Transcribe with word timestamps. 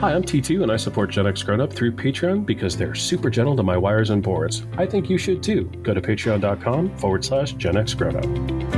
Hi, 0.00 0.14
I'm 0.14 0.22
T2 0.22 0.62
and 0.62 0.70
I 0.70 0.76
support 0.76 1.10
Gen 1.10 1.26
X 1.26 1.42
Grown 1.42 1.60
Up 1.60 1.72
through 1.72 1.90
Patreon 1.90 2.46
because 2.46 2.76
they're 2.76 2.94
super 2.94 3.28
gentle 3.28 3.56
to 3.56 3.64
my 3.64 3.76
wires 3.76 4.10
and 4.10 4.22
boards. 4.22 4.64
I 4.76 4.86
think 4.86 5.10
you 5.10 5.18
should 5.18 5.42
too. 5.42 5.64
Go 5.82 5.92
to 5.92 6.00
patreon.com 6.00 6.96
forward 6.98 7.24
slash 7.24 7.54
Gen 7.54 7.76
X 7.76 7.94
Grown 7.94 8.14
Up. 8.14 8.77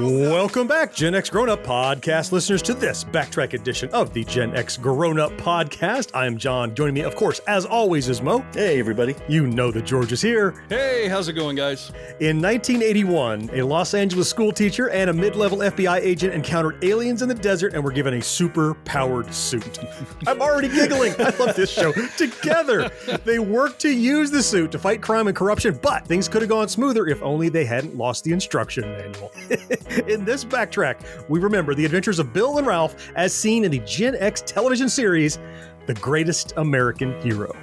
Welcome 0.00 0.68
back, 0.68 0.94
Gen 0.94 1.16
X 1.16 1.28
Grown 1.28 1.48
Up 1.48 1.64
podcast 1.64 2.30
listeners, 2.30 2.62
to 2.62 2.72
this 2.72 3.02
backtrack 3.02 3.52
edition 3.54 3.88
of 3.90 4.12
the 4.12 4.22
Gen 4.22 4.54
X 4.56 4.76
Grown 4.76 5.18
Up 5.18 5.32
podcast. 5.32 6.14
I 6.14 6.24
am 6.24 6.38
John. 6.38 6.72
Joining 6.72 6.94
me, 6.94 7.00
of 7.00 7.16
course, 7.16 7.40
as 7.48 7.66
always, 7.66 8.08
is 8.08 8.22
Mo. 8.22 8.46
Hey, 8.54 8.78
everybody. 8.78 9.16
You 9.26 9.48
know 9.48 9.72
that 9.72 9.84
George 9.84 10.12
is 10.12 10.22
here. 10.22 10.62
Hey, 10.68 11.08
how's 11.08 11.26
it 11.26 11.32
going, 11.32 11.56
guys? 11.56 11.90
In 12.20 12.40
1981, 12.40 13.50
a 13.52 13.62
Los 13.62 13.92
Angeles 13.92 14.30
school 14.30 14.52
teacher 14.52 14.88
and 14.90 15.10
a 15.10 15.12
mid 15.12 15.34
level 15.34 15.58
FBI 15.58 15.98
agent 15.98 16.32
encountered 16.32 16.84
aliens 16.84 17.22
in 17.22 17.28
the 17.28 17.34
desert 17.34 17.74
and 17.74 17.82
were 17.82 17.90
given 17.90 18.14
a 18.14 18.22
super 18.22 18.74
powered 18.84 19.34
suit. 19.34 19.80
I'm 20.28 20.40
already 20.40 20.68
giggling. 20.68 21.14
I 21.18 21.34
love 21.40 21.56
this 21.56 21.72
show. 21.72 21.90
Together, 22.16 22.88
they 23.24 23.40
worked 23.40 23.80
to 23.80 23.90
use 23.90 24.30
the 24.30 24.44
suit 24.44 24.70
to 24.70 24.78
fight 24.78 25.02
crime 25.02 25.26
and 25.26 25.36
corruption, 25.36 25.76
but 25.82 26.06
things 26.06 26.28
could 26.28 26.42
have 26.42 26.48
gone 26.48 26.68
smoother 26.68 27.08
if 27.08 27.20
only 27.20 27.48
they 27.48 27.64
hadn't 27.64 27.96
lost 27.96 28.22
the 28.22 28.32
instruction 28.32 28.84
manual. 28.92 29.32
in 30.08 30.24
this 30.24 30.44
backtrack, 30.44 31.28
we 31.28 31.40
remember 31.40 31.74
the 31.74 31.84
adventures 31.84 32.18
of 32.18 32.32
Bill 32.32 32.58
and 32.58 32.66
Ralph 32.66 33.10
as 33.16 33.32
seen 33.32 33.64
in 33.64 33.70
the 33.70 33.78
Gen 33.80 34.16
X 34.16 34.42
television 34.42 34.88
series, 34.88 35.38
The 35.86 35.94
Greatest 35.94 36.52
American 36.56 37.20
Hero. 37.22 37.56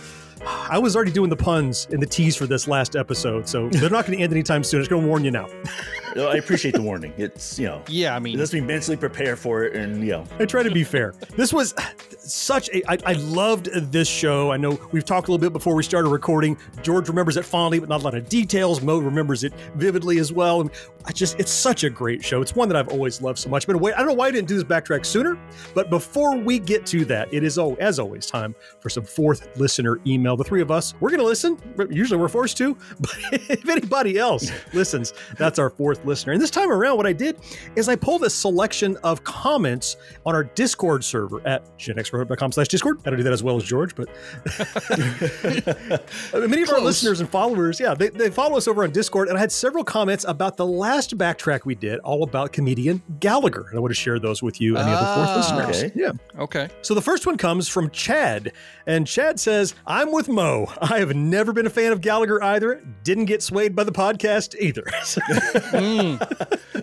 I 0.46 0.78
was 0.78 0.96
already 0.96 1.12
doing 1.12 1.30
the 1.30 1.36
puns 1.36 1.88
and 1.92 2.02
the 2.02 2.06
tease 2.06 2.36
for 2.36 2.46
this 2.46 2.68
last 2.68 2.96
episode, 2.96 3.48
so 3.48 3.70
they're 3.70 3.90
not 3.90 4.06
going 4.06 4.18
to 4.18 4.24
end 4.24 4.34
anytime 4.34 4.64
soon. 4.64 4.80
I'm 4.80 4.82
just 4.82 4.90
going 4.90 5.04
to 5.04 5.08
warn 5.08 5.24
you 5.24 5.32
now. 5.32 5.48
Well, 6.16 6.30
I 6.34 6.36
appreciate 6.36 6.74
the 6.74 6.82
warning. 6.82 7.14
It's, 7.18 7.60
you 7.60 7.68
know, 7.68 7.84
Yeah, 7.88 8.14
I 8.14 8.18
it 8.18 8.22
mean, 8.22 8.38
lets 8.40 8.54
me 8.54 8.62
mentally 8.62 8.98
prepare 8.98 9.36
for 9.36 9.64
it 9.64 9.76
and, 9.76 10.02
you 10.04 10.12
know, 10.14 10.24
I 10.40 10.46
try 10.46 10.64
to 10.64 10.72
be 10.72 10.84
fair. 10.84 11.14
This 11.36 11.54
was 11.54 11.74
such 12.18 12.70
a. 12.70 12.82
I, 12.92 12.98
I 13.06 13.14
loved 13.14 13.66
this 13.92 14.08
show. 14.08 14.52
I 14.52 14.58
know 14.58 14.80
we've 14.92 15.06
talked 15.06 15.28
a 15.28 15.32
little 15.32 15.42
bit 15.42 15.54
before 15.54 15.76
we 15.76 15.84
started 15.84 16.10
recording. 16.10 16.58
George 16.82 17.08
remembers 17.10 17.38
it 17.38 17.46
fondly, 17.46 17.80
but 17.80 17.90
not 17.90 18.02
a 18.02 18.04
lot 18.04 18.16
of 18.16 18.28
details. 18.30 18.82
Mo 18.82 18.98
remembers 19.00 19.44
it 19.44 19.54
vividly 19.76 20.18
as 20.20 20.32
well. 20.34 20.62
And 20.62 20.72
I 21.06 21.12
just, 21.12 21.40
it's 21.40 21.52
such 21.52 21.84
a 21.84 21.90
great 21.90 22.24
show. 22.24 22.42
It's 22.42 22.56
one 22.56 22.68
that 22.70 22.76
I've 22.78 22.88
always 22.90 23.22
loved 23.22 23.38
so 23.40 23.50
much. 23.50 23.68
But 23.68 23.76
wait, 23.78 23.94
I 23.94 23.98
don't 24.00 24.08
know 24.08 24.14
why 24.14 24.28
I 24.28 24.32
didn't 24.32 24.48
do 24.48 24.56
this 24.56 24.64
backtrack 24.64 25.06
sooner. 25.06 25.38
But 25.74 25.90
before 25.90 26.36
we 26.38 26.58
get 26.60 26.86
to 26.88 27.06
that, 27.06 27.32
it 27.34 27.44
is, 27.44 27.58
oh, 27.60 27.76
as 27.80 28.00
always, 28.00 28.26
time 28.26 28.56
for 28.80 28.90
some 28.90 29.04
fourth 29.04 29.56
listener 29.58 30.00
email. 30.08 30.36
The 30.36 30.44
three 30.44 30.62
of 30.62 30.72
us, 30.72 30.94
we're 31.00 31.10
going 31.10 31.20
to 31.20 31.26
listen. 31.26 31.58
Usually 31.90 32.20
we're 32.20 32.28
forced 32.28 32.58
to. 32.58 32.76
But 33.00 33.16
if 33.50 33.68
anybody 33.70 34.18
else 34.18 34.50
listens, 34.74 35.14
that's 35.38 35.60
our 35.60 35.70
fourth 35.70 36.05
listener. 36.06 36.34
And 36.34 36.42
this 36.42 36.50
time 36.52 36.72
around, 36.72 36.98
what 36.98 37.06
I 37.08 37.14
did 37.14 37.38
is 37.76 37.90
I 37.90 37.96
pulled 37.96 38.24
a 38.24 38.30
selection 38.30 38.98
of 39.04 39.24
comments 39.24 39.98
on 40.26 40.36
our 40.36 40.44
Discord 40.44 41.04
server 41.04 41.46
at 41.48 41.64
genxroad.com 41.78 42.52
slash 42.52 42.68
Discord. 42.68 43.00
I 43.06 43.10
don't 43.10 43.18
do 43.18 43.24
that 43.24 43.34
as 43.34 43.44
well 43.44 43.58
as 43.58 43.64
George, 43.64 43.96
but 43.96 44.08
many 46.34 46.62
of 46.62 46.70
our 46.70 46.80
listeners 46.82 47.20
and 47.20 47.30
followers, 47.30 47.80
yeah, 47.80 47.94
they, 47.94 48.10
they 48.10 48.30
follow 48.30 48.58
us 48.58 48.68
over 48.68 48.84
on 48.84 48.92
Discord. 48.92 49.28
And 49.30 49.38
I 49.38 49.42
had 49.42 49.52
several 49.52 49.84
comments 49.84 50.26
about 50.28 50.58
the 50.58 50.66
last 50.66 51.18
backtrack 51.18 51.66
we 51.66 51.76
did, 51.76 52.00
all 52.00 52.24
about 52.24 52.52
comedian 52.54 53.02
Gallagher. 53.20 53.68
And 53.70 53.78
I 53.78 53.80
want 53.82 53.92
to 53.92 53.96
share 54.00 54.20
those 54.20 54.42
with 54.44 54.60
you 54.62 54.78
and 54.78 54.88
the 54.88 54.92
other 54.92 55.16
fourth 55.16 55.30
Ah. 55.30 55.36
listeners. 55.68 55.84
Okay. 55.92 56.00
Yeah. 56.00 56.12
okay. 56.42 56.70
So 56.82 56.94
the 56.94 57.02
first 57.02 57.26
one 57.26 57.38
comes 57.38 57.68
from 57.68 57.90
Chad, 57.90 58.52
and 58.86 59.06
Chad 59.08 59.40
says, 59.40 59.74
"I'm 59.86 60.12
with 60.12 60.28
Mo. 60.30 60.68
I 60.82 61.00
have 61.00 61.16
never 61.16 61.54
been 61.54 61.66
a 61.66 61.70
fan 61.70 61.92
of 61.92 62.02
Gallagher 62.02 62.42
either. 62.44 62.82
Didn't 63.04 63.26
get 63.26 63.42
swayed 63.42 63.76
by 63.76 63.84
the 63.84 63.92
podcast 63.92 64.56
either." 64.60 64.84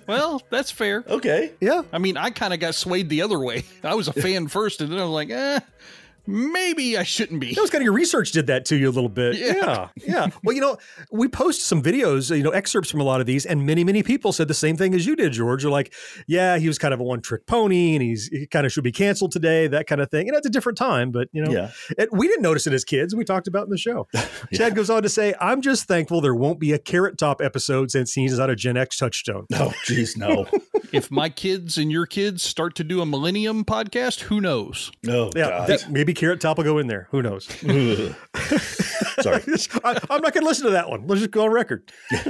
Well, 0.07 0.43
that's 0.51 0.71
fair. 0.71 1.05
okay. 1.09 1.53
yeah, 1.61 1.83
I 1.93 1.99
mean, 1.99 2.17
I 2.17 2.31
kind 2.31 2.53
of 2.53 2.61
got 2.61 2.75
swayed 2.75 3.09
the 3.09 3.23
other 3.23 3.39
way. 3.39 3.65
I 3.85 3.95
was 3.95 4.09
a 4.09 4.13
fan 4.13 4.49
first, 4.49 4.81
and 4.81 4.91
then 4.91 4.99
I 4.99 5.05
was 5.05 5.13
like, 5.13 5.31
eh, 5.31 5.61
maybe 6.27 6.97
I 6.97 7.03
shouldn't 7.03 7.41
be. 7.41 7.55
that 7.55 7.61
was 7.61 7.71
kind 7.71 7.83
of 7.83 7.85
your 7.85 7.93
research 7.93 8.33
did 8.33 8.47
that 8.49 8.65
to 8.67 8.77
you 8.77 8.89
a 8.89 8.93
little 8.93 9.09
bit. 9.09 9.37
Yeah. 9.37 9.55
yeah, 9.55 9.89
yeah. 9.97 10.27
Well, 10.45 10.55
you 10.55 10.61
know, 10.61 10.77
we 11.11 11.29
post 11.29 11.63
some 11.63 11.83
videos, 11.83 12.35
you 12.37 12.43
know, 12.43 12.51
excerpts 12.51 12.91
from 12.91 13.01
a 13.01 13.05
lot 13.05 13.21
of 13.21 13.27
these, 13.27 13.45
and 13.47 13.67
many, 13.67 13.85
many 13.85 14.03
people 14.03 14.33
said 14.33 14.49
the 14.49 14.55
same 14.55 14.77
thing 14.77 14.95
as 14.95 15.07
you 15.07 15.17
did, 15.17 15.33
George. 15.33 15.63
You're 15.63 15.73
like, 15.73 15.93
"Yeah, 16.27 16.59
he 16.59 16.69
was 16.69 16.79
kind 16.79 16.95
of 16.95 17.01
a 17.01 17.03
one-trick 17.03 17.47
pony, 17.47 17.95
and 17.95 18.03
he's 18.03 18.27
he 18.29 18.47
kind 18.47 18.67
of 18.67 18.73
should 18.73 18.85
be 18.85 18.93
canceled 18.93 19.33
today." 19.33 19.67
That 19.67 19.87
kind 19.87 20.01
of 20.01 20.11
thing. 20.11 20.29
And 20.29 20.37
it's 20.37 20.47
a 20.47 20.51
different 20.51 20.79
time, 20.79 21.11
but 21.11 21.29
you 21.33 21.43
know, 21.45 21.51
Yeah. 21.51 21.71
It, 21.99 22.11
we 22.13 22.29
didn't 22.29 22.43
notice 22.43 22.67
it 22.67 22.73
as 22.73 22.85
kids. 22.85 23.15
We 23.15 23.25
talked 23.25 23.47
about 23.49 23.63
it 23.63 23.65
in 23.65 23.71
the 23.71 23.79
show. 23.79 24.07
Chad 24.53 24.75
goes 24.75 24.91
on 24.91 25.03
to 25.03 25.09
say, 25.09 25.35
I'm 25.41 25.61
just 25.61 25.87
thankful 25.87 26.21
there 26.21 26.35
won't 26.35 26.59
be 26.61 26.73
a 26.73 26.79
Carrot 26.79 27.19
Top 27.19 27.41
episode 27.41 27.91
since 27.91 28.13
he's 28.15 28.39
not 28.39 28.51
a 28.51 28.57
Gen 28.57 28.77
X 28.77 28.97
touchstone. 28.97 29.47
Oh, 29.55 29.73
jeez, 29.87 30.17
no. 30.17 30.47
if 30.93 31.11
my 31.11 31.29
kids 31.29 31.79
and 31.79 31.91
your 31.91 32.07
kids 32.07 32.43
start 32.43 32.75
to 32.77 32.85
do 32.85 33.01
a 33.01 33.07
Millennium 33.07 33.65
podcast, 33.65 34.21
who 34.21 34.41
knows? 34.41 34.93
No. 35.03 35.31
Yeah, 35.35 35.49
God. 35.49 35.69
that- 35.69 35.91
maybe 35.91 36.15
Carrot 36.15 36.41
Top 36.41 36.59
will 36.59 36.65
go 36.65 36.79
in 36.79 36.87
there. 36.87 37.09
Who 37.11 37.23
knows? 37.23 37.47
Ugh. 39.27 39.41
Sorry. 39.59 39.81
I, 39.85 39.99
I'm 40.11 40.21
not 40.23 40.33
going 40.35 40.43
to 40.43 40.49
listen 40.49 40.65
to 40.67 40.73
that 40.73 40.89
one. 40.89 41.07
Let's 41.07 41.21
just 41.21 41.31
go 41.31 41.45
on 41.45 41.51
record. 41.53 41.91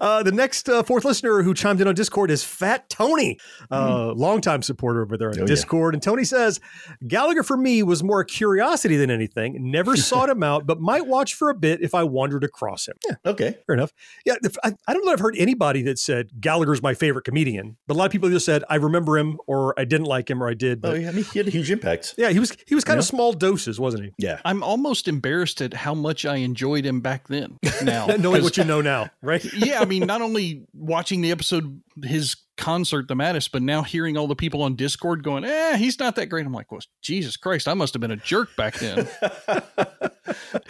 uh, 0.00 0.22
the 0.22 0.32
next 0.32 0.68
uh, 0.68 0.82
fourth 0.82 1.04
listener 1.04 1.42
who 1.42 1.54
chimed 1.54 1.80
in 1.80 1.88
on 1.88 1.94
Discord 1.94 2.30
is 2.30 2.42
Fat 2.44 2.88
Tony, 2.88 3.38
uh, 3.70 4.12
longtime 4.12 4.62
supporter 4.62 5.02
over 5.02 5.16
there 5.16 5.28
on 5.28 5.36
Oh, 5.36 5.40
yeah. 5.42 5.46
Discord. 5.46 5.94
And 5.94 6.02
Tony 6.02 6.24
says, 6.24 6.60
Gallagher 7.06 7.42
for 7.42 7.56
me 7.56 7.82
was 7.82 8.02
more 8.02 8.20
a 8.20 8.24
curiosity 8.26 8.96
than 8.96 9.10
anything. 9.10 9.70
Never 9.70 9.96
sought 9.96 10.28
him 10.28 10.42
out, 10.42 10.66
but 10.66 10.80
might 10.80 11.06
watch 11.06 11.34
for 11.34 11.50
a 11.50 11.54
bit 11.54 11.82
if 11.82 11.94
I 11.94 12.04
wandered 12.04 12.44
across 12.44 12.86
him. 12.88 12.94
Yeah, 13.06 13.14
Okay. 13.26 13.58
Fair 13.66 13.74
enough. 13.74 13.92
Yeah, 14.24 14.34
if, 14.42 14.56
I, 14.64 14.72
I 14.86 14.92
don't 14.92 15.04
know. 15.04 15.12
If 15.12 15.16
I've 15.16 15.20
heard 15.22 15.36
anybody 15.38 15.82
that 15.82 15.98
said 15.98 16.30
Gallagher's 16.40 16.82
my 16.82 16.92
favorite 16.94 17.24
comedian, 17.24 17.76
but 17.86 17.94
a 17.94 17.96
lot 17.98 18.04
of 18.06 18.12
people 18.12 18.28
just 18.30 18.44
said 18.46 18.62
I 18.68 18.76
remember 18.76 19.16
him, 19.18 19.38
or 19.46 19.72
I 19.78 19.84
didn't 19.84 20.06
like 20.06 20.28
him, 20.30 20.42
or 20.42 20.48
I 20.48 20.54
did. 20.54 20.80
Oh, 20.84 20.92
yeah, 20.94 21.08
I 21.08 21.12
mean, 21.12 21.24
he 21.24 21.38
had 21.38 21.48
a 21.48 21.50
huge 21.50 21.70
impact. 21.70 22.14
yeah, 22.18 22.28
he 22.30 22.38
was 22.38 22.56
he 22.66 22.74
was 22.74 22.84
kind 22.84 22.98
of 22.98 23.04
small 23.04 23.32
doses, 23.32 23.80
wasn't 23.80 24.04
he? 24.04 24.12
Yeah. 24.18 24.40
I'm 24.44 24.62
almost 24.62 25.08
embarrassed 25.08 25.60
at 25.62 25.72
how 25.72 25.94
much 25.96 26.24
I 26.24 26.36
enjoyed 26.36 26.84
him 26.84 27.00
back 27.00 27.28
then. 27.28 27.58
Now, 27.82 28.06
knowing 28.06 28.42
what 28.42 28.56
you 28.56 28.64
know 28.64 28.80
now, 28.80 29.10
right? 29.22 29.44
yeah, 29.54 29.80
I 29.80 29.84
mean, 29.84 30.06
not 30.06 30.22
only 30.22 30.62
watching 30.72 31.20
the 31.20 31.30
episode, 31.30 31.82
his 32.04 32.36
concert, 32.56 33.06
the 33.08 33.14
Mattis, 33.14 33.50
but 33.52 33.62
now 33.62 33.82
hearing 33.82 34.16
all 34.16 34.26
the 34.26 34.34
people 34.34 34.62
on 34.62 34.76
Discord 34.76 35.22
going, 35.22 35.44
"Eh, 35.44 35.76
he's 35.76 35.98
not 35.98 36.16
that 36.16 36.26
great." 36.26 36.46
I'm 36.46 36.52
like, 36.52 36.70
"Well, 36.72 36.80
Jesus 37.02 37.36
Christ, 37.36 37.68
I 37.68 37.74
must 37.74 37.92
have 37.94 38.00
been 38.00 38.10
a 38.10 38.16
jerk 38.16 38.54
back 38.56 38.78
then." 38.78 39.06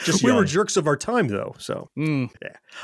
Just 0.05 0.23
we 0.23 0.33
were 0.33 0.45
jerks 0.45 0.77
of 0.77 0.87
our 0.87 0.97
time, 0.97 1.29
though. 1.29 1.55
So 1.59 1.89
Mm. 1.97 2.31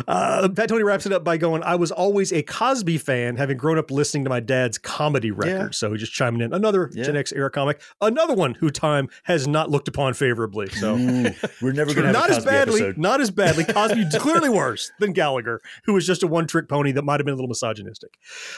uh, 0.09 0.49
Fat 0.55 0.69
Tony 0.69 0.83
wraps 0.83 1.05
it 1.05 1.13
up 1.13 1.23
by 1.23 1.37
going, 1.37 1.63
"I 1.63 1.75
was 1.75 1.91
always 1.93 2.33
a 2.33 2.43
Cosby 2.43 2.97
fan, 2.99 3.37
having 3.37 3.57
grown 3.59 3.77
up 3.79 3.91
listening 3.91 4.25
to 4.25 4.31
my 4.31 4.41
dad's 4.41 4.79
comedy 4.79 5.31
records." 5.31 5.77
Yeah. 5.83 5.89
So 5.89 5.93
he 5.93 5.99
just 5.99 6.13
chiming 6.13 6.41
in 6.41 6.53
another 6.55 6.91
Yeah. 6.95 7.05
Gen 7.05 7.17
X 7.17 7.33
era 7.33 7.51
comic, 7.51 7.81
another 8.01 8.35
one 8.35 8.55
who 8.55 8.71
time 8.71 9.09
has 9.25 9.47
not 9.47 9.71
looked 9.71 9.89
upon 9.89 10.15
favorably. 10.15 10.69
So. 10.71 10.97
Ooh, 10.97 11.31
we're 11.61 11.73
never 11.73 11.93
going 11.93 12.07
to 12.07 12.13
not 12.13 12.31
as 12.31 12.45
badly, 12.45 12.81
episode. 12.83 12.99
not 12.99 13.21
as 13.21 13.31
badly. 13.31 13.65
Cosby 13.65 14.07
clearly 14.19 14.49
worse 14.49 14.91
than 14.99 15.13
Gallagher, 15.13 15.61
who 15.85 15.93
was 15.93 16.07
just 16.07 16.23
a 16.23 16.27
one-trick 16.27 16.69
pony 16.69 16.93
that 16.93 17.03
might 17.03 17.21
have 17.21 17.25
been 17.27 17.35
a 17.35 17.37
little 17.37 17.49
misogynistic. 17.49 18.11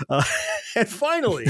Uh, 0.08 0.22
and 0.76 0.88
finally, 0.88 1.46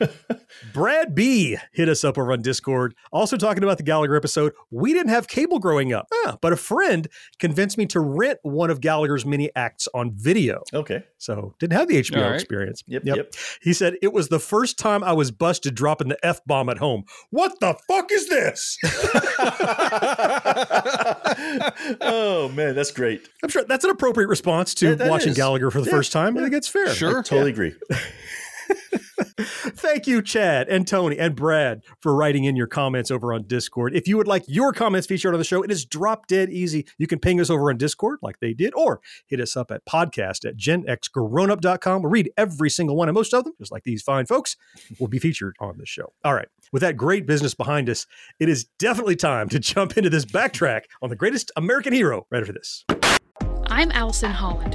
Brad 0.72 1.14
B 1.14 1.56
hit 1.72 1.88
us 1.88 2.04
up 2.04 2.18
over 2.18 2.32
on 2.32 2.42
Discord, 2.42 2.94
also 3.12 3.36
talking 3.36 3.62
about 3.62 3.76
the 3.78 3.82
Gallagher 3.82 4.16
episode. 4.16 4.52
We 4.70 4.92
didn't 4.92 5.10
have 5.10 5.28
cable 5.28 5.58
growing 5.58 5.92
up, 5.92 6.06
Ah, 6.24 6.36
but 6.40 6.52
a 6.52 6.56
friend 6.56 7.08
convinced 7.38 7.78
me 7.78 7.86
to 7.86 8.00
rent 8.00 8.38
one 8.42 8.70
of 8.70 8.80
Gallagher's 8.80 9.24
mini 9.26 9.50
acts 9.56 9.88
on 9.94 10.12
video. 10.14 10.62
Okay. 10.72 11.04
So 11.18 11.54
didn't 11.58 11.74
have 11.78 11.88
the 11.88 11.96
HBO 12.02 12.16
All 12.22 12.30
right. 12.30 12.34
experience. 12.34 12.82
Yep, 12.86 13.02
yep. 13.04 13.32
He 13.62 13.72
said 13.72 13.94
it 14.02 14.12
was 14.12 14.28
the 14.28 14.38
first 14.40 14.78
time 14.78 15.02
I 15.04 15.12
was 15.12 15.30
busted 15.30 15.74
dropping 15.74 16.08
the 16.08 16.18
f 16.26 16.40
bomb 16.46 16.68
at 16.68 16.78
home. 16.78 17.04
What 17.30 17.58
the 17.60 17.74
fuck 17.88 18.10
is 18.12 18.28
this? 18.28 18.78
oh, 22.00 22.48
man, 22.54 22.74
that's 22.74 22.90
great. 22.90 23.28
I'm 23.42 23.48
sure 23.48 23.64
that's 23.64 23.84
an 23.84 23.90
appropriate 23.90 24.28
response 24.28 24.74
to 24.74 24.88
Yeah, 24.90 24.94
that 24.96 25.10
watching 25.10 25.30
is. 25.30 25.36
Gallagher 25.36 25.70
for 25.70 25.80
the 25.80 25.86
Yeah, 25.86 25.96
first 25.96 26.12
time. 26.12 26.36
I 26.36 26.42
think 26.42 26.54
it's 26.54 26.68
fair. 26.68 26.88
Sure. 26.94 27.22
Totally 27.22 27.50
agree. 27.50 27.74
Thank 29.38 30.06
you, 30.06 30.22
Chad 30.22 30.68
and 30.68 30.86
Tony 30.86 31.18
and 31.18 31.34
Brad, 31.34 31.82
for 32.00 32.14
writing 32.14 32.44
in 32.44 32.56
your 32.56 32.66
comments 32.66 33.10
over 33.10 33.32
on 33.32 33.46
Discord. 33.46 33.94
If 33.94 34.08
you 34.08 34.16
would 34.16 34.26
like 34.26 34.44
your 34.46 34.72
comments 34.72 35.06
featured 35.06 35.34
on 35.34 35.38
the 35.38 35.44
show, 35.44 35.62
it 35.62 35.70
is 35.70 35.84
drop 35.84 36.26
dead 36.26 36.50
easy. 36.50 36.86
You 36.98 37.06
can 37.06 37.18
ping 37.18 37.40
us 37.40 37.50
over 37.50 37.70
on 37.70 37.76
Discord 37.76 38.18
like 38.22 38.40
they 38.40 38.54
did, 38.54 38.72
or 38.74 39.00
hit 39.26 39.40
us 39.40 39.56
up 39.56 39.70
at 39.70 39.84
podcast 39.84 40.44
at 40.44 40.56
genxgrownup.com. 40.56 42.02
We'll 42.02 42.10
read 42.10 42.30
every 42.36 42.70
single 42.70 42.96
one, 42.96 43.08
and 43.08 43.14
most 43.14 43.34
of 43.34 43.44
them, 43.44 43.54
just 43.58 43.72
like 43.72 43.84
these 43.84 44.02
fine 44.02 44.26
folks, 44.26 44.56
will 44.98 45.08
be 45.08 45.18
featured 45.18 45.56
on 45.60 45.78
the 45.78 45.86
show. 45.86 46.12
All 46.24 46.34
right. 46.34 46.48
With 46.72 46.82
that 46.82 46.96
great 46.96 47.26
business 47.26 47.54
behind 47.54 47.88
us, 47.88 48.06
it 48.40 48.48
is 48.48 48.64
definitely 48.78 49.16
time 49.16 49.48
to 49.50 49.58
jump 49.58 49.96
into 49.96 50.10
this 50.10 50.24
backtrack 50.24 50.82
on 51.02 51.10
the 51.10 51.16
greatest 51.16 51.52
American 51.56 51.92
hero 51.92 52.26
right 52.30 52.40
after 52.40 52.52
this. 52.52 52.84
I'm 53.68 53.90
Allison 53.92 54.30
Holland, 54.30 54.74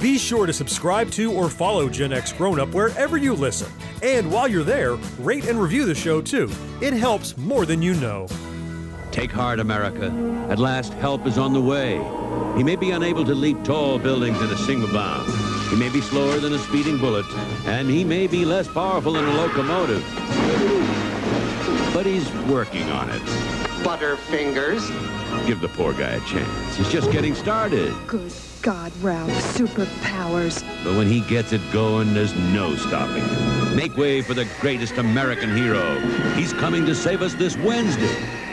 Be 0.00 0.16
sure 0.16 0.46
to 0.46 0.52
subscribe 0.52 1.10
to 1.10 1.30
or 1.30 1.50
follow 1.50 1.86
Gen 1.90 2.10
X 2.10 2.32
Grown 2.32 2.58
Up 2.58 2.72
wherever 2.72 3.18
you 3.18 3.34
listen. 3.34 3.70
And 4.02 4.32
while 4.32 4.48
you're 4.48 4.64
there, 4.64 4.94
rate 5.18 5.46
and 5.46 5.60
review 5.60 5.84
the 5.84 5.94
show 5.94 6.22
too. 6.22 6.50
It 6.80 6.94
helps 6.94 7.36
more 7.36 7.66
than 7.66 7.82
you 7.82 7.92
know. 7.96 8.26
Take 9.10 9.30
heart, 9.30 9.60
America. 9.60 10.06
At 10.48 10.58
last, 10.58 10.94
help 10.94 11.26
is 11.26 11.36
on 11.36 11.52
the 11.52 11.60
way. 11.60 11.96
He 12.56 12.64
may 12.64 12.76
be 12.76 12.92
unable 12.92 13.26
to 13.26 13.34
leap 13.34 13.62
tall 13.62 13.98
buildings 13.98 14.40
in 14.40 14.48
a 14.48 14.56
single 14.56 14.90
bound. 14.90 15.30
He 15.68 15.76
may 15.76 15.90
be 15.90 16.00
slower 16.00 16.38
than 16.38 16.54
a 16.54 16.58
speeding 16.58 16.96
bullet, 16.96 17.26
and 17.66 17.90
he 17.90 18.02
may 18.02 18.26
be 18.26 18.46
less 18.46 18.68
powerful 18.68 19.12
than 19.12 19.26
a 19.26 19.32
locomotive. 19.34 20.02
But 21.92 22.06
he's 22.06 22.32
working 22.48 22.88
on 22.90 23.10
it. 23.10 23.20
Butterfingers. 23.84 24.88
Give 25.46 25.60
the 25.60 25.68
poor 25.68 25.92
guy 25.92 26.12
a 26.12 26.20
chance. 26.20 26.76
He's 26.76 26.90
just 26.90 27.12
getting 27.12 27.34
started. 27.34 27.94
Good 28.06 28.32
God, 28.62 28.92
Ralph. 29.02 29.30
Superpowers. 29.56 30.62
But 30.84 30.96
when 30.96 31.06
he 31.06 31.20
gets 31.22 31.52
it 31.52 31.60
going, 31.72 32.12
there's 32.12 32.34
no 32.34 32.76
stopping 32.76 33.24
him. 33.24 33.76
Make 33.76 33.96
way 33.96 34.20
for 34.20 34.34
the 34.34 34.46
greatest 34.60 34.98
American 34.98 35.56
hero. 35.56 35.98
He's 36.34 36.52
coming 36.52 36.84
to 36.86 36.94
save 36.94 37.22
us 37.22 37.34
this 37.34 37.56
Wednesday. 37.56 38.49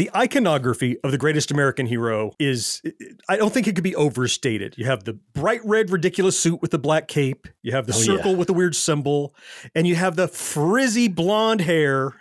The 0.00 0.10
iconography 0.16 0.96
of 1.04 1.10
the 1.10 1.18
greatest 1.18 1.50
American 1.50 1.84
hero 1.84 2.32
is, 2.38 2.80
I 3.28 3.36
don't 3.36 3.52
think 3.52 3.66
it 3.68 3.74
could 3.74 3.84
be 3.84 3.94
overstated. 3.94 4.74
You 4.78 4.86
have 4.86 5.04
the 5.04 5.12
bright 5.34 5.60
red, 5.62 5.90
ridiculous 5.90 6.38
suit 6.38 6.62
with 6.62 6.70
the 6.70 6.78
black 6.78 7.06
cape, 7.06 7.46
you 7.62 7.72
have 7.72 7.86
the 7.86 7.92
Oh, 7.92 7.98
circle 8.00 8.30
yeah. 8.30 8.36
with 8.38 8.46
the 8.46 8.54
weird 8.54 8.74
symbol, 8.74 9.34
and 9.74 9.86
you 9.86 9.96
have 9.96 10.16
the 10.16 10.26
frizzy 10.26 11.06
blonde 11.08 11.60
hair 11.60 12.14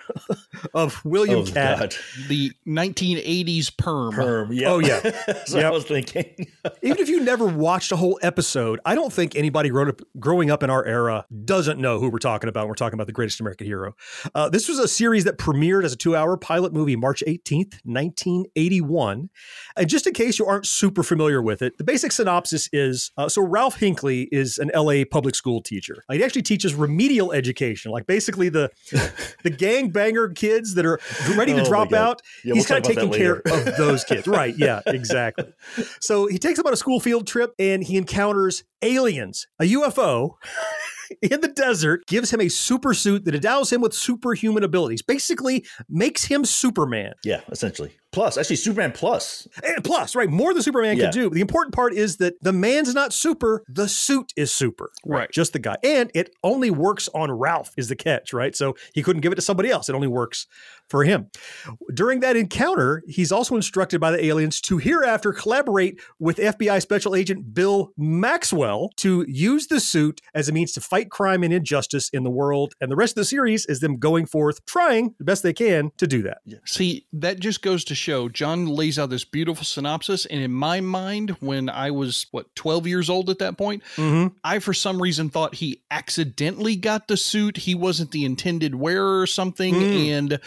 of 0.74 1.04
William 1.06 1.40
Oh, 1.40 1.46
Katt. 1.46 1.80
God. 1.80 1.96
The 2.28 2.52
1980s 2.68 3.78
perm. 3.78 4.12
Perm. 4.14 4.52
Yeah. 4.52 4.72
Oh, 4.72 4.80
yeah. 4.80 5.00
That's 5.28 5.54
Yep. 5.54 5.64
I 5.64 5.70
was 5.72 5.86
thinking. 5.86 6.26
Even 6.82 6.98
if 6.98 7.08
you 7.08 7.22
never 7.22 7.46
watched 7.46 7.94
a 7.94 7.96
whole 7.96 8.20
episode, 8.22 8.82
I 8.84 8.94
don't 8.94 9.14
think 9.14 9.38
anybody 9.38 9.70
grown 9.70 9.88
up, 9.88 10.02
growing 10.20 10.52
up 10.52 10.64
in 10.64 10.70
our 10.70 10.84
era 10.86 11.26
doesn't 11.46 11.80
know 11.80 11.98
who 11.98 12.10
we're 12.10 12.18
talking 12.20 12.50
about. 12.50 12.64
when 12.64 12.68
We're 12.70 12.76
talking 12.76 12.96
about 12.96 13.08
the 13.08 13.14
greatest 13.14 13.40
American 13.40 13.68
hero. 13.68 13.96
Uh, 14.36 14.50
this 14.50 14.68
was 14.68 14.80
a 14.80 14.88
series 14.90 15.24
that 15.24 15.38
premiered 15.38 15.86
as 15.86 15.94
a 15.94 15.96
two 15.98 16.14
hour 16.14 16.36
pilot 16.36 16.74
movie 16.74 16.98
March 16.98 17.24
18th, 17.26 17.69
1981. 17.84 19.30
And 19.78 19.90
just 19.90 20.08
in 20.08 20.14
case 20.14 20.40
you 20.40 20.46
aren't 20.46 20.66
super 20.66 21.04
familiar 21.04 21.42
with 21.42 21.62
it, 21.62 21.78
the 21.78 21.84
basic 21.84 22.12
synopsis 22.12 22.70
is 22.74 23.12
uh, 23.18 23.30
so 23.30 23.42
Ralph 23.42 23.78
Hinckley 23.78 24.24
is 24.32 24.58
an 24.58 24.72
LA 24.76 25.04
public 25.10 25.36
school 25.36 25.62
teacher. 25.62 26.04
Uh, 26.10 26.14
He 26.14 26.24
actually 26.24 26.42
teaches 26.44 26.74
remedial 26.76 27.32
education, 27.32 27.92
like 27.92 28.08
basically 28.08 28.50
the 28.50 28.70
the 29.44 29.50
gang 29.50 29.90
banger 29.90 30.30
kids 30.30 30.76
that 30.76 30.86
are 30.86 31.00
ready 31.36 31.54
to 31.54 31.62
Oh, 31.62 31.66
drop 31.66 31.94
out. 31.94 32.22
Yeah, 32.44 32.54
He's 32.54 32.70
we'll 32.70 32.82
kind 32.82 32.86
of 32.86 32.96
taking 32.96 33.12
care 33.12 33.42
of 33.46 33.78
those 33.78 34.04
kids. 34.04 34.28
Right. 34.40 34.56
Yeah, 34.58 34.82
exactly. 34.86 35.52
So 36.00 36.28
he 36.28 36.38
takes 36.38 36.58
them 36.58 36.68
on 36.68 36.74
a 36.74 36.78
school 36.78 37.00
field 37.00 37.26
trip 37.28 37.54
and 37.58 37.84
he 37.84 37.98
encounters 37.98 38.64
aliens, 38.82 39.48
a 39.60 39.64
UFO. 39.66 40.36
In 41.22 41.42
the 41.42 41.48
desert, 41.48 42.06
gives 42.08 42.32
him 42.32 42.42
a 42.42 42.50
super 42.50 42.94
suit 42.94 43.26
that 43.26 43.36
endows 43.36 43.72
him 43.72 43.82
with 43.82 43.94
superhuman 43.94 44.64
abilities. 44.64 45.02
Basically, 45.02 45.66
makes 45.90 46.26
him 46.26 46.46
Superman. 46.46 47.14
yeah, 47.24 47.42
essentially. 47.52 47.92
Plus, 48.12 48.38
actually, 48.38 48.56
Superman 48.56 48.92
Plus. 48.92 49.48
And 49.64 49.84
plus, 49.84 50.16
right, 50.16 50.30
more 50.30 50.54
than 50.54 50.64
Superman 50.64 50.98
Yeah. 50.98 51.06
can 51.06 51.14
do. 51.14 51.30
The 51.30 51.42
important 51.42 51.76
part 51.76 51.94
is 51.94 52.18
that 52.18 52.34
the 52.42 52.52
man's 52.54 52.94
not 52.96 53.14
super, 53.14 53.64
the 53.68 53.88
suit 53.88 54.34
is 54.36 54.52
super. 54.52 54.92
Right. 55.06 55.30
Just 55.32 55.54
the 55.54 55.60
guy. 55.60 55.78
And 55.84 56.10
it 56.16 56.34
only 56.44 56.72
works 56.72 57.08
on 57.14 57.32
Ralph, 57.32 57.72
is 57.78 57.88
the 57.88 57.96
catch, 57.96 58.34
right? 58.34 58.56
So 58.56 58.76
he 58.94 59.04
couldn't 59.04 59.22
give 59.22 59.32
it 59.32 59.36
to 59.36 59.42
somebody 59.42 59.70
else. 59.70 59.90
It 59.90 59.96
only 59.96 60.08
works 60.08 60.48
for 60.90 61.04
him. 61.04 61.28
During 61.94 62.20
that 62.22 62.36
encounter, 62.36 63.04
he's 63.08 63.32
also 63.32 63.56
instructed 63.56 64.02
by 64.02 64.10
the 64.10 64.26
aliens 64.26 64.60
to 64.62 64.80
hereafter 64.80 65.32
collaborate 65.32 66.00
with 66.18 66.38
FBI 66.40 66.80
Special 66.82 67.14
Agent 67.16 67.54
Bill 67.54 67.92
Maxwell 67.96 68.90
to 68.98 69.24
use 69.28 69.68
the 69.68 69.80
suit 69.80 70.20
as 70.34 70.50
a 70.50 70.52
means 70.52 70.74
to 70.74 70.82
fight 70.82 71.12
crime 71.12 71.44
and 71.44 71.54
injustice 71.54 72.10
in 72.10 72.24
the 72.24 72.32
world. 72.32 72.74
And 72.82 72.92
the 72.92 72.96
rest 72.96 73.12
of 73.12 73.22
the 73.22 73.26
series 73.26 73.68
is 73.68 73.82
them 73.82 73.98
going 73.98 74.26
forth, 74.26 74.66
trying 74.66 75.14
the 75.20 75.26
best 75.26 75.44
they 75.44 75.54
can 75.54 75.92
to 75.98 76.08
do 76.08 76.24
that. 76.24 76.40
See, 76.66 77.06
that 77.14 77.40
just 77.40 77.62
goes 77.62 77.84
to 77.86 77.94
show 78.00 78.30
John 78.30 78.66
lays 78.66 78.98
out 78.98 79.10
this 79.10 79.24
beautiful 79.26 79.64
synopsis. 79.64 80.26
And 80.26 80.42
in 80.42 80.52
my 80.52 80.82
mind, 80.82 81.32
when 81.40 81.70
I 81.70 81.92
was, 81.92 82.26
what, 82.32 82.54
12 82.56 82.88
years 82.88 83.10
old 83.10 83.30
at 83.30 83.40
that 83.40 83.58
point, 83.58 83.84
Mm-hmm. 83.96 84.36
I, 84.44 84.60
for 84.60 84.74
some 84.74 85.02
reason, 85.02 85.30
thought 85.30 85.56
he 85.56 85.82
accidentally 85.92 86.76
got 86.76 87.08
the 87.08 87.18
suit. 87.18 87.58
He 87.58 87.76
wasn't 87.76 88.12
the 88.12 88.26
intended 88.26 88.76
wearer 88.76 89.20
or 89.22 89.28
something. 89.28 89.74
Mm. 89.74 90.08
And 90.18 90.40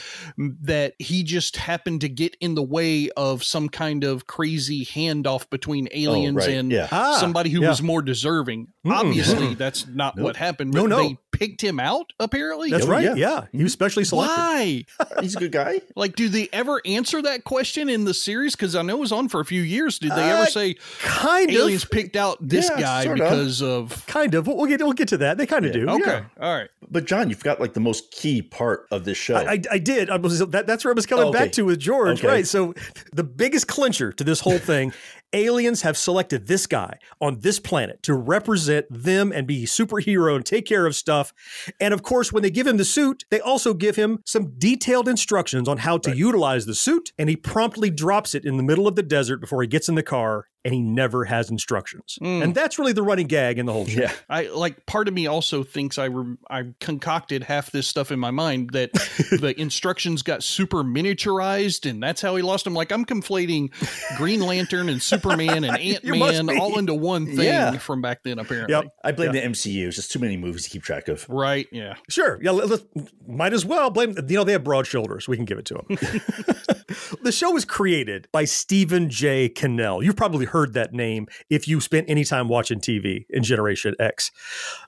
that 0.66 0.94
he 0.98 1.22
just 1.22 1.56
happened 1.56 2.00
to 2.00 2.08
get 2.08 2.36
in 2.40 2.54
the 2.54 2.62
way 2.62 3.10
of 3.16 3.44
some 3.44 3.68
kind 3.68 4.04
of 4.04 4.26
crazy 4.26 4.84
handoff 4.84 5.48
between 5.50 5.88
aliens 5.92 6.36
right. 6.36 6.48
and 6.50 6.70
Yeah. 6.72 6.88
Ah, 6.90 7.18
somebody 7.20 7.50
who 7.50 7.62
yeah. 7.62 7.68
was 7.68 7.82
more 7.82 8.02
deserving. 8.02 8.68
Mm-mm. 8.86 8.92
Obviously, 8.92 9.54
that's 9.62 9.86
not 9.86 10.16
Nope. 10.16 10.24
what 10.24 10.36
happened. 10.36 10.72
No, 10.72 10.86
no. 10.86 10.96
They 11.08 11.18
picked 11.32 11.60
him 11.62 11.80
out, 11.80 12.12
apparently. 12.20 12.70
That's 12.70 12.84
Oh, 12.86 12.88
right. 12.90 13.04
yeah. 13.04 13.14
Yeah. 13.14 13.44
He 13.52 13.62
was 13.62 13.72
specially 13.72 14.04
selected. 14.04 14.36
Why? 14.36 14.84
He's 15.20 15.34
a 15.34 15.40
good 15.40 15.52
guy. 15.52 15.80
Like, 15.96 16.14
do 16.14 16.28
they 16.28 16.48
ever 16.52 16.80
answer 16.84 17.20
that 17.22 17.44
question 17.44 17.88
in 17.88 18.04
the 18.04 18.14
series? 18.14 18.54
Because 18.54 18.76
I 18.76 18.82
know 18.82 18.96
it 18.96 19.00
was 19.00 19.12
on 19.12 19.28
for 19.28 19.40
a 19.40 19.44
few 19.44 19.62
years. 19.62 19.98
Did 19.98 20.12
they 20.12 20.30
Uh, 20.30 20.36
ever 20.42 20.46
say 20.50 20.74
Kind 21.00 21.50
aliens 21.50 21.84
of. 21.84 21.90
picked 21.90 22.16
out 22.16 22.36
this 22.40 22.70
Yeah, 22.74 22.80
guy 22.80 23.04
sorta. 23.04 23.22
because 23.22 23.62
of? 23.62 24.06
Kind 24.06 24.34
of. 24.34 24.46
We'll 24.46 24.56
we'll 24.56 24.66
get 24.66 24.80
we'll 24.80 24.92
get 24.92 25.08
to 25.08 25.16
that. 25.18 25.38
They 25.38 25.46
kind 25.46 25.64
of 25.66 25.74
Yeah. 25.74 25.82
do. 25.84 25.88
Okay, 25.90 26.10
yeah. 26.10 26.24
all 26.40 26.54
right. 26.56 26.68
But 26.90 27.06
John, 27.06 27.28
you 27.30 27.34
forgot 27.36 27.60
like 27.60 27.72
the 27.74 27.80
most 27.80 28.10
key 28.10 28.42
part 28.42 28.86
of 28.90 29.04
this 29.04 29.16
show. 29.16 29.34
I, 29.36 29.52
I, 29.52 29.62
I 29.72 29.78
did. 29.78 30.10
I 30.10 30.16
was 30.16 30.38
that, 30.40 30.66
that's 30.66 30.84
where 30.84 30.92
I 30.92 30.94
was 30.94 31.06
coming 31.06 31.24
Oh, 31.24 31.28
okay. 31.28 31.38
back 31.38 31.52
to 31.52 31.62
with 31.64 31.80
George. 31.80 32.18
Okay. 32.18 32.28
Right. 32.28 32.46
So 32.46 32.74
the 33.12 33.24
biggest 33.24 33.66
clincher 33.68 34.12
to 34.12 34.24
this 34.24 34.40
whole 34.40 34.58
thing, 34.58 34.92
aliens 35.32 35.82
have 35.82 35.96
selected 35.96 36.46
this 36.46 36.66
guy 36.66 36.98
on 37.20 37.40
this 37.40 37.58
planet 37.58 38.02
to 38.04 38.14
represent 38.14 38.86
them 38.90 39.32
and 39.32 39.46
be 39.46 39.64
superhero 39.64 40.36
and 40.36 40.44
take 40.44 40.66
care 40.66 40.86
of 40.86 40.94
stuff. 40.94 41.32
And 41.80 41.94
of 41.94 42.02
course, 42.02 42.32
when 42.32 42.42
they 42.42 42.50
give 42.50 42.66
him 42.66 42.76
the 42.76 42.84
suit, 42.84 43.24
they 43.30 43.40
also 43.40 43.74
give 43.74 43.96
him 43.96 44.20
some 44.24 44.54
detailed 44.58 45.08
instructions 45.08 45.68
on 45.68 45.78
how 45.78 45.98
to 45.98 46.16
utilize 46.16 46.66
the 46.66 46.74
suit. 46.74 47.12
And 47.18 47.28
he 47.28 47.36
promptly 47.36 47.90
drops 47.90 48.34
it 48.34 48.44
in 48.44 48.56
the 48.56 48.62
middle 48.62 48.86
of 48.86 48.96
the 48.96 49.02
desert 49.02 49.38
before 49.38 49.62
he 49.62 49.68
gets 49.68 49.88
in 49.88 49.94
the 49.94 50.02
car. 50.02 50.46
And 50.64 50.72
he 50.72 50.80
never 50.80 51.24
has 51.24 51.50
instructions. 51.50 52.18
Mm. 52.22 52.42
And 52.44 52.54
that's 52.54 52.78
really 52.78 52.92
the 52.92 53.02
running 53.02 53.26
gag 53.26 53.58
in 53.58 53.66
the 53.66 53.72
whole 53.72 53.84
show. 53.86 54.02
yeah. 54.02 54.12
I 54.30 54.42
like 54.48 54.86
part 54.86 55.08
of 55.08 55.14
me 55.14 55.26
also 55.26 55.64
thinks 55.64 55.98
I 55.98 56.06
rem- 56.06 56.38
I 56.48 56.66
concocted 56.78 57.42
half 57.42 57.72
this 57.72 57.88
stuff 57.88 58.12
in 58.12 58.20
my 58.20 58.30
mind 58.30 58.70
that 58.70 58.92
the 59.40 59.54
instructions 59.58 60.22
got 60.22 60.44
super 60.44 60.84
miniaturized 60.84 61.88
and 61.90 62.00
that's 62.02 62.20
how 62.22 62.36
he 62.36 62.42
lost 62.42 62.62
them. 62.64 62.74
Like 62.74 62.92
I'm 62.92 63.04
conflating 63.04 63.70
Green 64.16 64.40
Lantern 64.40 64.88
and 64.88 65.02
Superman 65.02 65.64
and 65.64 65.76
Ant 65.80 66.04
Man 66.04 66.48
all 66.58 66.78
into 66.78 66.94
one 66.94 67.26
thing 67.26 67.40
Yeah. 67.46 67.76
from 67.78 68.00
back 68.00 68.22
then. 68.22 68.38
Apparently, 68.38 68.72
Yep. 68.72 68.84
I 69.02 69.12
blame 69.12 69.32
the 69.32 69.40
MCU. 69.40 69.88
It's 69.88 69.96
just 69.96 70.12
too 70.12 70.20
many 70.20 70.36
movies 70.36 70.62
to 70.64 70.70
keep 70.70 70.82
track 70.84 71.08
of. 71.08 71.28
right? 71.28 71.66
Yeah. 71.72 71.94
Sure. 72.08 72.38
Yeah. 72.40 72.52
Let, 72.52 72.68
let- 72.68 72.82
might 73.26 73.52
as 73.52 73.64
well 73.64 73.90
blame. 73.90 74.14
You 74.28 74.36
know, 74.36 74.44
they 74.44 74.52
have 74.52 74.62
broad 74.62 74.86
shoulders. 74.86 75.26
We 75.26 75.36
can 75.36 75.44
give 75.44 75.58
it 75.58 75.64
to 75.66 75.74
them. 75.74 75.86
the 77.22 77.32
show 77.32 77.50
was 77.50 77.64
created 77.64 78.28
by 78.32 78.44
Stephen 78.44 79.10
J. 79.10 79.48
Cannell. 79.48 80.02
You've 80.02 80.16
probably 80.16 80.44
heard 80.52 80.74
that 80.74 80.92
name 80.92 81.26
if 81.50 81.66
you 81.66 81.80
spent 81.80 82.08
any 82.08 82.24
time 82.24 82.48
watching 82.48 82.78
TV 82.78 83.24
in 83.30 83.42
Generation 83.42 83.94
X. 83.98 84.30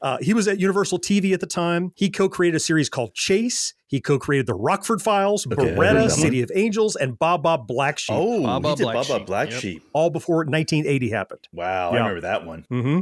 Uh, 0.02 0.18
he 0.20 0.34
was 0.34 0.46
at 0.46 0.60
Universal 0.60 1.00
TV 1.00 1.32
at 1.32 1.40
the 1.40 1.46
time. 1.46 1.92
He 1.94 2.10
co-created 2.10 2.56
a 2.56 2.60
series 2.60 2.88
called 2.88 3.14
Chase. 3.14 3.74
He 3.94 4.00
co-created 4.00 4.46
the 4.46 4.54
Rockford 4.54 5.00
Files, 5.00 5.46
Okay, 5.46 5.70
Baretta, 5.76 6.10
City 6.10 6.42
of 6.42 6.50
Angels, 6.52 6.96
and 6.96 7.16
Baa 7.16 7.36
Baa 7.38 7.56
Black 7.58 7.96
Sheep. 8.00 8.16
Oh, 8.18 8.42
Baba 8.42 8.70
he 8.70 8.74
did 8.74 8.82
Black 8.82 8.94
Baba 8.96 9.18
Sheep. 9.20 9.26
Black 9.26 9.50
Yep. 9.52 9.60
Sheep. 9.60 9.82
All 9.92 10.10
before 10.10 10.38
1980 10.38 11.10
happened. 11.10 11.48
Wow, 11.52 11.90
Yeah. 11.92 11.98
I 11.98 12.00
remember 12.00 12.20
that 12.22 12.44
one. 12.44 12.64
hmm 12.68 13.00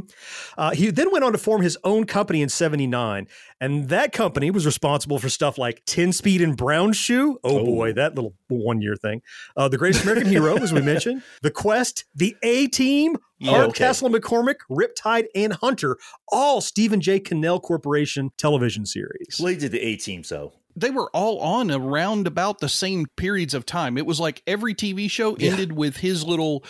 Uh, 0.55 0.69
he 0.71 0.91
then 0.91 1.11
went 1.11 1.23
on 1.25 1.31
to 1.31 1.39
form 1.39 1.63
his 1.63 1.79
own 1.83 2.03
company 2.05 2.43
in 2.43 2.49
79. 2.49 3.27
And 3.59 3.89
that 3.89 4.11
company 4.11 4.51
was 4.51 4.67
responsible 4.67 5.17
for 5.17 5.29
stuff 5.29 5.57
like 5.57 5.81
10 5.87 6.11
Speed 6.13 6.41
and 6.43 6.55
Brown 6.55 6.93
Shoe. 6.93 7.39
Oh, 7.43 7.59
Oh. 7.61 7.65
boy, 7.65 7.93
that 7.93 8.13
little 8.13 8.35
one 8.49 8.79
year 8.81 8.95
thing. 8.95 9.21
Uh, 9.57 9.67
the 9.69 9.79
Greatest 9.79 10.03
American 10.03 10.27
Hero, 10.29 10.57
as 10.57 10.71
we 10.71 10.81
mentioned. 10.81 11.23
The 11.41 11.49
Quest, 11.49 12.05
The 12.13 12.35
A 12.43 12.67
Team, 12.67 13.17
Yeah, 13.39 13.49
okay. 13.51 13.57
Hardcastle 13.61 14.09
McCormick, 14.11 14.57
Riptide, 14.69 15.25
and 15.33 15.53
Hunter. 15.53 15.97
All 16.31 16.61
Stephen 16.61 17.01
J. 17.01 17.19
Cannell 17.19 17.59
Corporation 17.59 18.31
television 18.37 18.85
series. 18.85 19.37
Well, 19.39 19.47
he 19.49 19.55
did 19.57 19.71
the 19.71 19.81
A 19.81 19.95
team, 19.97 20.23
so 20.23 20.53
they 20.75 20.89
were 20.89 21.09
all 21.11 21.39
on 21.39 21.69
around 21.71 22.27
about 22.27 22.59
the 22.59 22.69
same 22.69 23.05
periods 23.15 23.53
of 23.53 23.65
time. 23.65 23.97
It 23.97 24.05
was 24.05 24.19
like 24.19 24.41
every 24.47 24.73
TV 24.73 25.09
show 25.09 25.37
Yeah. 25.37 25.51
ended 25.51 25.73
with 25.73 25.97
his 25.97 26.23
little 26.23 26.63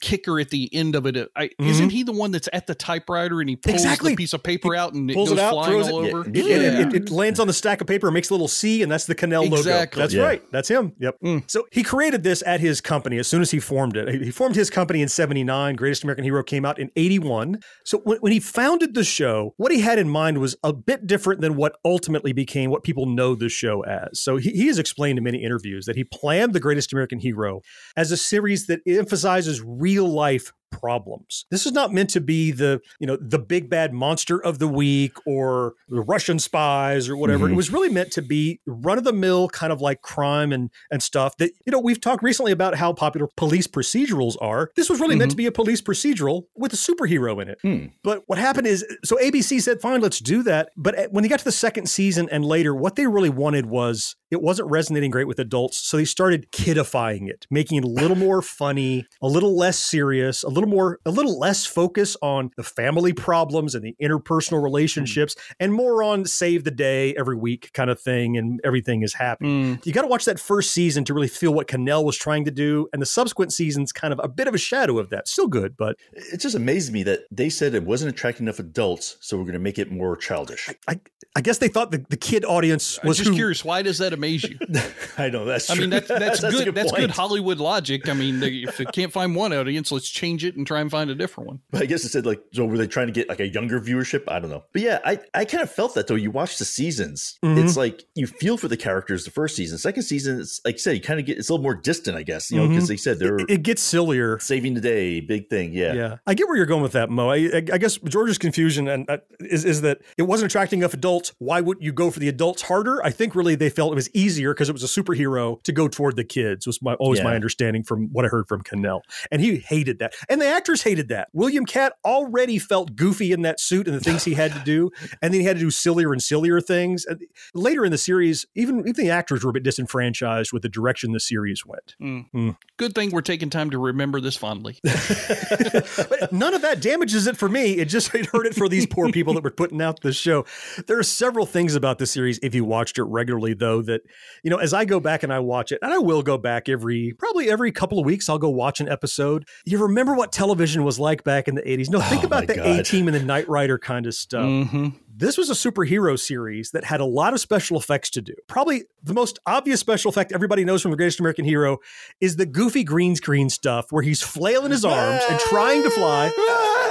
kicker 0.00 0.38
at 0.40 0.50
the 0.50 0.68
end 0.74 0.94
of 0.94 1.06
it. 1.06 1.28
I, 1.36 1.48
Mhm. 1.60 1.68
Isn't 1.68 1.90
he 1.90 2.02
the 2.02 2.12
one 2.12 2.30
that's 2.30 2.48
at 2.52 2.66
the 2.66 2.74
typewriter 2.74 3.40
and 3.40 3.48
he 3.48 3.56
pulls 3.56 3.74
Exactly. 3.74 4.12
the 4.12 4.16
piece 4.16 4.32
of 4.32 4.42
paper 4.42 4.74
out 4.76 4.94
and 4.94 5.10
pulls 5.12 5.30
it 5.30 5.36
goes 5.36 5.38
it 5.38 5.42
out, 5.44 5.50
flying 5.52 5.70
throws 5.72 5.88
all 5.90 6.04
it- 6.04 6.12
over? 6.14 6.30
Yeah. 6.32 6.42
It, 6.44 6.46
Yeah. 6.62 6.80
it, 6.88 6.94
it 6.94 7.10
lands 7.10 7.40
on 7.40 7.46
the 7.46 7.52
stack 7.52 7.80
of 7.80 7.86
paper, 7.86 8.10
makes 8.10 8.30
a 8.30 8.34
little 8.34 8.48
C, 8.48 8.82
and 8.82 8.90
that's 8.90 9.06
the 9.06 9.14
Cannell 9.14 9.44
logo. 9.46 9.62
That's 9.94 10.14
Yeah. 10.14 10.22
right. 10.22 10.42
That's 10.52 10.68
him. 10.68 10.92
Yep. 10.98 11.16
Mm. 11.24 11.42
So 11.50 11.66
he 11.72 11.82
created 11.82 12.22
this 12.22 12.42
at 12.46 12.60
his 12.60 12.80
company 12.80 13.18
as 13.18 13.26
soon 13.26 13.42
as 13.42 13.50
he 13.50 13.58
formed 13.60 13.96
it. 13.96 14.08
He- 14.08 14.24
He 14.28 14.30
formed 14.30 14.56
his 14.56 14.68
company 14.70 15.00
in 15.02 15.08
79. 15.08 15.74
Greatest 15.76 16.02
American 16.04 16.24
Hero 16.24 16.42
came 16.42 16.64
out 16.64 16.78
in 16.78 16.90
81. 16.96 17.60
So 17.84 17.98
when, 18.04 18.18
when 18.18 18.32
he 18.32 18.40
founded 18.40 18.94
the 18.94 19.04
show, 19.04 19.54
what 19.56 19.72
he 19.72 19.80
had 19.80 19.98
in 19.98 20.08
mind 20.08 20.38
was 20.38 20.56
a 20.62 20.72
bit 20.72 21.06
different 21.06 21.40
than 21.40 21.56
what 21.56 21.76
ultimately 21.84 22.32
became 22.32 22.70
what 22.70 22.82
people 22.84 23.06
know 23.06 23.34
the 23.34 23.48
show 23.48 23.82
as. 23.84 24.20
So 24.20 24.36
he, 24.36 24.50
he 24.50 24.66
has 24.66 24.78
explained 24.78 25.18
in 25.18 25.24
many 25.24 25.42
interviews 25.42 25.86
that 25.86 25.96
he 25.96 26.04
planned 26.04 26.52
the 26.52 26.60
Greatest 26.60 26.92
American 26.92 27.18
Hero 27.20 27.62
as 27.96 28.12
a 28.12 28.16
series 28.16 28.66
that 28.66 28.80
emphasizes 28.86 29.62
real 29.68 30.08
life 30.10 30.52
problems. 30.70 31.46
This 31.50 31.66
is 31.66 31.72
not 31.72 31.92
meant 31.92 32.10
to 32.10 32.20
be 32.20 32.50
the, 32.50 32.80
you 33.00 33.06
know, 33.06 33.16
the 33.20 33.38
big 33.38 33.68
bad 33.68 33.92
monster 33.92 34.42
of 34.42 34.58
the 34.58 34.68
week 34.68 35.12
or 35.26 35.74
the 35.88 36.00
Russian 36.00 36.38
spies 36.38 37.08
or 37.08 37.16
whatever. 37.16 37.46
Mhm. 37.48 37.52
It 37.52 37.56
was 37.56 37.72
really 37.72 37.88
meant 37.88 38.12
to 38.12 38.22
be 38.22 38.60
run 38.66 38.98
of 38.98 39.04
the 39.04 39.12
mill 39.12 39.48
kind 39.48 39.72
of 39.72 39.80
like 39.80 40.02
crime 40.02 40.52
and 40.52 40.70
and 40.90 41.02
stuff 41.02 41.36
that, 41.38 41.52
you 41.66 41.70
know, 41.70 41.80
we've 41.80 42.00
talked 42.00 42.22
recently 42.22 42.52
about 42.52 42.74
how 42.74 42.92
popular 42.92 43.28
police 43.36 43.66
procedurals 43.66 44.36
are. 44.40 44.70
This 44.76 44.88
was 44.88 45.00
really 45.00 45.16
meant 45.16 45.30
to 45.30 45.36
be 45.36 45.46
a 45.46 45.52
police 45.52 45.80
procedural 45.80 46.44
with 46.56 46.72
a 46.72 46.76
superhero 46.76 47.40
in 47.42 47.48
it. 47.48 47.58
Hmm. 47.62 47.86
But 48.02 48.22
what 48.26 48.38
happened 48.38 48.66
is, 48.66 48.84
so 49.04 49.16
ABC 49.16 49.60
said, 49.60 49.80
fine, 49.80 50.00
let's 50.00 50.18
do 50.20 50.42
that. 50.44 50.70
But 50.76 51.08
when 51.10 51.22
they 51.22 51.28
got 51.28 51.38
to 51.40 51.44
the 51.44 51.52
second 51.52 51.88
season 51.88 52.28
and 52.30 52.44
later, 52.44 52.74
what 52.74 52.96
they 52.96 53.06
really 53.06 53.30
wanted 53.30 53.66
was 53.66 54.16
it 54.30 54.42
wasn't 54.42 54.70
resonating 54.70 55.10
great 55.10 55.26
with 55.26 55.38
adults. 55.38 55.78
So 55.78 55.96
they 55.96 56.04
started 56.04 56.50
kidifying 56.52 57.28
it, 57.28 57.46
making 57.50 57.78
it 57.78 57.84
a 57.84 57.88
little 57.88 58.16
more 58.16 58.42
funny, 58.42 59.06
a 59.22 59.26
little 59.26 59.56
less 59.56 59.78
serious, 59.78 60.42
a 60.42 60.48
little 60.58 60.70
more, 60.70 60.98
a 61.04 61.10
little 61.10 61.38
less 61.38 61.66
focus 61.66 62.16
on 62.22 62.50
the 62.56 62.62
family 62.62 63.12
problems 63.12 63.74
and 63.74 63.84
the 63.84 63.96
interpersonal 64.02 64.62
relationships 64.62 65.36
and 65.60 65.72
more 65.72 66.02
on 66.02 66.24
save 66.24 66.64
the 66.64 66.70
day 66.70 67.14
every 67.14 67.36
week 67.36 67.70
kind 67.72 67.90
of 67.90 68.00
thing. 68.00 68.36
And 68.36 68.60
everything 68.64 69.02
is 69.02 69.14
happy. 69.14 69.46
Mm. 69.46 69.86
You 69.86 69.92
got 69.92 70.02
to 70.02 70.08
watch 70.08 70.24
that 70.24 70.38
first 70.40 70.72
season 70.72 71.04
to 71.04 71.14
really 71.14 71.28
feel 71.28 71.52
what 71.52 71.68
Cannell 71.68 72.04
was 72.04 72.16
trying 72.16 72.44
to 72.44 72.50
do. 72.50 72.88
And 72.92 73.00
the 73.00 73.06
subsequent 73.06 73.52
season's 73.52 73.92
kind 73.92 74.12
of 74.12 74.20
a 74.22 74.28
bit 74.28 74.48
of 74.48 74.54
a 74.54 74.58
shadow 74.58 74.98
of 74.98 75.10
that. 75.10 75.28
Still 75.28 75.48
good, 75.48 75.76
but 75.76 75.96
It 76.12 76.38
just 76.38 76.54
amazed 76.54 76.92
me 76.92 77.02
that 77.04 77.20
they 77.30 77.48
said 77.48 77.74
it 77.74 77.84
wasn't 77.84 78.10
attracting 78.10 78.44
enough 78.44 78.58
adults, 78.58 79.16
so 79.20 79.36
we're 79.36 79.44
going 79.44 79.52
to 79.54 79.58
make 79.58 79.78
it 79.78 79.90
more 79.90 80.16
childish. 80.16 80.68
I, 80.86 81.00
I 81.36 81.40
guess 81.40 81.58
they 81.58 81.68
thought 81.68 81.90
the, 81.90 82.04
the 82.08 82.16
kid 82.16 82.44
audience 82.44 82.98
I'm 83.02 83.08
was 83.08 83.18
just 83.18 83.30
who, 83.30 83.36
curious, 83.36 83.64
why 83.64 83.82
does 83.82 83.98
that 83.98 84.12
amaze 84.12 84.44
you? 84.44 84.58
I 85.18 85.30
know 85.30 85.44
that's. 85.44 85.70
I 85.70 85.74
True. 85.74 85.82
mean, 85.82 85.90
that's 86.08 86.08
that's, 86.08 86.42
a 86.42 86.50
good. 86.50 86.74
That's 86.74 86.92
good. 86.92 87.10
Hollywood 87.10 87.58
logic. 87.58 88.08
I 88.08 88.14
mean, 88.14 88.40
they, 88.40 88.48
if 88.48 88.78
they 88.78 88.84
can't 88.86 89.12
find 89.12 89.34
one 89.34 89.52
audience, 89.52 89.92
let's 89.92 90.08
change 90.08 90.44
it 90.44 90.47
and 90.56 90.66
try 90.66 90.80
and 90.80 90.90
find 90.90 91.10
a 91.10 91.14
different 91.14 91.48
one. 91.48 91.60
But 91.70 91.82
I 91.82 91.86
guess 91.86 92.04
it 92.04 92.10
said 92.10 92.26
like, 92.26 92.40
so 92.52 92.64
were 92.64 92.78
they 92.78 92.86
trying 92.86 93.06
to 93.08 93.12
get 93.12 93.28
like 93.28 93.40
a 93.40 93.48
younger 93.48 93.80
viewership? 93.80 94.24
I 94.28 94.38
don't 94.38 94.50
know. 94.50 94.64
But 94.72 94.82
yeah, 94.82 94.98
I, 95.04 95.18
I 95.34 95.44
kind 95.44 95.62
of 95.62 95.70
felt 95.70 95.94
that 95.94 96.06
though. 96.06 96.14
You 96.14 96.30
watch 96.30 96.58
the 96.58 96.64
seasons, 96.64 97.38
Mhm. 97.44 97.62
it's 97.64 97.76
like 97.76 98.04
you 98.14 98.26
feel 98.26 98.56
for 98.56 98.68
the 98.68 98.76
characters 98.76 99.24
the 99.24 99.30
first 99.30 99.56
season. 99.56 99.78
Second 99.78 100.02
season, 100.02 100.40
it's 100.40 100.60
like 100.64 100.74
I 100.76 100.78
said, 100.78 100.92
you 100.96 101.00
kind 101.00 101.20
of 101.20 101.26
get 101.26 101.38
it's 101.38 101.48
a 101.48 101.52
little 101.52 101.62
more 101.62 101.74
distant, 101.74 102.16
I 102.16 102.22
guess, 102.22 102.50
you 102.50 102.58
know, 102.58 102.68
because 102.68 102.84
Mhm. 102.84 102.88
they 102.88 102.96
said 102.96 103.18
they're 103.18 103.36
it, 103.38 103.50
it 103.50 103.62
gets 103.62 103.82
sillier. 103.82 104.38
saving 104.40 104.74
the 104.74 104.80
day, 104.80 105.20
big 105.20 105.48
thing. 105.50 105.72
Yeah. 105.72 105.92
Yeah, 105.94 106.16
I 106.26 106.34
get 106.34 106.46
where 106.48 106.56
you're 106.56 106.66
going 106.66 106.82
with 106.82 106.92
that, 106.92 107.10
Mo. 107.10 107.30
I, 107.30 107.36
I, 107.36 107.62
I 107.74 107.78
guess 107.78 107.96
George's 107.98 108.38
confusion 108.38 108.88
and 108.88 109.08
uh, 109.10 109.18
is 109.40 109.64
is 109.64 109.80
that 109.82 109.98
it 110.16 110.22
wasn't 110.22 110.50
attracting 110.50 110.80
enough 110.80 110.94
adults. 110.94 111.32
Why 111.38 111.60
wouldn't 111.60 111.82
you 111.84 111.92
go 111.92 112.10
for 112.10 112.20
the 112.20 112.28
adults 112.28 112.62
harder? 112.62 113.04
I 113.04 113.10
think 113.10 113.34
really 113.34 113.54
they 113.54 113.70
felt 113.70 113.92
it 113.92 113.96
was 113.96 114.10
easier 114.14 114.54
because 114.54 114.68
it 114.68 114.72
was 114.72 114.82
a 114.84 114.86
superhero 114.86 115.62
to 115.64 115.72
go 115.72 115.88
toward 115.88 116.16
the 116.16 116.24
kids. 116.24 116.66
Was 116.66 116.80
my 116.82 116.94
always 116.94 117.22
my 117.22 117.34
understanding 117.34 117.82
from 117.82 118.08
what 118.12 118.24
I 118.24 118.28
heard 118.28 118.46
from 118.48 118.62
Cannell, 118.62 119.02
and 119.30 119.40
he 119.42 119.56
hated 119.56 119.98
that, 119.98 120.14
and 120.28 120.37
the 120.38 120.46
actors 120.46 120.82
hated 120.82 121.08
that. 121.08 121.28
William 121.32 121.64
Katt 121.64 121.94
already 122.04 122.58
felt 122.58 122.96
goofy 122.96 123.32
in 123.32 123.42
that 123.42 123.60
suit 123.60 123.86
and 123.86 123.96
the 123.96 124.00
things 124.00 124.24
he 124.24 124.34
had 124.34 124.52
to 124.52 124.60
do, 124.60 124.90
and 125.22 125.32
then 125.32 125.40
he 125.40 125.46
had 125.46 125.56
to 125.56 125.60
do 125.60 125.70
sillier 125.70 126.12
and 126.12 126.22
sillier 126.22 126.60
things. 126.60 127.04
And 127.06 127.20
later 127.54 127.84
in 127.84 127.90
the 127.90 127.98
series, 127.98 128.46
even 128.54 128.80
even 128.80 129.04
the 129.04 129.10
actors 129.10 129.44
were 129.44 129.50
a 129.50 129.52
bit 129.52 129.62
disenfranchised 129.62 130.52
with 130.52 130.62
the 130.62 130.68
direction 130.68 131.12
the 131.12 131.20
series 131.20 131.64
went. 131.64 131.94
Hmm. 131.98 132.20
Hmm. 132.32 132.50
Good 132.76 132.94
thing 132.94 133.10
we're 133.10 133.20
taking 133.20 133.50
time 133.50 133.70
to 133.70 133.78
remember 133.78 134.20
this 134.20 134.36
fondly. 134.36 134.78
but 134.82 136.32
none 136.32 136.54
of 136.54 136.62
that 136.62 136.80
damages 136.80 137.26
it 137.26 137.36
for 137.36 137.48
me. 137.48 137.78
It 137.78 137.86
just 137.86 138.14
it 138.14 138.26
hurt 138.26 138.46
it 138.46 138.54
for 138.54 138.68
these 138.68 138.86
poor 138.86 139.10
people 139.10 139.34
that 139.34 139.44
were 139.44 139.50
putting 139.50 139.82
out 139.82 140.00
this 140.02 140.16
show. 140.16 140.44
There 140.86 140.98
are 140.98 141.04
several 141.04 141.46
things 141.46 141.74
about 141.74 141.98
this 141.98 142.12
series, 142.12 142.38
if 142.42 142.54
you 142.54 142.64
watched 142.64 142.98
it 142.98 143.04
regularly, 143.04 143.54
though, 143.54 143.82
that 143.82 144.02
you 144.42 144.50
know, 144.50 144.58
as 144.58 144.72
I 144.72 144.84
go 144.84 145.00
back 145.00 145.22
and 145.22 145.32
I 145.32 145.38
watch 145.40 145.72
it, 145.72 145.78
and 145.82 145.92
I 145.92 145.98
will 145.98 146.22
go 146.22 146.38
back 146.38 146.68
every 146.68 147.14
probably 147.18 147.50
every 147.50 147.72
couple 147.72 147.98
of 147.98 148.04
weeks, 148.04 148.28
I'll 148.28 148.38
go 148.38 148.48
watch 148.48 148.80
an 148.80 148.88
episode. 148.88 149.46
You 149.64 149.78
remember 149.78 150.14
what 150.14 150.27
television 150.32 150.84
was 150.84 150.98
like 150.98 151.24
back 151.24 151.48
in 151.48 151.54
the 151.54 151.62
80s. 151.62 151.88
No, 151.90 152.00
think 152.00 152.22
Oh, 152.22 152.26
about 152.26 152.46
the. 152.46 152.78
A 152.80 152.82
team 152.82 153.08
and 153.08 153.14
the 153.14 153.22
Knight 153.22 153.48
Rider 153.48 153.78
kind 153.78 154.06
of 154.06 154.14
stuff. 154.14 154.44
hmm 154.68 154.88
This 155.16 155.36
was 155.36 155.50
a 155.50 155.54
superhero 155.54 156.18
series 156.18 156.70
that 156.72 156.84
had 156.84 157.00
a 157.00 157.04
lot 157.04 157.32
of 157.34 157.40
special 157.40 157.76
effects 157.78 158.10
to 158.10 158.20
do. 158.22 158.34
Probably 158.46 158.84
the 159.02 159.14
most 159.14 159.38
obvious 159.46 159.80
special 159.80 160.08
effect 160.10 160.32
everybody 160.32 160.64
knows 160.64 160.82
from 160.82 160.90
The 160.92 160.96
Greatest 160.96 161.18
American 161.20 161.44
Hero 161.44 161.78
is 162.20 162.36
the 162.36 162.46
goofy 162.46 162.84
green 162.84 163.16
screen 163.16 163.48
stuff 163.50 163.90
where 163.90 164.02
he's 164.02 164.22
flailing 164.22 164.70
his 164.70 164.84
arms 164.84 165.22
and 165.28 165.38
trying 165.40 165.82
to 165.82 165.90
fly. 165.90 166.30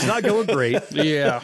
It's 0.00 0.06
not 0.06 0.22
going 0.22 0.46
great. 0.46 0.82
Yeah. 0.90 1.42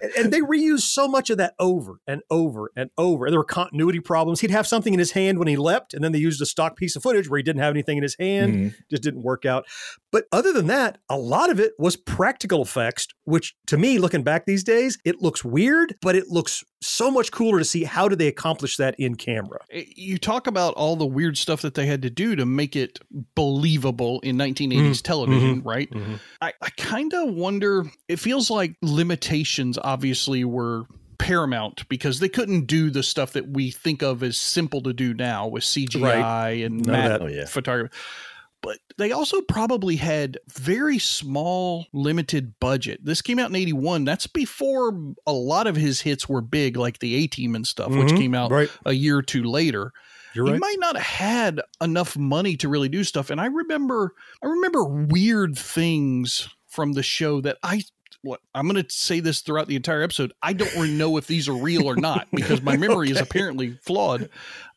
And, 0.00 0.12
and 0.18 0.32
they 0.32 0.40
reused 0.40 0.80
so 0.80 1.06
much 1.08 1.30
of 1.30 1.38
that 1.38 1.54
over 1.58 2.00
and 2.06 2.22
over 2.30 2.70
and 2.76 2.90
over. 2.98 3.26
And 3.26 3.32
there 3.32 3.38
were 3.40 3.44
continuity 3.44 4.00
problems. 4.00 4.40
He'd 4.40 4.50
have 4.50 4.66
something 4.66 4.92
in 4.92 4.98
his 4.98 5.12
hand 5.12 5.38
when 5.38 5.48
he 5.48 5.56
leapt, 5.56 5.94
and 5.94 6.02
then 6.02 6.12
they 6.12 6.18
used 6.18 6.40
a 6.42 6.46
stock 6.46 6.76
piece 6.76 6.96
of 6.96 7.02
footage 7.02 7.28
where 7.28 7.38
he 7.38 7.42
didn't 7.42 7.62
have 7.62 7.72
anything 7.72 7.96
in 7.96 8.02
his 8.02 8.16
hand. 8.18 8.54
Mhm. 8.54 8.74
Just 8.90 9.02
didn't 9.02 9.22
work 9.22 9.44
out. 9.44 9.64
But 10.12 10.24
other 10.32 10.52
than 10.52 10.66
that, 10.68 10.98
a 11.08 11.18
lot 11.18 11.50
of 11.50 11.60
it 11.60 11.72
was 11.78 11.96
practical 11.96 12.62
effects, 12.62 13.06
which 13.24 13.54
to 13.68 13.76
me, 13.76 13.98
looking 13.98 14.22
back 14.22 14.46
these 14.46 14.64
days, 14.64 14.98
it 15.04 15.20
looks 15.20 15.44
weird, 15.44 15.94
but 16.00 16.14
it 16.16 16.28
looks 16.28 16.64
so 16.84 17.10
much 17.10 17.30
cooler 17.32 17.58
to 17.58 17.64
see 17.64 17.84
how 17.84 18.08
did 18.08 18.18
they 18.18 18.28
accomplish 18.28 18.76
that 18.76 18.94
in 18.98 19.14
camera. 19.14 19.60
Eh, 19.70 19.84
You 19.94 20.18
talk 20.18 20.46
about 20.46 20.74
all 20.74 20.96
the 20.96 21.06
weird 21.06 21.38
stuff 21.38 21.62
that 21.62 21.74
they 21.74 21.86
had 21.86 22.02
to 22.02 22.10
do 22.10 22.36
to 22.36 22.46
make 22.46 22.76
it 22.76 22.98
believable 23.34 24.20
in 24.20 24.36
1980s 24.36 24.70
mm-hmm. 24.70 24.92
television, 25.02 25.58
mm-hmm. 25.58 25.68
right? 25.68 25.90
Mm-hmm. 25.90 26.14
I, 26.40 26.52
I 26.60 26.70
kind 26.76 27.12
of 27.14 27.34
wonder, 27.34 27.84
it 28.08 28.18
feels 28.18 28.50
like 28.50 28.76
limitations 28.82 29.78
obviously 29.78 30.44
were 30.44 30.86
paramount 31.18 31.88
because 31.88 32.20
they 32.20 32.28
couldn't 32.28 32.66
do 32.66 32.90
the 32.90 33.02
stuff 33.02 33.32
that 33.32 33.48
we 33.48 33.70
think 33.70 34.02
of 34.02 34.22
as 34.22 34.36
simple 34.36 34.82
to 34.82 34.92
do 34.92 35.14
now 35.14 35.46
with 35.46 35.64
CGI 35.64 36.64
and 36.64 36.84
None 36.86 37.08
that. 37.08 37.22
Oh, 37.22 37.26
yeah. 37.26 37.46
photography. 37.46 37.96
But 38.64 38.78
they 38.96 39.12
also 39.12 39.40
probably 39.42 39.96
had 39.96 40.38
very 40.48 40.98
small, 40.98 41.86
limited 41.92 42.58
budget. 42.60 43.00
This 43.04 43.22
came 43.22 43.38
out 43.38 43.50
in 43.50 43.56
81. 43.56 44.04
That's 44.04 44.26
before 44.26 44.98
a 45.26 45.32
lot 45.32 45.66
of 45.66 45.76
his 45.76 46.00
hits 46.00 46.28
were 46.28 46.40
big, 46.40 46.76
like 46.76 46.98
the 46.98 47.14
A 47.16 47.26
Team 47.26 47.54
and 47.54 47.66
stuff, 47.66 47.90
which 47.90 48.08
Mhm. 48.12 48.16
came 48.18 48.34
out 48.34 48.50
Right. 48.50 48.70
a 48.86 48.92
year 48.92 49.18
or 49.18 49.22
two 49.22 49.42
later 49.44 49.92
You're 50.34 50.46
he 50.46 50.52
right. 50.52 50.60
might 50.60 50.78
not 50.78 50.96
have 50.96 51.04
had 51.06 51.60
enough 51.80 52.16
money 52.16 52.56
to 52.56 52.68
really 52.68 52.88
do 52.88 53.04
stuff. 53.04 53.30
And 53.30 53.40
I 53.40 53.46
remember, 53.46 54.14
I 54.42 54.46
remember 54.46 54.84
weird 54.84 55.56
things 55.58 56.48
from 56.66 56.92
the 56.94 57.02
show 57.02 57.40
that 57.42 57.58
I. 57.62 57.82
What, 58.22 58.40
I'm 58.54 58.66
going 58.66 58.82
to 58.82 58.90
say 58.90 59.20
this 59.20 59.42
throughout 59.42 59.68
the 59.68 59.76
entire 59.76 60.00
episode. 60.00 60.32
I 60.42 60.54
don't 60.54 60.72
really 60.76 60.92
know 60.92 61.18
if 61.18 61.26
these 61.26 61.46
are 61.46 61.52
real 61.54 61.86
or 61.86 61.94
not 61.96 62.26
because 62.32 62.62
my 62.62 62.74
memory 62.74 63.10
is 63.10 63.20
apparently 63.20 63.76
flawed. 63.84 64.30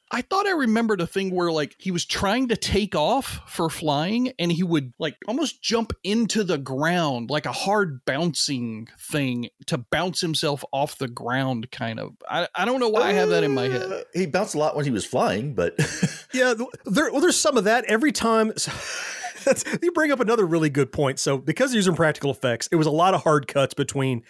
I 0.09 0.21
thought 0.21 0.47
I 0.47 0.51
remembered 0.51 1.01
a 1.01 1.07
thing 1.07 1.31
where 1.31 1.51
like 1.51 1.75
he 1.77 1.91
was 1.91 2.05
trying 2.05 2.47
to 2.47 2.55
take 2.55 2.95
off 2.95 3.41
for 3.47 3.69
flying 3.69 4.31
and 4.39 4.51
he 4.51 4.63
would 4.63 4.93
like 4.99 5.17
almost 5.27 5.61
jump 5.61 5.91
into 6.03 6.43
the 6.43 6.57
ground 6.57 7.29
like 7.29 7.45
a 7.45 7.51
hard 7.51 8.05
bouncing 8.05 8.87
thing 8.97 9.49
to 9.65 9.77
bounce 9.77 10.21
himself 10.21 10.63
off 10.71 10.97
the 10.97 11.09
ground 11.09 11.71
kind 11.71 11.99
of. 11.99 12.13
I, 12.29 12.47
I 12.55 12.63
don't 12.63 12.79
know 12.79 12.89
why 12.89 13.09
I 13.09 13.13
have 13.13 13.29
that 13.29 13.43
in 13.43 13.53
my 13.53 13.67
head. 13.67 13.91
Uh, 13.91 14.03
he 14.13 14.25
bounced 14.25 14.55
a 14.55 14.59
lot 14.59 14.75
when 14.75 14.85
he 14.85 14.91
was 14.91 15.03
flying, 15.03 15.53
but 15.53 15.75
Yeah, 16.33 16.53
there, 16.85 17.11
well, 17.11 17.21
there's 17.21 17.37
some 17.37 17.57
of 17.57 17.65
that 17.65 17.85
every 17.85 18.11
time. 18.11 18.53
That's, 19.43 19.63
you 19.81 19.91
bring 19.93 20.11
up 20.11 20.19
another 20.19 20.45
really 20.45 20.69
good 20.69 20.91
point. 20.91 21.19
So, 21.19 21.37
because 21.37 21.71
they're 21.71 21.77
using 21.77 21.95
practical 21.95 22.31
effects, 22.31 22.67
it 22.69 22.75
was 22.75 22.87
a 22.87 22.91
lot 22.91 23.13
of 23.13 23.23
hard 23.23 23.47
cuts 23.47 23.73
between 23.73 24.23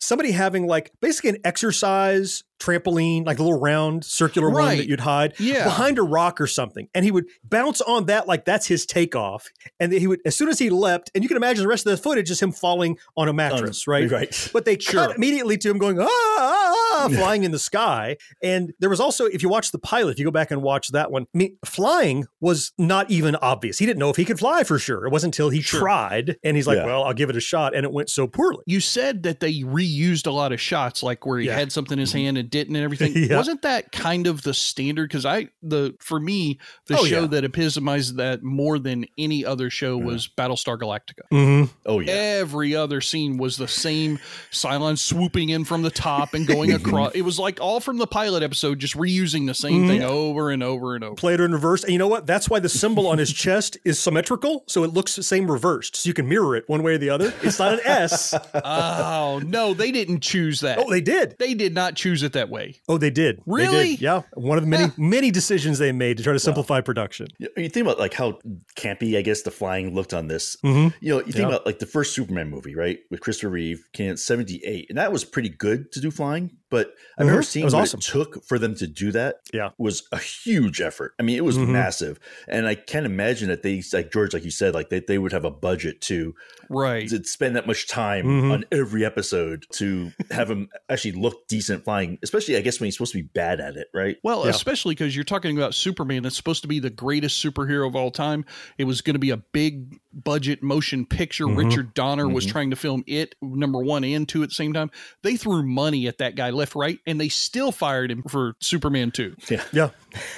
somebody 0.00 0.32
having 0.32 0.66
like 0.66 0.92
basically 1.00 1.30
an 1.30 1.38
exercise 1.44 2.42
trampoline, 2.62 3.26
like 3.26 3.38
a 3.38 3.42
little 3.42 3.58
round 3.60 4.04
circular 4.04 4.50
one 4.50 4.76
that 4.76 4.86
you'd 4.88 5.00
hide 5.00 5.34
Yeah. 5.38 5.64
behind 5.64 5.98
a 5.98 6.02
rock 6.02 6.40
or 6.40 6.46
something. 6.46 6.88
And 6.94 7.04
he 7.04 7.10
would 7.10 7.26
bounce 7.44 7.80
on 7.80 8.06
that 8.06 8.26
like 8.28 8.44
that's 8.44 8.66
his 8.66 8.86
takeoff. 8.86 9.48
And 9.80 9.92
he 9.92 10.06
would, 10.06 10.20
as 10.24 10.36
soon 10.36 10.48
as 10.48 10.58
he 10.58 10.70
leapt, 10.70 11.10
and 11.14 11.22
you 11.24 11.28
can 11.28 11.36
imagine 11.36 11.62
the 11.62 11.68
rest 11.68 11.86
of 11.86 11.90
the 11.90 11.96
footage 11.96 12.30
is 12.30 12.40
him 12.40 12.52
falling 12.52 12.98
on 13.16 13.28
a 13.28 13.32
mattress, 13.32 13.86
right? 13.86 14.10
right. 14.10 14.50
But 14.52 14.64
they 14.64 14.78
Sure. 14.78 15.06
cut 15.08 15.16
immediately 15.16 15.56
to 15.58 15.70
him 15.70 15.78
going, 15.78 15.98
ah, 16.00 16.06
ah, 16.08 17.04
ah, 17.04 17.08
flying 17.12 17.44
in 17.44 17.50
the 17.50 17.58
sky. 17.58 18.16
And 18.42 18.72
there 18.80 18.90
was 18.90 19.00
also, 19.00 19.26
if 19.26 19.42
you 19.42 19.48
watch 19.48 19.70
the 19.72 19.78
pilot, 19.78 20.12
if 20.12 20.18
you 20.18 20.24
go 20.24 20.30
back 20.30 20.50
and 20.50 20.62
watch 20.62 20.88
that 20.88 21.10
one, 21.10 21.26
I 21.34 21.38
mean, 21.38 21.56
flying 21.64 22.26
was 22.40 22.72
not 22.78 23.10
even 23.10 23.36
obvious. 23.36 23.78
He 23.78 23.86
didn't 23.86 23.98
know 23.98 24.10
if 24.10 24.16
he 24.16 24.24
could 24.24 24.38
fly 24.38 24.64
for 24.64 24.78
sure. 24.78 25.06
It 25.06 25.10
wasn't 25.12 25.34
until 25.34 25.50
he 25.50 25.60
Sure. 25.62 25.80
tried 25.80 26.36
and 26.42 26.56
he's 26.56 26.66
like, 26.66 26.76
Yeah. 26.78 26.86
well, 26.86 27.04
I'll 27.04 27.14
give 27.14 27.30
it 27.30 27.36
a 27.36 27.40
shot. 27.40 27.74
And 27.74 27.84
it 27.84 27.92
went 27.92 28.10
so 28.10 28.26
poorly. 28.26 28.62
You 28.66 28.80
said 28.80 29.22
that 29.24 29.40
they 29.40 29.52
reused 29.60 29.92
reused 29.92 30.26
a 30.26 30.30
lot 30.30 30.52
of 30.52 30.60
shots, 30.60 31.02
like 31.02 31.26
where 31.26 31.38
he 31.38 31.46
Yeah. 31.46 31.54
had 31.56 31.70
something 31.72 31.94
in 31.94 31.98
his 32.00 32.12
hand 32.12 32.38
and 32.38 32.48
didn't, 32.52 32.76
and 32.76 32.84
everything. 32.84 33.12
Yeah. 33.16 33.36
Wasn't 33.36 33.62
that 33.62 33.90
kind 33.90 34.28
of 34.28 34.42
the 34.42 34.54
standard? 34.54 35.08
Because 35.08 35.26
I 35.26 35.48
the 35.62 35.96
for 35.98 36.20
me 36.20 36.60
the 36.86 36.98
Oh, 36.98 37.04
show 37.04 37.22
yeah. 37.22 37.26
that 37.26 37.44
epitomized 37.44 38.16
that 38.18 38.44
more 38.44 38.78
than 38.78 39.06
any 39.18 39.44
other 39.44 39.70
show 39.70 39.98
was 39.98 40.28
Battlestar 40.28 40.78
Galactica. 40.78 41.22
Mm-hmm. 41.32 41.72
Oh 41.86 41.98
yeah. 41.98 42.12
Every 42.12 42.76
other 42.76 43.00
scene 43.00 43.38
was 43.38 43.56
the 43.56 43.66
same 43.66 44.18
Cylon 44.52 44.96
swooping 44.98 45.48
in 45.48 45.64
from 45.64 45.82
the 45.82 45.90
top 45.90 46.34
and 46.34 46.46
going 46.46 46.72
across. 46.74 47.12
It 47.14 47.22
was 47.22 47.38
like 47.38 47.60
all 47.60 47.80
from 47.80 47.98
the 47.98 48.06
pilot 48.06 48.42
episode, 48.44 48.78
just 48.78 48.94
reusing 48.96 49.46
the 49.46 49.54
same 49.54 49.88
thing 49.88 50.02
over 50.02 50.50
and 50.50 50.62
over 50.62 50.94
and 50.94 51.02
over. 51.02 51.14
Played 51.16 51.40
it 51.40 51.44
in 51.44 51.52
reverse. 51.52 51.82
And 51.82 51.92
you 51.92 51.98
know 51.98 52.08
what? 52.08 52.26
That's 52.26 52.48
why 52.50 52.60
the 52.60 52.68
symbol 52.68 53.06
on 53.08 53.18
his 53.18 53.32
chest 53.42 53.78
is 53.84 53.98
symmetrical. 53.98 54.64
So 54.66 54.84
it 54.84 54.92
looks 54.92 55.16
the 55.16 55.22
same 55.22 55.50
reversed. 55.50 55.96
So 55.96 56.08
you 56.08 56.14
can 56.14 56.28
mirror 56.28 56.54
it 56.56 56.68
one 56.68 56.82
way 56.82 56.94
or 56.94 56.98
the 56.98 57.08
other. 57.10 57.32
It's 57.42 57.58
not 57.58 57.72
an 57.72 57.80
S. 57.84 58.34
Oh 58.54 59.40
no, 59.44 59.72
they 59.74 59.90
didn't 59.90 60.20
choose 60.20 60.60
that. 60.60 60.78
oh, 60.78 60.90
they 60.90 61.00
did. 61.00 61.36
They 61.38 61.54
did 61.54 61.74
not 61.74 61.94
choose 61.94 62.22
it 62.22 62.32
that 62.34 62.41
way. 62.48 62.80
Oh, 62.88 62.98
they 62.98 63.10
did. 63.10 63.36
They 63.38 63.42
Really? 63.46 63.88
did. 63.90 64.00
Yeah. 64.00 64.22
One 64.34 64.58
of 64.58 64.64
the 64.64 64.70
many, 64.70 64.92
many 64.96 65.30
decisions 65.30 65.78
they 65.78 65.92
made 65.92 66.16
to 66.18 66.22
try 66.22 66.32
to 66.32 66.38
simplify 66.38 66.80
production. 66.80 67.28
You 67.38 67.48
you 67.56 67.68
think 67.68 67.86
about 67.86 67.98
like 67.98 68.14
how 68.14 68.38
campy, 68.76 69.16
I 69.16 69.22
guess, 69.22 69.42
the 69.42 69.50
flying 69.50 69.94
looked 69.94 70.12
on 70.14 70.28
this. 70.28 70.56
Mhm. 70.64 70.94
You 71.00 71.10
know, 71.14 71.18
you 71.18 71.32
think 71.32 71.36
Yeah. 71.36 71.48
about 71.48 71.66
like 71.66 71.78
the 71.78 71.86
first 71.86 72.14
Superman 72.14 72.50
movie, 72.50 72.74
right, 72.74 72.98
with 73.10 73.20
Christopher 73.20 73.50
Reeve, 73.50 73.84
came 73.92 74.10
in 74.10 74.16
'78, 74.16 74.86
and 74.88 74.98
that 74.98 75.12
was 75.12 75.24
pretty 75.24 75.48
good 75.48 75.92
to 75.92 76.00
do 76.00 76.10
flying. 76.10 76.50
But 76.72 76.94
I've 77.18 77.26
never 77.26 77.42
Mhm. 77.42 77.44
seen 77.44 77.62
It 77.62 77.64
was 77.66 77.74
what 77.74 77.82
awesome. 77.82 77.98
it 77.98 78.04
took 78.04 78.44
for 78.46 78.58
them 78.58 78.74
to 78.76 78.86
do 78.86 79.12
that. 79.12 79.36
Yeah. 79.52 79.68
was 79.78 80.04
a 80.10 80.18
huge 80.18 80.80
effort. 80.80 81.12
I 81.20 81.22
mean, 81.22 81.36
it 81.36 81.44
was 81.44 81.58
Mhm. 81.58 81.68
massive, 81.68 82.18
and 82.48 82.66
I 82.66 82.74
can't 82.74 83.04
imagine 83.04 83.48
that 83.50 83.62
they, 83.62 83.82
like 83.92 84.10
George, 84.10 84.32
like 84.32 84.44
you 84.44 84.50
said, 84.50 84.72
like 84.74 84.88
they, 84.88 85.00
they 85.00 85.18
would 85.18 85.32
have 85.32 85.44
a 85.44 85.50
budget 85.50 86.00
to 86.02 86.34
Right. 86.70 87.06
to 87.10 87.22
spend 87.24 87.54
that 87.56 87.66
much 87.66 87.86
time 87.86 88.24
Mhm. 88.24 88.50
on 88.52 88.64
every 88.72 89.04
episode 89.04 89.66
to 89.74 90.12
have 90.30 90.50
him 90.50 90.68
actually 90.88 91.12
look 91.12 91.46
decent 91.48 91.84
flying, 91.84 92.18
especially 92.22 92.56
I 92.56 92.62
guess 92.62 92.80
when 92.80 92.86
he's 92.86 92.94
supposed 92.94 93.12
to 93.12 93.18
be 93.18 93.28
bad 93.34 93.60
at 93.60 93.76
it, 93.76 93.88
right? 93.92 94.16
Well, 94.24 94.44
Yeah. 94.44 94.50
especially 94.50 94.94
because 94.94 95.14
you're 95.14 95.24
talking 95.24 95.56
about 95.56 95.74
Superman 95.74 96.22
that's 96.22 96.36
supposed 96.36 96.62
to 96.62 96.68
be 96.68 96.78
the 96.78 96.88
greatest 96.90 97.44
superhero 97.44 97.86
of 97.86 97.94
all 97.94 98.10
time. 98.10 98.46
It 98.78 98.84
was 98.84 99.02
going 99.02 99.14
to 99.14 99.20
be 99.20 99.30
a 99.30 99.36
big 99.36 99.98
budget 100.12 100.62
motion 100.62 101.06
picture. 101.06 101.46
Mhm. 101.46 101.56
Richard 101.56 101.94
Donner 101.94 102.28
was 102.28 102.46
Mhm. 102.46 102.50
trying 102.50 102.70
to 102.70 102.76
film 102.76 103.04
it 103.06 103.34
number 103.40 103.78
one 103.78 104.04
and 104.04 104.28
two 104.28 104.42
at 104.42 104.50
the 104.50 104.54
same 104.54 104.72
time. 104.72 104.90
They 105.22 105.36
threw 105.36 105.62
money 105.62 106.06
at 106.06 106.18
that 106.18 106.34
guy 106.36 106.50
left, 106.50 106.74
right, 106.74 106.98
and 107.06 107.20
they 107.20 107.28
still 107.28 107.72
fired 107.72 108.10
him 108.10 108.22
for 108.28 108.54
Superman 108.60 109.10
2. 109.10 109.34
Yeah. 109.72 109.90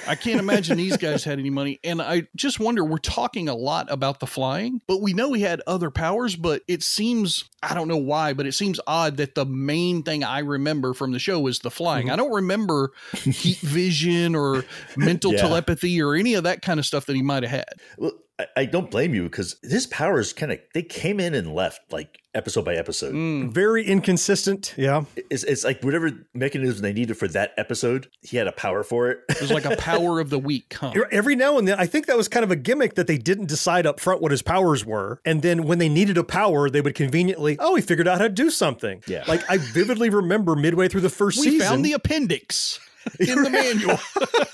I 0.07 0.15
can't 0.15 0.39
imagine 0.39 0.77
these 0.77 0.95
guys 0.95 1.25
had 1.25 1.37
any 1.39 1.49
money. 1.49 1.79
And 1.83 2.01
I 2.01 2.27
just 2.35 2.59
wonder, 2.61 2.85
we're 2.85 2.97
talking 2.97 3.49
a 3.49 3.55
lot 3.55 3.91
about 3.91 4.21
the 4.21 4.27
flying, 4.27 4.79
but 4.87 5.01
we 5.01 5.11
know 5.13 5.33
he 5.33 5.41
had 5.41 5.61
other 5.67 5.91
powers, 5.91 6.35
but 6.37 6.61
it 6.67 6.81
seems, 6.81 7.43
I 7.61 7.73
don't 7.73 7.89
know 7.89 7.97
why, 7.97 8.31
but 8.33 8.45
it 8.47 8.53
seems 8.53 8.79
odd 8.87 9.17
that 9.17 9.35
the 9.35 9.45
main 9.45 10.03
thing 10.03 10.23
I 10.23 10.39
remember 10.39 10.93
from 10.93 11.11
the 11.11 11.19
show 11.19 11.45
is 11.47 11.59
the 11.59 11.71
flying. 11.71 12.09
I 12.09 12.15
don't 12.15 12.31
remember 12.33 12.93
heat 13.23 13.57
vision 13.59 14.33
or 14.35 14.63
mental 14.95 15.33
Yeah. 15.33 15.41
telepathy 15.41 16.01
or 16.01 16.15
any 16.15 16.35
of 16.35 16.45
that 16.45 16.61
kind 16.61 16.79
of 16.79 16.85
stuff 16.85 17.05
that 17.07 17.15
he 17.17 17.21
might 17.21 17.43
have 17.43 17.51
had. 17.51 17.73
Well, 17.97 18.13
I, 18.39 18.45
I 18.57 18.65
don't 18.65 18.91
blame 18.91 19.13
you 19.13 19.23
because 19.23 19.55
his 19.63 19.87
powers 19.87 20.33
kind 20.33 20.51
of 20.51 20.59
they 20.73 20.83
came 20.83 21.19
in 21.19 21.33
and 21.33 21.53
left 21.53 21.91
like 21.91 22.19
episode 22.33 22.65
by 22.65 22.75
episode. 22.75 23.13
Mm. 23.13 23.51
Very 23.53 23.85
inconsistent. 23.85 24.73
Yeah. 24.77 25.05
It's, 25.29 25.43
it's 25.45 25.63
like 25.63 25.81
whatever 25.81 26.11
mechanism 26.33 26.81
they 26.81 26.91
needed 26.91 27.15
for 27.17 27.29
that 27.29 27.53
episode, 27.57 28.09
he 28.21 28.35
had 28.35 28.45
a 28.45 28.51
power 28.51 28.83
for 28.83 29.09
it. 29.09 29.19
It 29.29 29.39
was 29.39 29.51
like 29.51 29.63
a 29.63 29.77
power 29.77 30.19
of 30.19 30.29
the 30.29 30.37
week, 30.37 30.75
huh? 30.77 30.91
Every 31.11 31.37
now 31.37 31.57
and 31.57 31.65
then, 31.65 31.79
I 31.79 31.85
think 31.85 32.07
that 32.07 32.17
was 32.17 32.27
kind 32.27 32.43
of 32.43 32.51
a 32.51 32.57
gimmick 32.57 32.95
that 32.95 33.07
they 33.07 33.17
didn't 33.17 33.45
decide 33.45 33.85
up 33.87 34.01
front 34.01 34.21
what 34.21 34.31
his 34.31 34.41
powers 34.41 34.85
were. 34.85 35.21
And 35.23 35.41
then 35.41 35.63
when 35.63 35.77
they 35.77 35.87
needed 35.87 36.17
a 36.17 36.25
power, 36.25 36.69
they 36.69 36.81
would 36.81 36.95
conveniently, 36.95 37.55
oh, 37.59 37.75
he 37.75 37.81
figured 37.81 38.07
out 38.07 38.17
how 38.17 38.25
to 38.25 38.33
do 38.33 38.49
something. 38.49 39.01
Yeah. 39.07 39.23
Like 39.29 39.49
I 39.49 39.57
vividly 39.57 40.09
remember 40.09 40.57
midway 40.57 40.89
through 40.89 41.01
the 41.01 41.09
first 41.09 41.37
We 41.39 41.51
season. 41.51 41.67
found 41.67 41.85
the 41.85 41.93
appendix 41.93 42.81
in 43.19 43.43
the 43.43 43.49
manual. 43.49 43.99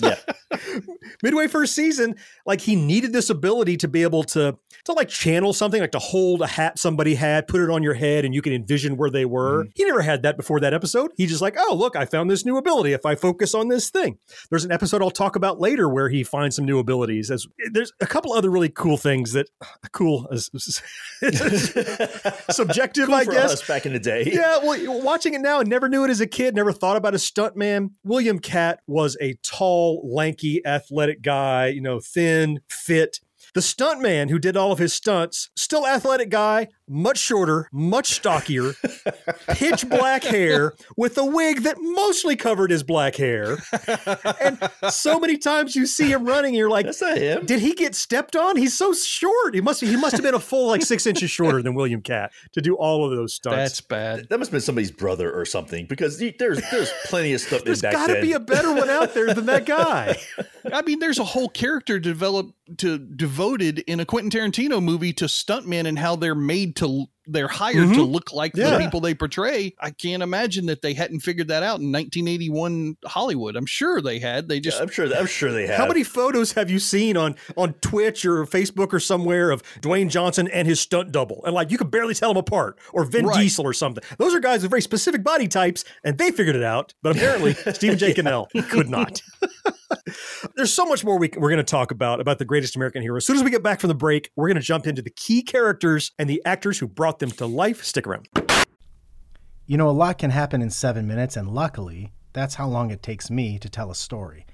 yeah, 0.00 0.16
midway 1.22 1.46
first 1.46 1.74
season, 1.74 2.16
like 2.46 2.60
he 2.60 2.76
needed 2.76 3.12
this 3.12 3.30
ability 3.30 3.76
to 3.78 3.88
be 3.88 4.02
able 4.02 4.24
to 4.24 4.56
to 4.84 4.92
like 4.92 5.08
channel 5.08 5.52
something, 5.52 5.80
like 5.80 5.92
to 5.92 5.98
hold 5.98 6.42
a 6.42 6.46
hat 6.46 6.78
somebody 6.78 7.14
had, 7.14 7.46
put 7.46 7.60
it 7.60 7.70
on 7.70 7.82
your 7.82 7.94
head, 7.94 8.24
and 8.24 8.34
you 8.34 8.42
can 8.42 8.52
envision 8.52 8.96
where 8.96 9.10
they 9.10 9.24
were. 9.24 9.64
Mm-hmm. 9.64 9.70
He 9.74 9.84
never 9.84 10.02
had 10.02 10.22
that 10.22 10.36
before 10.36 10.60
that 10.60 10.74
episode. 10.74 11.12
He 11.16 11.26
just 11.26 11.42
like, 11.42 11.54
oh 11.58 11.74
look, 11.74 11.96
I 11.96 12.04
found 12.04 12.30
this 12.30 12.44
new 12.44 12.56
ability. 12.56 12.92
If 12.92 13.06
I 13.06 13.14
focus 13.14 13.54
on 13.54 13.68
this 13.68 13.90
thing, 13.90 14.18
there's 14.50 14.64
an 14.64 14.72
episode 14.72 15.02
I'll 15.02 15.10
talk 15.10 15.36
about 15.36 15.60
later 15.60 15.88
where 15.88 16.08
he 16.08 16.24
finds 16.24 16.56
some 16.56 16.64
new 16.64 16.78
abilities. 16.78 17.30
As 17.30 17.46
there's 17.72 17.92
a 18.00 18.06
couple 18.06 18.32
other 18.32 18.50
really 18.50 18.68
cool 18.68 18.96
things 18.96 19.32
that 19.32 19.48
cool 19.92 20.28
is 20.30 20.50
subjective, 22.50 23.06
cool 23.06 23.14
I 23.14 23.24
guess. 23.24 23.66
back 23.66 23.86
in 23.86 23.92
the 23.92 24.00
day. 24.00 24.24
Yeah, 24.32 24.58
well, 24.58 25.02
watching 25.02 25.34
it 25.34 25.40
now, 25.40 25.60
I 25.60 25.62
never 25.64 25.88
knew 25.88 26.04
it 26.04 26.10
as 26.10 26.20
a 26.20 26.26
kid, 26.26 26.54
never 26.54 26.72
thought 26.72 26.96
about 26.96 27.14
a 27.14 27.18
stunt 27.18 27.56
man. 27.56 27.90
William 28.04 28.38
Katt 28.42 28.80
was 28.86 29.16
a 29.20 29.34
tall, 29.42 30.08
lanky, 30.12 30.64
athletic 30.66 31.22
guy, 31.22 31.68
you 31.68 31.80
know, 31.80 32.00
thin, 32.00 32.60
fit. 32.68 33.20
The 33.54 33.62
stunt 33.62 34.00
man 34.00 34.28
who 34.28 34.38
did 34.38 34.56
all 34.56 34.72
of 34.72 34.78
his 34.78 34.94
stunts, 34.94 35.50
still 35.56 35.86
athletic 35.86 36.30
guy, 36.30 36.68
much 36.88 37.18
shorter, 37.18 37.68
much 37.72 38.12
stockier, 38.14 38.72
pitch 39.48 39.88
black 39.88 40.24
hair 40.24 40.74
with 40.96 41.16
a 41.18 41.24
wig 41.24 41.62
that 41.62 41.76
mostly 41.80 42.36
covered 42.36 42.70
his 42.70 42.82
black 42.82 43.16
hair. 43.16 43.58
And 44.40 44.58
so 44.90 45.18
many 45.18 45.38
times 45.38 45.76
you 45.76 45.86
see 45.86 46.10
him 46.10 46.24
running, 46.24 46.54
you're 46.54 46.70
like, 46.70 46.86
him. 46.86 47.46
did 47.46 47.60
he 47.60 47.74
get 47.74 47.94
stepped 47.94 48.36
on? 48.36 48.56
He's 48.56 48.76
so 48.76 48.92
short. 48.92 49.54
He 49.54 49.60
must 49.60 49.80
he 49.80 49.96
must 49.96 50.12
have 50.12 50.22
been 50.22 50.34
a 50.34 50.40
full 50.40 50.68
like 50.68 50.82
six 50.82 51.06
inches 51.06 51.30
shorter 51.30 51.62
than 51.62 51.74
William 51.74 52.02
Katt 52.02 52.32
to 52.52 52.60
do 52.60 52.74
all 52.76 53.04
of 53.04 53.16
those 53.16 53.34
stunts. 53.34 53.56
That's 53.56 53.80
bad. 53.80 54.28
That 54.28 54.38
must 54.38 54.48
have 54.50 54.52
been 54.52 54.60
somebody's 54.60 54.90
brother 54.90 55.32
or 55.32 55.44
something 55.44 55.86
because 55.86 56.18
he- 56.18 56.34
there's 56.38 56.60
there's 56.70 56.92
plenty 57.06 57.32
of 57.32 57.40
stuff 57.40 57.64
there's 57.64 57.82
got 57.82 58.08
to 58.08 58.20
be 58.20 58.32
a 58.32 58.40
better 58.40 58.72
one 58.72 58.90
out 58.90 59.14
there 59.14 59.32
than 59.34 59.46
that 59.46 59.66
guy. 59.66 60.16
I 60.72 60.82
mean, 60.82 60.98
there's 60.98 61.18
a 61.18 61.24
whole 61.24 61.48
character 61.48 61.98
developed 61.98 62.52
to 62.78 62.98
devoted 62.98 63.80
in 63.80 64.00
a 64.00 64.04
Quentin 64.04 64.30
Tarantino 64.30 64.82
movie 64.82 65.12
to 65.14 65.24
stuntmen 65.26 65.86
and 65.86 65.98
how 65.98 66.16
they're 66.16 66.34
made 66.34 66.71
to 66.76 67.06
they're 67.26 67.48
hired 67.48 67.76
to 67.76 67.80
mm-hmm. 67.80 68.00
look 68.00 68.32
like 68.32 68.52
Yeah. 68.56 68.70
the 68.70 68.78
people 68.78 69.00
they 69.00 69.14
portray. 69.14 69.74
I 69.78 69.90
can't 69.90 70.22
imagine 70.22 70.66
that 70.66 70.82
they 70.82 70.92
hadn't 70.92 71.20
figured 71.20 71.48
that 71.48 71.62
out 71.62 71.78
in 71.78 71.92
1981 71.92 72.96
Hollywood. 73.04 73.54
I'm 73.54 73.66
sure 73.66 74.00
they 74.00 74.18
had. 74.18 74.48
They 74.48 74.58
just 74.58 74.80
I'm 74.80 74.88
sure. 74.88 75.06
I'm 75.14 75.26
sure 75.26 75.52
they 75.52 75.66
have. 75.68 75.76
How 75.76 75.86
many 75.86 76.02
photos 76.02 76.52
have 76.52 76.70
you 76.70 76.78
seen 76.78 77.16
on 77.16 77.36
on 77.56 77.74
Twitch 77.74 78.24
or 78.24 78.44
Facebook 78.46 78.92
or 78.92 79.00
somewhere 79.00 79.50
of 79.50 79.62
Dwayne 79.80 80.10
Johnson 80.10 80.48
and 80.48 80.66
his 80.66 80.80
stunt 80.80 81.12
double? 81.12 81.44
And 81.44 81.54
like 81.54 81.70
you 81.70 81.78
could 81.78 81.90
barely 81.90 82.14
tell 82.14 82.30
them 82.30 82.38
apart, 82.38 82.78
or 82.92 83.04
Vin 83.04 83.26
Right. 83.26 83.40
Diesel 83.40 83.64
or 83.64 83.72
something. 83.72 84.02
Those 84.18 84.34
are 84.34 84.40
guys 84.40 84.62
with 84.62 84.70
very 84.70 84.82
specific 84.82 85.22
body 85.22 85.46
types, 85.48 85.84
and 86.02 86.18
they 86.18 86.32
figured 86.32 86.56
it 86.56 86.64
out. 86.64 86.94
But 87.02 87.16
apparently, 87.16 87.54
Stephen 87.72 87.98
J. 87.98 88.14
Cannell 88.14 88.48
could 88.68 88.88
not. 88.88 89.22
There's 90.56 90.72
so 90.72 90.84
much 90.84 91.04
more 91.04 91.18
we, 91.18 91.30
we're 91.36 91.50
going 91.50 91.58
to 91.58 91.64
talk 91.64 91.90
about 91.90 92.20
about 92.20 92.38
the 92.38 92.44
greatest 92.44 92.76
American 92.76 93.02
hero. 93.02 93.16
As 93.16 93.26
soon 93.26 93.36
as 93.36 93.42
we 93.42 93.50
get 93.50 93.62
back 93.62 93.80
from 93.80 93.88
the 93.88 93.94
break, 93.94 94.30
we're 94.36 94.48
going 94.48 94.56
to 94.56 94.62
jump 94.62 94.86
into 94.86 95.02
the 95.02 95.10
key 95.10 95.42
characters 95.42 96.12
and 96.18 96.28
the 96.28 96.42
actors 96.44 96.78
who 96.78 96.88
brought 96.88 97.18
them 97.18 97.30
to 97.32 97.46
life. 97.46 97.84
Stick 97.84 98.06
around. 98.06 98.28
You 99.66 99.76
know, 99.76 99.88
a 99.88 99.92
lot 99.92 100.18
can 100.18 100.30
happen 100.30 100.60
in 100.60 100.70
seven 100.70 101.06
minutes, 101.06 101.36
and 101.36 101.48
luckily, 101.48 102.12
that's 102.32 102.56
how 102.56 102.66
long 102.66 102.90
it 102.90 103.02
takes 103.02 103.30
me 103.30 103.58
to 103.58 103.68
tell 103.68 103.90
a 103.90 103.94
story. 103.94 104.44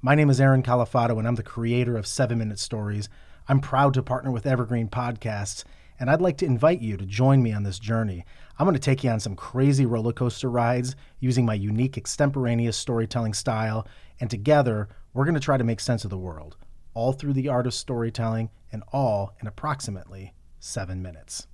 My 0.00 0.14
name 0.14 0.30
is 0.30 0.40
Aaron 0.40 0.62
Califato, 0.62 1.18
and 1.18 1.26
I'm 1.26 1.34
the 1.34 1.42
creator 1.42 1.96
of 1.96 2.06
Seven 2.06 2.38
Minute 2.38 2.58
Stories. 2.58 3.08
I'm 3.48 3.60
proud 3.60 3.94
to 3.94 4.02
partner 4.02 4.30
with 4.30 4.46
Evergreen 4.46 4.88
Podcasts, 4.88 5.64
and 5.98 6.10
I'd 6.10 6.20
like 6.20 6.38
to 6.38 6.46
invite 6.46 6.80
you 6.80 6.96
to 6.96 7.06
join 7.06 7.42
me 7.42 7.52
on 7.52 7.62
this 7.62 7.78
journey. 7.78 8.24
I'm 8.58 8.66
going 8.66 8.74
to 8.74 8.80
take 8.80 9.02
you 9.02 9.10
on 9.10 9.18
some 9.18 9.34
crazy 9.34 9.84
roller 9.84 10.12
coaster 10.12 10.48
rides 10.48 10.94
using 11.18 11.44
my 11.44 11.54
unique 11.54 11.96
extemporaneous 11.96 12.76
storytelling 12.76 13.34
style, 13.34 13.86
and 14.20 14.30
together, 14.30 14.88
we're 15.12 15.24
going 15.24 15.34
to 15.34 15.40
try 15.40 15.56
to 15.56 15.64
make 15.64 15.80
sense 15.80 16.04
of 16.04 16.10
the 16.10 16.18
world, 16.18 16.56
all 16.94 17.12
through 17.12 17.32
the 17.32 17.48
art 17.48 17.66
of 17.66 17.74
storytelling, 17.74 18.50
and 18.70 18.84
all 18.92 19.34
in 19.40 19.48
approximately 19.48 20.34
seven 20.60 21.02
minutes. 21.02 21.48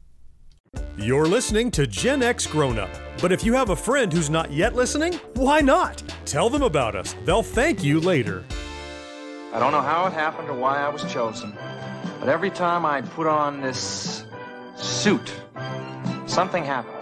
You're 0.99 1.27
listening 1.27 1.71
to 1.73 1.87
Gen 1.87 2.23
X 2.23 2.47
Grown 2.47 2.79
Up. 2.79 2.91
But 3.21 3.33
if 3.33 3.45
you 3.45 3.55
have 3.55 3.71
a 3.71 3.77
friend 3.77 4.13
who's 4.13 4.31
not 4.31 4.53
yet 4.53 4.75
listening, 4.75 5.15
why 5.35 5.61
not? 5.61 6.03
Tell 6.27 6.51
them 6.51 6.63
about 6.63 6.95
us. 6.95 7.17
They'll 7.25 7.43
thank 7.43 7.83
you 7.83 7.99
later. 7.99 8.45
I 9.53 9.59
don't 9.59 9.73
know 9.73 9.81
how 9.81 10.07
it 10.07 10.13
happened 10.13 10.49
or 10.49 10.55
why 10.55 10.79
I 10.79 10.89
was 10.89 11.11
chosen, 11.11 11.57
but 12.21 12.29
every 12.29 12.51
time 12.51 12.85
I 12.85 13.01
put 13.01 13.27
on 13.27 13.61
this 13.61 14.25
suit, 14.77 15.33
something 16.31 16.65
happened. 16.65 16.97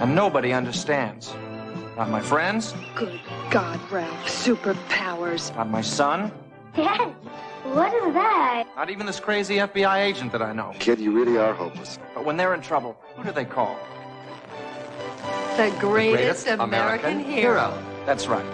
And 0.00 0.14
nobody 0.14 0.52
understands. 0.52 1.34
Not 1.96 2.10
my 2.10 2.20
friends, 2.20 2.74
Good 2.94 3.20
God, 3.50 3.80
Ralph. 3.90 4.24
Superpowers. 4.26 5.54
not 5.56 5.68
my 5.68 5.80
son, 5.80 6.30
Dad, 6.76 7.08
what 7.64 7.92
is 7.92 8.14
that? 8.14 8.68
not 8.76 8.88
even 8.88 9.04
this 9.04 9.18
crazy 9.18 9.56
FBI 9.56 9.98
agent 9.98 10.30
that 10.30 10.40
I 10.40 10.52
know. 10.52 10.72
Kid, 10.78 11.00
you 11.00 11.10
really 11.10 11.36
are 11.38 11.52
hopeless. 11.52 11.98
But 12.14 12.24
when 12.24 12.36
they're 12.36 12.54
in 12.54 12.60
trouble, 12.60 12.96
who 13.16 13.24
do 13.24 13.32
they 13.32 13.44
call? 13.44 13.76
The 15.56 15.74
greatest, 15.80 16.46
American, 16.46 17.18
hero. 17.24 17.76
That's 18.06 18.28
right. 18.28 18.46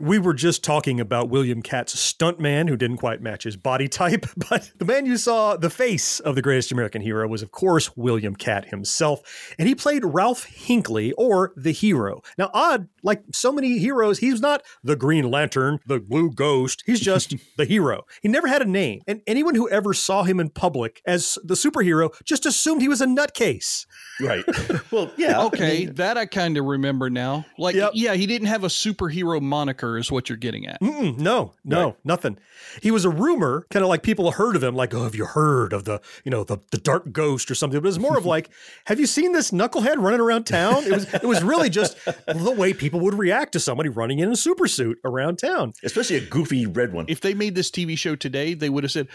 We 0.00 0.18
were 0.18 0.34
just 0.34 0.62
talking 0.62 1.00
about 1.00 1.28
William 1.28 1.62
Katt's 1.62 1.94
stuntman 1.94 2.68
who 2.68 2.76
didn't 2.76 2.98
quite 2.98 3.20
match 3.20 3.44
his 3.44 3.56
body 3.56 3.88
type, 3.88 4.26
but 4.50 4.72
the 4.78 4.84
man 4.84 5.06
you 5.06 5.16
saw, 5.16 5.56
the 5.56 5.70
face 5.70 6.20
of 6.20 6.34
the 6.34 6.42
greatest 6.42 6.72
American 6.72 7.02
hero, 7.02 7.26
was 7.26 7.42
of 7.42 7.50
course 7.50 7.96
William 7.96 8.34
Katt 8.36 8.66
himself, 8.66 9.54
and 9.58 9.68
he 9.68 9.74
played 9.74 10.04
Ralph 10.04 10.44
Hinckley 10.44 11.12
or 11.12 11.52
the 11.56 11.72
hero. 11.72 12.22
Now, 12.36 12.50
odd, 12.54 12.88
like 13.02 13.22
so 13.32 13.52
many 13.52 13.78
heroes, 13.78 14.18
he's 14.18 14.40
not 14.40 14.62
the 14.84 14.96
Green 14.96 15.30
Lantern, 15.30 15.80
the 15.86 16.00
Blue 16.00 16.30
Ghost. 16.30 16.82
He's 16.86 17.00
just 17.00 17.34
the 17.56 17.64
hero. 17.64 18.04
He 18.22 18.28
never 18.28 18.48
had 18.48 18.62
a 18.62 18.66
name, 18.66 19.02
and 19.06 19.22
anyone 19.26 19.54
who 19.54 19.68
ever 19.68 19.94
saw 19.94 20.22
him 20.22 20.40
in 20.40 20.50
public 20.50 21.02
as 21.06 21.38
the 21.42 21.54
superhero 21.54 22.10
just 22.24 22.46
assumed 22.46 22.82
he 22.82 22.88
was 22.88 23.00
a 23.00 23.06
nutcase. 23.06 23.86
Right. 24.20 24.44
well, 24.90 25.10
yeah. 25.16 25.42
Okay, 25.44 25.86
that 25.86 26.16
I 26.16 26.26
kind 26.26 26.56
of 26.56 26.64
remember 26.64 27.10
now. 27.10 27.46
Like, 27.56 27.76
yeah, 27.94 28.14
he 28.14 28.26
didn't 28.26 28.48
have 28.48 28.64
a 28.64 28.68
superhero 28.68 29.40
moniker, 29.40 29.98
is 29.98 30.10
what 30.10 30.28
you're 30.28 30.38
getting 30.38 30.66
at. 30.66 30.80
Mm-mm, 30.80 31.18
no, 31.18 31.52
no, 31.64 31.96
nothing. 32.04 32.38
He 32.82 32.90
was 32.90 33.04
a 33.04 33.10
rumor, 33.10 33.66
kind 33.70 33.82
of 33.82 33.88
like 33.88 34.02
people 34.02 34.30
heard 34.32 34.56
of 34.56 34.62
him, 34.62 34.74
like, 34.74 34.92
oh, 34.94 35.04
have 35.04 35.14
you 35.14 35.24
heard 35.24 35.72
of 35.72 35.84
the, 35.84 36.00
you 36.24 36.30
know, 36.30 36.44
the, 36.44 36.58
the 36.70 36.78
dark 36.78 37.12
ghost 37.12 37.50
or 37.50 37.54
something? 37.54 37.78
But 37.80 37.86
it 37.86 37.88
was 37.88 37.98
more 37.98 38.18
of 38.18 38.26
like, 38.34 38.50
have 38.86 38.98
you 39.00 39.06
seen 39.06 39.32
this 39.32 39.50
knucklehead 39.50 39.96
running 39.98 40.20
around 40.20 40.44
town? 40.44 40.84
It 40.84 40.92
was 40.92 41.14
it 41.14 41.24
was 41.24 41.42
really 41.42 41.70
just 41.70 41.96
the 42.04 42.54
way 42.56 42.72
people 42.72 43.00
would 43.00 43.14
react 43.14 43.52
to 43.52 43.60
somebody 43.60 43.88
running 43.88 44.18
in 44.18 44.30
a 44.30 44.36
super 44.36 44.66
suit 44.66 44.98
around 45.04 45.36
town. 45.36 45.72
Especially 45.82 46.16
a 46.16 46.20
goofy 46.20 46.66
red 46.66 46.92
one. 46.92 47.06
If 47.08 47.20
they 47.20 47.34
made 47.34 47.54
this 47.54 47.70
TV 47.70 47.96
show 47.96 48.16
today, 48.16 48.54
they 48.54 48.68
would 48.68 48.84
have 48.84 48.92
said, 48.92 49.08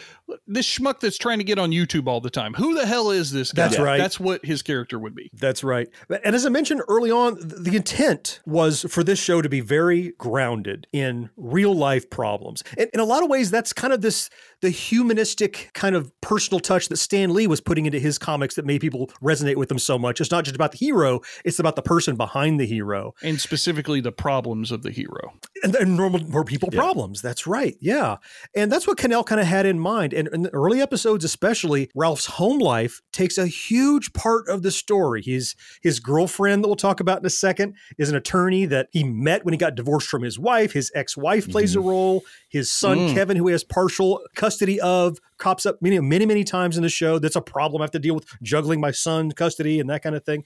"This 0.47 0.67
schmuck 0.67 0.99
that's 0.99 1.17
trying 1.17 1.39
to 1.39 1.43
get 1.43 1.59
on 1.59 1.71
YouTube 1.71 2.07
all 2.07 2.21
the 2.21 2.29
time. 2.29 2.53
Who 2.53 2.75
the 2.75 2.85
hell 2.85 3.11
is 3.11 3.31
this 3.31 3.51
guy?" 3.51 3.67
That's 3.67 3.79
right. 3.79 3.97
That's 3.97 4.19
what 4.19 4.45
his 4.45 4.61
character 4.61 4.92
would 4.99 5.15
be. 5.15 5.29
That's 5.33 5.63
right. 5.63 5.87
And 6.23 6.35
as 6.35 6.45
I 6.45 6.49
mentioned 6.49 6.81
early 6.87 7.11
on, 7.11 7.37
the 7.39 7.75
intent 7.75 8.39
was 8.45 8.85
for 8.89 9.03
this 9.03 9.19
show 9.19 9.41
to 9.41 9.49
be 9.49 9.61
very 9.61 10.13
grounded 10.17 10.87
in 10.91 11.29
real 11.37 11.75
life 11.75 12.09
problems. 12.09 12.63
And 12.77 12.89
in 12.93 12.99
a 12.99 13.05
lot 13.05 13.23
of 13.23 13.29
ways, 13.29 13.51
that's 13.51 13.73
kind 13.73 13.93
of 13.93 14.01
this 14.01 14.29
the 14.63 14.69
humanistic 14.69 15.71
kind 15.73 15.93
of 15.93 16.09
personal 16.21 16.57
touch 16.57 16.87
that 16.87 16.95
Stan 16.95 17.33
Lee 17.33 17.47
was 17.47 17.59
putting 17.59 17.85
into 17.85 17.99
his 17.99 18.17
comics 18.17 18.55
that 18.55 18.65
made 18.65 18.79
people 18.79 19.11
resonate 19.21 19.57
with 19.57 19.67
them 19.67 19.77
so 19.77 19.99
much. 19.99 20.21
It's 20.21 20.31
not 20.31 20.45
just 20.45 20.55
about 20.55 20.71
the 20.71 20.77
hero, 20.77 21.19
it's 21.43 21.59
about 21.59 21.75
the 21.75 21.81
person 21.81 22.15
behind 22.15 22.61
the 22.61 22.65
hero. 22.65 23.13
And 23.21 23.41
specifically 23.41 23.99
the 23.99 24.13
problems 24.13 24.71
of 24.71 24.81
the 24.83 24.91
hero. 24.91 25.33
And, 25.63 25.75
and 25.75 25.97
normal 25.97 26.21
more 26.21 26.45
people 26.45 26.69
problems. 26.71 27.21
That's 27.21 27.45
right. 27.45 27.75
Yeah. 27.81 28.17
And 28.55 28.71
that's 28.71 28.87
what 28.87 28.97
Cannell 28.97 29.25
kind 29.25 29.41
of 29.41 29.47
had 29.47 29.65
in 29.65 29.79
mind. 29.79 30.13
And 30.13 30.29
in 30.29 30.43
the 30.43 30.53
early 30.53 30.81
episodes, 30.81 31.25
especially, 31.25 31.89
Ralph's 31.93 32.25
home 32.25 32.59
life 32.59 33.01
takes 33.11 33.37
a 33.37 33.47
huge 33.47 34.13
part 34.13 34.47
of 34.47 34.63
the 34.63 34.71
story. 34.83 35.21
He's 35.21 35.55
his 35.81 35.99
girlfriend 35.99 36.63
that 36.63 36.67
we'll 36.67 36.75
talk 36.75 36.99
about 36.99 37.19
in 37.19 37.25
a 37.25 37.29
second 37.29 37.75
is 37.97 38.09
an 38.09 38.15
attorney 38.15 38.65
that 38.65 38.89
he 38.91 39.03
met 39.03 39.45
when 39.45 39.53
he 39.53 39.57
got 39.57 39.75
divorced 39.75 40.09
from 40.09 40.21
his 40.21 40.37
wife. 40.37 40.73
His 40.73 40.91
ex-wife 40.93 41.49
plays 41.49 41.75
a 41.75 41.81
role. 41.81 42.23
His 42.49 42.71
son 42.71 42.93
Mm. 42.93 43.13
Kevin, 43.13 43.37
who 43.37 43.47
he 43.47 43.53
has 43.53 43.63
partial 43.63 44.21
custody 44.35 44.79
of, 44.81 45.17
cops 45.37 45.65
up 45.65 45.81
many, 45.81 45.99
many, 45.99 46.25
many 46.25 46.43
times 46.43 46.77
in 46.77 46.83
the 46.83 46.89
show. 46.89 47.17
That's 47.17 47.35
a 47.35 47.41
problem. 47.41 47.81
I 47.81 47.85
have 47.85 47.91
to 47.91 47.99
deal 47.99 48.13
with 48.15 48.25
juggling 48.43 48.79
my 48.79 48.91
son's 48.91 49.33
custody 49.33 49.79
and 49.79 49.89
that 49.89 50.03
kind 50.03 50.15
of 50.15 50.23
thing. 50.23 50.43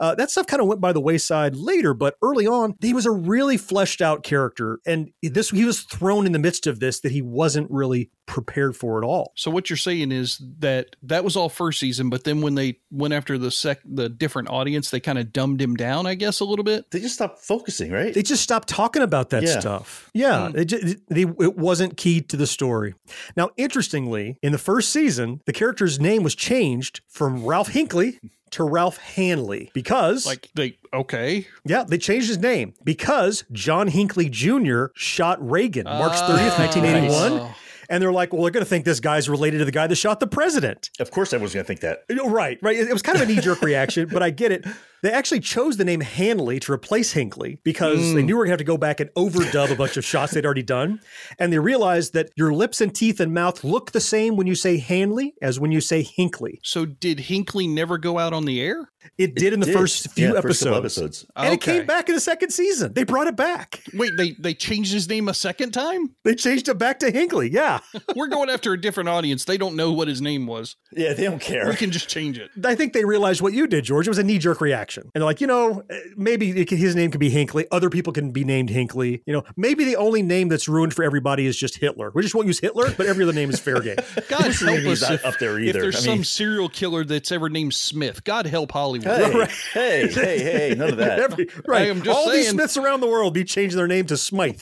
Uh, 0.00 0.14
that 0.16 0.30
stuff 0.30 0.46
kind 0.46 0.60
of 0.60 0.66
went 0.66 0.80
by 0.80 0.92
the 0.92 1.00
wayside 1.00 1.54
later, 1.54 1.94
but 1.94 2.16
early 2.20 2.46
on, 2.46 2.74
he 2.80 2.92
was 2.92 3.06
a 3.06 3.12
really 3.12 3.56
fleshed 3.56 4.02
out 4.02 4.24
character, 4.24 4.80
and 4.84 5.10
this 5.22 5.50
he 5.50 5.64
was 5.64 5.82
thrown 5.82 6.26
in 6.26 6.32
the 6.32 6.38
midst 6.38 6.66
of 6.66 6.80
this 6.80 7.00
that 7.00 7.12
he 7.12 7.22
wasn't 7.22 7.70
really 7.70 8.10
prepared 8.26 8.76
for 8.76 8.98
at 8.98 9.04
all. 9.04 9.32
So 9.36 9.50
what 9.50 9.68
you're 9.70 9.76
saying 9.76 10.12
is 10.12 10.40
that 10.58 10.96
that 11.02 11.24
was 11.24 11.36
all 11.36 11.48
first 11.48 11.78
season, 11.80 12.08
but 12.10 12.24
then 12.24 12.40
when 12.40 12.54
they 12.54 12.78
went 12.90 13.14
after 13.14 13.36
the 13.38 13.50
sec 13.50 13.80
the 13.84 14.08
different 14.08 14.48
audience, 14.50 14.90
they 14.90 15.00
kind 15.00 15.18
of 15.18 15.32
dumbed 15.32 15.60
him 15.60 15.74
down, 15.74 16.06
I 16.06 16.14
guess, 16.14 16.40
a 16.40 16.44
little 16.44 16.64
bit. 16.64 16.90
They 16.90 17.00
just 17.00 17.14
stopped 17.14 17.40
focusing, 17.40 17.92
right? 17.92 18.14
They 18.14 18.22
just 18.22 18.42
stopped 18.42 18.68
talking 18.68 19.02
about 19.02 19.30
that 19.30 19.42
Yeah. 19.42 19.60
stuff. 19.60 20.10
Yeah, 20.14 20.50
hmm. 20.50 20.58
it, 20.58 20.64
ju- 20.66 20.94
they, 21.08 21.22
it 21.22 21.56
wasn't 21.58 21.96
key 21.96 22.20
to 22.22 22.36
the 22.36 22.46
story. 22.46 22.94
Now, 23.36 23.50
interestingly, 23.56 24.38
in 24.42 24.52
the 24.52 24.58
first 24.58 24.90
season, 24.90 25.40
the 25.46 25.52
character's 25.52 26.00
name 26.00 26.22
was 26.22 26.34
changed 26.34 27.00
from 27.08 27.44
Ralph 27.44 27.68
Hinckley 27.68 28.18
to 28.52 28.62
Ralph 28.62 28.98
Hanley 28.98 29.70
because, 29.74 30.24
Like 30.26 30.48
they 30.54 30.78
okay. 30.92 31.46
yeah, 31.64 31.82
they 31.82 31.98
changed 31.98 32.28
his 32.28 32.38
name 32.38 32.72
because 32.84 33.44
John 33.50 33.88
Hinckley 33.88 34.28
Jr. 34.28 34.86
shot 34.94 35.38
Reagan 35.46 35.84
March 35.84 36.12
30th, 36.12 36.58
1981. 36.58 37.32
Ah, 37.32 37.36
nice. 37.48 37.56
And 37.88 38.02
they're 38.02 38.12
like, 38.12 38.32
well, 38.32 38.42
they're 38.42 38.50
going 38.50 38.64
to 38.64 38.68
think 38.68 38.84
this 38.84 39.00
guy's 39.00 39.28
related 39.28 39.58
to 39.58 39.64
the 39.64 39.72
guy 39.72 39.86
that 39.86 39.96
shot 39.96 40.20
the 40.20 40.26
president. 40.26 40.90
Of 41.00 41.10
course, 41.10 41.32
everyone's 41.32 41.54
going 41.54 41.64
to 41.64 41.66
think 41.66 41.80
that. 41.80 42.04
Right, 42.26 42.58
right. 42.62 42.76
It 42.76 42.92
was 42.92 43.02
kind 43.02 43.20
of 43.20 43.28
a 43.28 43.32
knee 43.32 43.40
jerk 43.40 43.62
reaction, 43.62 44.08
but 44.08 44.22
I 44.22 44.30
get 44.30 44.52
it. 44.52 44.64
They 45.04 45.12
actually 45.12 45.40
chose 45.40 45.76
the 45.76 45.84
name 45.84 46.00
Hanley 46.00 46.58
to 46.60 46.72
replace 46.72 47.12
Hinckley 47.12 47.58
because 47.62 48.14
they 48.14 48.22
hmm. 48.22 48.26
knew 48.26 48.36
we 48.36 48.38
were 48.38 48.44
going 48.46 48.48
to 48.48 48.52
have 48.52 48.58
to 48.58 48.64
go 48.64 48.78
back 48.78 49.00
and 49.00 49.10
overdub 49.10 49.70
a 49.70 49.76
bunch 49.76 49.98
of 49.98 50.04
shots 50.04 50.32
they'd 50.32 50.46
already 50.46 50.62
done. 50.62 50.98
And 51.38 51.52
they 51.52 51.58
realized 51.58 52.14
that 52.14 52.30
your 52.36 52.54
lips 52.54 52.80
and 52.80 52.94
teeth 52.94 53.20
and 53.20 53.34
mouth 53.34 53.62
look 53.62 53.92
the 53.92 54.00
same 54.00 54.34
when 54.34 54.46
you 54.46 54.54
say 54.54 54.78
Hanley 54.78 55.34
as 55.42 55.60
when 55.60 55.72
you 55.72 55.82
say 55.82 56.02
Hinckley. 56.02 56.58
So 56.62 56.86
did 56.86 57.20
Hinckley 57.20 57.66
never 57.66 57.98
go 57.98 58.18
out 58.18 58.32
on 58.32 58.46
the 58.46 58.62
air? 58.62 58.88
It 59.18 59.34
did 59.34 59.52
in 59.52 59.60
the 59.60 59.66
did. 59.66 59.74
first 59.74 60.10
few 60.12 60.32
Yeah, 60.32 60.38
episodes. 60.38 60.62
first 60.62 60.98
episodes. 60.98 61.26
And 61.36 61.52
it 61.52 61.60
came 61.60 61.86
back 61.86 62.08
in 62.08 62.14
the 62.14 62.20
second 62.20 62.50
season. 62.50 62.94
They 62.94 63.04
brought 63.04 63.26
it 63.26 63.36
back. 63.36 63.82
Wait, 63.92 64.12
they 64.16 64.32
they 64.40 64.54
changed 64.54 64.92
his 64.92 65.08
name 65.08 65.28
a 65.28 65.34
second 65.34 65.72
time? 65.72 66.14
They 66.24 66.34
changed 66.34 66.68
it 66.68 66.78
back 66.78 66.98
to 67.00 67.10
Hinckley. 67.10 67.50
Yeah. 67.50 67.80
We're 68.16 68.28
going 68.28 68.50
after 68.50 68.72
a 68.72 68.80
different 68.80 69.08
audience. 69.08 69.44
They 69.44 69.58
don't 69.58 69.76
know 69.76 69.92
what 69.92 70.08
his 70.08 70.20
name 70.20 70.46
was. 70.46 70.76
Yeah, 70.92 71.12
they 71.12 71.24
don't 71.24 71.40
care. 71.40 71.68
We 71.68 71.76
can 71.76 71.90
just 71.90 72.08
change 72.08 72.38
it. 72.38 72.50
I 72.64 72.74
think 72.74 72.92
they 72.92 73.04
realized 73.04 73.42
what 73.42 73.52
you 73.52 73.66
did, 73.66 73.84
George. 73.84 74.06
It 74.06 74.10
was 74.10 74.18
a 74.18 74.24
knee 74.24 74.38
jerk 74.38 74.60
reaction. 74.60 74.93
And 75.02 75.10
they're 75.14 75.24
like, 75.24 75.40
you 75.40 75.46
know, 75.46 75.82
eh, 75.90 75.98
maybe 76.16 76.64
can- 76.64 76.78
his 76.78 76.94
name 76.94 77.10
could 77.10 77.20
be 77.20 77.30
Hinckley. 77.30 77.66
Other 77.70 77.90
people 77.90 78.12
can 78.12 78.30
be 78.30 78.44
named 78.44 78.70
Hinckley. 78.70 79.22
You 79.26 79.32
know, 79.32 79.44
maybe 79.56 79.84
the 79.84 79.96
only 79.96 80.22
name 80.22 80.48
that's 80.48 80.68
ruined 80.68 80.94
for 80.94 81.02
everybody 81.04 81.46
is 81.46 81.56
just 81.56 81.76
Hitler. 81.78 82.10
We 82.14 82.22
just 82.22 82.34
won't 82.34 82.46
use 82.46 82.60
Hitler, 82.60 82.90
but 82.96 83.06
every 83.06 83.24
other 83.24 83.32
name 83.32 83.50
is 83.50 83.58
fair 83.60 83.80
game. 83.80 83.96
God 84.28 84.52
help 84.52 84.62
name 84.62 84.88
us 84.92 85.08
if, 85.10 85.24
up 85.24 85.38
there 85.38 85.58
if 85.58 85.68
either. 85.68 85.80
there's 85.82 85.96
I 85.96 86.00
some 86.00 86.24
serial 86.24 86.68
killer 86.68 87.04
that's 87.04 87.32
ever 87.32 87.48
named 87.48 87.74
Smith. 87.74 88.24
God 88.24 88.46
help 88.46 88.72
Hollywood. 88.72 89.06
Hey, 89.06 89.48
hey, 89.72 90.08
hey, 90.08 90.38
hey, 90.42 90.74
none 90.76 90.90
of 90.90 90.96
that. 90.98 91.18
Every, 91.24 91.48
right. 91.66 91.82
I 91.82 91.86
am 91.88 92.02
just 92.02 92.16
All 92.16 92.30
these. 92.30 92.48
Smiths 92.50 92.76
around 92.76 93.00
the 93.00 93.08
world 93.08 93.34
be 93.34 93.44
changing 93.44 93.76
their 93.76 93.88
name 93.88 94.06
to 94.06 94.16
Smythe. 94.16 94.60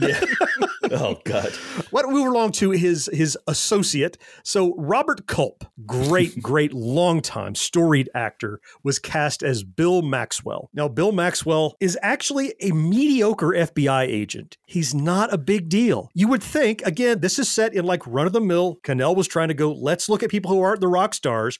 yeah. 0.00 0.20
Oh, 1.02 1.18
God. 1.24 1.52
What 1.90 2.08
move 2.08 2.26
along 2.26 2.52
to 2.52 2.70
his 2.70 3.08
his 3.12 3.38
associate. 3.46 4.18
So 4.44 4.74
Robert 4.76 5.26
Culp, 5.26 5.64
great, 5.86 6.42
great 6.42 6.72
long 6.74 7.22
time 7.22 7.54
storied 7.54 8.10
actor, 8.14 8.60
was 8.84 8.98
cast 8.98 9.42
as 9.42 9.64
Bill 9.64 10.02
Maxwell. 10.02 10.68
Now, 10.74 10.88
Bill 10.88 11.10
Maxwell 11.10 11.76
is 11.80 11.98
actually 12.02 12.54
a 12.60 12.72
mediocre 12.72 13.48
FBI 13.48 14.02
agent. 14.02 14.58
He's 14.66 14.94
not 14.94 15.32
a 15.32 15.38
big 15.38 15.70
deal. 15.70 16.10
You 16.14 16.28
would 16.28 16.42
think, 16.42 16.82
again, 16.82 17.20
this 17.20 17.38
is 17.38 17.50
set 17.50 17.74
in 17.74 17.86
like 17.86 18.06
run 18.06 18.26
of 18.26 18.32
the 18.32 18.40
mill. 18.40 18.78
Cannell 18.82 19.14
was 19.14 19.26
trying 19.26 19.48
to 19.48 19.54
go, 19.54 19.72
let's 19.72 20.08
look 20.08 20.22
at 20.22 20.30
people 20.30 20.50
who 20.50 20.60
aren't 20.60 20.80
the 20.80 20.88
rock 20.88 21.14
stars. 21.14 21.58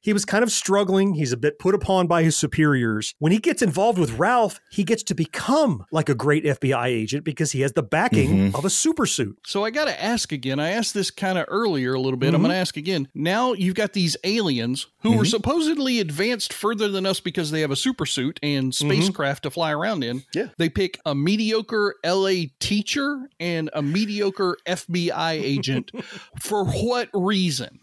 He 0.00 0.12
was 0.12 0.24
kind 0.24 0.42
of 0.42 0.50
struggling. 0.50 1.14
He's 1.14 1.32
a 1.32 1.36
bit 1.36 1.58
put 1.58 1.74
upon 1.74 2.06
by 2.06 2.22
his 2.22 2.36
superiors. 2.36 3.14
When 3.18 3.32
he 3.32 3.38
gets 3.38 3.62
involved 3.62 3.98
with 3.98 4.18
Ralph, 4.18 4.60
he 4.70 4.84
gets 4.84 5.02
to 5.04 5.14
become 5.14 5.84
like 5.90 6.08
a 6.08 6.14
great 6.14 6.44
FBI 6.44 6.86
agent 6.86 7.24
because 7.24 7.52
he 7.52 7.60
has 7.62 7.72
the 7.72 7.82
backing 7.82 8.30
mm-hmm. 8.30 8.56
of 8.56 8.64
a 8.64 8.70
super 8.70 9.06
suit. 9.06 9.38
So 9.46 9.64
I 9.64 9.70
got 9.70 9.86
to 9.86 10.02
ask 10.02 10.32
again. 10.32 10.60
I 10.60 10.70
asked 10.70 10.94
this 10.94 11.10
kind 11.10 11.38
of 11.38 11.46
earlier 11.48 11.94
a 11.94 12.00
little 12.00 12.16
bit. 12.18 12.28
I'm 12.28 12.36
Mm-hmm. 12.36 12.42
going 12.42 12.52
to 12.54 12.60
ask 12.60 12.76
again. 12.76 13.08
Now 13.14 13.52
you've 13.54 13.74
got 13.74 13.92
these 13.92 14.16
aliens 14.24 14.86
who 14.98 15.12
are 15.12 15.16
mm-hmm. 15.16 15.24
supposedly 15.24 16.00
advanced 16.00 16.52
further 16.52 16.88
than 16.88 17.06
us 17.06 17.20
because 17.20 17.50
they 17.50 17.60
have 17.62 17.70
a 17.70 17.76
super 17.76 18.06
suit 18.06 18.38
and 18.42 18.72
mm-hmm. 18.72 18.88
spacecraft 18.88 19.44
to 19.44 19.50
fly 19.50 19.72
around 19.72 20.04
in. 20.04 20.22
Yeah. 20.34 20.48
They 20.58 20.68
pick 20.68 20.98
a 21.06 21.14
mediocre 21.14 21.94
LA 22.04 22.46
teacher 22.60 23.28
and 23.40 23.70
a 23.72 23.82
mediocre 23.82 24.56
FBI 24.66 25.32
agent. 25.32 25.90
For 26.40 26.64
what 26.64 27.08
reason? 27.12 27.80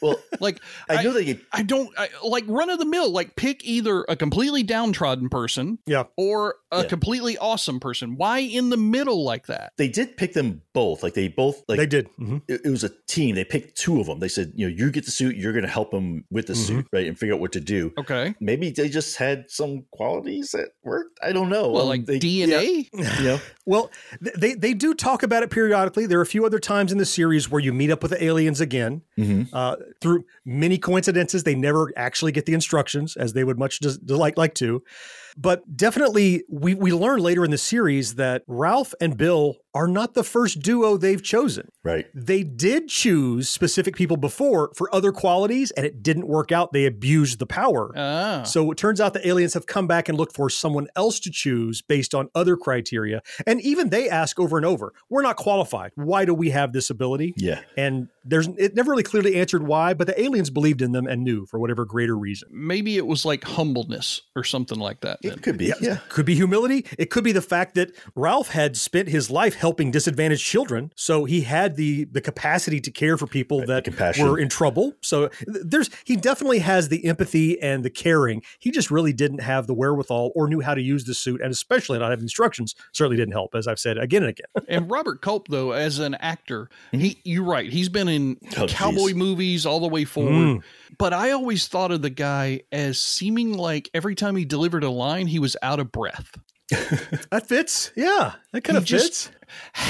Well, 0.00 0.16
Like 0.40 0.60
I 0.88 1.02
know 1.02 1.12
they 1.12 1.24
get 1.24 1.40
I 1.52 1.62
don't 1.66 1.90
I, 1.98 2.08
like 2.24 2.44
run 2.46 2.70
of 2.70 2.78
the 2.78 2.84
mill. 2.86 3.10
Like 3.10 3.36
pick 3.36 3.64
either 3.64 4.04
a 4.08 4.16
completely 4.16 4.62
downtrodden 4.62 5.28
person 5.28 5.78
Yeah. 5.86 6.04
or 6.16 6.56
a 6.72 6.82
Yeah. 6.82 6.88
completely 6.88 7.36
awesome 7.38 7.80
person. 7.80 8.16
Why 8.16 8.38
in 8.38 8.70
the 8.70 8.76
middle 8.76 9.24
like 9.24 9.46
that? 9.46 9.72
they 9.76 9.88
did 9.88 10.16
pick 10.16 10.32
them 10.32 10.62
both. 10.72 11.02
Like 11.02 11.14
they 11.14 11.28
both 11.28 11.62
like 11.68 11.78
they 11.78 11.86
did. 11.86 12.08
Mhm. 12.18 12.42
It, 12.48 12.62
it 12.64 12.70
was 12.70 12.84
a 12.84 12.90
team. 13.08 13.34
They 13.34 13.44
picked 13.44 13.76
two 13.76 14.00
of 14.00 14.06
them. 14.06 14.20
They 14.20 14.28
said, 14.28 14.52
you 14.54 14.68
know, 14.68 14.74
you 14.76 14.90
get 14.90 15.04
the 15.04 15.10
suit. 15.10 15.36
You're 15.36 15.52
going 15.52 15.64
to 15.64 15.70
help 15.70 15.90
them 15.90 16.24
with 16.30 16.46
the 16.46 16.52
Mm-hmm. 16.54 16.76
suit, 16.78 16.86
right, 16.92 17.06
and 17.06 17.18
figure 17.18 17.34
out 17.34 17.40
what 17.40 17.52
to 17.52 17.60
do. 17.60 17.92
Okay. 17.98 18.34
Maybe 18.40 18.70
they 18.70 18.88
just 18.88 19.16
had 19.16 19.50
some 19.50 19.84
qualities 19.92 20.52
that 20.52 20.70
worked. 20.82 21.18
I 21.22 21.32
don't 21.32 21.48
know. 21.48 21.70
Well, 21.70 21.82
Um, 21.82 21.88
like 21.88 22.06
they, 22.06 22.18
DNA. 22.18 22.88
Yeah. 22.94 23.22
know, 23.22 23.40
Well, 23.66 23.90
they 24.20 24.54
they 24.54 24.74
do 24.74 24.94
talk 24.94 25.22
about 25.24 25.42
it 25.42 25.50
periodically. 25.50 26.06
There 26.06 26.18
are 26.18 26.22
a 26.22 26.26
few 26.26 26.46
other 26.46 26.58
times 26.60 26.92
in 26.92 26.98
the 26.98 27.04
series 27.04 27.50
where 27.50 27.60
you 27.60 27.72
meet 27.72 27.90
up 27.90 28.00
with 28.02 28.12
the 28.12 28.22
aliens 28.22 28.60
again. 28.60 29.02
Mhm. 29.18 29.48
Uh, 29.52 29.76
through 30.00 30.24
many 30.44 30.78
coincidences, 30.78 31.42
they 31.46 31.54
never 31.54 31.90
actually 31.96 32.32
get 32.32 32.44
the 32.44 32.52
instructions 32.52 33.16
as 33.16 33.32
they 33.32 33.42
would 33.42 33.58
much 33.58 33.80
des- 33.80 33.98
like 34.14 34.36
like 34.36 34.52
to. 34.56 34.82
But 35.36 35.76
definitely, 35.76 36.44
we, 36.48 36.74
we 36.74 36.92
learn 36.92 37.20
later 37.20 37.44
in 37.44 37.50
the 37.50 37.58
series 37.58 38.14
that 38.14 38.42
Ralph 38.46 38.94
and 39.00 39.16
Bill 39.16 39.56
are 39.76 39.86
not 39.86 40.14
the 40.14 40.24
first 40.24 40.60
duo 40.60 40.96
they've 40.96 41.22
chosen. 41.22 41.68
Right. 41.84 42.06
They 42.14 42.42
did 42.42 42.88
choose 42.88 43.50
specific 43.50 43.94
people 43.94 44.16
before 44.16 44.72
for 44.74 44.92
other 44.94 45.12
qualities, 45.12 45.70
and 45.72 45.84
it 45.84 46.02
didn't 46.02 46.26
work 46.26 46.50
out. 46.50 46.72
They 46.72 46.86
abused 46.86 47.38
the 47.38 47.46
power. 47.46 47.92
Ah. 47.94 48.42
So 48.44 48.70
it 48.70 48.78
turns 48.78 49.02
out 49.02 49.12
the 49.12 49.28
aliens 49.28 49.52
have 49.52 49.66
come 49.66 49.86
back 49.86 50.08
and 50.08 50.16
looked 50.16 50.34
for 50.34 50.48
someone 50.48 50.88
else 50.96 51.20
to 51.20 51.30
choose 51.30 51.82
based 51.82 52.14
on 52.14 52.30
other 52.34 52.56
criteria. 52.56 53.20
And 53.46 53.60
even 53.60 53.90
they 53.90 54.08
ask 54.08 54.40
over 54.40 54.56
and 54.56 54.64
over, 54.64 54.94
we're 55.10 55.20
not 55.20 55.36
qualified. 55.36 55.90
Why 55.94 56.24
do 56.24 56.32
we 56.32 56.50
have 56.50 56.72
this 56.72 56.88
ability? 56.88 57.34
Yeah. 57.36 57.60
And 57.76 58.08
there's 58.24 58.48
it 58.56 58.74
never 58.74 58.90
really 58.90 59.02
clearly 59.02 59.36
answered 59.36 59.62
why, 59.66 59.92
but 59.92 60.06
the 60.06 60.20
aliens 60.20 60.48
believed 60.48 60.80
in 60.80 60.92
them 60.92 61.06
and 61.06 61.22
knew 61.22 61.44
for 61.44 61.60
whatever 61.60 61.84
greater 61.84 62.16
reason. 62.16 62.48
Maybe 62.50 62.96
it 62.96 63.06
was 63.06 63.26
like 63.26 63.44
humbleness 63.44 64.22
or 64.34 64.42
something 64.42 64.78
like 64.78 65.02
that. 65.02 65.18
Then. 65.28 65.38
It 65.38 65.42
could 65.42 65.58
be. 65.58 65.72
Yeah. 65.80 65.98
Could 66.08 66.26
be 66.26 66.34
humility. 66.34 66.84
It 66.98 67.10
could 67.10 67.24
be 67.24 67.32
the 67.32 67.42
fact 67.42 67.74
that 67.74 67.92
Ralph 68.14 68.48
had 68.50 68.76
spent 68.76 69.08
his 69.08 69.30
life 69.30 69.54
helping 69.54 69.90
disadvantaged 69.90 70.44
children, 70.44 70.92
so 70.96 71.24
he 71.24 71.42
had 71.42 71.76
the 71.76 72.04
the 72.04 72.20
capacity 72.20 72.80
to 72.80 72.90
care 72.90 73.16
for 73.16 73.26
people 73.26 73.64
that 73.66 73.86
were 74.18 74.38
in 74.38 74.48
trouble. 74.48 74.94
So 75.02 75.30
there's 75.46 75.90
he 76.04 76.16
definitely 76.16 76.60
has 76.60 76.88
the 76.88 77.04
empathy 77.06 77.60
and 77.60 77.84
the 77.84 77.90
caring. 77.90 78.42
He 78.58 78.70
just 78.70 78.90
really 78.90 79.12
didn't 79.12 79.40
have 79.40 79.66
the 79.66 79.74
wherewithal 79.74 80.32
or 80.34 80.48
knew 80.48 80.60
how 80.60 80.74
to 80.74 80.82
use 80.82 81.04
the 81.04 81.14
suit, 81.14 81.40
and 81.40 81.50
especially 81.50 81.98
not 81.98 82.10
having 82.10 82.24
instructions 82.24 82.74
certainly 82.92 83.16
didn't 83.16 83.32
help. 83.32 83.54
As 83.54 83.66
I've 83.66 83.78
said 83.78 83.98
again 83.98 84.22
and 84.22 84.30
again. 84.30 84.46
and 84.68 84.90
Robert 84.90 85.22
Culp, 85.22 85.48
though, 85.48 85.72
as 85.72 85.98
an 85.98 86.14
actor, 86.16 86.68
he 86.92 87.20
you're 87.24 87.44
right. 87.44 87.70
He's 87.70 87.88
been 87.88 88.08
in 88.08 88.36
Mm-hmm. 88.36 88.62
Oh, 88.62 88.66
cowboy 88.66 89.06
geez. 89.08 89.14
movies 89.14 89.66
all 89.66 89.80
the 89.80 89.88
way 89.88 90.04
forward. 90.04 90.32
Mm. 90.32 90.62
But 90.98 91.12
I 91.12 91.30
always 91.32 91.68
thought 91.68 91.90
of 91.90 92.02
the 92.02 92.10
guy 92.10 92.60
as 92.72 92.98
seeming 93.00 93.54
like 93.56 93.88
every 93.94 94.14
time 94.14 94.36
he 94.36 94.44
delivered 94.44 94.84
a 94.84 94.90
line, 94.90 95.15
he 95.24 95.38
was 95.38 95.56
out 95.62 95.80
of 95.80 95.90
breath. 95.90 96.32
That 97.30 97.46
fits. 97.48 97.92
Yeah, 97.96 98.32
that 98.52 98.62
kind 98.62 98.76
of 98.76 98.86
fits. 98.88 99.30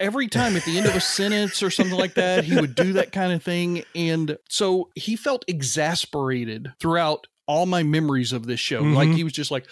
Every 0.00 0.28
time 0.28 0.56
at 0.56 0.64
the 0.64 0.76
end 0.78 0.86
of 0.86 0.94
a 0.96 1.00
sentence 1.18 1.62
or 1.62 1.70
something 1.70 1.96
like 1.98 2.14
that, 2.14 2.44
he 2.44 2.60
would 2.60 2.74
do 2.74 2.94
that 2.94 3.12
kind 3.12 3.32
of 3.32 3.42
thing. 3.42 3.84
And 3.94 4.38
so 4.48 4.90
he 4.94 5.16
felt 5.16 5.44
exasperated 5.48 6.72
throughout 6.80 7.26
all 7.46 7.66
my 7.66 7.82
memories 7.82 8.32
of 8.32 8.46
this 8.46 8.60
show. 8.60 8.80
Like 8.82 9.08
Mhm. 9.08 9.16
he 9.16 9.24
was 9.24 9.32
just 9.32 9.50
like, 9.50 9.66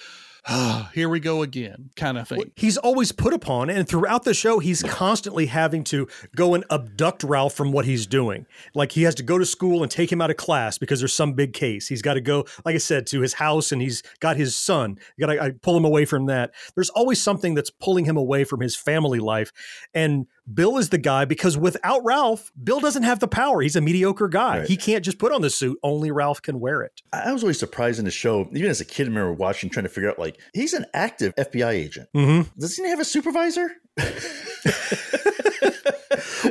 ah, 0.49 0.91
here 0.95 1.09
we 1.09 1.21
go 1.21 1.43
again, 1.43 1.91
kind 1.97 2.19
of 2.19 2.29
thing. 2.29 2.51
He's 2.57 2.77
always 2.77 3.13
put 3.13 3.33
upon, 3.33 3.71
and 3.71 3.89
throughout 3.89 4.25
the 4.25 4.35
show, 4.35 4.59
he's 4.59 4.83
constantly 4.83 5.47
having 5.47 5.85
to 5.85 6.09
go 6.35 6.55
and 6.55 6.65
abduct 6.71 7.25
Ralph 7.25 7.55
from 7.55 7.73
what 7.73 7.85
he's 7.85 8.07
doing. 8.07 8.47
Like 8.75 8.93
he 8.93 9.03
has 9.03 9.15
to 9.17 9.23
go 9.23 9.39
to 9.39 9.47
school 9.47 9.83
and 9.83 9.91
take 9.91 10.11
him 10.11 10.21
out 10.21 10.31
of 10.31 10.37
class 10.37 10.79
because 10.79 11.01
there's 11.01 11.13
some 11.13 11.33
big 11.33 11.53
case. 11.53 11.89
He's 11.89 12.03
got 12.03 12.15
to 12.15 12.21
go, 12.21 12.47
like 12.65 12.75
I 12.75 12.79
said, 12.79 13.07
to 13.09 13.21
his 13.21 13.35
house, 13.35 13.73
and 13.73 13.83
he's 13.83 14.03
got 14.21 14.37
his 14.37 14.57
son. 14.57 14.99
You 15.17 15.27
got 15.27 15.33
to 15.33 15.43
I 15.43 15.51
pull 15.51 15.77
him 15.77 15.85
away 15.85 16.05
from 16.05 16.27
that. 16.27 16.53
There's 16.75 16.91
always 16.91 17.21
something 17.21 17.55
that's 17.55 17.71
pulling 17.71 18.05
him 18.05 18.17
away 18.17 18.45
from 18.45 18.61
his 18.61 18.77
family 18.77 19.21
life, 19.21 19.53
and 19.95 20.27
Bill 20.53 20.79
is 20.79 20.91
the 20.91 20.99
guy 20.99 21.25
because 21.25 21.57
without 21.57 22.05
Ralph, 22.05 22.51
Bill 22.63 22.81
doesn't 22.81 23.03
have 23.03 23.21
the 23.21 23.29
power. 23.29 23.61
He's 23.61 23.77
a 23.77 23.81
mediocre 23.81 24.29
guy. 24.29 24.61
Right. 24.61 24.69
He 24.69 24.77
can't 24.77 25.05
just 25.05 25.19
put 25.19 25.33
on 25.33 25.43
the 25.43 25.51
suit. 25.51 25.79
Only 25.83 26.11
Ralph 26.11 26.43
can 26.43 26.61
wear 26.61 26.83
it. 26.83 27.03
I 27.13 27.33
was 27.33 27.43
always 27.43 27.59
surprised 27.59 27.99
in 27.99 28.05
the 28.05 28.11
show, 28.11 28.49
even 28.53 28.71
as 28.71 28.81
a 28.81 28.85
kid, 28.85 29.05
I 29.05 29.11
remember 29.11 29.33
watching, 29.33 29.71
trying 29.71 29.85
to 29.85 29.91
figure 29.91 30.11
out 30.11 30.19
like, 30.19 30.39
he's 30.55 30.73
an 30.73 30.87
active 30.95 31.35
FBI 31.37 31.71
agent. 31.71 32.09
Mm-hmm. 32.15 32.59
Does 32.59 32.77
he 32.77 32.89
have 32.89 33.01
a 33.01 33.05
supervisor? 33.05 33.71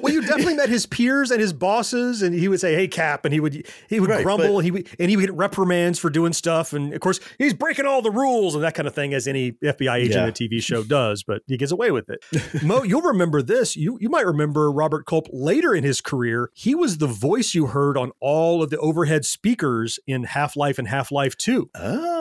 well, 0.02 0.14
you 0.14 0.22
definitely 0.22 0.56
met 0.56 0.70
his 0.70 0.86
peers 0.86 1.32
and 1.32 1.42
his 1.42 1.54
bosses, 1.54 2.22
and 2.22 2.34
he 2.34 2.48
would 2.48 2.60
say, 2.60 2.76
"Hey, 2.76 2.88
Cap," 2.88 3.26
and 3.26 3.34
he 3.34 3.40
would 3.40 3.66
he 3.90 4.00
would 4.00 4.10
Right, 4.10 4.24
grumble, 4.24 4.58
and 4.60 4.66
he 4.66 4.72
would 4.72 4.88
and 5.00 5.10
he 5.10 5.18
would 5.18 5.26
get 5.26 5.34
reprimands 5.36 6.00
for 6.00 6.10
doing 6.10 6.34
stuff, 6.34 6.74
and 6.74 6.94
of 6.94 7.00
course 7.02 7.20
he's 7.38 7.54
breaking 7.54 7.86
all 7.86 8.02
the 8.02 8.12
rules 8.12 8.56
and 8.56 8.64
that 8.64 8.74
kind 8.76 8.88
of 8.88 8.96
thing, 8.96 9.14
as 9.14 9.28
any 9.28 9.54
FBI 9.64 9.98
agent 9.98 10.16
Yeah. 10.16 10.24
in 10.24 10.30
a 10.30 10.32
TV 10.32 10.62
show 10.62 10.84
does. 10.84 11.24
But 11.24 11.42
he 11.48 11.58
gets 11.58 11.72
away 11.72 11.92
with 11.92 12.10
it. 12.10 12.24
Mo, 12.64 12.84
you'll 12.84 13.02
remember 13.02 13.42
this. 13.42 13.76
You 13.76 13.98
you 14.02 14.10
might 14.10 14.26
remember 14.26 14.72
Robert 14.72 15.06
Culp 15.06 15.28
later 15.32 15.74
in 15.76 15.84
his 15.84 16.02
career. 16.02 16.50
He 16.54 16.76
was 16.76 16.98
the 16.98 17.08
voice 17.08 17.54
you 17.54 17.68
heard 17.68 17.98
on 17.98 18.12
all 18.20 18.64
of 18.64 18.70
the 18.70 18.78
overhead 18.80 19.26
speakers 19.26 20.00
in 20.08 20.24
Half 20.24 20.56
Life 20.56 20.80
and 20.80 20.88
Half 20.88 21.12
Life 21.12 21.36
Two. 21.38 21.70
Oh. 21.76 22.19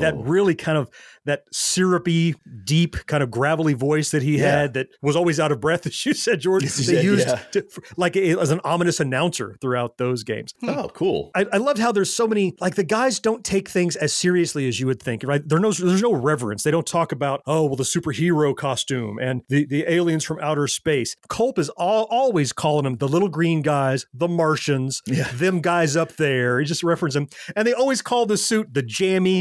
That 0.00 0.14
oh. 0.14 0.22
really 0.22 0.54
kind 0.54 0.78
of 0.78 0.90
that 1.24 1.42
syrupy, 1.52 2.34
deep, 2.64 2.96
kind 3.06 3.22
of 3.22 3.30
gravelly 3.30 3.74
voice 3.74 4.10
that 4.12 4.22
he 4.22 4.38
Yeah. 4.38 4.60
had 4.60 4.74
that 4.74 4.88
was 5.02 5.16
always 5.16 5.40
out 5.40 5.50
of 5.52 5.60
breath, 5.60 5.86
as 5.86 6.06
you 6.06 6.14
said, 6.14 6.40
George. 6.40 6.62
Yes, 6.62 6.76
they 6.76 6.94
said, 6.94 7.04
used 7.04 7.26
yeah. 7.26 7.36
to, 7.52 7.66
like 7.96 8.16
a, 8.16 8.38
as 8.38 8.50
an 8.50 8.60
ominous 8.64 9.00
announcer 9.00 9.56
throughout 9.60 9.98
those 9.98 10.22
games. 10.22 10.54
Hmm. 10.60 10.68
Oh, 10.70 10.88
cool. 10.88 11.30
I, 11.34 11.46
I 11.52 11.56
loved 11.56 11.78
how 11.78 11.90
there's 11.92 12.12
so 12.14 12.26
many 12.28 12.54
like 12.60 12.76
the 12.76 12.84
guys 12.84 13.18
don't 13.18 13.44
take 13.44 13.68
things 13.68 13.96
as 13.96 14.12
seriously 14.12 14.68
as 14.68 14.78
you 14.78 14.86
would 14.86 15.02
think, 15.02 15.22
right? 15.24 15.42
There 15.46 15.58
no, 15.58 15.72
there's 15.72 16.02
no 16.02 16.12
reverence. 16.14 16.62
They 16.62 16.70
don't 16.70 16.86
talk 16.86 17.12
about 17.12 17.42
oh 17.46 17.64
well 17.66 17.76
the 17.76 17.84
superhero 17.84 18.54
costume 18.54 19.18
and 19.18 19.42
the 19.48 19.66
the 19.66 19.84
aliens 19.92 20.24
from 20.24 20.38
outer 20.40 20.68
space. 20.68 21.16
Culp 21.28 21.58
is 21.58 21.68
all, 21.70 22.04
always 22.10 22.52
calling 22.52 22.84
them 22.84 22.96
the 22.96 23.08
little 23.08 23.28
green 23.28 23.62
guys, 23.62 24.06
the 24.14 24.28
Martians, 24.28 25.02
Yeah. 25.06 25.28
them 25.32 25.60
guys 25.60 25.96
up 25.96 26.16
there. 26.16 26.60
He 26.60 26.66
just 26.66 26.82
references 26.84 27.14
them, 27.14 27.28
and 27.56 27.66
they 27.66 27.72
always 27.72 28.02
call 28.02 28.26
the 28.26 28.36
suit 28.36 28.72
the 28.74 28.82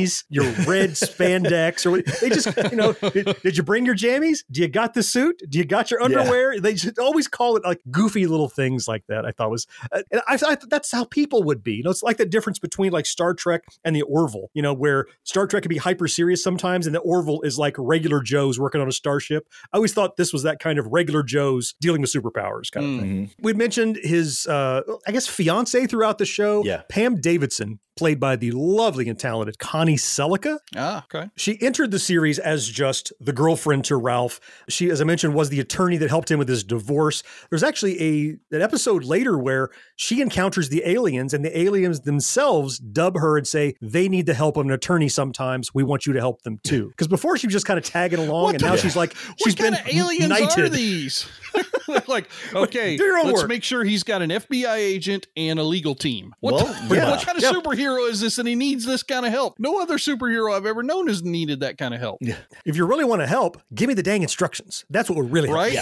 jammies, 0.04 0.24
your 0.30 0.46
red 0.66 0.92
spandex, 0.92 1.86
or 1.86 1.92
what- 1.92 2.06
they 2.22 2.30
just 2.30 2.48
you 2.72 2.78
know 2.78 2.94
did, 3.12 3.36
did 3.42 3.58
you 3.58 3.64
bring 3.64 3.86
your 3.86 3.96
jammies? 3.96 4.40
Do 4.52 4.62
you 4.62 4.68
got 4.68 4.94
the 4.94 5.04
suit? 5.04 5.42
Do 5.50 5.58
you 5.58 5.66
got 5.66 5.92
your 5.92 6.00
Yeah. 6.02 6.06
underwear? 6.20 6.60
They 6.60 6.74
just 6.74 7.00
always 7.00 7.28
call 7.28 7.56
it 7.58 7.64
like 7.64 7.80
goofy 7.92 8.28
little 8.28 8.50
things 8.50 8.88
like 8.88 9.04
that. 9.08 9.26
I 9.26 9.32
thought 9.32 9.50
was 9.52 9.68
uh, 9.92 10.02
and 10.12 10.22
I 10.28 10.38
thought 10.38 10.70
that's 10.70 10.92
how 10.92 11.06
people 11.06 11.44
would 11.44 11.64
be. 11.64 11.74
You 11.76 11.84
know, 11.84 11.90
it's 11.92 12.04
like 12.04 12.18
the 12.18 12.26
difference 12.26 12.60
between 12.60 12.92
like 12.92 13.06
Star 13.06 13.34
Trek 13.34 13.64
and 13.84 13.96
the 13.96 14.02
Orville. 14.04 14.50
You 14.54 14.62
know, 14.62 14.74
where 14.74 15.06
Star 15.24 15.48
Trek 15.48 15.64
can 15.64 15.70
be 15.70 15.78
hyper 15.78 16.08
serious 16.08 16.44
sometimes, 16.44 16.86
and 16.86 16.96
the 16.96 17.00
Orville 17.00 17.42
is 17.42 17.58
like 17.58 17.76
regular 17.78 18.22
Joes 18.22 18.60
working 18.60 18.82
on 18.82 18.88
a 18.88 18.92
starship. 18.92 19.48
I 19.74 19.78
always 19.78 19.94
thought 19.94 20.18
this 20.18 20.34
was 20.34 20.44
that 20.44 20.60
kind 20.60 20.80
of 20.80 20.88
regular 20.88 21.24
Joes 21.24 21.76
dealing 21.82 22.02
with 22.02 22.12
superpowers 22.12 22.72
kind 22.72 22.86
of 22.96 23.00
thing. 23.02 23.32
We 23.40 23.54
mentioned 23.54 23.98
his, 24.02 24.48
uh, 24.48 24.82
I 25.08 25.12
guess, 25.12 25.28
fiance 25.28 25.86
throughout 25.88 26.18
the 26.18 26.26
show. 26.26 26.64
Yeah. 26.64 26.84
Pam 26.90 27.20
Davidson, 27.20 27.80
played 27.98 28.20
by 28.20 28.36
the 28.36 28.52
lovely 28.52 29.08
and 29.10 29.18
talented 29.18 29.58
Connie 29.86 29.98
Sellecca. 29.98 30.58
Ah, 30.76 31.06
okay. 31.14 31.30
She 31.36 31.62
entered 31.62 31.92
the 31.92 32.00
series 32.00 32.40
as 32.40 32.68
just 32.68 33.14
the 33.20 33.32
girlfriend 33.32 33.86
to 33.86 33.96
Ralph. 33.96 34.40
She, 34.68 34.90
as 34.90 35.00
I 35.00 35.04
mentioned, 35.04 35.36
was 35.36 35.50
the 35.50 35.60
attorney 35.60 35.98
that 35.98 36.10
helped 36.10 36.32
him 36.32 36.40
with 36.40 36.50
his 36.50 36.64
divorce. 36.64 37.22
There's 37.52 37.62
actually 37.62 38.02
a 38.02 38.56
an 38.56 38.64
episode 38.64 39.04
later 39.04 39.38
where 39.38 39.70
she 39.96 40.22
encounters 40.22 40.70
the 40.70 40.82
aliens, 40.90 41.36
and 41.36 41.46
the 41.46 41.56
aliens 41.56 42.00
themselves 42.02 42.80
dub 42.80 43.16
her 43.20 43.38
and 43.38 43.46
say 43.48 43.76
they 43.80 44.10
need 44.10 44.26
the 44.26 44.34
help 44.34 44.58
of 44.58 44.66
an 44.66 44.72
attorney. 44.72 45.08
Sometimes 45.08 45.72
we 45.72 45.84
want 45.84 46.08
you 46.08 46.14
to 46.14 46.20
help 46.20 46.42
them 46.42 46.58
too. 46.64 46.88
Because 46.96 47.08
before 47.10 47.38
she 47.38 47.46
was 47.46 47.54
just 47.54 47.66
kind 47.68 47.78
of 47.78 47.84
tagging 47.84 48.18
along, 48.20 48.44
What 48.46 48.56
and 48.56 48.64
now 48.64 48.76
she's 48.78 48.96
like 48.96 49.14
What 49.28 49.36
she's 49.44 49.54
kind 49.56 49.76
been 49.76 49.82
of 49.86 49.94
aliens 49.96 50.30
knighted. 50.30 50.64
are 50.66 50.70
these? 50.70 51.28
like, 52.08 52.30
okay, 52.54 52.98
Do 52.98 53.04
your 53.04 53.18
own 53.20 53.28
let's 53.28 53.42
work. 53.42 53.50
make 53.50 53.64
sure 53.64 53.84
he's 53.84 54.04
got 54.04 54.22
an 54.22 54.30
FBI 54.30 54.76
agent 54.78 55.28
and 55.38 55.60
a 55.60 55.64
legal 55.64 55.94
team. 55.94 56.34
What, 56.40 56.54
Well, 56.56 56.66
the- 56.88 56.96
yeah. 56.96 57.12
what 57.12 57.26
kind 57.26 57.38
of 57.38 57.44
Yeah. 57.44 57.52
superhero 57.52 58.10
is 58.10 58.22
this 58.22 58.38
and 58.38 58.48
he 58.48 58.56
needs 58.56 58.86
this 58.86 59.04
kind 59.04 59.26
of 59.26 59.32
help? 59.32 59.56
No 59.60 59.72
other 59.80 59.98
superhero 59.98 60.56
I've 60.56 60.66
ever 60.66 60.84
known 60.84 61.08
has 61.08 61.24
needed 61.24 61.60
that 61.62 61.78
kind 61.78 61.94
of 61.94 62.00
help. 62.00 62.20
Yeah. 62.22 62.38
If 62.66 62.76
you 62.76 62.86
really 62.86 63.06
want 63.06 63.22
to 63.22 63.28
help, 63.28 63.62
give 63.74 63.88
me 63.88 63.94
the 63.94 64.04
dang 64.04 64.22
instructions. 64.22 64.86
That's 64.90 65.10
what 65.10 65.18
we're 65.18 65.24
really 65.24 65.50
help. 65.50 65.60
Right? 65.60 65.78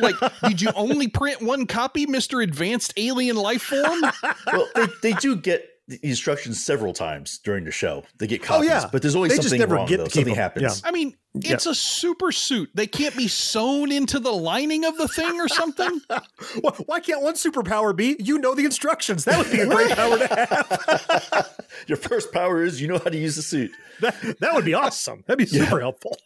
like, 0.20 0.32
did 0.48 0.60
you 0.60 0.70
only 0.74 1.08
print 1.08 1.42
one 1.42 1.66
copy, 1.66 2.06
Mr. 2.06 2.42
Advanced 2.42 2.94
Alien 2.96 3.36
Life 3.36 3.62
Form? 3.62 4.00
well, 4.46 4.68
they, 4.74 4.86
they 5.02 5.12
do 5.14 5.36
get 5.36 5.68
the 5.68 5.73
instructions 6.02 6.64
several 6.64 6.92
times 6.92 7.38
during 7.38 7.64
the 7.64 7.70
show. 7.70 8.04
They 8.18 8.26
get 8.26 8.42
copies, 8.42 8.70
Oh, 8.70 8.72
yeah. 8.72 8.88
but 8.90 9.02
there's 9.02 9.14
always 9.14 9.30
They 9.32 9.36
just 9.36 9.48
something 9.50 9.60
never 9.60 9.74
wrong. 9.74 9.86
get 9.86 9.98
though. 9.98 10.04
to 10.06 10.10
Something 10.10 10.34
them. 10.34 10.42
happens. 10.42 10.82
I 10.84 10.90
mean, 10.90 11.14
it's 11.34 11.66
a 11.66 11.74
super 11.74 12.32
suit. 12.32 12.70
They 12.74 12.86
can't 12.86 13.16
be 13.16 13.28
sewn 13.28 13.92
into 13.92 14.18
the 14.18 14.30
lining 14.32 14.84
of 14.84 14.96
the 14.96 15.08
thing 15.08 15.38
or 15.40 15.48
something. 15.48 16.00
Why, 16.60 16.70
why 16.86 17.00
can't 17.00 17.22
one 17.22 17.34
superpower 17.34 17.94
be 17.94 18.16
you 18.20 18.38
know 18.38 18.54
the 18.54 18.64
instructions? 18.64 19.24
That 19.24 19.38
would 19.38 19.50
be 19.52 19.60
a 19.60 19.66
great 19.66 19.90
power 19.96 20.18
to 20.18 20.26
have. 20.26 21.50
Your 21.88 21.96
first 21.98 22.32
power 22.32 22.62
is 22.62 22.80
you 22.80 22.88
know 22.88 22.98
how 22.98 23.10
to 23.10 23.18
use 23.18 23.36
the 23.36 23.42
suit. 23.42 23.72
That, 24.00 24.14
that 24.40 24.54
would 24.54 24.64
be 24.64 24.74
awesome. 24.74 25.24
That'd 25.26 25.38
be 25.38 25.46
super 25.46 25.80
helpful. 25.80 26.16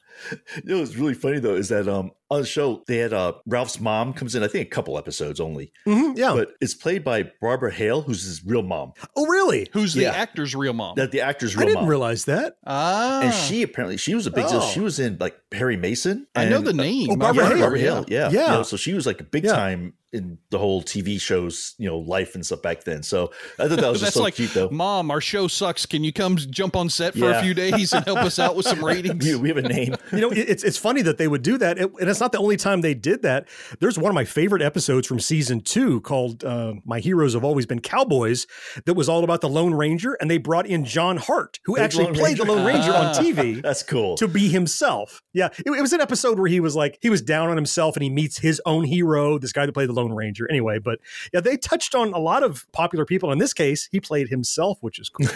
You 0.56 0.74
know 0.74 0.78
what's 0.80 0.96
really 0.96 1.14
funny 1.14 1.38
though 1.40 1.54
is 1.54 1.68
that 1.70 1.88
um 1.88 2.10
on 2.30 2.40
the 2.42 2.46
show 2.46 2.82
they 2.86 2.98
had 2.98 3.12
uh 3.12 3.32
Ralph's 3.46 3.80
mom 3.80 4.12
comes 4.12 4.34
in 4.34 4.42
I 4.42 4.48
think 4.48 4.66
a 4.66 4.70
couple 4.70 4.98
episodes 4.98 5.40
only, 5.40 5.72
Mhm, 5.86 6.16
yeah. 6.18 6.34
but 6.34 6.50
it's 6.60 6.74
played 6.74 7.02
by 7.04 7.30
Barbara 7.40 7.72
Hale 7.72 8.02
who's 8.02 8.22
his 8.24 8.44
real 8.44 8.62
mom. 8.62 8.92
oh, 9.16 9.26
really? 9.26 9.68
Who's 9.72 9.94
the 9.94 10.02
Yeah. 10.02 10.10
actor's 10.12 10.54
real 10.54 10.72
mom? 10.74 10.96
That 10.96 11.10
the 11.12 11.20
actor's 11.22 11.56
real 11.56 11.62
I 11.62 11.66
real 11.66 11.74
didn't 11.74 11.82
mom. 11.84 11.90
realize 11.90 12.24
that. 12.26 12.56
ah. 12.66 13.20
and 13.22 13.32
she 13.34 13.62
apparently 13.62 13.96
she 13.96 14.14
was 14.14 14.26
a 14.26 14.30
big 14.30 14.46
deal. 14.48 14.60
Oh. 14.62 14.70
She 14.72 14.80
was 14.80 14.98
in 15.00 15.16
like 15.20 15.36
Perry 15.50 15.76
Mason. 15.78 16.26
I 16.36 16.44
know 16.48 16.60
the 16.60 16.72
name. 16.74 17.08
Oh, 17.12 17.16
Barbara 17.16 17.44
yeah, 17.44 17.48
Hale. 17.50 17.60
Barbara 17.60 17.78
Hale. 17.78 18.04
Yeah. 18.08 18.30
Yeah. 18.30 18.42
You 18.42 18.48
know, 18.58 18.62
so 18.62 18.76
she 18.76 18.92
was 18.92 19.06
like 19.06 19.20
a 19.20 19.24
big 19.24 19.44
Yeah. 19.44 19.52
time 19.52 19.94
in 20.10 20.38
the 20.50 20.58
whole 20.58 20.82
TV 20.82 21.20
shows, 21.20 21.74
you 21.76 21.86
know, 21.86 21.98
life 21.98 22.34
and 22.34 22.44
stuff 22.44 22.62
back 22.62 22.84
then. 22.84 23.02
So 23.02 23.30
I 23.58 23.68
thought 23.68 23.78
that 23.80 23.90
was 23.90 24.00
just 24.04 24.14
so 24.14 24.22
like, 24.22 24.36
cute 24.36 24.52
though. 24.54 24.70
Mom, 24.70 25.10
our 25.10 25.20
show 25.20 25.48
sucks. 25.48 25.84
Can 25.86 26.02
you 26.02 26.12
come 26.14 26.36
jump 26.36 26.76
on 26.76 26.88
set 26.88 27.12
for 27.12 27.20
Yeah. 27.30 27.38
a 27.40 27.42
few 27.42 27.52
days 27.54 27.92
and 27.92 28.04
help 28.06 28.18
us 28.20 28.38
out 28.38 28.56
with 28.56 28.66
some 28.66 28.82
ratings? 28.84 29.24
We, 29.24 29.34
we 29.36 29.48
have 29.48 29.58
a 29.58 29.62
name. 29.62 29.94
You 30.12 30.20
know, 30.20 30.30
it's 30.30 30.62
it's 30.64 30.78
funny 30.78 31.02
that 31.02 31.18
they 31.18 31.28
would 31.28 31.42
do 31.42 31.58
that. 31.58 31.78
It- 31.78 31.92
and 32.00 32.08
it's 32.08 32.17
that's 32.18 32.24
not 32.24 32.32
the 32.32 32.38
only 32.38 32.56
time 32.56 32.80
they 32.80 32.94
did 32.94 33.22
that. 33.22 33.46
There's 33.78 33.96
one 33.96 34.10
of 34.10 34.14
my 34.14 34.24
favorite 34.24 34.60
episodes 34.60 35.06
from 35.06 35.20
season 35.20 35.60
two 35.60 36.00
called 36.00 36.42
uh, 36.42 36.74
"My 36.84 36.98
Heroes 36.98 37.34
Have 37.34 37.44
Always 37.44 37.64
Been 37.64 37.80
Cowboys" 37.80 38.46
that 38.86 38.94
was 38.94 39.08
all 39.08 39.22
about 39.22 39.40
the 39.40 39.48
Lone 39.48 39.72
Ranger, 39.72 40.14
and 40.14 40.28
they 40.28 40.38
brought 40.38 40.66
in 40.66 40.84
John 40.84 41.16
Hart, 41.16 41.60
who 41.64 41.78
actually 41.78 42.06
Lone 42.06 42.14
played 42.14 42.36
the 42.38 42.44
Lone 42.44 42.66
Ranger 42.66 42.92
on 42.92 43.06
Ah, 43.08 43.14
TV. 43.14 43.62
That's 43.62 43.84
cool. 43.84 44.16
to 44.16 44.26
be 44.26 44.48
himself. 44.48 45.22
Yeah, 45.32 45.48
it, 45.64 45.70
it 45.70 45.80
was 45.80 45.92
an 45.92 46.00
episode 46.00 46.40
where 46.40 46.48
he 46.48 46.58
was 46.58 46.74
like 46.74 46.98
he 47.00 47.08
was 47.08 47.22
down 47.22 47.50
on 47.50 47.56
himself 47.56 47.94
and 47.94 48.02
he 48.02 48.10
meets 48.10 48.38
his 48.38 48.60
own 48.66 48.82
hero, 48.82 49.38
this 49.38 49.52
guy 49.52 49.64
that 49.64 49.72
played 49.72 49.88
the 49.88 49.92
Lone 49.92 50.12
Ranger. 50.12 50.48
Anyway, 50.50 50.80
but 50.80 50.98
yeah, 51.32 51.38
they 51.40 51.56
touched 51.56 51.94
on 51.94 52.12
a 52.12 52.18
lot 52.18 52.42
of 52.42 52.66
popular 52.72 53.04
people. 53.04 53.30
In 53.30 53.38
this 53.38 53.54
case, 53.54 53.88
he 53.92 54.00
played 54.00 54.28
himself, 54.28 54.78
which 54.80 54.98
is 54.98 55.08
cool. 55.08 55.28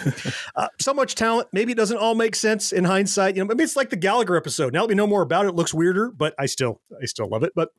uh, 0.55 0.67
so 0.81 0.93
much 0.93 1.15
talent. 1.15 1.47
Maybe 1.53 1.71
it 1.71 1.75
doesn't 1.75 1.97
all 1.97 2.15
make 2.15 2.35
sense 2.35 2.73
in 2.73 2.83
hindsight. 2.83 3.37
You 3.37 3.45
know, 3.45 3.51
I 3.51 3.55
mean, 3.55 3.63
it's 3.63 3.77
like 3.77 3.89
the 3.89 3.95
Gallagher 3.95 4.35
episode. 4.35 4.73
Now 4.73 4.81
that 4.81 4.89
we 4.89 4.95
know 4.95 5.07
more 5.07 5.21
about 5.21 5.45
it, 5.45 5.49
it 5.49 5.55
looks 5.55 5.73
weirder, 5.73 6.11
but 6.11 6.33
I 6.37 6.47
still 6.47 6.72
I 7.01 7.05
still 7.05 7.29
love 7.29 7.43
it. 7.43 7.53
But 7.55 7.69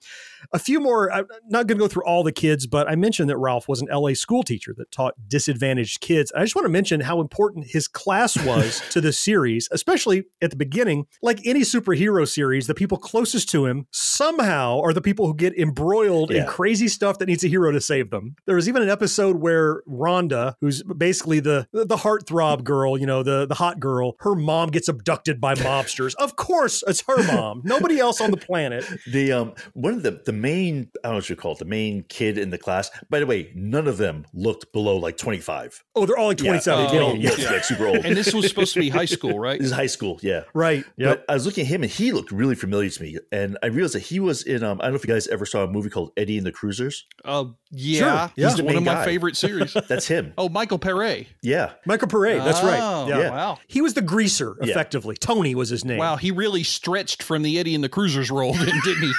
a 0.53 0.59
few 0.59 0.81
more. 0.81 1.13
I'm 1.13 1.27
not 1.49 1.67
going 1.67 1.79
to 1.79 1.85
go 1.85 1.89
through 1.89 2.05
all 2.05 2.23
the 2.23 2.33
kids, 2.33 2.67
but 2.67 2.89
I 2.89 2.95
mentioned 2.97 3.31
that 3.31 3.37
Ralph 3.39 3.69
was 3.69 3.81
an 3.81 3.89
LA 3.91 4.15
school 4.15 4.43
teacher 4.43 4.75
that 4.77 4.91
taught 4.91 5.15
disadvantaged 5.29 6.01
kids. 6.01 6.33
I 6.35 6.43
just 6.43 6.55
want 6.55 6.65
to 6.67 6.71
mention 6.71 7.01
how 7.01 7.21
important 7.21 7.67
his 7.69 7.89
class 7.89 8.37
was 8.45 8.83
to 8.91 9.01
the 9.01 9.13
series, 9.13 9.69
especially 9.73 10.25
at 10.43 10.51
the 10.51 10.57
beginning. 10.57 11.07
Like 11.23 11.41
any 11.45 11.61
superhero 11.61 12.27
series, 12.29 12.67
the 12.67 12.75
people 12.75 12.99
closest 12.99 13.49
to 13.51 13.67
him 13.67 13.87
somehow 13.91 14.81
are 14.81 14.93
the 14.93 15.01
people 15.01 15.27
who 15.27 15.35
get 15.35 15.57
embroiled 15.59 16.31
in 16.31 16.47
crazy 16.47 16.89
stuff 16.89 17.19
that 17.19 17.27
needs 17.27 17.45
a 17.45 17.49
hero 17.49 17.73
to 17.73 17.81
save 17.81 18.11
them. 18.11 18.37
There 18.47 18.57
was 18.57 18.69
even 18.69 18.83
an 18.83 18.89
episode 18.89 19.37
where 19.37 19.83
Rhonda, 19.89 20.55
who's 20.61 20.83
basically 20.83 21.41
the 21.41 21.67
the 21.73 21.97
heartthrob 21.97 22.65
girl, 22.65 22.99
you 22.99 23.07
know, 23.07 23.23
the 23.23 23.47
the 23.47 23.55
hot 23.55 23.81
girl, 23.81 24.17
her 24.21 24.35
mom 24.35 24.71
gets 24.71 24.89
abducted 24.89 25.41
by 25.41 25.55
mobsters. 25.55 26.15
of 26.17 26.37
course, 26.37 26.83
it's 26.87 27.03
her 27.07 27.23
mom. 27.25 27.63
Nobody 27.65 27.99
else 27.99 28.21
on 28.21 28.31
the 28.31 28.37
planet. 28.37 28.84
The 29.11 29.33
um 29.33 29.55
one 29.75 29.95
of 29.95 30.03
the 30.03 30.23
the 30.25 30.33
main 30.33 30.91
I 31.03 31.09
don't 31.09 31.13
know 31.13 31.17
what 31.19 31.31
you 31.31 31.37
call 31.37 31.53
it 31.53 31.59
the 31.59 31.65
main 31.65 32.05
kid 32.09 32.39
in 32.39 32.51
the 32.51 32.59
class. 32.59 32.91
By 33.11 33.21
the 33.21 33.27
way, 33.27 33.51
none 33.55 33.87
of 33.87 33.97
them 33.99 34.27
looked 34.35 34.73
below 34.73 34.97
like 34.97 35.17
twenty 35.17 35.41
five. 35.41 35.83
Oh, 35.97 36.07
they're 36.07 36.17
all 36.17 36.29
like 36.29 36.39
27. 36.39 36.85
Yeah, 36.85 36.91
Yeah. 36.93 36.99
they 36.99 37.05
all 37.05 37.17
Yeah. 37.17 37.51
like 37.53 37.65
super 37.65 37.87
old. 37.87 37.99
And 38.05 38.17
this 38.17 38.33
was 38.35 38.49
supposed 38.49 38.75
to 38.75 38.81
be 38.81 38.89
high 38.89 39.05
school, 39.05 39.39
right? 39.39 39.59
This 39.59 39.69
is 39.71 39.73
high 39.77 39.87
school, 39.87 40.19
yeah. 40.23 40.43
Right. 40.55 40.85
But 40.99 41.25
I 41.29 41.35
was 41.35 41.47
looking 41.47 41.63
at 41.63 41.69
him 41.69 41.83
and 41.83 41.91
he 41.91 42.13
looked 42.13 42.33
really 42.33 42.55
familiar 42.55 42.91
to 42.91 43.03
me. 43.03 43.19
And 43.33 43.57
I 43.63 43.67
realized 43.67 43.95
that 43.95 44.01
he 44.03 44.21
was 44.21 44.43
in 44.43 44.63
um 44.65 44.81
I 44.81 44.85
don't 44.85 44.93
know 44.95 44.97
if 44.97 45.07
you 45.07 45.13
guys 45.15 45.27
ever 45.29 45.47
saw 45.47 45.65
a 45.65 45.69
movie 45.71 45.91
called 45.91 46.11
Eddie 46.17 46.37
and 46.39 46.47
the 46.47 46.53
Cruisers. 46.53 47.07
Uh, 47.25 47.45
yeah, 47.71 47.99
Sure, 47.99 48.07
yeah. 48.37 48.49
he's 48.49 48.57
the 48.57 48.65
one 48.65 48.77
of 48.77 48.83
my 48.85 48.95
guy. 48.95 49.05
favorite 49.05 49.37
series. 49.37 49.73
That's 49.89 50.07
him. 50.07 50.33
Oh, 50.39 50.49
Michael 50.49 50.79
Paré. 50.79 51.27
Yeah. 51.43 51.73
Michael 51.87 52.09
Parade, 52.09 52.41
that's 52.43 52.61
Oh, 52.63 52.67
right. 52.67 53.09
Yeah. 53.09 53.31
wow. 53.31 53.59
He 53.67 53.81
was 53.81 53.95
the 53.95 54.03
greaser, 54.03 54.57
Yeah. 54.63 54.71
effectively. 54.71 55.17
Tony 55.17 55.55
was 55.55 55.69
his 55.71 55.85
name. 55.85 55.99
Wow, 55.99 56.17
he 56.17 56.31
really 56.31 56.63
stretched 56.63 57.23
from 57.23 57.43
the 57.43 57.59
Eddie 57.59 57.75
and 57.75 57.83
the 57.83 57.89
Cruisers 57.89 58.31
role, 58.31 58.55
then, 58.85 58.95
didn't 58.95 59.03
he? 59.03 59.15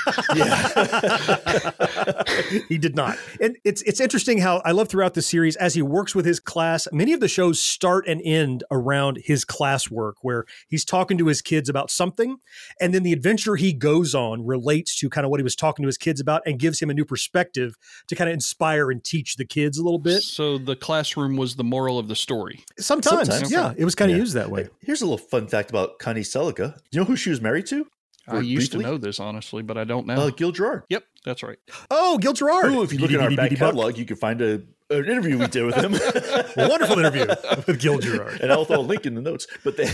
he 2.69 2.77
did 2.77 2.95
not. 2.95 3.17
And 3.41 3.57
it's 3.63 3.81
it's 3.83 3.99
interesting 3.99 4.39
how 4.39 4.61
I 4.65 4.71
love 4.71 4.89
throughout 4.89 5.13
the 5.13 5.21
series 5.21 5.55
as 5.57 5.73
he 5.73 5.81
works 5.81 6.13
with 6.15 6.25
his 6.25 6.39
class. 6.39 6.87
Many 6.91 7.13
of 7.13 7.19
the 7.19 7.27
shows 7.27 7.59
start 7.59 8.07
and 8.07 8.21
end 8.23 8.63
around 8.71 9.19
his 9.23 9.45
classwork, 9.45 10.13
where 10.21 10.45
he's 10.67 10.85
talking 10.85 11.17
to 11.17 11.27
his 11.27 11.41
kids 11.41 11.69
about 11.69 11.89
something, 11.91 12.37
and 12.79 12.93
then 12.93 13.03
the 13.03 13.13
adventure 13.13 13.55
he 13.55 13.73
goes 13.73 14.13
on 14.15 14.45
relates 14.45 14.97
to 14.99 15.09
kind 15.09 15.25
of 15.25 15.31
what 15.31 15.39
he 15.39 15.43
was 15.43 15.55
talking 15.55 15.83
to 15.83 15.87
his 15.87 15.97
kids 15.97 16.19
about, 16.19 16.41
and 16.45 16.59
gives 16.59 16.81
him 16.81 16.89
a 16.89 16.93
new 16.93 17.05
perspective 17.05 17.75
to 18.07 18.15
kind 18.15 18.29
of 18.29 18.33
inspire 18.33 18.91
and 18.91 19.03
teach 19.03 19.35
the 19.35 19.45
kids 19.45 19.77
a 19.77 19.83
little 19.83 19.99
bit. 19.99 20.23
So 20.23 20.57
the 20.57 20.75
classroom 20.75 21.35
was 21.37 21.55
the 21.55 21.63
moral 21.63 21.99
of 21.99 22.07
the 22.07 22.15
story. 22.15 22.63
Sometimes, 22.79 23.27
Sometimes. 23.29 23.51
yeah, 23.51 23.73
it 23.77 23.85
was 23.85 23.95
kind 23.95 24.11
of 24.11 24.17
Yeah. 24.17 24.21
used 24.21 24.33
that 24.35 24.49
way. 24.49 24.67
Here's 24.81 25.01
a 25.01 25.05
little 25.05 25.17
fun 25.17 25.47
fact 25.47 25.69
about 25.69 25.99
Connie 25.99 26.21
Sellecca. 26.21 26.75
Do 26.75 26.81
you 26.91 26.99
know 26.99 27.05
who 27.05 27.15
she 27.15 27.29
was 27.29 27.41
married 27.41 27.65
to? 27.67 27.87
I 28.27 28.39
used 28.39 28.71
Briefly? 28.71 28.85
to 28.85 28.91
know 28.91 28.97
this 28.97 29.19
honestly, 29.19 29.61
but 29.61 29.77
I 29.77 29.83
don't 29.83 30.07
know. 30.07 30.15
Uh, 30.15 30.29
Gil 30.31 30.51
Gerard. 30.51 30.83
yep, 30.89 31.03
that's 31.23 31.43
right. 31.43 31.57
Oh, 31.91 32.17
Gil 32.17 32.33
Gerard. 32.33 32.71
Who, 32.71 32.81
if 32.83 32.91
you 32.91 32.99
look 32.99 33.11
in 33.11 33.19
our 33.21 33.29
back 33.35 33.51
catalog, 33.51 33.97
you 33.97 34.05
can 34.05 34.15
find 34.17 34.41
a 34.41 34.61
an 34.91 35.05
interview 35.05 35.39
we 35.39 35.47
did 35.47 35.65
with 35.65 35.75
him. 35.75 35.91
Wonderful 36.69 36.99
interview 36.99 37.25
with 37.65 37.79
Gil 37.79 37.97
Gerard. 37.99 38.39
and 38.41 38.51
I'll 38.51 38.65
throw 38.65 38.79
a 38.79 38.81
link 38.81 39.05
in 39.07 39.15
the 39.15 39.21
notes. 39.21 39.47
But 39.63 39.77
they, 39.77 39.85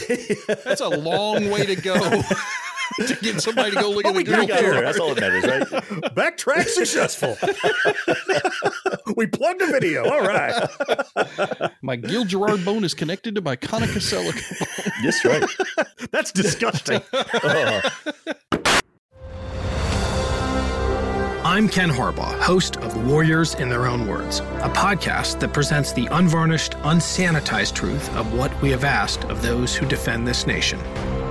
That's 0.65 0.81
a 0.81 0.89
long 0.89 1.49
way 1.49 1.65
to 1.65 1.75
go 1.77 1.95
to 3.08 3.17
get 3.21 3.41
somebody 3.41 3.71
to 3.71 3.82
go 3.82 3.89
look 3.91 4.04
But 4.04 4.15
at 4.15 4.25
the 4.25 4.32
got 4.32 4.39
we 4.39 4.45
Gil 4.45 4.47
got 4.47 4.60
there. 4.62 4.71
Gerard. 4.71 4.86
That's 4.86 4.99
all 4.99 5.15
that 5.15 5.21
matters, 5.21 5.45
right? 5.45 5.84
Backtrack 6.15 6.65
successful. 6.67 7.38
we 9.15 9.27
plugged 9.27 9.62
a 9.62 9.67
video. 9.67 10.10
All 10.10 10.21
right. 10.21 10.69
My 11.82 11.95
Gil 11.95 12.25
Gerard 12.25 12.63
bone 12.65 12.84
is 12.84 12.93
connected 12.93 13.36
to 13.36 13.41
my 13.41 13.56
Connie 13.56 13.88
Sellecca 13.88 14.60
bone. 14.60 14.93
yes, 15.04 15.25
right. 15.25 15.43
That's 16.12 16.32
disgusting. 16.32 17.01
Oh, 17.13 17.82
I'm 21.43 21.67
Ken 21.67 21.89
Harbaugh, 21.89 22.39
host 22.39 22.77
of 22.77 23.10
Warriors 23.10 23.56
in 23.56 23.67
Their 23.67 23.88
Own 23.88 24.08
Words, 24.08 24.39
a 24.39 24.69
podcast 24.69 25.39
that 25.39 25.51
presents 25.51 25.91
the 25.91 26.06
unvarnished, 26.12 26.73
unsanitized 26.84 27.73
truth 27.73 28.15
of 28.15 28.32
what 28.34 28.60
we 28.62 28.69
have 28.69 28.84
asked 28.84 29.23
of 29.25 29.41
those 29.41 29.75
who 29.75 29.86
defend 29.88 30.27
this 30.27 30.45
nation. 30.47 30.80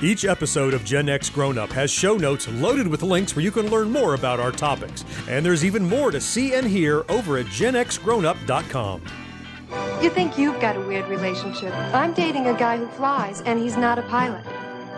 Each 0.00 0.24
episode 0.24 0.74
of 0.74 0.84
Gen 0.84 1.08
X 1.08 1.28
Grown 1.28 1.58
Up 1.58 1.70
has 1.70 1.90
show 1.90 2.16
notes 2.16 2.46
loaded 2.46 2.86
with 2.86 3.02
links 3.02 3.34
where 3.34 3.44
you 3.44 3.50
can 3.50 3.68
learn 3.68 3.90
more 3.90 4.14
about 4.14 4.38
our 4.38 4.52
topics. 4.52 5.04
And 5.28 5.44
there's 5.44 5.64
even 5.64 5.88
more 5.88 6.12
to 6.12 6.20
see 6.20 6.54
and 6.54 6.64
hear 6.64 7.04
over 7.08 7.36
at 7.36 7.46
genxgrownup.com. 7.46 9.02
You 10.00 10.10
think 10.10 10.38
you've 10.38 10.60
got 10.60 10.76
a 10.76 10.80
weird 10.80 11.08
relationship. 11.08 11.74
I'm 11.92 12.14
dating 12.14 12.46
a 12.46 12.54
guy 12.54 12.76
who 12.76 12.86
flies, 12.86 13.40
and 13.40 13.58
he's 13.58 13.76
not 13.76 13.98
a 13.98 14.02
pilot. 14.02 14.44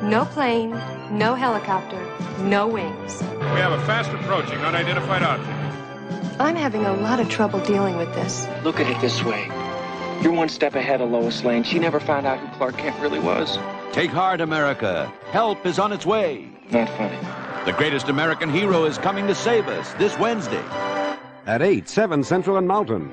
No 0.02 0.26
plane, 0.26 0.72
no 1.10 1.34
helicopter, 1.34 1.98
no 2.40 2.68
wings. 2.68 3.22
We 3.22 3.58
have 3.58 3.72
a 3.72 3.80
fast 3.86 4.10
approaching 4.10 4.58
unidentified 4.58 5.22
object. 5.22 6.38
I'm 6.38 6.56
having 6.56 6.84
a 6.84 6.92
lot 6.92 7.20
of 7.20 7.30
trouble 7.30 7.60
dealing 7.64 7.96
with 7.96 8.14
this. 8.14 8.46
Look 8.64 8.78
at 8.80 8.86
it 8.86 9.00
this 9.00 9.24
way. 9.24 9.46
You're 10.20 10.32
one 10.32 10.50
step 10.50 10.74
ahead 10.74 11.00
of 11.00 11.10
Lois 11.10 11.42
Lane. 11.42 11.62
She 11.62 11.78
never 11.78 12.00
found 12.00 12.26
out 12.26 12.38
who 12.38 12.48
Clark 12.58 12.76
Kent 12.76 13.00
really 13.00 13.18
was. 13.18 13.56
Take 13.92 14.10
heart, 14.10 14.40
America. 14.40 15.12
Help 15.32 15.66
is 15.66 15.78
on 15.78 15.92
its 15.92 16.06
way. 16.06 16.48
Not 16.70 16.88
funny. 16.96 17.18
The 17.64 17.76
greatest 17.76 18.08
American 18.08 18.48
hero 18.48 18.84
is 18.84 18.98
coming 18.98 19.26
to 19.26 19.34
save 19.34 19.66
us 19.68 19.92
this 19.94 20.16
Wednesday. 20.18 20.62
At 21.46 21.60
8, 21.60 21.88
7 21.88 22.22
Central 22.22 22.56
and 22.56 22.68
Mountain. 22.68 23.10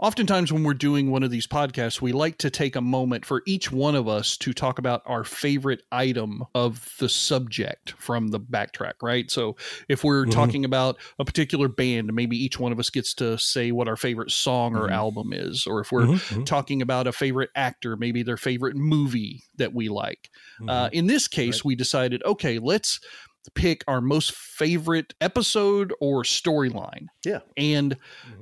Oftentimes, 0.00 0.52
when 0.52 0.62
we're 0.62 0.74
doing 0.74 1.10
one 1.10 1.24
of 1.24 1.32
these 1.32 1.48
podcasts, 1.48 2.00
we 2.00 2.12
like 2.12 2.38
to 2.38 2.50
take 2.50 2.76
a 2.76 2.80
moment 2.80 3.26
for 3.26 3.42
each 3.46 3.72
one 3.72 3.96
of 3.96 4.06
us 4.06 4.36
to 4.36 4.52
talk 4.52 4.78
about 4.78 5.02
our 5.06 5.24
favorite 5.24 5.82
item 5.90 6.44
of 6.54 6.94
the 7.00 7.08
subject 7.08 7.90
from 7.98 8.28
the 8.28 8.38
backtrack, 8.38 8.92
right? 9.02 9.28
So, 9.28 9.56
if 9.88 10.04
we're 10.04 10.24
Mhm. 10.24 10.30
talking 10.32 10.64
about 10.64 10.98
a 11.18 11.24
particular 11.24 11.66
band, 11.66 12.14
maybe 12.14 12.36
each 12.36 12.60
one 12.60 12.70
of 12.70 12.78
us 12.78 12.90
gets 12.90 13.12
to 13.14 13.36
say 13.38 13.72
what 13.72 13.88
our 13.88 13.96
favorite 13.96 14.30
song 14.30 14.76
or 14.76 14.88
Mhm. 14.88 14.92
album 14.92 15.32
is. 15.32 15.66
Or 15.66 15.80
if 15.80 15.90
we're 15.90 16.06
Mhm, 16.06 16.20
mhm. 16.30 16.44
talking 16.44 16.80
about 16.80 17.08
a 17.08 17.12
favorite 17.12 17.50
actor, 17.56 17.96
maybe 17.96 18.22
their 18.22 18.36
favorite 18.36 18.76
movie 18.76 19.42
that 19.56 19.74
we 19.74 19.88
like. 19.88 20.30
Uh, 20.68 20.88
Mhm. 20.88 20.92
in 20.92 21.08
this 21.08 21.26
case, 21.26 21.64
we 21.64 21.74
decided, 21.74 22.22
okay, 22.24 22.60
let's 22.60 23.00
pick 23.48 23.84
our 23.88 24.00
most 24.00 24.32
favorite 24.32 25.14
episode 25.20 25.92
or 26.00 26.22
storyline. 26.22 27.06
Yeah. 27.24 27.40
And 27.56 27.96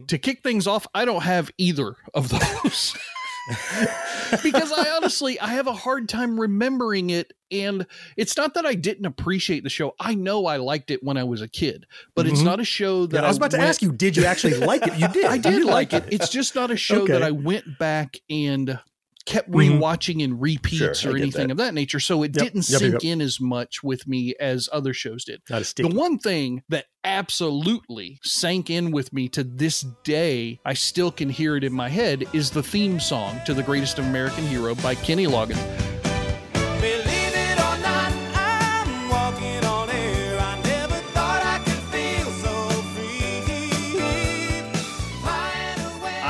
to 0.09 0.19
kick 0.19 0.43
things 0.43 0.67
off, 0.67 0.87
I 0.95 1.05
don't 1.05 1.23
have 1.23 1.51
either 1.59 1.97
of 2.15 2.29
those. 2.63 2.97
because 4.43 4.73
I 4.73 4.91
honestly 4.97 5.39
I 5.39 5.49
have 5.49 5.69
a 5.69 5.73
hard 5.73 6.09
time 6.09 6.41
remembering 6.41 7.11
it 7.11 7.33
and 7.53 7.87
it's 8.17 8.37
not 8.37 8.55
that 8.55 8.67
I 8.67 8.75
didn't 8.75 9.07
appreciate 9.07 9.63
the 9.63 9.71
show. 9.71 9.95
I 10.01 10.17
know 10.17 10.47
I 10.47 10.57
liked 10.57 10.91
it 10.91 11.01
when 11.05 11.17
I 11.17 11.23
was 11.23 11.43
a 11.43 11.49
kid, 11.49 11.87
but 12.17 12.27
it's 12.27 12.41
Mhm. 12.41 12.45
not 12.45 12.59
a 12.61 12.65
show 12.65 13.07
that 13.07 13.19
Yeah, 13.19 13.25
I 13.25 13.29
was 13.29 13.37
about 13.37 13.53
to 13.53 13.59
went- 13.59 13.69
ask 13.69 13.83
you, 13.83 13.93
did 13.93 14.17
you 14.17 14.25
actually 14.25 14.55
like 14.55 14.85
it? 14.87 14.99
You 14.99 15.07
did. 15.13 15.25
I 15.27 15.39
did 15.39 15.51
did 15.59 15.65
like 15.65 15.93
like 15.93 16.05
it. 16.07 16.13
It's 16.13 16.29
just 16.29 16.57
not 16.57 16.73
a 16.73 16.77
show 16.89 17.03
Okay. 17.03 17.13
that 17.13 17.23
I 17.23 17.31
went 17.31 17.79
back 17.79 18.19
and 18.29 18.81
kept 19.27 19.51
Mhm. 19.51 19.79
rewatching 19.79 20.23
in 20.23 20.39
repeats 20.39 21.01
Sure, 21.01 21.13
or 21.13 21.17
anything 21.17 21.49
that. 21.49 21.51
of 21.53 21.57
that 21.59 21.75
nature. 21.75 22.01
So 22.01 22.23
it 22.23 22.35
Yep, 22.35 22.45
didn't 22.45 22.69
yep, 22.71 22.81
yep, 22.81 22.91
sink 22.91 22.93
yep. 22.95 23.13
in 23.13 23.21
as 23.21 23.41
much 23.41 23.83
with 23.83 24.07
me 24.07 24.35
as 24.41 24.69
other 24.73 24.95
shows 24.95 25.25
did. 25.25 25.43
Not 25.51 25.63
a 25.63 25.83
The 25.83 25.89
one 25.89 26.19
thing 26.19 26.63
that 26.69 26.87
absolutely 27.05 28.19
sank 28.23 28.71
in 28.71 28.91
with 28.91 29.13
me 29.13 29.29
to 29.29 29.45
this 29.45 29.85
day, 30.05 30.59
I 30.65 30.75
still 30.75 31.11
can 31.11 31.29
hear 31.29 31.57
it 31.57 31.65
in 31.65 31.73
my 31.73 31.89
head, 31.89 32.25
is 32.33 32.51
the 32.51 32.63
theme 32.63 32.99
song 33.01 33.41
to 33.47 33.55
The 33.55 33.63
Greatest 33.63 33.99
American 33.99 34.47
Hero 34.47 34.75
by 34.77 34.95
Kenny 34.95 35.27
Loggins. 35.27 35.86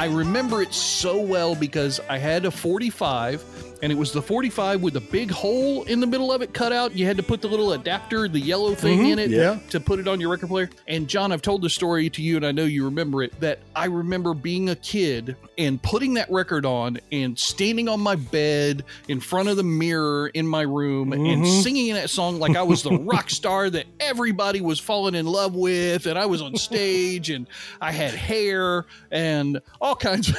I 0.06 0.08
remember 0.08 0.62
it 0.62 0.72
so 0.72 1.20
well 1.20 1.56
because 1.56 1.98
I 2.08 2.18
had 2.18 2.44
a 2.44 2.50
45 2.52 3.75
and 3.82 3.92
it 3.92 3.94
was 3.94 4.12
the 4.12 4.22
45 4.22 4.82
with 4.82 4.96
a 4.96 5.00
big 5.00 5.30
hole 5.30 5.82
in 5.84 6.00
the 6.00 6.06
middle 6.06 6.32
of 6.32 6.42
it 6.42 6.52
cut 6.54 6.72
out. 6.72 6.96
You 6.96 7.04
had 7.06 7.16
to 7.18 7.22
put 7.22 7.40
the 7.42 7.48
little 7.48 7.72
adapter, 7.72 8.26
the 8.28 8.40
yellow 8.40 8.74
thing 8.74 9.00
Mhm, 9.00 9.10
in 9.12 9.18
it 9.18 9.30
yeah. 9.30 9.58
to 9.70 9.78
put 9.80 9.98
it 9.98 10.08
on 10.08 10.20
your 10.20 10.30
record 10.30 10.48
player. 10.48 10.70
And 10.88 11.06
John, 11.08 11.30
I've 11.32 11.42
told 11.42 11.62
the 11.62 11.68
story 11.70 12.08
to 12.10 12.22
you 12.22 12.36
and 12.36 12.46
I 12.46 12.52
know 12.52 12.64
you 12.64 12.84
remember 12.84 13.22
it 13.22 13.38
that 13.40 13.58
I 13.74 13.86
remember 13.86 14.34
being 14.34 14.70
a 14.70 14.76
kid 14.76 15.36
and 15.58 15.80
putting 15.82 16.14
that 16.14 16.30
record 16.30 16.64
on 16.64 16.98
and 17.12 17.38
standing 17.38 17.88
on 17.88 18.00
my 18.00 18.16
bed 18.16 18.84
in 19.08 19.20
front 19.20 19.48
of 19.48 19.56
the 19.56 19.62
mirror 19.62 20.28
in 20.28 20.46
my 20.46 20.62
room 20.62 21.12
and 21.12 21.44
Mhm. 21.44 21.62
singing 21.62 21.94
that 21.94 22.10
song 22.10 22.38
like 22.38 22.56
I 22.56 22.62
was 22.62 22.82
the 22.82 22.90
rock 22.98 23.30
star 23.30 23.68
that 23.70 23.86
everybody 24.00 24.60
was 24.60 24.78
falling 24.80 25.14
in 25.14 25.26
love 25.26 25.54
with 25.54 26.06
and 26.06 26.18
I 26.18 26.26
was 26.26 26.40
on 26.40 26.56
stage 26.56 27.30
and 27.30 27.46
I 27.80 27.92
had 27.92 28.14
hair 28.14 28.86
and 29.10 29.60
all 29.80 29.96
kinds 29.96 30.28
of 30.30 30.36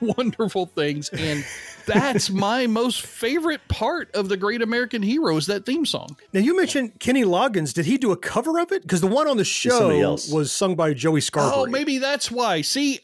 wonderful 0.16 0.66
things 0.66 1.08
and 1.10 1.44
that's 1.88 2.30
my 2.30 2.66
most 2.66 3.02
favorite 3.02 3.66
part 3.68 4.14
of 4.14 4.28
the 4.28 4.36
Great 4.36 4.62
American 4.62 5.02
Hero 5.02 5.36
is 5.36 5.46
that 5.46 5.66
theme 5.66 5.84
song. 5.84 6.16
Now 6.32 6.40
you 6.40 6.56
mentioned 6.56 7.00
Kenny 7.00 7.24
Loggins. 7.24 7.72
Did 7.72 7.86
he 7.86 7.98
do 7.98 8.12
a 8.12 8.16
cover 8.16 8.58
of 8.60 8.72
it? 8.72 8.82
Because 8.82 9.00
the 9.00 9.06
one 9.06 9.26
on 9.26 9.36
the 9.36 9.44
show 9.44 10.16
was 10.30 10.52
sung 10.52 10.76
by 10.76 10.94
Joey 10.94 11.18
oh, 11.18 11.20
Scarborough. 11.20 11.62
Oh, 11.62 11.66
maybe 11.66 11.98
that's 11.98 12.30
why. 12.30 12.60
See, 12.60 13.00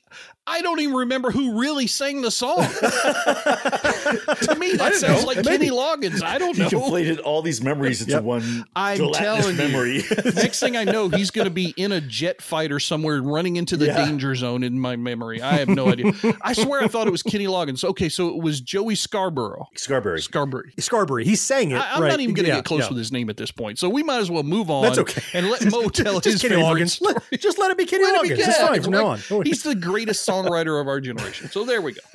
I 0.46 0.60
don't 0.60 0.78
even 0.80 0.94
remember 0.94 1.30
who 1.30 1.58
really 1.58 1.86
sang 1.86 2.20
the 2.20 2.30
song. 2.30 2.58
to 2.58 4.56
me, 4.58 4.72
that 4.76 4.94
sounds 4.94 5.22
know. 5.22 5.26
like 5.26 5.36
Maybe. 5.38 5.48
Kenny 5.48 5.70
Loggins. 5.70 6.22
I 6.22 6.38
don't 6.38 6.56
know. 6.58 6.68
He 6.68 6.76
know. 6.76 6.82
conflated 6.82 7.20
all 7.24 7.42
these 7.42 7.62
memories 7.62 8.02
into 8.02 8.20
one 8.20 8.64
I'm 8.76 9.10
telling 9.12 9.56
memory. 9.56 9.96
you. 9.96 10.02
Next 10.34 10.60
thing 10.60 10.76
I 10.76 10.84
know, 10.84 11.08
he's 11.08 11.30
going 11.30 11.46
to 11.46 11.50
be 11.50 11.72
in 11.76 11.92
a 11.92 12.00
jet 12.00 12.42
fighter 12.42 12.78
somewhere, 12.78 13.22
running 13.22 13.56
into 13.56 13.76
the 13.76 13.86
Yeah. 13.86 14.04
danger 14.04 14.34
zone 14.34 14.62
in 14.62 14.78
my 14.78 14.96
memory. 14.96 15.40
I 15.40 15.54
have 15.54 15.68
no 15.68 15.88
idea. 15.92 16.12
I 16.42 16.52
swear 16.52 16.82
I 16.82 16.88
thought 16.88 17.06
it 17.06 17.10
was 17.12 17.22
Kenny 17.22 17.46
Loggins. 17.46 17.82
Okay, 17.84 18.08
so 18.08 18.28
it 18.28 18.42
was 18.42 18.60
Joey 18.60 18.94
Scarborough. 18.96 19.68
Scarberry. 19.76 20.20
Scarborough. 20.20 20.64
Scarborough. 20.78 21.24
He 21.24 21.36
sang 21.36 21.70
it. 21.70 21.76
I, 21.76 21.96
am 21.96 22.02
right. 22.02 22.08
not 22.08 22.20
even 22.20 22.34
going 22.34 22.44
to 22.44 22.50
Yeah, 22.50 22.56
get 22.56 22.64
close 22.66 22.82
yeah. 22.82 22.88
with 22.88 22.98
his 22.98 23.12
name 23.12 23.30
at 23.30 23.36
this 23.36 23.50
point, 23.50 23.78
so 23.78 23.88
we 23.88 24.02
might 24.02 24.18
as 24.20 24.30
well 24.30 24.42
move 24.42 24.70
on. 24.70 24.82
That's 24.84 24.98
okay. 24.98 25.22
And 25.32 25.48
let 25.48 25.64
Mo 25.70 25.88
tell 25.88 26.20
Just 26.20 26.24
his 26.34 26.42
Kenny 26.42 26.56
favorite 26.62 26.82
Loggins. 26.82 26.90
story. 26.90 27.14
Let- 27.14 27.40
just 27.40 27.58
let 27.58 27.70
it 27.70 27.78
be 27.78 27.86
Kenny 27.86 28.04
Let 28.04 28.16
it 28.24 28.30
Loggins. 28.30 28.36
be 28.36 28.42
It's 28.42 28.58
fine 28.58 28.82
from 28.82 28.92
now 28.92 29.06
on. 29.06 29.18
He's 29.44 29.62
the 29.62 29.74
greatest 29.74 30.24
songwriter 30.42 30.80
of 30.80 30.88
our 30.88 31.00
generation. 31.00 31.48
So 31.50 31.64
there 31.64 31.80
we 31.80 31.92
go. 31.92 32.00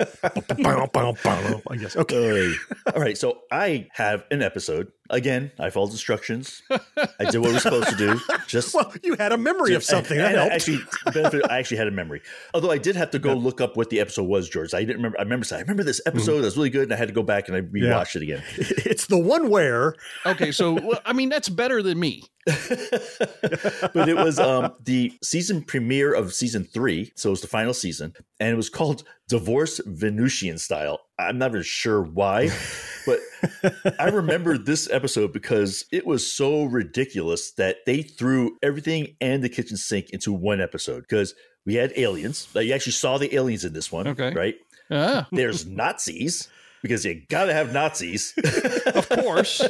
I 1.68 1.76
guess. 1.76 1.96
Okay. 1.96 2.52
All 2.94 3.00
right, 3.00 3.16
so 3.16 3.42
I 3.50 3.88
have 3.92 4.24
an 4.30 4.42
episode. 4.42 4.92
Again, 5.10 5.50
I 5.58 5.70
followed 5.70 5.90
instructions. 5.90 6.62
I 6.70 7.30
did 7.30 7.38
what 7.38 7.50
I 7.50 7.52
was 7.54 7.62
supposed 7.64 7.88
to 7.88 7.96
do. 7.96 8.20
Just 8.46 8.74
well, 8.74 8.92
you 9.02 9.16
had 9.16 9.32
a 9.32 9.36
memory 9.36 9.74
of 9.74 9.82
something. 9.82 10.16
And, 10.16 10.24
That 10.24 10.30
and 10.30 10.38
I 10.38 10.40
helped. 10.42 10.54
actually, 10.54 10.78
benefit, 11.12 11.50
I 11.50 11.58
actually 11.58 11.78
had 11.78 11.88
a 11.88 11.90
memory. 11.90 12.22
Although 12.54 12.70
I 12.70 12.78
did 12.78 12.94
have 12.96 13.10
to 13.10 13.18
go 13.18 13.34
look 13.34 13.60
up 13.60 13.76
what 13.76 13.90
the 13.90 13.98
episode 14.00 14.24
was, 14.24 14.48
George. 14.48 14.72
I 14.72 14.80
didn't 14.80 14.96
remember. 14.96 15.18
I 15.18 15.22
remember 15.22 15.46
I 15.52 15.58
remember 15.60 15.82
this 15.82 16.00
episode. 16.06 16.38
That 16.38 16.44
was 16.44 16.56
really 16.56 16.70
good, 16.70 16.84
and 16.84 16.92
I 16.92 16.96
had 16.96 17.08
to 17.08 17.14
go 17.14 17.22
back 17.22 17.48
and 17.48 17.56
I 17.56 17.60
rewatched 17.62 18.16
it 18.16 18.22
again. 18.22 18.42
It's 18.90 19.06
the 19.06 19.18
one 19.18 19.50
where 19.50 19.94
Okay, 20.26 20.52
so 20.52 20.72
well, 20.72 21.00
I 21.04 21.12
mean 21.12 21.28
that's 21.28 21.48
better 21.48 21.82
than 21.82 21.98
me. 21.98 22.22
but 22.46 24.08
it 24.08 24.16
was 24.16 24.38
um, 24.38 24.74
the 24.82 25.12
season 25.22 25.62
premiere 25.62 26.12
of 26.12 26.32
season 26.32 26.64
three, 26.64 27.12
so 27.14 27.28
it 27.28 27.32
was 27.32 27.40
the 27.40 27.46
final 27.46 27.74
season, 27.74 28.14
and 28.38 28.50
it 28.50 28.56
was 28.56 28.70
called 28.70 29.04
"Divorce 29.30 29.80
Venusian 29.86 30.58
Style." 30.58 31.00
I'm 31.18 31.38
not 31.38 31.50
even 31.52 31.62
sure 31.62 32.02
why, 32.02 32.50
but 33.06 33.18
I 33.98 34.08
remember 34.08 34.56
this 34.58 34.90
episode 34.90 35.32
because 35.32 35.84
it 35.92 36.06
was 36.06 36.30
so 36.32 36.64
ridiculous 36.64 37.52
that 37.52 37.76
they 37.86 38.02
threw 38.02 38.56
everything 38.62 39.16
and 39.20 39.42
the 39.42 39.48
kitchen 39.48 39.76
sink 39.76 40.10
into 40.10 40.32
one 40.32 40.60
episode 40.60 41.02
because 41.08 41.34
we 41.66 41.74
had 41.74 41.92
aliens. 41.96 42.48
Like, 42.54 42.66
you 42.66 42.72
actually 42.72 42.92
saw 42.92 43.18
the 43.18 43.34
aliens 43.34 43.64
in 43.64 43.72
this 43.74 43.92
one, 43.92 44.08
Okay. 44.08 44.32
right? 44.32 44.54
Ah. 44.90 45.28
There's 45.30 45.66
Nazis. 45.66 46.48
Because 46.82 47.04
you 47.04 47.22
gotta 47.28 47.52
have 47.52 47.72
Nazis. 47.72 48.34
of 48.94 49.08
course. 49.08 49.60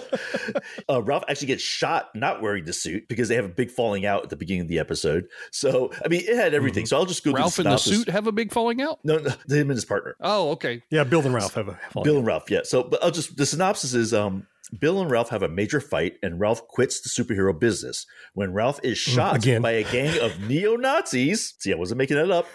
uh, 0.89 1.03
Ralph 1.03 1.25
actually 1.29 1.49
gets 1.49 1.63
shot 1.63 2.15
not 2.15 2.41
wearing 2.41 2.65
the 2.65 2.73
suit 2.73 3.09
because 3.09 3.29
they 3.29 3.35
have 3.35 3.45
a 3.45 3.49
big 3.49 3.71
falling 3.71 4.07
out 4.07 4.23
at 4.25 4.31
the 4.31 4.37
beginning 4.37 4.63
of 4.63 4.69
the 4.69 4.79
episode. 4.79 5.27
So 5.51 5.91
I 6.05 6.09
mean, 6.09 6.23
it 6.27 6.37
had 6.37 6.55
everything. 6.55 6.87
So 6.87 6.97
I'll 6.97 7.07
just 7.07 7.25
go. 7.25 7.31
To 7.31 7.35
the. 7.35 7.41
Ralph 7.41 7.59
and 7.59 7.67
the 7.67 7.77
suit 7.77 8.09
have 8.09 8.27
a 8.27 8.33
big 8.33 8.53
falling 8.53 8.81
out. 8.81 9.01
No, 9.05 9.19
no, 9.19 9.31
him 9.31 9.71
and 9.71 9.71
his 9.71 9.85
partner. 9.85 10.17
Oh, 10.21 10.51
okay. 10.51 10.83
Yeah, 10.91 11.05
Bill 11.05 11.21
and 11.21 11.35
Ralph 11.35 11.55
have 11.55 11.69
a 11.69 11.79
Bill 12.03 12.19
and 12.19 12.27
Ralph. 12.27 12.51
Yeah. 12.51 12.61
So, 12.65 12.83
but 12.85 13.03
I'll 13.03 13.11
just 13.11 13.37
the 13.37 13.47
synopsis 13.47 13.95
is 13.95 14.15
um. 14.15 14.47
Bill 14.79 15.01
and 15.01 15.11
Ralph 15.11 15.31
have 15.31 15.43
a 15.43 15.49
major 15.49 15.81
fight, 15.81 16.15
and 16.23 16.39
Ralph 16.39 16.69
quits 16.69 17.01
the 17.01 17.09
superhero 17.09 17.59
business. 17.59 18.07
When 18.35 18.53
Ralph 18.53 18.79
is 18.85 18.99
shot 18.99 19.35
again. 19.35 19.63
by 19.63 19.73
a 19.73 19.83
gang 19.83 20.17
of 20.21 20.39
neo 20.49 20.77
Nazis, 20.77 21.55
see, 21.59 21.73
I 21.73 21.77
wasn't 21.77 21.99
making 21.99 22.19
that 22.19 22.31
up. 22.31 22.47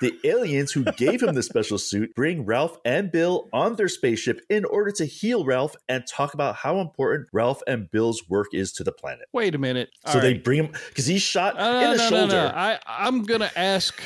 The 0.00 0.18
aliens 0.24 0.72
who 0.72 0.84
gave 0.96 1.22
him 1.22 1.34
the 1.34 1.42
special 1.42 1.78
suit 1.78 2.14
bring 2.14 2.44
Ralph 2.46 2.78
and 2.84 3.12
Bill 3.12 3.48
on 3.52 3.76
their 3.76 3.88
spaceship 3.88 4.40
in 4.48 4.64
order 4.64 4.90
to 4.92 5.04
heal 5.04 5.44
Ralph 5.44 5.76
and 5.88 6.04
talk 6.06 6.32
about 6.34 6.56
how 6.56 6.80
important 6.80 7.28
Ralph 7.32 7.62
and 7.66 7.90
Bill's 7.90 8.28
work 8.28 8.48
is 8.52 8.72
to 8.74 8.84
the 8.84 8.92
planet. 8.92 9.26
Wait 9.32 9.54
a 9.54 9.58
minute. 9.58 9.90
So 10.06 10.14
All 10.14 10.20
they 10.20 10.34
bring 10.34 10.58
him 10.64 10.72
because 10.88 11.06
he's 11.06 11.22
shot 11.22 11.58
Uh, 11.58 11.62
in 11.62 11.80
no, 11.82 11.90
the 11.92 11.96
no, 11.96 12.02
no, 12.04 12.08
shoulder. 12.20 12.34
no. 12.34 12.46
I, 12.54 12.78
I'm 12.86 13.24
going 13.24 13.40
to 13.40 13.58
ask 13.58 14.00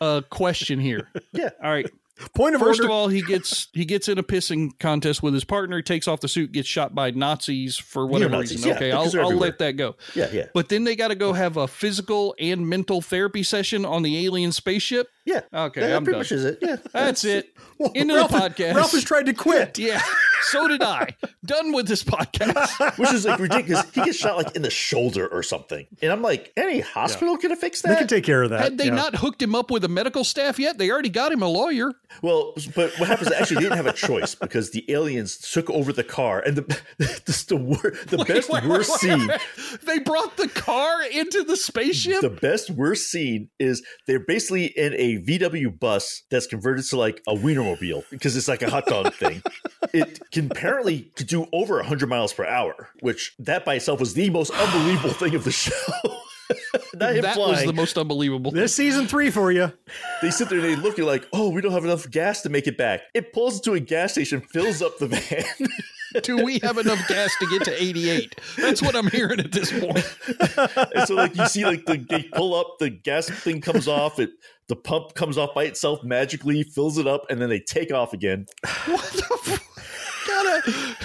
a 0.00 0.24
question 0.28 0.80
here. 0.80 1.08
yeah. 1.32 1.50
All 1.62 1.70
right. 1.70 1.88
Point 2.34 2.54
of 2.54 2.62
First 2.62 2.80
order. 2.80 2.88
of 2.88 2.90
all, 2.92 3.08
he 3.08 3.20
gets 3.20 3.68
he 3.74 3.84
gets 3.84 4.08
in 4.08 4.16
a 4.18 4.22
pissing 4.22 4.70
contest 4.78 5.22
with 5.22 5.34
his 5.34 5.44
partner, 5.44 5.82
takes 5.82 6.08
off 6.08 6.20
the 6.20 6.28
suit, 6.28 6.50
gets 6.50 6.66
shot 6.66 6.94
by 6.94 7.10
Nazis 7.10 7.76
for 7.76 8.06
whatever 8.06 8.30
Neo-Nazis, 8.30 8.56
reason. 8.64 8.70
yeah, 8.70 8.76
okay, 8.76 8.90
I'll, 8.90 9.20
I'll 9.20 9.36
let 9.36 9.58
that 9.58 9.72
go. 9.72 9.96
Yeah, 10.14 10.30
yeah. 10.32 10.46
But 10.54 10.70
then 10.70 10.84
they 10.84 10.96
got 10.96 11.08
to 11.08 11.14
go 11.14 11.34
have 11.34 11.58
a 11.58 11.68
physical 11.68 12.34
and 12.40 12.66
mental 12.66 13.02
therapy 13.02 13.42
session 13.42 13.84
on 13.84 14.02
the 14.02 14.24
alien 14.24 14.50
spaceship. 14.52 15.08
Yeah. 15.26 15.40
Okay, 15.52 15.80
That 15.82 15.96
I'm 15.96 16.04
pretty 16.04 16.14
done. 16.14 16.20
much 16.20 16.32
is 16.32 16.44
it. 16.44 16.58
Yeah. 16.62 16.76
That's 16.92 17.24
it. 17.24 17.52
Well, 17.78 17.92
Into 17.94 18.14
Ralph, 18.14 18.30
the 18.30 18.38
podcast. 18.38 18.74
Ralph 18.74 18.92
has 18.92 19.04
tried 19.04 19.26
to 19.26 19.34
quit. 19.34 19.78
yeah, 19.78 20.00
so 20.44 20.66
did 20.66 20.82
I. 20.82 21.14
Done 21.44 21.72
with 21.72 21.86
this 21.86 22.02
podcast. 22.02 22.96
Which 22.98 23.12
is 23.12 23.26
like 23.26 23.38
ridiculous. 23.38 23.84
He 23.92 24.02
gets 24.02 24.16
shot 24.16 24.38
like 24.38 24.56
in 24.56 24.62
the 24.62 24.70
shoulder 24.70 25.26
or 25.28 25.42
something. 25.42 25.86
And 26.00 26.10
I'm 26.10 26.22
like, 26.22 26.54
any 26.56 26.80
hospital 26.80 27.36
could 27.36 27.50
have 27.50 27.60
fixed 27.60 27.82
that? 27.82 27.90
They 27.90 27.96
can 27.96 28.06
take 28.06 28.24
care 28.24 28.42
of 28.42 28.48
that. 28.48 28.60
Had 28.62 28.78
they 28.78 28.86
yeah. 28.86 28.94
not 28.94 29.16
hooked 29.16 29.42
him 29.42 29.54
up 29.54 29.70
with 29.70 29.84
a 29.84 29.88
medical 29.88 30.24
staff 30.24 30.58
yet, 30.58 30.78
they 30.78 30.90
already 30.90 31.10
got 31.10 31.32
him 31.32 31.42
a 31.42 31.48
lawyer. 31.48 31.92
Well, 32.22 32.54
but 32.74 32.98
what 32.98 33.08
happens? 33.10 33.30
Actually, 33.30 33.56
they 33.56 33.62
didn't 33.64 33.76
have 33.76 33.86
a 33.86 33.92
choice 33.92 34.34
because 34.34 34.70
the 34.70 34.90
aliens 34.90 35.36
took 35.36 35.68
over 35.68 35.92
the 35.92 36.04
car, 36.04 36.40
and 36.40 36.56
the 36.56 36.62
the, 36.96 37.44
the, 37.48 37.56
wor- 37.56 37.92
the 38.06 38.16
Wait, 38.16 38.26
best 38.28 38.48
wait, 38.48 38.62
wait, 38.62 38.70
worst 38.70 38.90
wait, 38.92 39.00
scene. 39.00 39.26
wait. 39.28 39.40
They 39.82 39.98
brought 39.98 40.38
the 40.38 40.48
car 40.48 41.02
into 41.02 41.44
the 41.44 41.58
spaceship. 41.58 42.22
The 42.22 42.30
best 42.30 42.70
worst 42.70 43.10
scene 43.10 43.50
is 43.58 43.82
they're 44.06 44.18
basically 44.18 44.64
in 44.64 44.94
a 44.94 45.15
VW 45.20 45.78
bus 45.78 46.22
that's 46.30 46.46
converted 46.46 46.84
to 46.86 46.96
like 46.96 47.22
a 47.26 47.34
Wienermobile 47.34 48.04
because 48.10 48.36
it's 48.36 48.48
like 48.48 48.62
a 48.62 48.70
hot 48.70 48.86
dog 48.86 49.14
thing. 49.18 49.42
It 49.92 50.20
can 50.32 50.50
apparently 50.50 51.10
could 51.16 51.26
do 51.26 51.46
over 51.52 51.76
100 51.76 52.08
miles 52.08 52.32
per 52.32 52.44
hour, 52.44 52.90
which 53.00 53.34
that 53.38 53.64
by 53.64 53.74
itself 53.74 54.00
was 54.00 54.14
the 54.14 54.30
most 54.30 54.50
unbelievable 54.50 55.10
thing 55.10 55.34
of 55.34 55.44
the 55.44 55.52
show. 55.52 55.72
Not 56.94 57.14
that 57.22 57.34
flying. 57.34 57.50
was 57.50 57.64
the 57.64 57.72
most 57.72 57.98
unbelievable. 57.98 58.50
This 58.50 58.74
season 58.74 59.06
three 59.06 59.30
for 59.30 59.50
you. 59.50 59.72
They 60.22 60.30
sit 60.30 60.48
there 60.48 60.58
and 60.58 60.66
they 60.66 60.76
look, 60.76 60.96
you're 60.96 61.06
like, 61.06 61.26
oh, 61.32 61.48
we 61.50 61.60
don't 61.60 61.72
have 61.72 61.84
enough 61.84 62.08
gas 62.10 62.42
to 62.42 62.48
make 62.48 62.66
it 62.66 62.78
back. 62.78 63.02
It 63.14 63.32
pulls 63.32 63.56
into 63.56 63.74
a 63.74 63.80
gas 63.80 64.12
station, 64.12 64.40
fills 64.40 64.82
up 64.82 64.98
the 64.98 65.08
van. 65.08 65.44
Do 66.22 66.42
we 66.42 66.60
have 66.60 66.78
enough 66.78 67.06
gas 67.08 67.34
to 67.40 67.46
get 67.46 67.64
to 67.64 67.82
88? 67.82 68.36
That's 68.56 68.80
what 68.80 68.96
I'm 68.96 69.08
hearing 69.08 69.40
at 69.40 69.52
this 69.52 69.70
point. 69.70 70.06
and 70.94 71.06
so 71.06 71.14
like 71.14 71.36
you 71.36 71.46
see 71.46 71.64
like 71.66 71.84
the 71.84 71.98
they 72.08 72.22
pull 72.22 72.54
up, 72.54 72.78
the 72.78 72.90
gas 72.90 73.28
thing 73.28 73.60
comes 73.60 73.86
off, 73.88 74.18
it 74.18 74.30
the 74.68 74.76
pump 74.76 75.14
comes 75.14 75.38
off 75.38 75.54
by 75.54 75.64
itself 75.64 76.02
magically, 76.02 76.62
fills 76.62 76.98
it 76.98 77.06
up, 77.06 77.26
and 77.30 77.40
then 77.40 77.48
they 77.48 77.60
take 77.60 77.92
off 77.92 78.12
again. 78.12 78.46
What 78.86 79.02
the 79.12 79.38
f- 79.46 79.62
Gotta, 80.26 80.96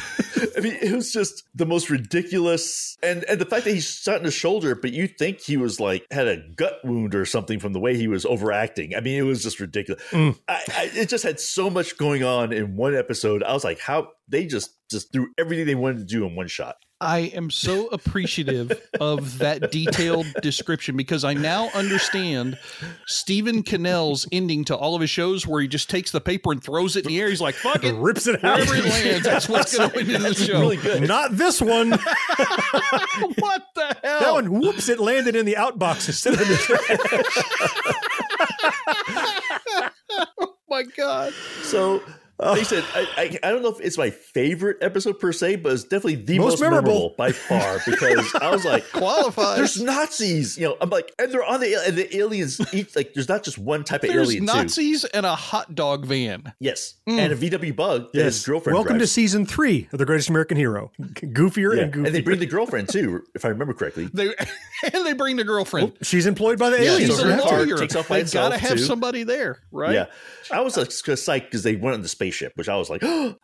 I 0.57 0.61
mean, 0.61 0.77
it 0.81 0.93
was 0.93 1.11
just 1.11 1.43
the 1.53 1.65
most 1.65 1.89
ridiculous, 1.89 2.97
and 3.03 3.23
and 3.25 3.39
the 3.39 3.45
fact 3.45 3.65
that 3.65 3.73
he's 3.73 3.85
shot 3.85 4.17
in 4.17 4.23
the 4.23 4.31
shoulder, 4.31 4.73
but 4.73 4.91
you 4.91 5.07
think 5.07 5.41
he 5.41 5.57
was 5.57 5.79
like 5.79 6.05
had 6.11 6.27
a 6.27 6.37
gut 6.55 6.79
wound 6.83 7.13
or 7.13 7.25
something 7.25 7.59
from 7.59 7.73
the 7.73 7.79
way 7.79 7.95
he 7.95 8.07
was 8.07 8.25
overacting. 8.25 8.95
I 8.95 9.01
mean, 9.01 9.19
it 9.19 9.23
was 9.23 9.43
just 9.43 9.59
ridiculous. 9.59 10.01
Mm. 10.09 10.39
I, 10.47 10.61
I, 10.75 10.91
it 10.93 11.09
just 11.09 11.23
had 11.23 11.39
so 11.39 11.69
much 11.69 11.97
going 11.97 12.23
on 12.23 12.51
in 12.51 12.75
one 12.75 12.95
episode. 12.95 13.43
I 13.43 13.53
was 13.53 13.63
like, 13.63 13.79
how 13.79 14.09
they 14.31 14.45
just 14.45 14.71
just 14.89 15.11
threw 15.11 15.29
everything 15.37 15.65
they 15.65 15.75
wanted 15.75 15.99
to 15.99 16.05
do 16.05 16.25
in 16.25 16.35
one 16.35 16.47
shot. 16.47 16.75
I 16.99 17.31
am 17.33 17.49
so 17.49 17.87
appreciative 17.87 18.79
of 18.99 19.39
that 19.39 19.71
detailed 19.71 20.27
description 20.41 20.95
because 20.95 21.23
I 21.23 21.33
now 21.33 21.69
understand 21.69 22.59
Stephen 23.07 23.63
Cannell's 23.63 24.27
ending 24.31 24.65
to 24.65 24.77
all 24.77 24.93
of 24.93 25.01
his 25.01 25.09
shows 25.09 25.47
where 25.47 25.63
he 25.63 25.67
just 25.67 25.89
takes 25.89 26.11
the 26.11 26.21
paper 26.21 26.51
and 26.51 26.63
throws 26.63 26.95
it 26.95 27.05
in 27.05 27.11
the 27.11 27.19
air. 27.19 27.29
He's 27.29 27.41
like, 27.41 27.55
fuck 27.55 27.83
it. 27.83 27.95
Rips 27.95 28.27
it 28.27 28.43
out. 28.43 28.59
Wherever 28.59 28.75
it 28.75 28.85
lands, 28.85 29.23
that's 29.23 29.49
what's 29.49 29.75
going 29.75 29.89
to 29.89 29.95
win 29.95 30.21
the 30.21 30.35
show. 30.35 30.59
really 30.59 30.77
good. 30.77 31.07
Not 31.07 31.35
this 31.35 31.59
one. 31.59 31.89
what 33.39 33.63
the 33.73 33.97
hell? 34.03 34.19
That 34.19 34.33
one, 34.33 34.59
whoops, 34.59 34.87
it 34.87 34.99
landed 34.99 35.35
in 35.35 35.47
the 35.47 35.55
outbox 35.55 36.07
instead 36.07 36.33
of 36.35 36.41
in 36.41 36.49
the 36.49 36.55
trash. 36.57 36.99
oh 40.39 40.55
my 40.69 40.83
God. 40.83 41.33
So 41.63 42.03
They 42.55 42.63
said 42.63 42.83
I, 42.95 43.07
I, 43.17 43.39
I 43.43 43.51
don't 43.51 43.61
know 43.61 43.69
if 43.69 43.79
it's 43.81 43.97
my 43.97 44.09
favorite 44.09 44.77
episode 44.81 45.19
per 45.19 45.31
se, 45.31 45.57
but 45.57 45.73
it's 45.73 45.83
definitely 45.83 46.15
the 46.15 46.39
Most 46.39 46.51
most, 46.53 46.61
memorable. 46.61 46.91
memorable. 46.91 47.15
by 47.17 47.31
far 47.31 47.79
because 47.85 48.33
I 48.41 48.49
was 48.51 48.65
like, 48.65 48.89
Qualifies. 48.93 49.57
There's 49.57 49.81
Nazis, 49.81 50.57
you 50.57 50.65
know. 50.67 50.77
I'm 50.81 50.89
like, 50.89 51.13
and 51.19 51.31
they're 51.31 51.43
on 51.43 51.59
the 51.59 51.75
and 51.87 51.95
the 51.95 52.17
aliens. 52.17 52.59
Each 52.73 52.95
like, 52.95 53.13
there's 53.13 53.29
not 53.29 53.43
just 53.43 53.57
one 53.57 53.83
type 53.83 54.03
of 54.03 54.09
There's 54.09 54.29
alien. 54.29 54.47
too. 54.47 54.53
Nazis 54.53 55.05
and 55.05 55.25
a 55.25 55.35
hot 55.35 55.75
dog 55.75 56.05
van. 56.05 56.53
Yes, 56.59 56.95
Mm. 57.07 57.19
and 57.19 57.33
a 57.33 57.35
VW 57.35 57.75
bug 57.75 58.07
Yes. 58.13 58.25
his 58.35 58.45
girlfriend. 58.45 58.75
Welcome 58.75 58.99
to 58.99 59.07
season 59.07 59.45
three 59.45 59.87
of 59.91 59.99
The 59.99 60.05
Greatest 60.05 60.29
American 60.29 60.57
Hero. 60.57 60.91
Goofier 60.99 61.75
Yeah. 61.75 61.83
and 61.83 61.93
goofier. 61.93 62.05
and 62.07 62.15
they 62.15 62.21
bring 62.21 62.39
the 62.39 62.45
girlfriend 62.45 62.89
too, 62.89 63.23
if 63.35 63.45
I 63.45 63.49
remember 63.49 63.73
correctly. 63.73 64.09
They 64.13 64.33
and 64.93 65.05
they 65.05 65.13
bring 65.13 65.35
the 65.35 65.43
girlfriend. 65.43 65.93
She's 66.01 66.25
employed 66.25 66.57
by 66.59 66.69
the 66.71 66.77
Yeah, 66.83 66.91
aliens. 66.91 67.09
She's 67.11 67.17
so 67.19 67.23
a 67.23 67.27
They 67.27 67.33
have 67.33 67.43
to. 67.43 67.55
lawyer. 67.55 67.77
takes 67.77 67.95
off 67.95 68.07
by 68.07 68.23
They 68.23 68.31
gotta 68.31 68.57
have 68.57 68.77
too. 68.77 68.83
somebody 68.83 69.23
there, 69.23 69.59
right? 69.71 69.93
Yeah, 69.93 70.05
I 70.51 70.61
was 70.61 70.77
like 70.77 70.89
psyched 70.89 71.45
because 71.45 71.63
they 71.63 71.75
went 71.75 71.95
on 71.95 72.01
the 72.01 72.07
spaceship, 72.31 72.53
which 72.55 72.69
I 72.69 72.77
was 72.77 72.89
like, 72.89 73.03
and 73.03 73.37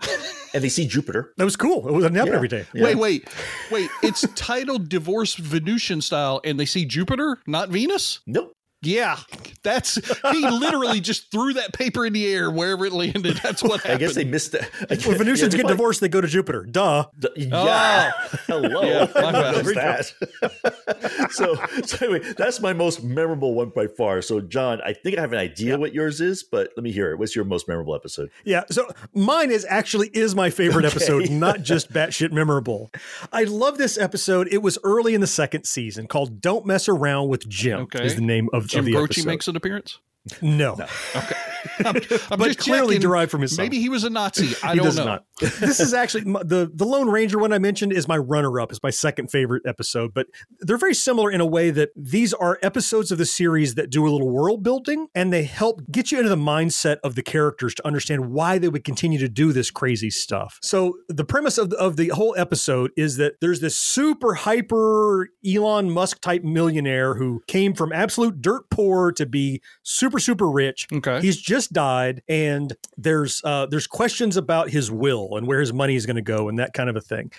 they 0.64 0.70
see 0.70 0.88
Jupiter. 0.88 1.34
That 1.38 1.44
was 1.46 1.56
cool. 1.56 1.88
It 1.88 1.94
was 1.94 2.06
a 2.06 2.10
nap 2.10 2.28
Yeah. 2.28 2.34
every 2.36 2.48
day. 2.48 2.66
Yeah. 2.74 2.84
Wait, 2.86 2.96
wait, 2.96 3.28
wait. 3.72 3.90
It's 4.02 4.22
titled 4.36 4.90
Divorce 4.90 5.36
Venusian 5.36 6.02
style, 6.02 6.42
and 6.44 6.60
they 6.60 6.66
see 6.66 6.86
Jupiter, 6.86 7.40
not 7.48 7.70
Venus? 7.70 8.22
Nope. 8.26 8.54
Yeah, 8.88 9.18
that's 9.64 9.96
he 10.32 10.48
literally 10.50 11.02
just 11.02 11.30
threw 11.30 11.54
that 11.56 11.74
paper 11.74 12.06
in 12.06 12.14
the 12.14 12.26
air 12.26 12.50
wherever 12.50 12.86
it 12.86 12.94
landed. 12.94 13.38
That's 13.44 13.62
what 13.62 13.82
happened. 13.82 13.94
I 13.96 13.98
guess 13.98 14.16
they 14.16 14.24
missed 14.24 14.54
it. 14.56 14.70
Guess- 14.88 15.06
When 15.06 15.18
Venusians 15.24 15.54
yeah, 15.54 15.58
get 15.58 15.68
they 15.68 15.74
divorced, 15.74 16.00
they 16.00 16.08
go 16.08 16.22
to 16.22 16.28
Jupiter. 16.28 16.64
Duh. 16.64 17.06
D- 17.20 17.28
Yeah. 17.36 18.12
Oh. 18.16 18.38
Hello. 18.48 18.82
Yeah, 18.84 19.08
my 19.14 19.22
I 19.28 19.62
that. 19.62 21.30
so, 21.32 21.56
so 21.86 22.06
anyway, 22.06 22.34
that's 22.38 22.62
my 22.62 22.74
most 22.74 23.04
memorable 23.04 23.54
one 23.56 23.70
by 23.76 23.88
far. 23.88 24.22
So, 24.22 24.40
John, 24.42 24.80
I 24.86 24.94
think 24.94 25.18
I 25.18 25.22
have 25.22 25.34
an 25.34 25.40
idea 25.40 25.78
what 25.78 25.94
yours 25.94 26.22
is, 26.22 26.44
but 26.44 26.70
let 26.78 26.84
me 26.84 26.92
hear 26.92 27.12
it. 27.12 27.18
What's 27.20 27.36
your 27.36 27.46
most 27.46 27.68
memorable 27.68 27.96
episode? 27.96 28.30
Yeah, 28.46 28.64
so 28.72 28.88
mine 29.14 29.52
is 29.52 29.66
actually 29.70 30.10
is 30.14 30.36
my 30.36 30.50
favorite 30.50 30.86
Okay. 30.86 30.96
episode, 30.96 31.30
not 31.30 31.62
just 31.62 31.92
batshit 31.92 32.32
memorable. 32.32 32.92
I 33.34 33.44
love 33.44 33.78
this 33.78 33.98
episode. 33.98 34.48
It 34.52 34.62
was 34.62 34.78
early 34.84 35.14
in 35.14 35.22
the 35.22 35.28
second 35.28 35.66
season, 35.66 36.08
called 36.08 36.42
"Don't 36.42 36.66
Mess 36.66 36.88
Around 36.88 37.28
with 37.30 37.48
Jim." 37.50 37.82
Okay. 37.82 38.06
Is 38.06 38.16
the 38.16 38.22
name 38.22 38.48
of, 38.54 38.68
Jim 38.68 38.77
of 38.77 38.77
the 38.77 38.77
Croce 38.86 39.12
episode. 39.12 39.26
makes 39.28 39.48
an 39.48 39.56
appearance. 39.56 40.00
No, 40.42 40.74
Okay, 41.16 41.36
I'm, 41.80 41.96
I'm 41.96 42.02
but 42.40 42.46
just 42.48 42.60
clearly 42.60 42.96
checking. 42.96 43.02
derived 43.02 43.32
from 43.32 43.42
his 43.42 43.56
son. 43.56 43.64
Maybe 43.66 43.80
he 43.80 43.90
was 43.90 44.04
a 44.04 44.10
Nazi. 44.10 44.56
I 44.64 44.72
he 44.72 44.78
don't 44.78 44.86
does 44.86 44.98
know. 44.98 45.06
not. 45.06 45.26
this 45.40 45.80
is 45.80 45.94
actually 45.94 46.26
my- 46.26 46.44
the 46.44 46.70
the 46.74 46.86
Lone 46.86 47.10
Ranger 47.10 47.38
one 47.40 47.54
I 47.54 47.60
mentioned 47.60 47.94
is 47.94 48.08
my 48.08 48.18
runner 48.18 48.60
up. 48.60 48.72
Is 48.72 48.82
my 48.84 48.90
second 48.90 49.30
favorite 49.32 49.64
episode, 49.66 50.14
but 50.14 50.28
they're 50.60 50.78
very 50.78 50.94
similar 50.94 51.32
in 51.32 51.42
a 51.42 51.46
way 51.46 51.70
that 51.72 51.90
these 51.96 52.34
are 52.34 52.58
episodes 52.62 53.12
of 53.12 53.18
the 53.18 53.26
series 53.26 53.76
that 53.76 53.90
do 53.90 54.08
a 54.08 54.10
little 54.10 54.30
world 54.30 54.64
building 54.64 55.08
and 55.16 55.32
they 55.34 55.44
help 55.44 55.82
get 55.92 56.12
you 56.12 56.18
into 56.18 56.30
the 56.30 56.36
mindset 56.36 56.98
of 57.04 57.16
the 57.16 57.24
characters 57.24 57.74
to 57.76 57.86
understand 57.88 58.32
why 58.32 58.58
they 58.58 58.70
would 58.70 58.84
continue 58.84 59.20
to 59.20 59.30
do 59.30 59.52
this 59.54 59.70
crazy 59.72 60.10
stuff. 60.10 60.58
So 60.62 60.94
the 61.10 61.26
premise 61.26 61.58
of 61.58 61.70
the, 61.70 61.78
of 61.78 61.98
the 61.98 62.10
whole 62.10 62.34
episode 62.38 62.92
is 62.98 63.18
that 63.18 63.34
there's 63.42 63.60
this 63.60 63.76
super 63.76 64.34
hyper 64.36 65.30
Elon 65.46 65.90
Musk 65.92 66.22
type 66.22 66.44
millionaire 66.44 67.16
who 67.16 67.42
came 67.48 67.74
from 67.74 67.92
absolute 67.92 68.42
dirt 68.42 68.70
poor 68.70 69.12
to 69.14 69.26
be 69.26 69.62
super 69.84 70.17
super 70.20 70.50
rich. 70.50 70.88
Okay. 70.92 71.22
He's 71.22 71.40
just 71.40 71.74
died, 71.74 72.22
and 72.28 72.76
there's 72.98 73.42
uh, 73.44 73.66
there's 73.68 73.88
questions 73.88 74.38
about 74.38 74.70
his 74.70 74.92
will 74.92 75.38
and 75.38 75.48
where 75.48 75.60
his 75.60 75.74
money 75.74 75.96
is 75.96 76.06
going 76.06 76.16
to 76.16 76.22
go 76.22 76.50
and 76.50 76.60
that 76.60 76.74
kind 76.74 76.90
of 76.90 76.96
a 76.96 77.02
thing. 77.02 77.32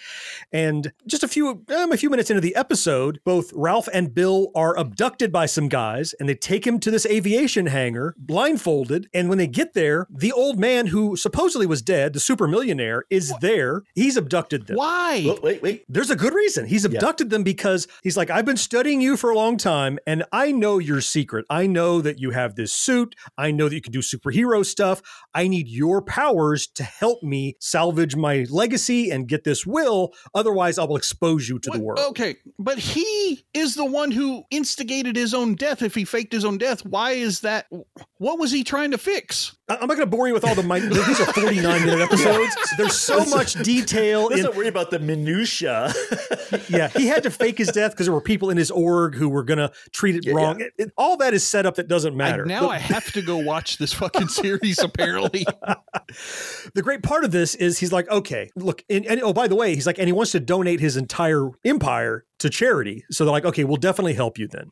And 0.53 0.93
just 1.07 1.23
a 1.23 1.29
few 1.29 1.65
um, 1.77 1.93
a 1.93 1.97
few 1.97 2.11
minutes 2.11 2.31
into 2.31 2.41
the 2.41 2.55
episode, 2.57 3.21
both 3.25 3.53
Ralph 3.55 3.89
and 3.93 4.15
Bill 4.15 4.51
are 4.55 4.77
abducted 4.77 5.33
by 5.33 5.47
some 5.47 5.69
guys, 5.69 6.15
and 6.19 6.29
they 6.29 6.35
take 6.35 6.67
him 6.67 6.79
to 6.81 6.91
this 6.91 7.07
aviation 7.07 7.67
hangar 7.67 8.15
blindfolded. 8.19 9.09
And 9.15 9.29
when 9.29 9.39
they 9.39 9.47
get 9.47 9.75
there, 9.75 10.07
the 10.11 10.33
old 10.33 10.59
man 10.59 10.87
who 10.89 11.17
supposedly 11.17 11.67
was 11.67 11.83
dead, 11.83 12.13
the 12.13 12.21
super 12.21 12.47
millionaire, 12.49 13.05
is 13.11 13.33
there. 13.41 13.83
He's 13.95 14.17
abducted 14.17 14.67
them. 14.67 14.77
Why? 14.77 15.25
Oh, 15.29 15.39
wait, 15.43 15.63
wait. 15.63 15.85
There's 15.89 16.11
a 16.11 16.17
good 16.17 16.35
reason. 16.35 16.67
He's 16.67 16.85
abducted 16.85 17.31
them 17.31 17.43
because 17.43 17.87
he's 18.03 18.17
like, 18.17 18.31
I've 18.31 18.45
been 18.45 18.57
studying 18.57 19.01
you 19.01 19.17
for 19.17 19.31
a 19.31 19.37
long 19.37 19.57
time, 19.57 19.99
and 20.07 20.25
I 20.33 20.53
know 20.53 20.79
your 20.79 21.01
secret. 21.01 21.47
I 21.51 21.67
know 21.67 22.01
that 22.01 22.19
you 22.19 22.31
have 22.31 22.55
this 22.55 22.68
suit. 22.69 23.15
I 23.37 23.51
know 23.51 23.69
that 23.69 23.75
you 23.75 23.81
can 23.81 23.93
do 23.93 24.01
superhero 24.01 24.65
stuff. 24.65 25.03
I 25.35 25.49
need 25.49 25.69
your 25.69 26.03
powers 26.03 26.67
to 26.75 26.83
help 26.85 27.23
me 27.23 27.57
salvage 27.61 28.17
my 28.17 28.47
legacy 28.51 29.11
and 29.11 29.27
get 29.29 29.45
this 29.45 29.67
will. 29.67 30.13
Otherwise, 30.35 30.79
I 30.79 30.85
will 30.85 30.97
expose 30.97 31.49
you 31.49 31.59
to 31.61 31.71
the 31.71 31.81
world. 31.81 31.99
Okay, 32.11 32.37
but 32.59 32.79
he 32.79 33.45
is 33.55 33.75
the 33.75 33.85
one 33.85 34.11
who 34.11 34.43
instigated 34.51 35.17
his 35.17 35.35
own 35.35 35.55
death. 35.55 35.83
If 35.83 35.95
he 35.95 36.05
faked 36.05 36.33
his 36.33 36.45
own 36.45 36.59
death, 36.59 36.85
why 36.85 37.13
is 37.13 37.41
that? 37.41 37.67
What 38.19 38.39
was 38.39 38.51
he 38.51 38.65
trying 38.65 38.91
to 38.93 38.99
fix? 38.99 39.57
I- 39.69 39.75
I'm 39.77 39.81
not 39.89 39.97
going 39.97 40.01
to 40.01 40.07
bore 40.07 40.27
you 40.29 40.35
with 40.35 40.45
all 40.45 40.55
the. 40.55 40.63
min- 40.63 40.89
These 40.89 41.21
are 41.21 41.33
49 41.33 41.87
minute 41.87 42.01
episodes. 42.13 42.55
There's 42.77 42.97
so 42.99 43.25
much 43.27 43.55
detail. 43.55 44.25
Let's 44.25 44.41
in, 44.41 44.45
not 44.47 44.57
worry 44.57 44.69
about 44.69 44.91
the 44.91 44.99
minutia. 44.99 45.93
yeah, 46.69 46.89
he 46.89 47.07
had 47.07 47.23
to 47.25 47.31
fake 47.31 47.59
his 47.59 47.69
death 47.69 47.93
because 47.93 48.07
there 48.07 48.13
were 48.15 48.21
people 48.21 48.51
in 48.51 48.57
his 48.57 48.71
org 48.71 49.15
who 49.15 49.29
were 49.29 49.43
going 49.45 49.59
to 49.59 49.71
treat 49.93 50.25
it 50.27 50.33
wrong. 50.33 50.61
It- 50.61 50.73
it- 50.79 50.93
all 50.97 51.17
that 51.19 51.35
is 51.35 51.47
set 51.47 51.67
up 51.67 51.77
that 51.77 51.89
doesn't 51.89 52.15
I, 52.15 52.17
matter. 52.17 52.45
Now 52.63 52.69
I 52.71 52.79
have 52.79 53.13
to 53.13 53.23
go 53.23 53.39
watch 53.39 53.79
this 53.79 53.93
fucking 53.93 54.29
series. 54.29 54.79
Apparently, 54.79 55.47
the 56.75 56.83
great 56.83 57.03
part 57.03 57.25
of 57.25 57.31
this 57.31 57.55
is 57.55 57.79
he's 57.79 57.93
like, 57.93 58.09
okay, 58.11 58.51
look, 58.57 58.83
and, 58.89 59.07
and 59.07 59.21
oh, 59.23 59.33
by 59.33 59.49
the 59.49 59.55
way, 59.55 59.75
he's 59.75 59.87
like, 59.87 59.99
and 59.99 60.09
he 60.09 60.13
wants 60.13 60.33
to 60.33 60.41
donate 60.41 60.81
his 60.81 60.97
entire 60.97 61.51
empire 61.65 62.25
to 62.39 62.51
charity. 62.51 63.05
So 63.11 63.25
they're 63.25 63.33
like, 63.33 63.45
okay, 63.45 63.65
we'll 63.65 63.77
definitely 63.77 64.15
help 64.15 64.39
you 64.39 64.49
then. 64.49 64.71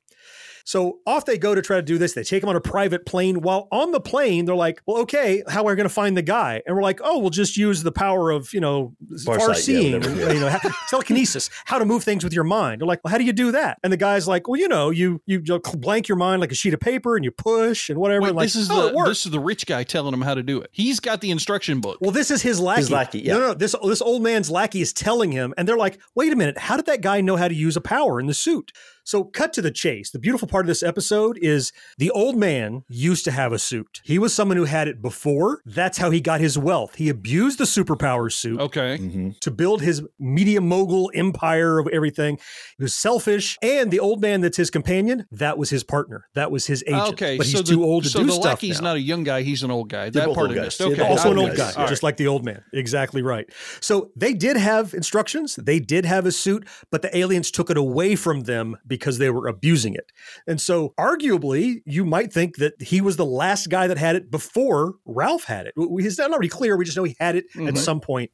So 0.67 0.99
off 1.07 1.25
they 1.25 1.39
go 1.39 1.55
to 1.55 1.63
try 1.63 1.77
to 1.77 1.83
do 1.83 1.97
this. 1.97 2.15
They 2.15 2.25
take 2.25 2.43
him 2.43 2.49
on 2.49 2.57
a 2.57 2.61
private 2.61 3.07
plane. 3.07 3.41
While 3.41 3.69
on 3.71 3.93
the 3.93 4.01
plane, 4.01 4.47
they're 4.47 4.57
like, 4.57 4.83
well, 4.85 4.99
okay, 5.03 5.45
how 5.49 5.63
are 5.63 5.71
we 5.71 5.77
going 5.77 5.89
to 5.89 5.95
find 5.95 6.17
the 6.17 6.23
guy? 6.23 6.61
And 6.67 6.75
we're 6.75 6.83
like, 6.83 7.01
oh, 7.05 7.21
we'll 7.21 7.31
just 7.31 7.57
use 7.57 7.85
the 7.85 7.93
power 7.93 8.33
of, 8.33 8.53
you 8.53 8.59
know, 8.59 8.93
Farsight, 9.13 9.37
far 9.37 9.49
yeah, 9.51 9.55
seeing, 9.55 9.93
whatever. 10.01 10.35
you 10.35 10.41
know, 10.41 10.59
telekinesis, 10.91 11.51
how 11.67 11.79
to 11.79 11.85
move 11.85 12.03
things 12.03 12.25
with 12.25 12.33
your 12.33 12.43
mind. 12.43 12.81
They're 12.81 12.89
like, 12.89 13.01
well, 13.05 13.13
how 13.13 13.19
do 13.19 13.23
you 13.23 13.33
do 13.33 13.53
that? 13.53 13.79
And 13.85 13.93
the 13.93 13.97
guy's 13.97 14.27
like, 14.27 14.49
well, 14.49 14.61
you 14.61 14.67
know, 14.67 14.91
you 14.91 15.23
you 15.25 15.41
blank 15.77 16.09
your 16.09 16.17
mind 16.17 16.41
like 16.41 16.51
a 16.51 16.57
sheet 16.57 16.75
of 16.75 16.81
paper 16.81 17.15
and 17.15 17.25
you 17.25 17.31
push 17.31 17.89
and 17.89 18.01
whatever. 18.01 18.23
Wait, 18.23 18.29
and 18.31 18.37
like, 18.37 18.47
this 18.47 18.57
is 18.57 18.69
oh, 18.69 18.91
the 18.91 19.05
this 19.05 19.25
is 19.25 19.31
the 19.31 19.39
rich 19.39 19.67
guy 19.67 19.85
telling 19.85 20.13
him 20.13 20.23
how 20.23 20.35
to 20.35 20.43
do 20.43 20.61
it. 20.61 20.71
He's 20.73 20.99
got 20.99 21.21
the 21.21 21.31
instruction 21.31 21.81
book. 21.81 21.99
Well, 22.01 22.11
this 22.11 22.33
is 22.33 22.43
his 22.43 22.59
lackey. 22.59 22.81
His 22.81 22.91
lackey, 22.91 23.21
yeah. 23.21 23.35
No, 23.35 23.39
no, 23.39 23.47
no. 23.49 23.55
This 23.55 23.77
this 23.85 24.03
old 24.03 24.23
man's 24.23 24.51
lackey 24.51 24.81
is 24.81 24.93
telling 24.93 25.31
him, 25.31 25.55
and 25.57 25.69
they're 25.69 25.77
like, 25.77 26.01
"Wait 26.17 26.33
a 26.33 26.37
minute, 26.37 26.59
how 26.59 26.77
did 26.77 26.87
that 26.87 27.03
guy 27.03 27.21
know 27.21 27.37
how 27.37 27.47
to 27.47 27.55
use 27.55 27.77
a 27.77 27.81
power 27.81 28.19
in 28.19 28.27
the 28.27 28.35
suit?" 28.35 28.73
So, 29.07 29.23
cut 29.23 29.53
to 29.53 29.63
the 29.63 29.71
chase. 29.71 30.11
The 30.11 30.19
beautiful 30.19 30.49
part 30.49 30.65
of 30.65 30.67
this 30.67 30.83
episode 30.83 31.39
is 31.39 31.73
the 31.97 32.11
old 32.11 32.37
man 32.37 32.83
used 32.89 33.25
to 33.27 33.31
have 33.31 33.53
a 33.53 33.59
suit. 33.59 34.01
He 34.05 34.19
was 34.19 34.35
someone 34.35 34.57
who 34.57 34.65
had 34.65 34.89
it 34.89 35.01
before. 35.01 35.61
That's 35.65 35.99
how 35.99 36.11
he 36.11 36.21
got 36.21 36.41
his 36.41 36.59
wealth. 36.59 36.97
He 36.97 37.09
abused 37.09 37.59
the 37.59 37.65
superpower 37.65 38.33
suit 38.33 38.59
Okay. 38.61 38.99
Mm-hmm. 38.99 39.31
to 39.41 39.51
build 39.53 39.81
his 39.83 40.03
media 40.19 40.61
mogul 40.61 41.13
empire 41.15 41.79
of 41.79 41.87
everything. 41.93 42.39
He 42.79 42.83
was 42.83 42.95
selfish, 42.95 43.57
and 43.63 43.93
the 43.93 44.01
old 44.01 44.21
man 44.21 44.41
that's 44.41 44.57
his 44.57 44.71
companion, 44.71 45.27
that 45.31 45.57
was 45.57 45.71
his 45.71 45.85
partner. 45.85 46.27
That 46.35 46.51
was 46.51 46.67
his 46.67 46.83
agent. 46.89 47.13
Okay, 47.13 47.37
but 47.37 47.47
he's 47.47 47.55
so 47.55 47.63
the, 47.63 47.71
too 47.73 47.85
old 47.85 48.03
to 48.03 48.09
so 48.11 48.19
do 48.21 48.27
the 48.27 48.33
stuff 48.33 48.45
lackey's 48.45 48.81
now. 48.81 48.89
not 48.89 48.97
a 48.97 49.01
young 49.01 49.23
guy; 49.23 49.43
he's 49.43 49.63
an 49.63 49.71
old 49.71 49.89
guy. 49.89 50.11
They're 50.11 50.27
that 50.27 50.35
part 50.35 50.47
of 50.51 50.53
I 50.53 50.57
guys. 50.57 50.65
missed. 50.67 50.81
Okay, 50.81 50.95
they're 50.95 51.07
also 51.09 51.31
an 51.31 51.39
old 51.39 51.51
guys. 51.57 51.75
guy, 51.77 51.83
All 51.83 51.89
just 51.89 52.03
right. 52.03 52.09
like 52.09 52.17
the 52.17 52.27
old 52.27 52.45
man. 52.45 52.65
Exactly 52.73 53.23
right. 53.23 53.49
So 53.81 54.11
they 54.17 54.35
did 54.35 54.57
have 54.57 54.95
instructions. 54.95 55.55
They 55.57 55.79
did 55.79 56.05
have 56.05 56.27
a 56.27 56.33
suit, 56.33 56.67
but 56.91 57.03
the 57.03 57.17
aliens 57.17 57.53
took 57.53 57.71
it 57.71 57.77
away 57.77 58.17
from 58.17 58.41
them 58.43 58.77
because 58.99 59.19
they 59.19 59.31
were 59.31 59.47
abusing 59.47 59.95
it. 59.95 60.11
And 60.47 60.61
so, 60.61 60.95
arguably, 60.99 61.83
you 61.85 62.05
might 62.05 62.33
think 62.33 62.57
that 62.57 62.81
he 62.81 63.01
was 63.01 63.17
the 63.17 63.25
last 63.27 63.69
guy 63.69 63.87
that 63.87 63.99
had 63.99 64.17
it 64.17 64.31
before 64.31 64.95
Ralph 65.05 65.45
had 65.45 65.67
it. 65.67 65.75
We- 65.77 66.05
It's 66.07 66.19
not 66.19 66.31
already 66.33 66.49
clear. 66.49 66.77
We 66.77 66.85
just 66.85 66.97
know 66.97 67.05
he 67.05 67.17
had 67.21 67.37
it 67.37 67.47
Mm-hmm. 67.55 67.69
at 67.69 67.79
some 67.79 68.01
point 68.01 68.31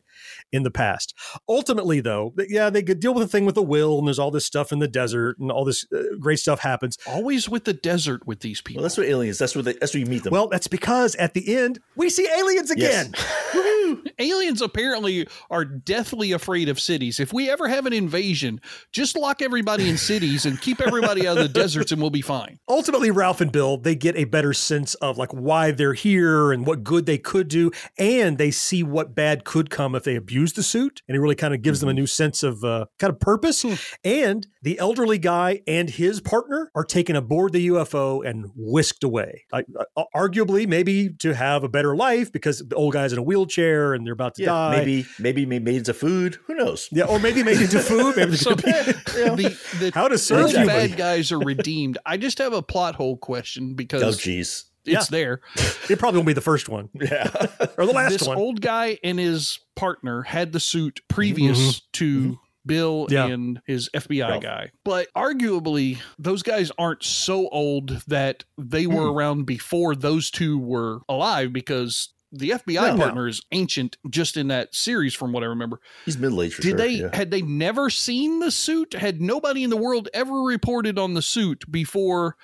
in 0.52 0.62
the 0.62 0.70
past. 0.70 1.14
Ultimately, 1.48 2.00
though, 2.00 2.32
yeah, 2.48 2.70
they 2.70 2.82
could 2.82 3.00
deal 3.00 3.12
with 3.14 3.22
the 3.24 3.28
thing 3.28 3.44
with 3.46 3.54
the 3.54 3.62
will, 3.62 3.98
and 3.98 4.06
there's 4.06 4.18
all 4.18 4.30
this 4.30 4.44
stuff 4.46 4.70
in 4.72 4.78
the 4.78 4.86
desert, 4.88 5.38
and 5.38 5.50
all 5.50 5.64
this 5.64 5.84
uh, 5.92 6.02
great 6.20 6.38
stuff 6.38 6.60
happens. 6.60 6.96
Always 7.06 7.48
with 7.48 7.64
the 7.64 7.72
desert 7.72 8.26
with 8.26 8.40
these 8.40 8.60
people. 8.60 8.80
Well, 8.80 8.88
that's 8.88 8.96
what 8.98 9.06
aliens. 9.06 9.38
That's 9.38 9.54
where 9.54 9.62
they, 9.62 9.72
that's 9.74 9.94
where 9.94 10.00
you 10.00 10.06
meet 10.06 10.22
them. 10.22 10.32
Well, 10.32 10.48
that's 10.48 10.68
because 10.68 11.14
at 11.16 11.34
the 11.34 11.56
end 11.56 11.80
we 11.96 12.08
see 12.10 12.28
aliens 12.36 12.72
Yes. 12.76 13.06
again. 13.08 14.02
Aliens 14.18 14.62
apparently 14.62 15.26
are 15.50 15.64
deathly 15.64 16.32
afraid 16.32 16.68
of 16.68 16.80
cities. 16.80 17.18
If 17.20 17.32
we 17.32 17.50
ever 17.50 17.68
have 17.68 17.84
an 17.86 17.92
invasion, 17.92 18.60
just 18.92 19.16
lock 19.16 19.42
everybody 19.42 19.88
in 19.88 19.96
cities 19.98 20.46
and 20.46 20.51
keep 20.60 20.80
everybody 20.80 21.26
out 21.26 21.36
of 21.36 21.42
the 21.42 21.48
deserts, 21.48 21.92
and 21.92 22.00
we'll 22.00 22.10
be 22.10 22.22
fine. 22.22 22.58
ultimately 22.68 23.10
ralph 23.10 23.40
and 23.40 23.52
bill 23.52 23.76
they 23.76 23.94
get 23.94 24.16
a 24.16 24.24
better 24.24 24.52
sense 24.52 24.94
of 24.96 25.18
like 25.18 25.30
why 25.32 25.70
they're 25.70 25.94
here 25.94 26.52
and 26.52 26.66
what 26.66 26.82
good 26.84 27.06
they 27.06 27.18
could 27.18 27.48
do 27.48 27.70
and 27.98 28.38
they 28.38 28.50
see 28.50 28.82
what 28.82 29.14
bad 29.14 29.44
could 29.44 29.70
come 29.70 29.94
if 29.94 30.04
they 30.04 30.16
abuse 30.16 30.52
the 30.54 30.62
suit 30.62 31.02
and 31.08 31.16
it 31.16 31.20
really 31.20 31.34
kind 31.34 31.54
of 31.54 31.62
gives 31.62 31.80
them 31.80 31.88
a 31.88 31.94
new 31.94 32.06
sense 32.06 32.42
of 32.42 32.62
uh, 32.64 32.86
kind 32.98 33.12
of 33.12 33.20
purpose. 33.20 33.64
And 34.04 34.46
the 34.62 34.78
elderly 34.78 35.18
guy 35.18 35.60
and 35.66 35.88
his 35.90 36.20
partner 36.20 36.70
are 36.74 36.84
taken 36.84 37.16
aboard 37.16 37.52
the 37.52 37.68
ufo 37.68 38.26
and 38.28 38.46
whisked 38.56 39.04
away. 39.04 39.44
I, 39.52 39.64
uh, 39.96 40.04
arguably 40.14 40.66
maybe 40.66 41.10
to 41.20 41.34
have 41.34 41.64
a 41.64 41.68
better 41.68 41.94
life 41.96 42.32
because 42.32 42.58
the 42.66 42.74
old 42.76 42.92
guy's 42.92 43.12
in 43.12 43.18
a 43.18 43.22
wheelchair 43.22 43.94
and 43.94 44.06
they're 44.06 44.12
about 44.14 44.34
to 44.36 44.42
yeah, 44.42 44.48
die. 44.48 44.76
maybe 44.78 45.06
maybe 45.18 45.46
made 45.46 45.64
made 45.64 45.76
into 45.76 45.94
food. 45.94 46.38
Who 46.46 46.54
knows? 46.54 46.88
yeah 46.92 47.04
or 47.04 47.18
maybe 47.18 47.42
made 47.42 47.60
into 47.60 47.80
food. 47.80 48.16
Maybe 48.16 48.36
So 48.42 48.54
they 48.54 48.72
could 49.04 49.36
be- 49.36 49.44
the, 49.44 49.58
the 49.78 49.90
How 49.94 50.08
to 50.08 50.18
serve 50.18 50.41
the 50.50 50.60
you, 50.60 50.66
bad 50.66 50.96
guys 50.96 51.30
are 51.32 51.38
redeemed. 51.38 51.98
I 52.04 52.16
just 52.16 52.38
have 52.38 52.52
a 52.52 52.62
plot 52.62 52.94
hole 52.96 53.16
question 53.16 53.74
because 53.74 54.02
Oh, 54.02 54.08
jeez. 54.08 54.38
it's 54.38 54.66
Yeah. 54.84 55.02
there. 55.10 55.40
It 55.88 55.98
probably 55.98 56.18
won't 56.18 56.26
be 56.26 56.32
the 56.32 56.40
first 56.40 56.68
one. 56.68 56.88
Yeah. 56.94 57.30
or 57.78 57.86
the 57.86 57.92
last 57.92 57.94
one. 57.94 58.08
this 58.12 58.26
one. 58.28 58.36
old 58.38 58.60
guy 58.60 58.98
and 59.04 59.18
his 59.18 59.58
partner 59.76 60.22
had 60.22 60.52
the 60.52 60.60
suit 60.60 61.00
previous 61.08 61.58
Mhm. 61.58 61.80
to 61.92 62.38
Bill 62.64 63.06
Yeah. 63.10 63.26
and 63.26 63.60
his 63.66 63.88
FBI 63.94 64.28
Ralph. 64.28 64.42
guy. 64.42 64.70
But 64.84 65.08
arguably, 65.16 65.98
those 66.18 66.42
guys 66.42 66.70
aren't 66.78 67.02
so 67.02 67.48
old 67.48 68.02
that 68.06 68.44
they 68.56 68.86
were 68.86 69.08
Hmm. 69.10 69.16
around 69.16 69.46
before 69.46 69.94
those 69.96 70.30
two 70.30 70.58
were 70.58 71.00
alive 71.08 71.52
because 71.52 72.10
the 72.32 72.50
FBI 72.50 72.92
No. 72.92 72.96
partner 72.96 73.28
is 73.28 73.42
ancient 73.52 73.96
just 74.08 74.36
in 74.36 74.48
that 74.48 74.74
series 74.74 75.14
from 75.14 75.32
what 75.32 75.42
I 75.42 75.46
remember. 75.46 75.80
He's 76.04 76.18
middle 76.18 76.42
aged 76.42 76.56
Did 76.62 76.70
sure. 76.70 76.76
they 76.78 76.88
yeah. 76.88 77.14
had 77.14 77.30
they 77.30 77.42
never 77.42 77.90
seen 77.90 78.40
the 78.40 78.50
suit? 78.50 78.94
Had 78.94 79.20
nobody 79.20 79.62
in 79.64 79.70
the 79.70 79.76
world 79.76 80.08
ever 80.14 80.42
reported 80.42 80.98
on 80.98 81.14
the 81.14 81.22
suit 81.22 81.64
before 81.70 82.36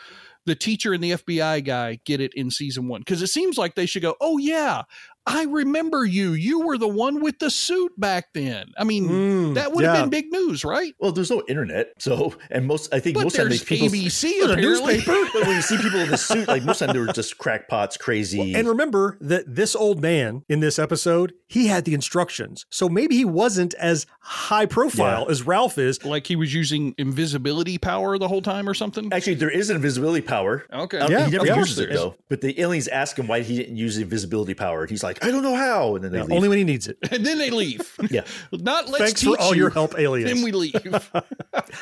the 0.47 0.55
teacher 0.55 0.93
and 0.93 1.03
the 1.03 1.13
FBI 1.13 1.65
guy 1.65 2.01
get 2.05 2.21
it 2.21 2.33
in 2.35 2.51
season 2.51 2.87
one? 2.89 3.01
Because 3.01 3.23
it 3.23 3.29
seems 3.29 3.57
like 3.59 3.75
they 3.75 3.87
should 3.87 4.03
go, 4.03 4.15
Oh 4.21 4.39
yeah, 4.39 4.83
I 5.31 5.45
remember 5.45 6.05
you. 6.05 6.33
You 6.33 6.61
were 6.61 6.79
the 6.79 6.89
one 6.89 7.21
with 7.23 7.39
the 7.39 7.51
suit 7.51 7.93
back 7.99 8.33
then. 8.35 8.73
I 8.79 8.85
mean, 8.85 9.09
Mm, 9.09 9.55
that 9.55 9.73
would 9.73 9.85
have 9.85 9.95
been 9.97 10.11
big 10.11 10.33
news, 10.33 10.65
right? 10.65 10.95
Well, 10.99 11.13
there's 11.13 11.31
no 11.31 11.43
internet, 11.49 11.93
so 11.99 12.35
and 12.51 12.67
most 12.67 12.93
I 12.95 13.01
think 13.01 13.15
But 13.15 13.25
most 13.25 13.39
of 13.39 13.45
the 13.45 13.49
there's 13.51 13.65
people 13.65 13.89
ABC 13.89 14.23
There's 14.23 14.51
a 14.51 14.53
apparently. 14.55 14.95
newspaper. 14.97 15.29
But 15.35 15.47
when 15.47 15.57
you 15.57 15.63
see 15.63 15.77
people 15.77 16.01
in 16.01 16.09
the 16.11 16.17
suit, 16.17 16.49
like 16.49 16.63
most 16.65 16.81
of 16.81 16.89
the 16.89 16.95
time 16.95 17.01
they 17.03 17.07
were 17.07 17.13
just 17.13 17.37
crackpots, 17.39 17.97
crazy. 17.99 18.55
And 18.55 18.67
remember 18.67 19.19
that 19.21 19.55
this 19.55 19.77
old 19.77 20.01
man 20.01 20.43
in 20.49 20.61
this 20.61 20.79
episode, 20.79 21.35
he 21.49 21.67
had 21.67 21.85
the 21.85 21.93
instructions. 21.95 22.65
So 22.71 22.89
maybe 22.89 23.15
he 23.17 23.25
wasn't 23.27 23.75
as 23.75 24.07
high 24.21 24.67
profile 24.67 25.25
Yeah. 25.27 25.31
as 25.31 25.43
Ralph 25.43 25.77
is. 25.79 26.03
Like 26.05 26.27
he 26.27 26.37
was 26.37 26.53
using 26.55 26.95
invisibility 26.99 27.77
power 27.79 28.17
the 28.19 28.29
whole 28.29 28.41
time 28.43 28.69
or 28.69 28.75
something. 28.75 29.13
Actually, 29.13 29.35
there 29.35 29.51
is 29.51 29.69
an 29.71 29.77
invisibility 29.77 30.23
power. 30.23 30.65
Okay. 30.73 30.99
Um, 30.99 31.11
Yeah, 31.13 31.27
he 31.27 31.31
never 31.33 31.51
of 31.51 31.57
uses 31.59 31.79
it 31.79 31.91
though. 31.93 32.15
But 32.29 32.41
the 32.41 32.59
aliens 32.61 32.89
ask 32.89 33.19
him 33.19 33.27
why 33.27 33.41
he 33.43 33.57
didn't 33.57 33.77
use 33.77 33.97
the 33.97 34.03
invisibility 34.03 34.55
power, 34.55 34.81
and 34.83 34.91
he's 34.91 35.03
like, 35.03 35.18
"I 35.23 35.31
don't 35.31 35.43
know 35.43 35.55
how." 35.57 35.95
And 35.95 36.05
then 36.05 36.13
they 36.13 36.19
Yeah, 36.19 36.25
leave. 36.25 36.33
only 36.37 36.49
when 36.49 36.59
he 36.59 36.65
needs 36.65 36.87
it. 36.89 36.99
And 37.11 37.25
then 37.25 37.39
they 37.39 37.51
leave. 37.51 37.95
yeah, 38.11 38.23
Not 38.53 38.89
let's 38.89 38.99
Thanks 39.05 39.23
for 39.23 39.39
all 39.41 39.55
you, 39.55 39.63
your 39.63 39.71
help, 39.71 39.99
aliens. 39.99 40.31
Then 40.33 40.43
we 40.43 40.53
leave. 40.53 40.75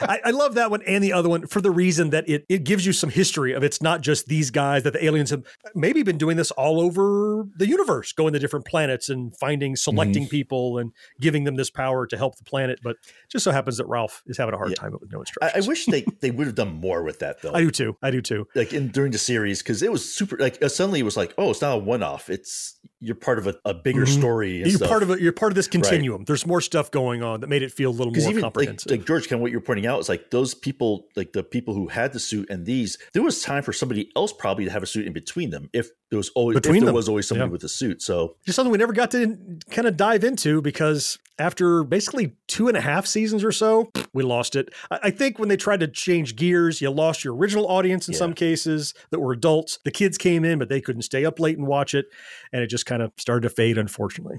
I, 0.01 0.21
I 0.25 0.31
love 0.31 0.55
that 0.55 0.71
one 0.71 0.83
and 0.83 1.03
the 1.03 1.13
other 1.13 1.29
one 1.29 1.47
for 1.47 1.61
the 1.61 1.71
reason 1.71 2.11
that 2.11 2.29
it, 2.29 2.45
it 2.49 2.65
gives 2.65 2.85
you 2.87 2.93
some 2.93 3.11
history 3.11 3.53
of 3.53 3.63
it's 3.63 3.81
not 3.83 4.01
just 4.01 4.27
these 4.27 4.51
guys, 4.51 4.83
that 4.85 4.93
the 4.93 5.05
aliens 5.05 5.31
have 5.31 5.45
maybe 5.75 6.03
been 6.03 6.19
doing 6.19 6.37
this 6.37 6.51
all 6.53 6.81
over 6.81 7.47
the 7.57 7.67
universe, 7.69 8.13
going 8.13 8.33
to 8.33 8.39
different 8.39 8.65
planets 8.67 9.09
and 9.09 9.37
finding, 9.37 9.77
selecting 9.77 10.07
Mm-hmm. 10.25 10.31
people 10.31 10.79
and 10.79 10.93
giving 11.21 11.45
them 11.45 11.57
this 11.57 11.69
power 11.71 12.07
to 12.07 12.17
help 12.17 12.37
the 12.37 12.45
planet. 12.45 12.79
But 12.83 12.93
it 12.93 13.31
just 13.31 13.45
so 13.45 13.51
happens 13.51 13.77
that 13.79 13.87
Ralph 13.87 14.23
is 14.27 14.37
having 14.39 14.55
a 14.55 14.57
hard 14.57 14.75
time 14.77 14.93
with 14.93 15.11
no 15.13 15.19
I, 15.19 15.21
instructions. 15.21 15.67
I 15.67 15.69
wish 15.69 15.87
they 15.87 16.07
they 16.21 16.31
would 16.31 16.47
have 16.47 16.57
done 16.57 16.75
more 16.81 17.03
with 17.03 17.19
that 17.21 17.43
though. 17.43 17.53
I 17.53 17.61
do 17.61 17.71
too. 17.71 17.97
I 18.03 18.11
do 18.11 18.21
too. 18.23 18.47
like 18.55 18.73
in 18.73 18.89
during 18.89 19.13
the 19.13 19.19
series 19.19 19.63
because 19.63 19.83
it 19.83 19.91
was 19.93 20.11
super 20.13 20.37
like 20.39 20.63
uh, 20.63 20.69
suddenly 20.69 21.01
it 21.01 21.05
was 21.05 21.17
like 21.17 21.35
oh 21.39 21.51
it's 21.51 21.61
not 21.61 21.75
a 21.75 21.79
one-off 21.79 22.31
it's 22.31 22.79
you're 23.01 23.15
part 23.15 23.39
of 23.39 23.47
a, 23.47 23.55
a 23.65 23.75
bigger 23.75 24.07
Mhm. 24.07 24.19
story 24.19 24.57
You're 24.59 24.71
stuff. 24.71 24.89
part 24.89 25.03
of 25.03 25.11
it. 25.11 25.21
You're 25.21 25.33
part 25.33 25.53
of 25.53 25.57
this 25.57 25.69
continuum. 25.69 26.25
There's 26.25 26.47
more 26.47 26.61
stuff 26.63 26.91
going 26.91 27.23
on 27.23 27.41
that 27.41 27.49
made 27.49 27.63
it 27.63 27.71
feel 27.73 27.91
a 27.91 27.93
little 27.93 28.13
more 28.13 28.23
even 28.23 28.35
like, 28.37 28.43
comprehensive. 28.43 28.91
like 28.91 29.07
George, 29.07 29.29
kind 29.29 29.39
of 29.39 29.43
what 29.43 29.51
you're 29.53 29.61
pointing 29.61 29.87
out 29.87 30.01
is 30.01 30.09
like 30.09 30.31
those 30.31 30.55
people, 30.55 31.09
like 31.15 31.33
the 31.33 31.43
people 31.43 31.75
who 31.75 31.89
had 31.89 32.13
the 32.15 32.19
suit 32.21 32.49
and 32.49 32.65
these, 32.65 32.97
there 33.13 33.23
was 33.23 33.43
time 33.43 33.63
for 33.63 33.73
somebody 33.75 34.11
else 34.17 34.33
probably 34.33 34.65
to 34.65 34.71
have 34.71 34.83
a 34.83 34.87
suit 34.87 35.07
in 35.07 35.13
between 35.13 35.51
them 35.51 35.69
if 35.75 35.91
there 36.11 36.17
was 36.17 36.31
always 36.37 36.55
Between 36.55 36.81
there 36.81 36.87
them. 36.87 36.95
was 36.95 37.09
always 37.09 37.27
somebody 37.27 37.49
Yeah. 37.49 37.53
with 37.53 37.65
a 37.65 37.69
suit. 37.69 38.01
So 38.03 38.37
just 38.45 38.55
something 38.57 38.71
we 38.71 38.79
never 38.79 38.93
got 38.93 39.11
to 39.13 39.37
kind 39.71 39.89
of 39.89 39.97
dive 39.97 40.23
into 40.25 40.63
because 40.63 41.19
after 41.39 41.83
basically 41.85 42.37
two 42.47 42.69
and 42.69 42.77
a 42.77 42.81
half 42.81 43.07
seasons 43.07 43.43
or 43.45 43.53
so, 43.53 43.91
we 44.13 44.23
lost 44.23 44.55
it. 44.57 44.69
I, 44.91 44.99
I 45.05 45.11
think 45.11 45.39
when 45.39 45.49
they 45.49 45.57
tried 45.57 45.81
to 45.81 45.89
change 45.89 46.37
gears, 46.37 46.81
you 46.81 46.91
lost 46.91 47.25
your 47.25 47.35
original 47.35 47.67
audience 47.69 48.07
in 48.09 48.13
Yeah. 48.13 48.19
some 48.19 48.35
cases 48.35 48.95
that 49.11 49.19
were 49.21 49.33
adults. 49.33 49.79
The 49.85 49.91
kids 49.91 50.17
came 50.17 50.45
in, 50.45 50.59
but 50.59 50.69
they 50.69 50.81
couldn't 50.81 51.03
stay 51.03 51.25
up 51.25 51.41
late 51.41 51.59
and 51.59 51.67
watch 51.67 51.93
it. 51.95 52.07
And 52.53 52.63
it 52.63 52.69
just 52.69 52.87
kind 52.87 53.03
of 53.03 53.13
started 53.19 53.49
to 53.49 53.55
fade, 53.55 53.77
unfortunately. 53.77 54.39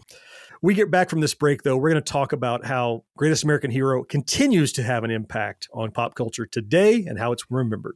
We 0.61 0.73
get 0.73 0.89
back 0.89 1.09
from 1.09 1.19
this 1.19 1.35
break, 1.35 1.61
though, 1.61 1.77
we're 1.77 1.91
going 1.91 2.01
to 2.01 2.11
talk 2.11 2.31
about 2.33 2.65
how 2.65 3.03
Greatest 3.15 3.43
American 3.43 3.69
Hero 3.69 4.03
continues 4.03 4.71
to 4.73 4.83
have 4.83 5.03
an 5.03 5.11
impact 5.11 5.67
on 5.71 5.91
pop 5.91 6.15
culture 6.15 6.47
today 6.47 7.05
and 7.05 7.19
how 7.19 7.31
it's 7.31 7.43
remembered. 7.51 7.95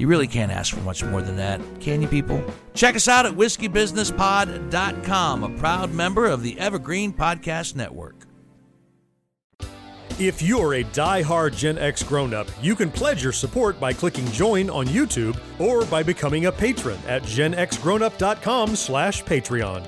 You 0.00 0.06
really 0.06 0.26
can't 0.26 0.50
ask 0.50 0.74
for 0.74 0.80
much 0.80 1.04
more 1.04 1.20
than 1.20 1.36
that, 1.36 1.60
can 1.78 2.00
you, 2.00 2.08
people? 2.08 2.42
Check 2.72 2.96
us 2.96 3.06
out 3.06 3.26
at 3.26 3.34
whiskeybusinesspod.com, 3.34 5.44
a 5.44 5.50
proud 5.58 5.92
member 5.92 6.24
of 6.24 6.42
the 6.42 6.58
Evergreen 6.58 7.12
Podcast 7.12 7.76
Network. 7.76 8.14
If 10.18 10.40
you're 10.40 10.72
a 10.72 10.84
die-hard 10.84 11.52
Gen 11.52 11.76
X 11.76 12.02
grown-up, 12.02 12.48
you 12.62 12.74
can 12.74 12.90
pledge 12.90 13.22
your 13.22 13.34
support 13.34 13.78
by 13.78 13.92
clicking 13.92 14.24
join 14.28 14.70
on 14.70 14.86
YouTube 14.86 15.38
or 15.58 15.84
by 15.84 16.02
becoming 16.02 16.46
a 16.46 16.52
patron 16.52 16.98
at 17.06 17.22
genxgrownup.com 17.24 18.76
slash 18.76 19.22
Patreon. 19.24 19.86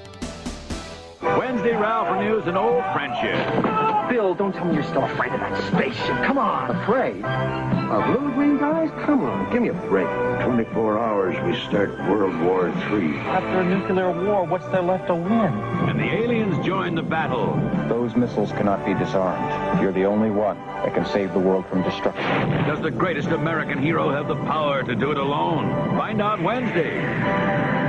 Wednesday, 1.22 1.74
Ralph 1.74 2.18
renews 2.18 2.46
an 2.46 2.58
old 2.58 2.84
friendship. 2.92 3.81
Bill, 4.22 4.34
don't 4.34 4.52
tell 4.52 4.66
me 4.66 4.74
you're 4.74 4.84
still 4.84 5.02
afraid 5.02 5.32
of 5.32 5.40
that 5.40 5.60
spaceship. 5.66 6.16
Come 6.22 6.38
on. 6.38 6.70
Afraid? 6.70 7.24
Of 7.24 8.08
little 8.10 8.30
green 8.30 8.56
guys? 8.56 8.88
Come 9.04 9.24
on, 9.24 9.52
give 9.52 9.62
me 9.62 9.70
a 9.70 9.72
break. 9.72 10.06
24 10.44 10.96
hours, 10.96 11.34
we 11.44 11.60
start 11.66 11.90
World 12.08 12.40
War 12.42 12.68
III. 12.68 13.18
After 13.18 13.60
a 13.62 13.64
nuclear 13.64 14.12
war, 14.12 14.44
what's 14.44 14.64
there 14.66 14.80
left 14.80 15.08
to 15.08 15.16
win? 15.16 15.32
And 15.32 15.98
the 15.98 16.04
aliens 16.04 16.64
join 16.64 16.94
the 16.94 17.02
battle. 17.02 17.56
Those 17.88 18.14
missiles 18.14 18.52
cannot 18.52 18.86
be 18.86 18.94
disarmed. 18.94 19.82
You're 19.82 19.90
the 19.90 20.04
only 20.04 20.30
one 20.30 20.56
that 20.56 20.94
can 20.94 21.04
save 21.04 21.32
the 21.32 21.40
world 21.40 21.66
from 21.66 21.82
destruction. 21.82 22.22
Does 22.68 22.80
the 22.80 22.92
greatest 22.92 23.30
American 23.30 23.82
hero 23.82 24.08
have 24.10 24.28
the 24.28 24.36
power 24.36 24.84
to 24.84 24.94
do 24.94 25.10
it 25.10 25.18
alone? 25.18 25.96
Find 25.98 26.22
out 26.22 26.40
Wednesday. 26.40 27.81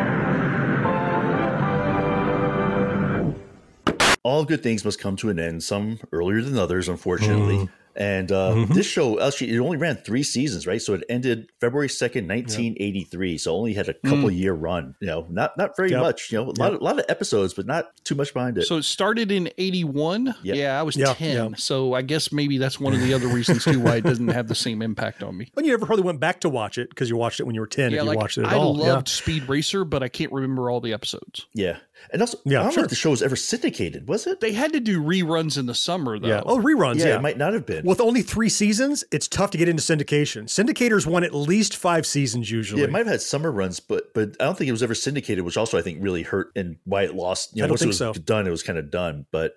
All 4.24 4.46
good 4.46 4.64
things 4.64 4.84
must 4.86 5.00
come 5.00 5.16
to 5.18 5.30
an 5.30 5.40
end. 5.40 5.64
Some 5.64 6.00
earlier 6.12 6.42
than 6.42 6.58
others, 6.58 6.90
unfortunately. 6.90 7.58
Mm. 7.58 7.70
And 7.96 8.32
uh, 8.32 8.52
Mm-hmm. 8.54 8.74
this 8.74 8.86
show 8.88 9.20
actually 9.20 9.52
it 9.52 9.60
only 9.60 9.78
ran 9.78 9.96
three 9.98 10.24
seasons, 10.24 10.66
right? 10.68 10.82
So 10.82 10.94
it 10.96 11.04
ended 11.10 11.50
February 11.62 11.90
second, 11.90 12.28
nineteen 12.28 12.76
eighty 12.80 13.04
three. 13.04 13.38
So 13.38 13.56
only 13.56 13.74
had 13.74 13.90
a 13.90 13.94
couple 13.94 14.30
Mm. 14.30 14.38
year 14.38 14.54
run. 14.54 14.96
You 15.00 15.08
know, 15.08 15.28
not 15.30 15.58
not 15.58 15.76
very 15.78 15.92
Yep. 15.92 16.02
much. 16.02 16.32
You 16.32 16.40
know, 16.40 16.44
a 16.46 16.52
lot 16.52 16.72
Yep. 16.72 16.74
of, 16.74 16.82
lot 16.82 17.00
of 17.00 17.06
episodes, 17.10 17.54
but 17.54 17.66
not 17.66 17.92
too 18.04 18.16
much 18.16 18.34
behind 18.34 18.58
it. 18.58 18.64
So 18.66 18.78
it 18.78 18.84
started 18.84 19.32
in 19.32 19.50
81. 19.58 20.34
Yeah, 20.44 20.80
I 20.80 20.84
was 20.84 20.96
Yeah, 20.96 21.14
10. 21.14 21.36
yeah. 21.52 21.56
So 21.58 21.94
I 21.94 22.02
guess 22.02 22.32
maybe 22.32 22.58
that's 22.58 22.80
one 22.80 22.94
of 22.94 23.02
the 23.02 23.14
other 23.14 23.28
reasons 23.28 23.64
too 23.64 23.80
why 23.80 23.98
it 23.98 24.04
doesn't 24.04 24.28
have 24.30 24.48
the 24.48 24.56
same 24.56 24.82
impact 24.82 25.24
on 25.24 25.38
me. 25.38 25.52
But 25.54 25.66
you 25.66 25.72
never 25.72 25.86
probably 25.86 26.04
went 26.04 26.20
back 26.20 26.42
to 26.42 26.50
watch 26.50 26.78
it 26.78 26.90
because 26.90 27.10
you 27.10 27.18
watched 27.18 27.40
it 27.40 27.44
when 27.46 27.56
you 27.56 27.62
were 27.62 27.68
10 27.68 27.92
yeah, 27.92 27.98
if 28.00 28.04
you 28.04 28.10
like 28.10 28.18
watched 28.18 28.38
it 28.38 28.46
at 28.46 28.54
I 28.54 28.56
all. 28.56 28.76
loved 28.76 29.08
Speed 29.08 29.48
Racer, 29.48 29.86
but 29.86 30.04
I 30.04 30.08
can't 30.10 30.32
remember 30.32 30.70
all 30.70 30.82
the 30.82 30.94
episodes. 30.94 31.46
yeah, 31.54 31.78
and 32.12 32.22
also 32.22 32.38
Yeah, 32.46 32.60
I 32.60 32.64
don't 32.64 32.74
sure. 32.74 32.82
know 32.82 32.86
if 32.86 32.90
the 32.90 32.96
show 32.96 33.12
was 33.12 33.22
ever 33.24 33.36
syndicated. 33.36 34.08
Was 34.08 34.28
it? 34.28 34.40
They 34.42 34.52
had 34.54 34.74
to 34.74 34.80
do 34.80 35.02
reruns 35.02 35.58
in 35.58 35.66
the 35.68 35.76
summer 35.76 36.20
though. 36.20 36.28
Yeah. 36.28 36.42
Oh, 36.46 36.58
reruns. 36.60 37.00
Yeah, 37.00 37.08
Yeah, 37.10 37.16
it 37.18 37.22
might 37.22 37.38
not 37.38 37.54
have 37.54 37.66
been. 37.66 37.83
With 37.84 38.00
only 38.02 38.22
three 38.22 38.50
seasons, 38.50 39.04
it's 39.12 39.28
tough 39.28 39.52
to 39.52 39.58
get 39.58 39.68
into 39.70 39.82
syndication. 39.84 40.44
Syndicators 40.46 41.06
won 41.06 41.24
at 41.24 41.34
least 41.34 41.76
five 41.76 42.06
seasons 42.06 42.50
usually. 42.50 42.82
Yeah, 42.82 42.88
it 42.88 42.92
might 42.92 43.00
have 43.00 43.08
had 43.08 43.22
summer 43.22 43.52
runs, 43.52 43.80
but 43.80 44.14
but 44.14 44.36
I 44.40 44.46
don't 44.46 44.58
think 44.58 44.70
it 44.70 44.74
was 44.74 44.84
ever 44.84 44.96
syndicated, 44.96 45.44
which 45.44 45.58
also 45.58 45.78
I 45.78 45.82
think 45.82 46.00
really 46.02 46.24
hurt 46.24 46.52
and 46.56 46.78
why 46.86 47.04
it 47.04 47.14
lost. 47.16 47.56
You 47.56 47.64
I 47.64 47.68
don't 47.68 47.72
once 47.74 47.82
think 47.82 47.88
it 47.88 47.90
was 47.90 47.98
so. 47.98 48.14
done, 48.14 48.48
it 48.48 48.52
was 48.52 48.64
kind 48.64 48.80
of 48.80 48.90
done. 48.90 49.26
But 49.32 49.56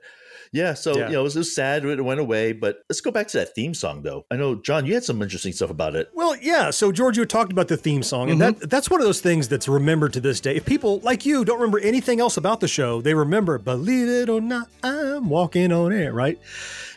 Yeah, 0.52 0.74
so 0.74 0.96
Yeah. 0.96 1.06
you 1.08 1.12
know, 1.14 1.20
it 1.20 1.24
was, 1.24 1.36
it 1.36 1.40
was 1.40 1.54
sad 1.54 1.84
it 1.84 2.00
went 2.04 2.20
away, 2.20 2.52
but 2.52 2.78
let's 2.88 3.00
go 3.00 3.10
back 3.10 3.26
to 3.28 3.38
that 3.38 3.54
theme 3.54 3.74
song 3.74 4.02
though. 4.02 4.24
I 4.30 4.36
know, 4.36 4.54
John, 4.54 4.86
you 4.86 4.94
had 4.94 5.02
some 5.04 5.20
interesting 5.20 5.52
stuff 5.52 5.70
about 5.70 5.96
it. 5.96 6.08
Well, 6.14 6.36
yeah. 6.40 6.70
So 6.70 6.92
George, 6.92 7.18
you 7.18 7.24
talked 7.26 7.50
about 7.52 7.66
the 7.68 7.76
theme 7.76 8.02
song, 8.04 8.30
and 8.30 8.40
Mm-hmm. 8.40 8.60
that 8.60 8.70
that's 8.70 8.88
one 8.88 9.00
of 9.00 9.06
those 9.06 9.20
things 9.20 9.48
that's 9.48 9.66
remembered 9.68 10.12
to 10.14 10.20
this 10.20 10.40
day. 10.40 10.54
If 10.54 10.64
people 10.64 11.00
like 11.00 11.26
you 11.26 11.44
don't 11.44 11.58
remember 11.58 11.80
anything 11.80 12.20
else 12.20 12.36
about 12.36 12.60
the 12.60 12.68
show, 12.68 13.00
they 13.00 13.14
remember 13.14 13.58
"Believe 13.58 14.08
It 14.08 14.28
or 14.28 14.40
Not, 14.40 14.68
I'm 14.84 15.28
Walking 15.28 15.72
on 15.72 15.92
Air." 15.92 16.12
Right? 16.12 16.38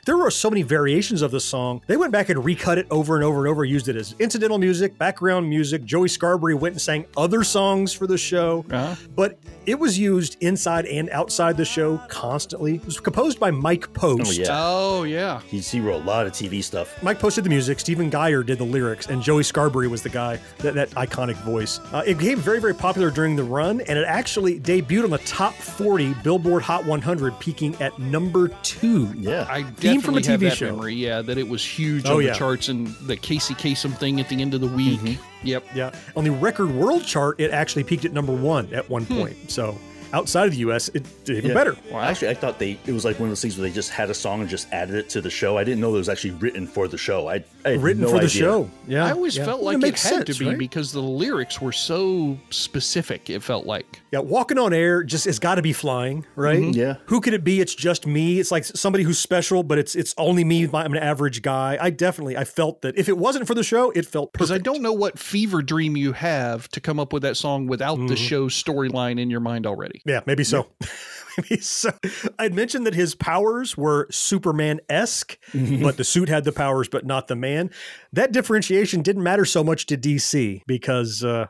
There 0.10 0.18
were 0.18 0.32
so 0.32 0.50
many 0.50 0.64
variations 0.64 1.22
of 1.22 1.30
the 1.30 1.40
song. 1.40 1.84
They 1.86 1.96
went 1.96 2.12
back 2.12 2.30
and 2.30 2.44
recut 2.44 2.80
it 2.80 2.88
over 2.90 3.14
and 3.14 3.24
over 3.24 3.42
and 3.42 3.48
over, 3.48 3.64
used 3.64 3.90
it 3.90 3.96
as 3.96 4.16
incidental 4.18 4.58
music, 4.58 4.98
background 4.98 5.48
music. 5.48 5.84
Joey 5.84 6.08
Scarborough 6.08 6.56
went 6.56 6.74
and 6.74 6.82
sang 6.82 7.06
other 7.16 7.44
songs 7.44 7.94
for 7.94 8.08
the 8.08 8.18
show, 8.18 8.66
uh-huh. 8.72 8.96
but 9.16 9.38
it 9.70 9.78
was 9.78 10.00
used 10.00 10.36
inside 10.42 10.86
and 10.88 11.10
outside 11.12 11.56
the 11.56 11.64
show 11.64 11.98
constantly. 12.08 12.76
It 12.78 12.86
was 12.86 13.00
composed 13.00 13.40
by 13.40 13.52
Mike 13.52 13.94
Post. 13.94 14.40
Oh, 14.40 14.42
yeah. 14.42 14.48
Oh 14.50 15.04
yeah. 15.04 15.42
He's, 15.48 15.70
he 15.70 15.80
wrote 15.80 16.02
a 16.02 16.06
lot 16.06 16.26
of 16.26 16.34
TV 16.34 16.64
stuff. 16.64 17.02
Mike 17.04 17.20
posted 17.20 17.44
the 17.44 17.50
music. 17.50 17.80
Stephen 17.80 18.10
Geyer 18.10 18.42
did 18.42 18.58
the 18.58 18.64
lyrics, 18.64 19.08
and 19.08 19.22
Joey 19.22 19.44
Scarborough 19.44 19.88
was 19.90 20.02
the 20.02 20.10
guy 20.10 20.40
that, 20.58 20.74
that 20.74 20.90
iconic 20.92 21.36
voice. 21.44 21.80
Uh, 21.94 22.02
it 22.06 22.18
became 22.18 22.40
very, 22.40 22.60
very 22.60 22.74
popular 22.74 23.12
during 23.12 23.36
the 23.36 23.44
run, 23.44 23.82
and 23.82 24.00
it 24.00 24.06
actually 24.06 24.60
debuted 24.60 25.04
on 25.04 25.12
the 25.12 25.18
top 25.20 25.54
40 25.54 26.16
Billboard 26.24 26.64
Hot 26.64 26.84
100, 26.86 27.40
peaking 27.40 27.76
at 27.82 27.98
number 28.00 28.48
two. 28.64 29.14
Yeah, 29.16 29.46
I 29.50 29.64
Theme 29.64 30.02
from 30.02 30.16
a 30.18 30.20
definitely 30.20 30.24
have 30.24 30.40
TV 30.40 30.50
that 30.50 30.58
show. 30.58 30.72
memory. 30.76 30.96
Yeah, 30.96 31.22
that 31.22 31.38
it 31.38 31.48
was 31.48 31.64
huge 31.64 32.06
Oh, 32.08 32.18
on 32.18 32.24
yeah. 32.24 32.32
the 32.32 32.38
charts 32.40 32.70
and 32.70 32.88
the 33.06 33.16
Casey 33.18 33.54
Kasem 33.54 33.96
thing 33.96 34.20
at 34.20 34.30
the 34.30 34.42
end 34.42 34.54
of 34.56 34.62
the 34.62 34.68
week. 34.68 35.00
Mm-hmm. 35.00 35.39
Yep. 35.44 35.66
Yeah. 35.74 35.92
On 36.16 36.24
the 36.24 36.32
record 36.32 36.72
world 36.72 37.06
chart, 37.06 37.40
it 37.40 37.52
actually 37.52 37.84
peaked 37.84 38.06
at 38.06 38.14
number 38.14 38.34
one 38.34 38.74
at 38.74 38.90
one 38.90 39.04
Hmm. 39.04 39.18
point. 39.20 39.52
So 39.52 39.78
outside 40.14 40.46
of 40.46 40.52
the 40.52 40.60
U.S., 40.60 40.90
it 40.90 41.04
did 41.26 41.38
even 41.38 41.50
Yeah. 41.52 41.54
better. 41.56 41.78
Well, 41.92 42.02
actually, 42.02 42.30
I 42.30 42.34
thought 42.34 42.60
they 42.60 42.78
it 42.86 42.92
was 42.92 43.06
like 43.06 43.20
one 43.20 43.28
of 43.28 43.32
those 43.32 43.42
things 43.42 43.58
where 43.58 43.68
they 43.68 43.74
just 43.74 43.90
had 43.92 44.10
a 44.10 44.14
song 44.14 44.42
and 44.42 44.50
just 44.50 44.68
added 44.72 44.96
it 44.96 45.10
to 45.10 45.22
the 45.22 45.30
show. 45.30 45.58
I 45.58 45.64
didn't 45.64 45.82
know 45.82 45.90
it 45.96 45.98
was 45.98 46.10
actually 46.10 46.32
written 46.32 46.68
for 46.68 46.88
the 46.88 46.98
show. 46.98 47.28
I, 47.28 47.44
I 47.66 47.70
had 47.72 47.84
Written 47.84 48.02
no 48.04 48.08
for 48.10 48.14
the 48.20 48.26
idea. 48.26 48.30
show. 48.42 48.70
Yeah. 48.88 49.06
I 49.06 49.12
always 49.12 49.38
yeah. 49.38 49.46
felt 49.46 49.60
Well, 49.60 49.66
like 49.68 49.76
it, 49.76 49.82
makes 49.82 50.04
had 50.04 50.14
sense, 50.26 50.38
to 50.38 50.44
be 50.44 50.50
right? 50.50 50.58
because 50.58 50.92
the 50.92 51.02
lyrics 51.02 51.60
were 51.62 51.72
so 51.72 52.38
specific. 52.50 53.30
It 53.30 53.42
felt 53.44 53.66
like. 53.66 54.02
Yeah, 54.12 54.20
walking 54.20 54.58
on 54.58 54.74
air 54.74 55.04
just 55.04 55.26
has 55.26 55.40
got 55.40 55.56
to 55.56 55.62
be 55.62 55.74
flying, 55.74 56.26
right? 56.36 56.60
Mhm. 56.60 56.76
Yeah. 56.76 56.96
Who 57.08 57.22
could 57.22 57.34
it 57.34 57.44
be? 57.44 57.60
It's 57.62 57.76
just 57.76 58.06
me. 58.08 58.40
It's 58.40 58.52
like 58.52 58.66
somebody 58.66 59.04
who's 59.04 59.20
special, 59.20 59.64
but 59.64 59.78
it's 59.78 59.96
it's 59.96 60.14
only 60.18 60.44
me. 60.44 60.68
I'm 60.74 60.94
an 60.94 60.98
average 60.98 61.42
guy. 61.42 61.78
I 61.80 61.90
definitely 61.90 62.38
I 62.38 62.44
felt 62.46 62.82
that 62.82 62.98
if 62.98 63.10
it 63.10 63.18
wasn't 63.18 63.48
for 63.48 63.54
the 63.54 63.64
show, 63.64 63.92
it 63.92 64.06
felt 64.06 64.34
Because. 64.34 64.50
I 64.52 64.58
don't 64.58 64.82
know 64.82 64.94
what 64.94 65.20
fever 65.20 65.62
dream 65.62 65.96
you 65.96 66.14
have 66.14 66.68
to 66.70 66.82
come 66.82 67.00
up 67.00 67.14
with 67.14 67.22
that 67.24 67.38
song 67.38 67.68
without 67.68 67.98
the 67.98 68.16
Mhm. 68.16 68.18
show's 68.18 68.64
storyline 68.64 69.20
in 69.20 69.30
your 69.30 69.40
mind 69.42 69.68
already. 69.68 69.99
Yeah, 70.06 70.22
maybe 70.26 70.44
so. 70.44 70.68
maybe 71.38 71.62
so. 71.62 71.92
I'd 72.38 72.54
mentioned 72.54 72.86
that 72.86 72.94
his 72.96 73.16
powers 73.16 73.78
were 73.78 74.08
Superman 74.12 74.80
esque, 74.90 75.38
but 75.54 75.98
the 75.98 76.04
suit 76.04 76.30
had 76.30 76.44
the 76.44 76.52
powers, 76.52 76.88
but 76.88 77.06
not 77.06 77.28
the 77.28 77.36
man. 77.36 77.70
That 78.14 78.32
differentiation 78.32 79.02
didn't 79.02 79.24
matter 79.24 79.46
so 79.46 79.64
much 79.64 79.86
to 79.88 79.98
DC 79.98 80.62
because, 80.68 81.24
uh, 81.24 81.48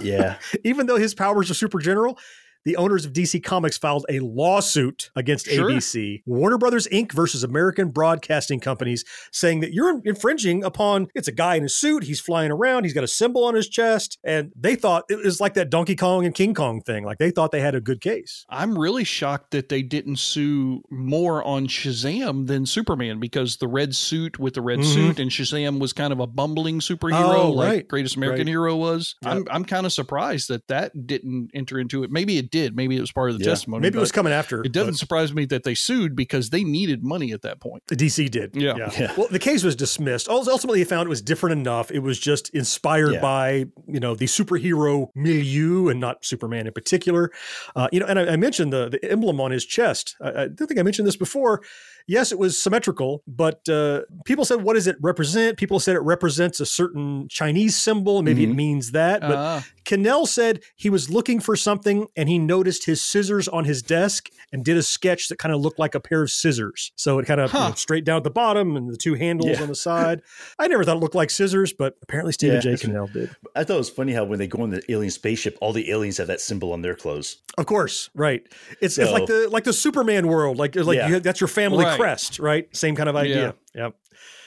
Yeah. 0.00 0.36
even 0.64 0.86
though 0.86 0.96
his 0.98 1.14
powers 1.14 1.50
are 1.50 1.54
super 1.54 1.78
general, 1.78 2.18
the 2.64 2.76
owners 2.76 3.04
of 3.04 3.12
DC 3.12 3.42
Comics 3.42 3.76
filed 3.78 4.06
a 4.08 4.20
lawsuit 4.20 5.10
against 5.16 5.46
Sure. 5.48 5.70
ABC, 5.70 6.22
Warner 6.26 6.58
Brothers 6.58 6.86
Inc. 6.92 7.12
versus 7.12 7.42
American 7.42 7.88
Broadcasting 7.90 8.60
Companies, 8.60 9.04
saying 9.32 9.60
that 9.60 9.72
you're 9.72 10.00
infringing 10.04 10.64
upon. 10.64 11.08
It's 11.14 11.28
a 11.28 11.32
guy 11.32 11.56
in 11.56 11.64
a 11.64 11.68
suit. 11.68 12.04
He's 12.04 12.20
flying 12.20 12.50
around. 12.50 12.84
He's 12.84 12.92
got 12.94 13.04
a 13.04 13.08
symbol 13.08 13.44
on 13.44 13.54
his 13.54 13.68
chest, 13.68 14.18
and 14.24 14.52
they 14.56 14.74
thought 14.76 15.04
it 15.08 15.24
was 15.24 15.40
like 15.40 15.54
that 15.54 15.70
Donkey 15.70 15.96
Kong 15.96 16.24
and 16.24 16.34
King 16.34 16.54
Kong 16.54 16.80
thing. 16.80 17.04
Like 17.04 17.18
they 17.18 17.30
thought 17.30 17.50
they 17.52 17.60
had 17.60 17.74
a 17.74 17.80
good 17.80 18.00
case. 18.00 18.44
I'm 18.48 18.78
really 18.78 19.04
shocked 19.04 19.50
that 19.52 19.68
they 19.68 19.82
didn't 19.82 20.16
sue 20.16 20.82
more 20.90 21.42
on 21.44 21.66
Shazam 21.66 22.46
than 22.46 22.66
Superman 22.66 23.20
because 23.20 23.56
the 23.56 23.68
red 23.68 23.94
suit 23.94 24.38
with 24.38 24.54
the 24.54 24.62
red 24.62 24.80
Mhm. 24.80 24.84
suit 24.94 25.18
and 25.18 25.30
Shazam 25.30 25.78
was 25.78 25.92
kind 25.92 26.12
of 26.12 26.20
a 26.20 26.26
bumbling 26.26 26.80
superhero 26.80 27.34
Oh, 27.34 27.50
like 27.52 27.68
right. 27.68 27.88
Greatest 27.88 28.16
American 28.16 28.46
Right. 28.46 28.50
Hero 28.52 28.76
was. 28.76 29.14
Yep. 29.22 29.32
I'm 29.32 29.44
I'm 29.50 29.64
kind 29.64 29.86
of 29.86 29.92
surprised 29.92 30.48
that 30.48 30.66
that 30.68 31.06
didn't 31.06 31.50
enter 31.54 31.78
into 31.78 32.02
it. 32.04 32.10
Maybe 32.10 32.38
it 32.38 32.50
did. 32.52 32.76
Maybe 32.76 32.96
it 32.96 33.00
was 33.00 33.10
part 33.10 33.30
of 33.30 33.38
the 33.38 33.44
Yeah. 33.44 33.50
testimony. 33.50 33.82
Maybe 33.82 33.96
it 33.98 34.00
was 34.00 34.12
coming 34.12 34.32
after, 34.32 34.62
It 34.62 34.70
doesn't 34.72 34.94
surprise 34.94 35.32
me 35.34 35.44
that 35.46 35.64
they 35.64 35.74
sued 35.74 36.14
because 36.14 36.50
they 36.50 36.62
needed 36.62 37.02
money 37.02 37.32
at 37.32 37.42
that 37.42 37.58
point. 37.60 37.82
The 37.88 37.96
DC 37.96 38.30
did. 38.30 38.54
Yeah. 38.54 38.74
Yeah. 38.98 39.12
Well, 39.16 39.26
the 39.30 39.38
case 39.40 39.64
was 39.64 39.74
dismissed. 39.74 40.28
Ul- 40.28 40.48
Ultimately, 40.48 40.78
he 40.80 40.84
found 40.84 41.06
it 41.06 41.08
was 41.08 41.22
different 41.22 41.58
enough. 41.58 41.90
It 41.90 42.00
was 42.00 42.18
just 42.20 42.50
inspired 42.50 43.14
Yeah. 43.14 43.20
by, 43.20 43.64
you 43.88 43.98
know, 43.98 44.14
the 44.14 44.26
superhero 44.26 45.08
milieu 45.16 45.88
and 45.88 45.98
not 45.98 46.24
Superman 46.24 46.66
in 46.66 46.72
particular. 46.72 47.30
Uh, 47.74 47.88
you 47.90 47.98
know, 48.00 48.06
and 48.06 48.18
I, 48.18 48.32
I 48.32 48.36
mentioned 48.36 48.72
the, 48.72 48.88
the 48.90 49.02
emblem 49.10 49.40
on 49.40 49.50
his 49.50 49.64
chest. 49.64 50.14
I, 50.20 50.28
I 50.28 50.48
don't 50.48 50.66
think 50.68 50.78
I 50.78 50.82
mentioned 50.82 51.08
this 51.08 51.16
before. 51.16 51.62
Yes, 52.08 52.32
it 52.32 52.38
was 52.38 52.60
symmetrical, 52.60 53.22
but 53.28 53.66
uh, 53.68 54.00
people 54.24 54.44
said, 54.44 54.62
what 54.62 54.74
does 54.74 54.86
it 54.88 54.96
represent? 55.00 55.56
People 55.56 55.78
said 55.80 55.94
it 55.94 56.00
represents 56.02 56.58
a 56.60 56.66
certain 56.66 57.28
Chinese 57.30 57.76
symbol. 57.76 58.22
Maybe 58.22 58.42
it 58.44 58.50
Mhm. 58.50 58.56
means 58.56 58.90
that. 58.90 59.20
But 59.20 59.36
Ah. 59.36 59.64
Cannell 59.84 60.26
said 60.26 60.60
he 60.76 60.90
was 60.90 61.10
looking 61.10 61.38
for 61.40 61.54
something 61.56 62.06
and 62.16 62.28
he 62.28 62.38
noticed 62.46 62.86
his 62.86 63.02
scissors 63.02 63.48
on 63.48 63.64
his 63.64 63.82
desk 63.82 64.28
and 64.52 64.64
did 64.64 64.76
a 64.76 64.82
sketch 64.82 65.28
that 65.28 65.38
kind 65.38 65.54
of 65.54 65.60
looked 65.60 65.78
like 65.78 65.94
a 65.94 66.00
pair 66.00 66.22
of 66.22 66.30
scissors. 66.30 66.92
So 66.96 67.18
it 67.18 67.26
kind 67.26 67.40
of 67.40 67.52
you 67.52 67.58
know, 67.58 67.72
straight 67.74 68.04
down 68.04 68.18
at 68.18 68.24
the 68.24 68.30
bottom 68.30 68.76
and 68.76 68.88
the 68.90 68.96
two 68.96 69.14
handles 69.14 69.50
Yeah. 69.58 69.62
on 69.62 69.68
the 69.68 69.74
side. 69.74 70.22
I 70.58 70.68
never 70.68 70.84
thought 70.84 70.96
it 70.96 71.00
looked 71.00 71.14
like 71.14 71.30
scissors, 71.30 71.72
but 71.72 71.96
apparently 72.02 72.32
Stephen 72.32 72.56
Yeah. 72.56 72.60
J. 72.74 72.76
Cannell 72.76 73.06
did. 73.06 73.34
I 73.56 73.64
thought 73.64 73.74
it 73.74 73.78
was 73.78 73.90
funny 73.90 74.12
how 74.12 74.24
when 74.24 74.38
they 74.38 74.46
go 74.46 74.62
in 74.64 74.70
the 74.70 74.82
alien 74.90 75.10
spaceship, 75.10 75.56
all 75.60 75.72
the 75.72 75.90
aliens 75.90 76.18
have 76.18 76.26
that 76.28 76.40
symbol 76.40 76.72
on 76.72 76.82
their 76.82 76.94
clothes. 76.94 77.38
Of 77.58 77.66
course, 77.66 78.10
right. 78.14 78.42
It's, 78.80 78.98
it's 78.98 79.10
like 79.10 79.26
the 79.26 79.48
like 79.50 79.64
the 79.64 79.72
Superman 79.72 80.26
world. 80.26 80.56
Like 80.58 80.74
like 80.76 80.96
Yeah. 80.96 81.08
you, 81.08 81.20
that's 81.20 81.40
your 81.40 81.48
family 81.48 81.84
Right. 81.84 81.98
crest, 81.98 82.38
right? 82.38 82.74
Same 82.74 82.94
kind 82.96 83.08
of 83.08 83.16
idea. 83.16 83.54
Yep. 83.74 83.94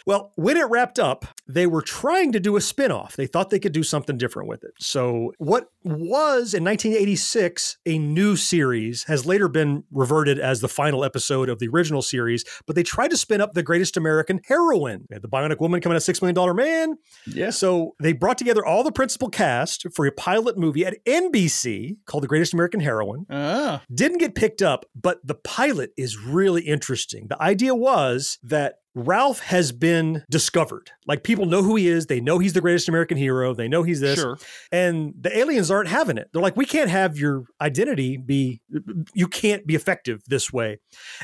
Well, 0.05 0.31
when 0.35 0.57
it 0.57 0.69
wrapped 0.69 0.99
up, 0.99 1.25
they 1.47 1.67
were 1.67 1.81
trying 1.81 2.31
to 2.33 2.39
do 2.39 2.55
a 2.55 2.61
spin-off. 2.61 3.15
They 3.15 3.27
thought 3.27 3.49
they 3.49 3.59
could 3.59 3.71
do 3.71 3.83
something 3.83 4.17
different 4.17 4.49
with 4.49 4.63
it. 4.63 4.71
So, 4.79 5.33
what 5.37 5.69
was 5.83 6.53
in 6.53 6.63
1986 6.63 7.77
a 7.85 7.97
new 7.97 8.35
series 8.35 9.03
has 9.03 9.25
later 9.25 9.47
been 9.47 9.83
reverted 9.91 10.39
as 10.39 10.61
the 10.61 10.67
final 10.67 11.03
episode 11.03 11.49
of 11.49 11.59
the 11.59 11.67
original 11.67 12.01
series, 12.01 12.43
but 12.65 12.75
they 12.75 12.83
tried 12.83 13.11
to 13.11 13.17
spin 13.17 13.41
up 13.41 13.53
the 13.53 13.63
greatest 13.63 13.97
American 13.97 14.41
heroine. 14.47 15.05
They 15.09 15.15
had 15.15 15.21
the 15.21 15.29
Bionic 15.29 15.59
Woman 15.59 15.81
coming 15.81 15.95
at 15.95 16.01
$6 16.01 16.21
million 16.21 16.55
man. 16.55 16.97
Yeah. 17.27 17.49
So 17.49 17.95
they 17.99 18.13
brought 18.13 18.37
together 18.37 18.65
all 18.65 18.83
the 18.83 18.91
principal 18.91 19.29
cast 19.29 19.87
for 19.93 20.05
a 20.05 20.11
pilot 20.11 20.57
movie 20.57 20.85
at 20.85 21.03
NBC 21.05 21.97
called 22.05 22.23
The 22.23 22.27
Greatest 22.27 22.53
American 22.53 22.79
Heroine. 22.79 23.25
Ah. 23.29 23.83
Didn't 23.93 24.19
get 24.19 24.35
picked 24.35 24.61
up, 24.61 24.85
but 24.99 25.25
the 25.25 25.35
pilot 25.35 25.91
is 25.97 26.19
really 26.19 26.63
interesting. 26.63 27.27
The 27.27 27.41
idea 27.41 27.75
was 27.75 28.37
that 28.43 28.75
Ralph 28.95 29.39
has 29.41 29.71
been 29.73 30.23
discovered. 30.31 30.91
Like 31.05 31.23
people 31.23 31.45
know 31.45 31.61
who 31.61 31.75
he 31.75 31.87
is. 31.87 32.07
They 32.07 32.21
know 32.21 32.39
he's 32.39 32.53
the 32.53 32.61
greatest 32.61 32.87
American 32.87 33.17
hero. 33.17 33.53
They 33.53 33.67
know 33.67 33.83
he's 33.83 33.99
this. 33.99 34.19
Sure. 34.19 34.37
And 34.71 35.13
the 35.19 35.37
aliens 35.37 35.69
aren't 35.69 35.89
having 35.89 36.17
it. 36.17 36.29
They're 36.31 36.41
like, 36.41 36.55
we 36.55 36.65
can't 36.65 36.89
have 36.89 37.17
your 37.17 37.43
identity 37.61 38.17
be, 38.17 38.61
you 39.13 39.27
can't 39.27 39.67
be 39.67 39.75
effective 39.75 40.21
this 40.27 40.51
way. 40.53 40.79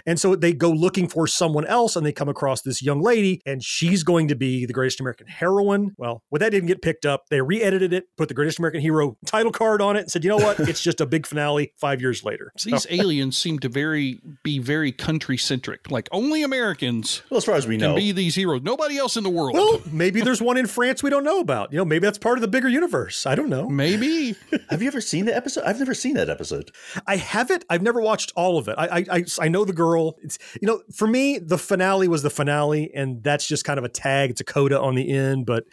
And 0.05 0.19
so 0.19 0.35
they 0.35 0.53
go 0.53 0.69
looking 0.69 1.07
for 1.07 1.27
someone 1.27 1.65
else 1.65 1.95
and 1.95 2.05
they 2.05 2.11
come 2.11 2.29
across 2.29 2.61
this 2.61 2.81
young 2.81 3.01
lady 3.01 3.41
and 3.45 3.63
she's 3.63 4.03
going 4.03 4.27
to 4.27 4.35
be 4.35 4.65
the 4.65 4.73
greatest 4.73 4.99
American 4.99 5.27
heroine. 5.27 5.91
Well, 5.97 6.21
when 6.29 6.41
that 6.41 6.49
didn't 6.51 6.67
get 6.67 6.81
picked 6.81 7.05
up, 7.05 7.23
they 7.29 7.41
re 7.41 7.61
edited 7.61 7.93
it, 7.93 8.05
put 8.17 8.27
the 8.27 8.33
greatest 8.33 8.59
American 8.59 8.81
hero 8.81 9.15
title 9.25 9.51
card 9.51 9.81
on 9.81 9.95
it 9.95 10.01
and 10.01 10.11
said, 10.11 10.23
you 10.23 10.29
know 10.29 10.37
what? 10.37 10.59
it's 10.71 10.81
just 10.81 10.99
a 11.01 11.05
big 11.05 11.25
finale 11.25 11.73
five 11.79 12.01
years 12.01 12.23
later. 12.23 12.51
So- 12.57 12.69
These 12.71 12.87
aliens 12.89 13.37
seem 13.37 13.59
to 13.59 13.69
very 13.69 14.19
be 14.43 14.59
very 14.59 14.91
country 14.91 15.37
centric. 15.37 15.89
Like 15.89 16.09
only 16.11 16.43
Americans 16.43 17.21
Well, 17.29 17.37
as 17.37 17.45
far 17.45 17.55
as 17.55 17.60
we 17.67 17.77
can 17.77 17.91
know, 17.91 17.95
be 17.95 18.11
these 18.11 18.35
heroes. 18.35 18.61
Nobody 18.61 18.97
else 18.97 19.17
in 19.17 19.23
the 19.23 19.29
world. 19.29 19.53
well, 19.53 19.81
maybe 19.91 20.21
there's 20.21 20.41
one 20.41 20.57
in 20.57 20.67
France 20.67 21.03
we 21.03 21.09
don't 21.09 21.23
know 21.23 21.39
about. 21.39 21.71
You 21.71 21.77
know, 21.79 21.85
maybe 21.85 22.05
that's 22.05 22.17
part 22.17 22.37
of 22.37 22.41
the 22.41 22.47
bigger 22.47 22.69
universe. 22.69 23.25
I 23.25 23.35
don't 23.35 23.49
know. 23.49 23.69
Maybe. 23.69 24.35
have 24.69 24.81
you 24.81 24.87
ever 24.87 25.01
seen 25.01 25.25
the 25.25 25.35
episode? 25.35 25.63
I've 25.65 25.79
never 25.79 25.93
seen 25.93 26.15
that 26.15 26.29
episode. 26.29 26.71
I 27.07 27.17
haven't. 27.17 27.65
I've 27.69 27.81
never 27.81 28.01
watched 28.01 28.31
all 28.35 28.57
of 28.57 28.67
it. 28.67 28.75
I 28.77 28.87
I, 28.87 29.05
I, 29.11 29.25
I 29.39 29.47
know 29.47 29.65
the 29.65 29.73
girl. 29.73 30.17
It's 30.21 30.37
you 30.61 30.67
know, 30.67 30.81
for 30.93 31.07
me, 31.07 31.39
the 31.39 31.57
finale 31.57 32.07
was 32.07 32.23
the 32.23 32.29
finale, 32.29 32.91
and 32.93 33.23
that's 33.23 33.47
just 33.47 33.63
kind 33.65 33.77
of 33.77 33.83
a 33.83 33.89
tag. 33.89 34.31
It's 34.31 34.41
a 34.41 34.45
coda 34.45 34.79
on 34.79 34.95
the 34.95 35.11
end, 35.11 35.45
but 35.45 35.65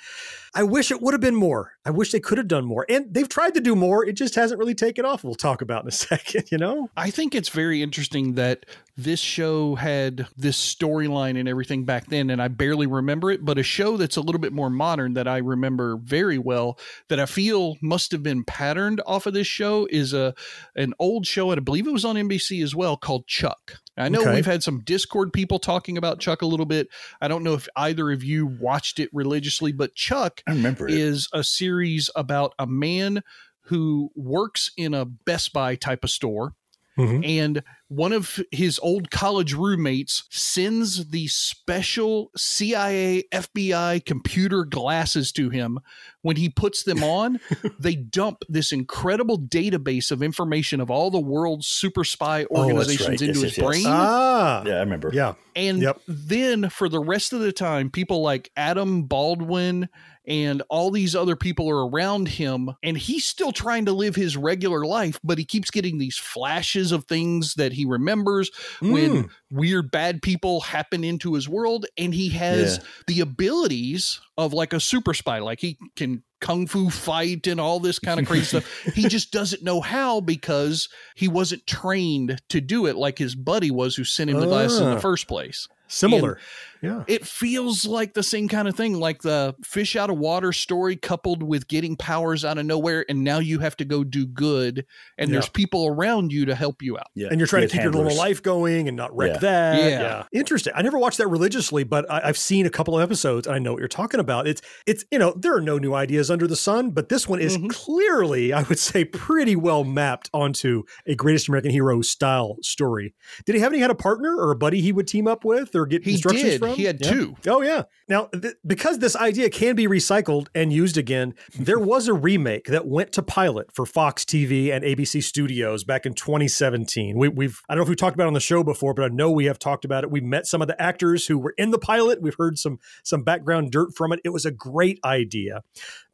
I 0.55 0.62
wish 0.62 0.90
it 0.90 1.03
would 1.03 1.14
have 1.14 1.20
been 1.20 1.34
more. 1.34 1.72
I 1.84 1.90
wish 1.90 2.12
they 2.12 2.20
could 2.20 2.38
have 2.38 2.49
done 2.49 2.64
more. 2.64 2.86
And 2.88 3.12
they've 3.12 3.28
tried 3.28 3.55
to 3.55 3.61
do 3.61 3.74
more. 3.74 4.05
It 4.05 4.14
just 4.14 4.34
hasn't 4.34 4.59
really 4.59 4.74
taken 4.74 5.05
off. 5.05 5.24
We'll 5.24 5.34
talk 5.34 5.62
about 5.62 5.82
in 5.82 5.88
a 5.88 5.92
second, 5.92 6.51
you 6.51 6.59
know? 6.59 6.90
I 6.96 7.11
think 7.11 7.34
it's 7.34 7.49
very 7.49 7.82
interesting 7.82 8.34
that 8.34 8.66
this 8.96 9.20
show 9.20 9.76
had 9.76 10.26
this 10.36 10.59
storyline 10.59 11.38
and 11.38 11.49
everything 11.49 11.84
back 11.84 12.07
then, 12.07 12.30
and 12.30 12.42
I 12.42 12.49
barely 12.49 12.86
remember 12.86 13.30
it, 13.30 13.44
but 13.44 13.57
a 13.57 13.62
show 13.62 13.96
that's 13.96 14.16
a 14.16 14.20
little 14.20 14.40
bit 14.40 14.53
more 14.53 14.70
modern 14.70 15.14
that 15.14 15.28
I 15.28 15.38
remember 15.38 15.96
very 15.96 16.38
well 16.38 16.78
that 17.09 17.20
I 17.20 17.26
feel 17.26 17.76
must 17.80 18.11
have 18.11 18.24
been 18.24 18.42
patterned 18.42 19.01
off 19.07 19.26
of 19.26 19.34
this 19.34 19.46
show 19.46 19.86
is 19.90 20.12
a 20.12 20.34
an 20.74 20.94
old 20.99 21.26
show, 21.26 21.53
and 21.53 21.61
I 21.61 21.62
believe 21.62 21.86
it 21.86 21.92
was 21.92 22.05
on 22.05 22.16
NBC 22.16 22.62
as 22.62 22.74
well, 22.74 22.96
called 22.96 23.26
Chuck. 23.28 23.78
I 23.99 24.09
know 24.09 24.20
Okay. 24.20 24.34
we've 24.34 24.46
had 24.46 24.62
some 24.62 24.80
Discord 24.80 25.32
people 25.32 25.59
talking 25.59 25.99
about 25.99 26.20
Chuck 26.20 26.42
a 26.42 26.46
little 26.46 26.66
bit. 26.66 26.88
I 27.20 27.28
don't 27.28 27.42
know 27.42 27.55
if 27.55 27.68
either 27.76 28.11
of 28.12 28.22
you 28.22 28.46
watched 28.46 28.99
it 29.01 29.11
religiously, 29.12 29.72
but 29.72 29.94
Chuck 29.94 30.42
I 30.46 30.53
remember 30.53 30.88
it. 30.88 30.94
is 30.94 31.28
a 31.32 31.42
series 31.42 32.09
about 32.14 32.55
a 32.59 32.66
man 32.66 33.22
who 33.62 34.11
works 34.14 34.70
in 34.76 34.94
a 34.94 35.05
Best 35.05 35.53
Buy 35.53 35.74
type 35.74 36.05
of 36.05 36.11
store 36.11 36.55
Mhm. 36.99 37.24
and 37.26 37.62
one 37.86 38.12
of 38.12 38.38
his 38.51 38.78
old 38.82 39.11
college 39.11 39.55
roommates 39.55 40.24
sends 40.30 41.09
the 41.11 41.26
special 41.28 42.30
CIA 42.36 43.22
FBI 43.32 44.01
computer 44.05 44.64
glasses 44.64 45.32
to 45.32 45.49
him. 45.49 45.78
When 46.22 46.36
he 46.36 46.49
puts 46.51 46.82
them 46.82 47.03
on, 47.05 47.40
they 47.78 47.94
dump 47.94 48.42
this 48.49 48.72
incredible 48.72 49.38
database 49.38 50.11
of 50.11 50.22
information 50.22 50.80
of 50.80 50.90
all 50.90 51.11
the 51.11 51.20
world's 51.20 51.66
super 51.68 52.05
spy 52.05 52.44
Oh, 52.51 52.64
organizations 52.64 53.09
right. 53.09 53.20
into 53.22 53.26
Yes, 53.26 53.36
his 53.36 53.44
yes, 53.44 53.57
yes. 53.59 53.66
brain. 53.66 53.84
Ah, 53.86 54.62
Yeah, 54.66 54.74
I 54.74 54.80
remember. 54.80 55.11
yeah. 55.14 55.34
And 55.57 55.80
Yep. 55.80 56.01
then 56.09 56.68
for 56.68 56.88
the 56.88 57.01
rest 57.01 57.32
of 57.32 57.40
the 57.40 57.53
time, 57.53 57.90
people 57.90 58.20
like 58.22 58.51
Adam 58.57 59.05
Baldwin 59.05 59.88
and 60.28 60.62
all 60.68 60.90
these 60.92 61.16
other 61.16 61.34
people 61.34 61.68
are 61.70 61.88
around 61.88 62.28
him, 62.28 62.70
and 62.82 62.96
he's 62.96 63.24
still 63.26 63.50
trying 63.50 63.86
to 63.86 63.92
live 63.92 64.14
his 64.14 64.36
regular 64.36 64.84
life, 64.84 65.18
but 65.24 65.38
he 65.38 65.44
keeps 65.44 65.70
getting 65.70 65.98
these 65.98 66.18
flashes 66.18 66.92
of 66.92 67.06
things 67.06 67.54
that 67.54 67.72
he 67.72 67.84
remembers 67.86 68.50
when 68.80 69.24
Mm. 69.24 69.30
weird 69.50 69.90
bad 69.90 70.20
people 70.22 70.60
happen 70.60 71.02
into 71.02 71.34
his 71.34 71.48
world, 71.48 71.86
and 71.96 72.14
he 72.14 72.28
has 72.28 72.76
Yeah. 72.76 72.84
the 73.06 73.20
abilities 73.20 74.20
of 74.36 74.52
like 74.52 74.72
a 74.72 74.80
super 74.80 75.14
spy, 75.14 75.38
like 75.38 75.60
he 75.60 75.76
can 75.96 76.22
kung 76.40 76.66
fu 76.68 76.88
fight 76.90 77.46
and 77.48 77.60
all 77.60 77.80
this 77.80 77.98
kind 77.98 78.20
of 78.20 78.26
crazy 78.26 78.44
stuff. 78.44 78.64
He 78.94 79.08
just 79.08 79.32
doesn't 79.32 79.62
know 79.64 79.80
how 79.80 80.20
because 80.20 80.88
he 81.16 81.26
wasn't 81.26 81.66
trained 81.66 82.38
to 82.50 82.60
do 82.60 82.86
it 82.86 82.94
like 82.96 83.18
his 83.18 83.34
buddy 83.34 83.70
was 83.72 83.96
who 83.96 84.04
sent 84.04 84.30
him 84.30 84.38
the 84.38 84.46
glasses 84.46 84.78
in 84.80 84.86
Ah. 84.88 84.94
the 84.94 85.00
first 85.00 85.26
place. 85.26 85.66
Similar. 85.88 86.38
Yeah. 86.82 87.04
It 87.06 87.26
feels 87.26 87.84
like 87.84 88.14
the 88.14 88.22
same 88.22 88.48
kind 88.48 88.68
of 88.68 88.74
thing, 88.76 88.94
like 88.98 89.22
the 89.22 89.54
fish 89.64 89.96
out 89.96 90.10
of 90.10 90.18
water 90.18 90.52
story 90.52 90.96
coupled 90.96 91.42
with 91.42 91.68
getting 91.68 91.96
powers 91.96 92.44
out 92.44 92.58
of 92.58 92.66
nowhere, 92.66 93.04
and 93.08 93.24
now 93.24 93.38
you 93.38 93.58
have 93.60 93.76
to 93.78 93.84
go 93.84 94.04
do 94.04 94.26
good, 94.26 94.84
and 95.16 95.32
there's 95.32 95.48
people 95.48 95.86
around 95.86 96.32
you 96.32 96.44
to 96.46 96.54
help 96.54 96.82
you 96.82 96.96
out. 96.98 97.08
Yeah. 97.14 97.28
And 97.30 97.38
you're 97.40 97.46
trying 97.46 97.62
With 97.62 97.70
to 97.72 97.76
keep 97.78 97.82
your 97.84 97.92
normal 97.92 98.16
life 98.16 98.42
going 98.42 98.88
and 98.88 98.96
not 98.96 99.14
wreck 99.16 99.34
Yeah. 99.34 99.38
that. 99.40 99.90
Yeah. 99.90 100.24
Interesting. 100.32 100.72
I 100.76 100.82
never 100.82 100.98
watched 100.98 101.18
that 101.18 101.28
religiously, 101.28 101.84
but 101.84 102.10
I, 102.10 102.20
I've 102.24 102.38
seen 102.38 102.66
a 102.66 102.70
couple 102.70 102.96
of 102.96 103.02
episodes 103.02 103.46
and 103.46 103.56
I 103.56 103.58
know 103.58 103.72
what 103.72 103.78
you're 103.80 103.88
talking 103.88 104.20
about. 104.20 104.46
It's 104.46 104.62
it's 104.86 105.04
you 105.10 105.18
know, 105.18 105.34
there 105.36 105.54
are 105.56 105.60
no 105.60 105.78
new 105.78 105.94
ideas 105.94 106.30
under 106.30 106.46
the 106.46 106.56
sun, 106.56 106.90
but 106.90 107.08
this 107.08 107.28
one 107.28 107.40
is 107.40 107.56
Mhm. 107.58 107.70
clearly, 107.70 108.52
I 108.52 108.62
would 108.62 108.78
say, 108.78 109.04
pretty 109.04 109.56
well 109.56 109.84
mapped 109.84 110.30
onto 110.32 110.82
a 111.06 111.14
greatest 111.14 111.48
American 111.48 111.70
hero 111.70 112.00
style 112.02 112.56
story. 112.62 113.14
Did 113.46 113.54
he 113.54 113.60
have 113.60 113.72
any 113.72 113.80
kind 113.80 113.90
of 113.90 113.98
partner 113.98 114.36
or 114.36 114.50
a 114.50 114.56
buddy 114.56 114.80
he 114.80 114.92
would 114.92 115.08
team 115.08 115.26
up 115.26 115.44
with 115.44 115.74
or 115.74 115.86
get 115.86 116.04
He 116.04 116.12
instructions 116.12 116.44
did. 116.44 116.58
from? 116.60 116.67
He 116.74 116.84
had 116.84 116.98
Yeah. 117.02 117.10
two. 117.10 117.36
Oh 117.46 117.62
yeah. 117.62 117.82
Now, 118.08 118.26
th- 118.26 118.54
because 118.66 118.98
this 118.98 119.14
idea 119.14 119.50
can 119.50 119.76
be 119.76 119.86
recycled 119.86 120.48
and 120.54 120.72
used 120.72 120.96
again, 120.96 121.34
there 121.58 121.78
was 121.78 122.08
a 122.08 122.14
remake 122.14 122.66
that 122.66 122.86
went 122.86 123.12
to 123.12 123.22
pilot 123.22 123.74
for 123.74 123.84
Fox 123.84 124.24
TV 124.24 124.70
and 124.72 124.82
ABC 124.84 125.22
Studios 125.22 125.84
back 125.84 126.06
in 126.06 126.14
2017. 126.14 127.16
We, 127.18 127.28
we've 127.28 127.60
I 127.68 127.74
don't 127.74 127.80
know 127.80 127.82
if 127.84 127.88
we 127.90 127.96
talked 127.96 128.14
about 128.14 128.24
it 128.24 128.28
on 128.28 128.32
the 128.34 128.40
show 128.40 128.64
before, 128.64 128.94
but 128.94 129.04
I 129.04 129.08
know 129.08 129.30
we 129.30 129.44
have 129.46 129.58
talked 129.58 129.84
about 129.84 130.04
it. 130.04 130.10
We 130.10 130.20
met 130.20 130.46
some 130.46 130.62
of 130.62 130.68
the 130.68 130.80
actors 130.80 131.26
who 131.26 131.38
were 131.38 131.54
in 131.58 131.70
the 131.70 131.78
pilot. 131.78 132.22
We've 132.22 132.34
heard 132.38 132.58
some 132.58 132.78
some 133.02 133.22
background 133.22 133.70
dirt 133.70 133.94
from 133.96 134.12
it. 134.12 134.20
It 134.24 134.30
was 134.30 134.46
a 134.46 134.50
great 134.50 134.98
idea. 135.04 135.62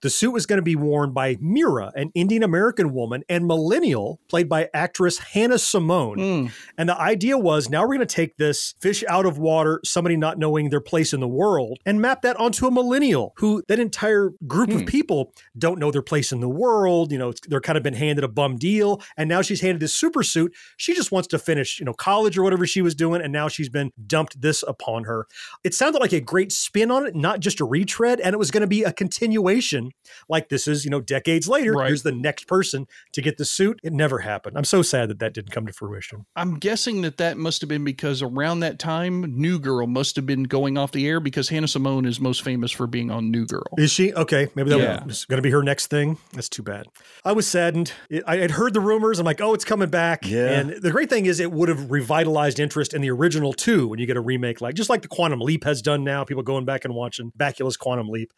The 0.03 0.11
suit 0.11 0.33
was 0.33 0.45
going 0.45 0.59
to 0.59 0.63
be 0.63 0.77
worn 0.77 1.13
by 1.13 1.39
Mira, 1.41 1.91
an 1.95 2.11
Indian 2.15 2.43
American 2.43 2.93
woman, 2.93 3.23
and 3.29 3.47
Millennial, 3.47 4.21
played 4.29 4.51
by 4.51 4.69
actress 4.75 5.17
Hannah 5.19 5.59
Simone. 5.59 6.19
Mm. 6.19 6.53
And 6.77 6.89
the 6.91 7.01
idea 7.01 7.39
was 7.39 7.71
now 7.71 7.81
we're 7.83 7.95
going 7.97 8.01
to 8.01 8.07
take 8.07 8.37
this 8.37 8.75
fish 8.81 9.03
out 9.09 9.25
of 9.25 9.39
water, 9.39 9.81
somebody 9.83 10.17
not 10.19 10.37
knowing 10.45 10.69
their 10.69 10.81
place 10.81 11.15
in 11.15 11.21
the 11.21 11.29
world, 11.43 11.79
and 11.87 12.01
map 12.03 12.21
that 12.21 12.37
onto 12.39 12.67
a 12.67 12.71
millennial 12.71 13.33
who 13.39 13.63
that 13.69 13.79
entire 13.79 14.33
group 14.47 14.71
Hmm. 14.71 14.77
of 14.81 14.87
people 14.87 15.33
don't 15.57 15.79
know 15.79 15.91
their 15.91 16.03
place 16.03 16.33
in 16.33 16.41
the 16.41 16.49
world. 16.49 17.11
You 17.13 17.19
know, 17.19 17.31
it's- 17.31 17.49
they're 17.49 17.61
kind 17.63 17.79
of 17.79 17.83
been 17.83 17.95
handed 17.95 18.25
a 18.25 18.29
bum 18.29 18.57
deal. 18.59 19.01
And 19.17 19.27
now 19.29 19.41
she's 19.43 19.63
handed 19.63 19.81
this 19.81 19.95
super 19.95 20.23
suit. 20.23 20.53
She 20.77 20.95
just 20.95 21.11
wants 21.13 21.29
to 21.29 21.39
finish, 21.39 21.79
you 21.79 21.87
know, 21.87 21.95
college 21.95 22.37
or 22.37 22.43
whatever 22.43 22.67
she 22.67 22.83
was 22.83 22.95
doing. 22.95 23.23
And 23.23 23.33
now 23.33 23.49
she's 23.49 23.69
been 23.71 23.91
dumped 24.07 24.41
this 24.43 24.63
upon 24.67 25.05
her. 25.05 25.27
It 25.65 25.73
sounded 25.73 26.01
like 26.01 26.13
a 26.13 26.21
great 26.21 26.53
spin 26.53 26.91
on 26.91 27.07
it, 27.07 27.15
not 27.15 27.41
just 27.41 27.61
a 27.61 27.65
retread. 27.65 28.21
And 28.21 28.35
it 28.35 28.39
was 28.39 28.51
going 28.51 28.61
to 28.61 28.67
be 28.67 28.83
a 28.83 28.93
continuation 28.93 29.93
like 30.29 30.49
this 30.51 30.69
is, 30.69 30.85
you 30.85 30.91
know, 30.91 31.01
decades 31.01 31.49
later. 31.49 31.73
Right. 31.73 31.87
Here's 31.87 32.03
the 32.03 32.13
next 32.13 32.47
person 32.47 32.87
to 33.13 33.23
get 33.23 33.39
the 33.39 33.45
suit. 33.45 33.81
It 33.83 33.93
never 33.93 34.19
happened. 34.19 34.59
I'm 34.59 34.65
so 34.65 34.83
sad 34.83 35.09
that 35.11 35.19
that 35.21 35.33
didn't 35.33 35.53
come 35.53 35.67
to 35.67 35.73
fruition. 35.73 36.27
I'm 36.37 36.59
guessing 36.59 37.03
that 37.03 37.17
that 37.19 37.39
must 37.39 37.61
have 37.63 37.69
been 37.69 37.85
because 37.85 38.21
around 38.23 38.61
that 38.61 38.79
time, 38.79 39.39
New 39.39 39.59
Girl 39.59 39.87
must 39.87 40.17
have 40.17 40.27
been 40.27 40.34
going 40.43 40.77
off 40.77 40.91
the 40.93 41.07
air 41.07 41.21
because 41.21 41.49
Hannah 41.49 41.69
Simone 41.69 42.05
is 42.05 42.21
most 42.21 42.43
famous 42.43 42.73
for 42.73 42.87
being 42.89 43.11
on 43.11 43.31
New 43.31 43.47
Girl. 43.47 43.63
Is 43.79 43.93
she 43.93 44.13
okay? 44.13 44.49
Maybe 44.57 44.71
that 44.71 44.79
Yeah. 44.81 45.05
was 45.05 45.25
going 45.25 45.39
to 45.39 45.43
be 45.43 45.51
her 45.51 45.63
next 45.63 45.87
thing. 45.87 46.19
That's 46.33 46.49
too 46.49 46.63
bad. 46.63 46.87
I 47.25 47.33
was 47.33 47.47
saddened. 47.47 47.93
I 48.27 48.37
had 48.39 48.51
heard 48.51 48.75
the 48.75 48.81
rumors. 48.81 49.19
I'm 49.19 49.25
like, 49.25 49.41
oh, 49.41 49.55
it's 49.55 49.65
coming 49.65 49.89
back. 49.89 50.27
Yeah. 50.29 50.59
And 50.59 50.71
the 50.83 50.91
great 50.91 51.09
thing 51.09 51.27
is, 51.27 51.41
it 51.41 51.53
would 51.53 51.69
have 51.69 51.91
revitalized 51.91 52.59
interest 52.61 52.93
in 52.93 53.01
the 53.01 53.11
original 53.11 53.53
too. 53.53 53.87
When 53.89 53.99
you 53.99 54.07
get 54.07 54.17
a 54.17 54.21
remake, 54.21 54.61
like 54.61 54.75
just 54.75 54.91
like 54.91 55.03
the 55.03 55.09
Quantum 55.09 55.41
Leap 55.41 55.65
has 55.65 55.81
done 55.81 56.03
now, 56.05 56.25
people 56.25 56.43
going 56.43 56.65
back 56.65 56.85
and 56.85 56.95
watching 56.95 57.33
Bakula's 57.39 57.77
Quantum 57.77 58.09
Leap. 58.09 58.33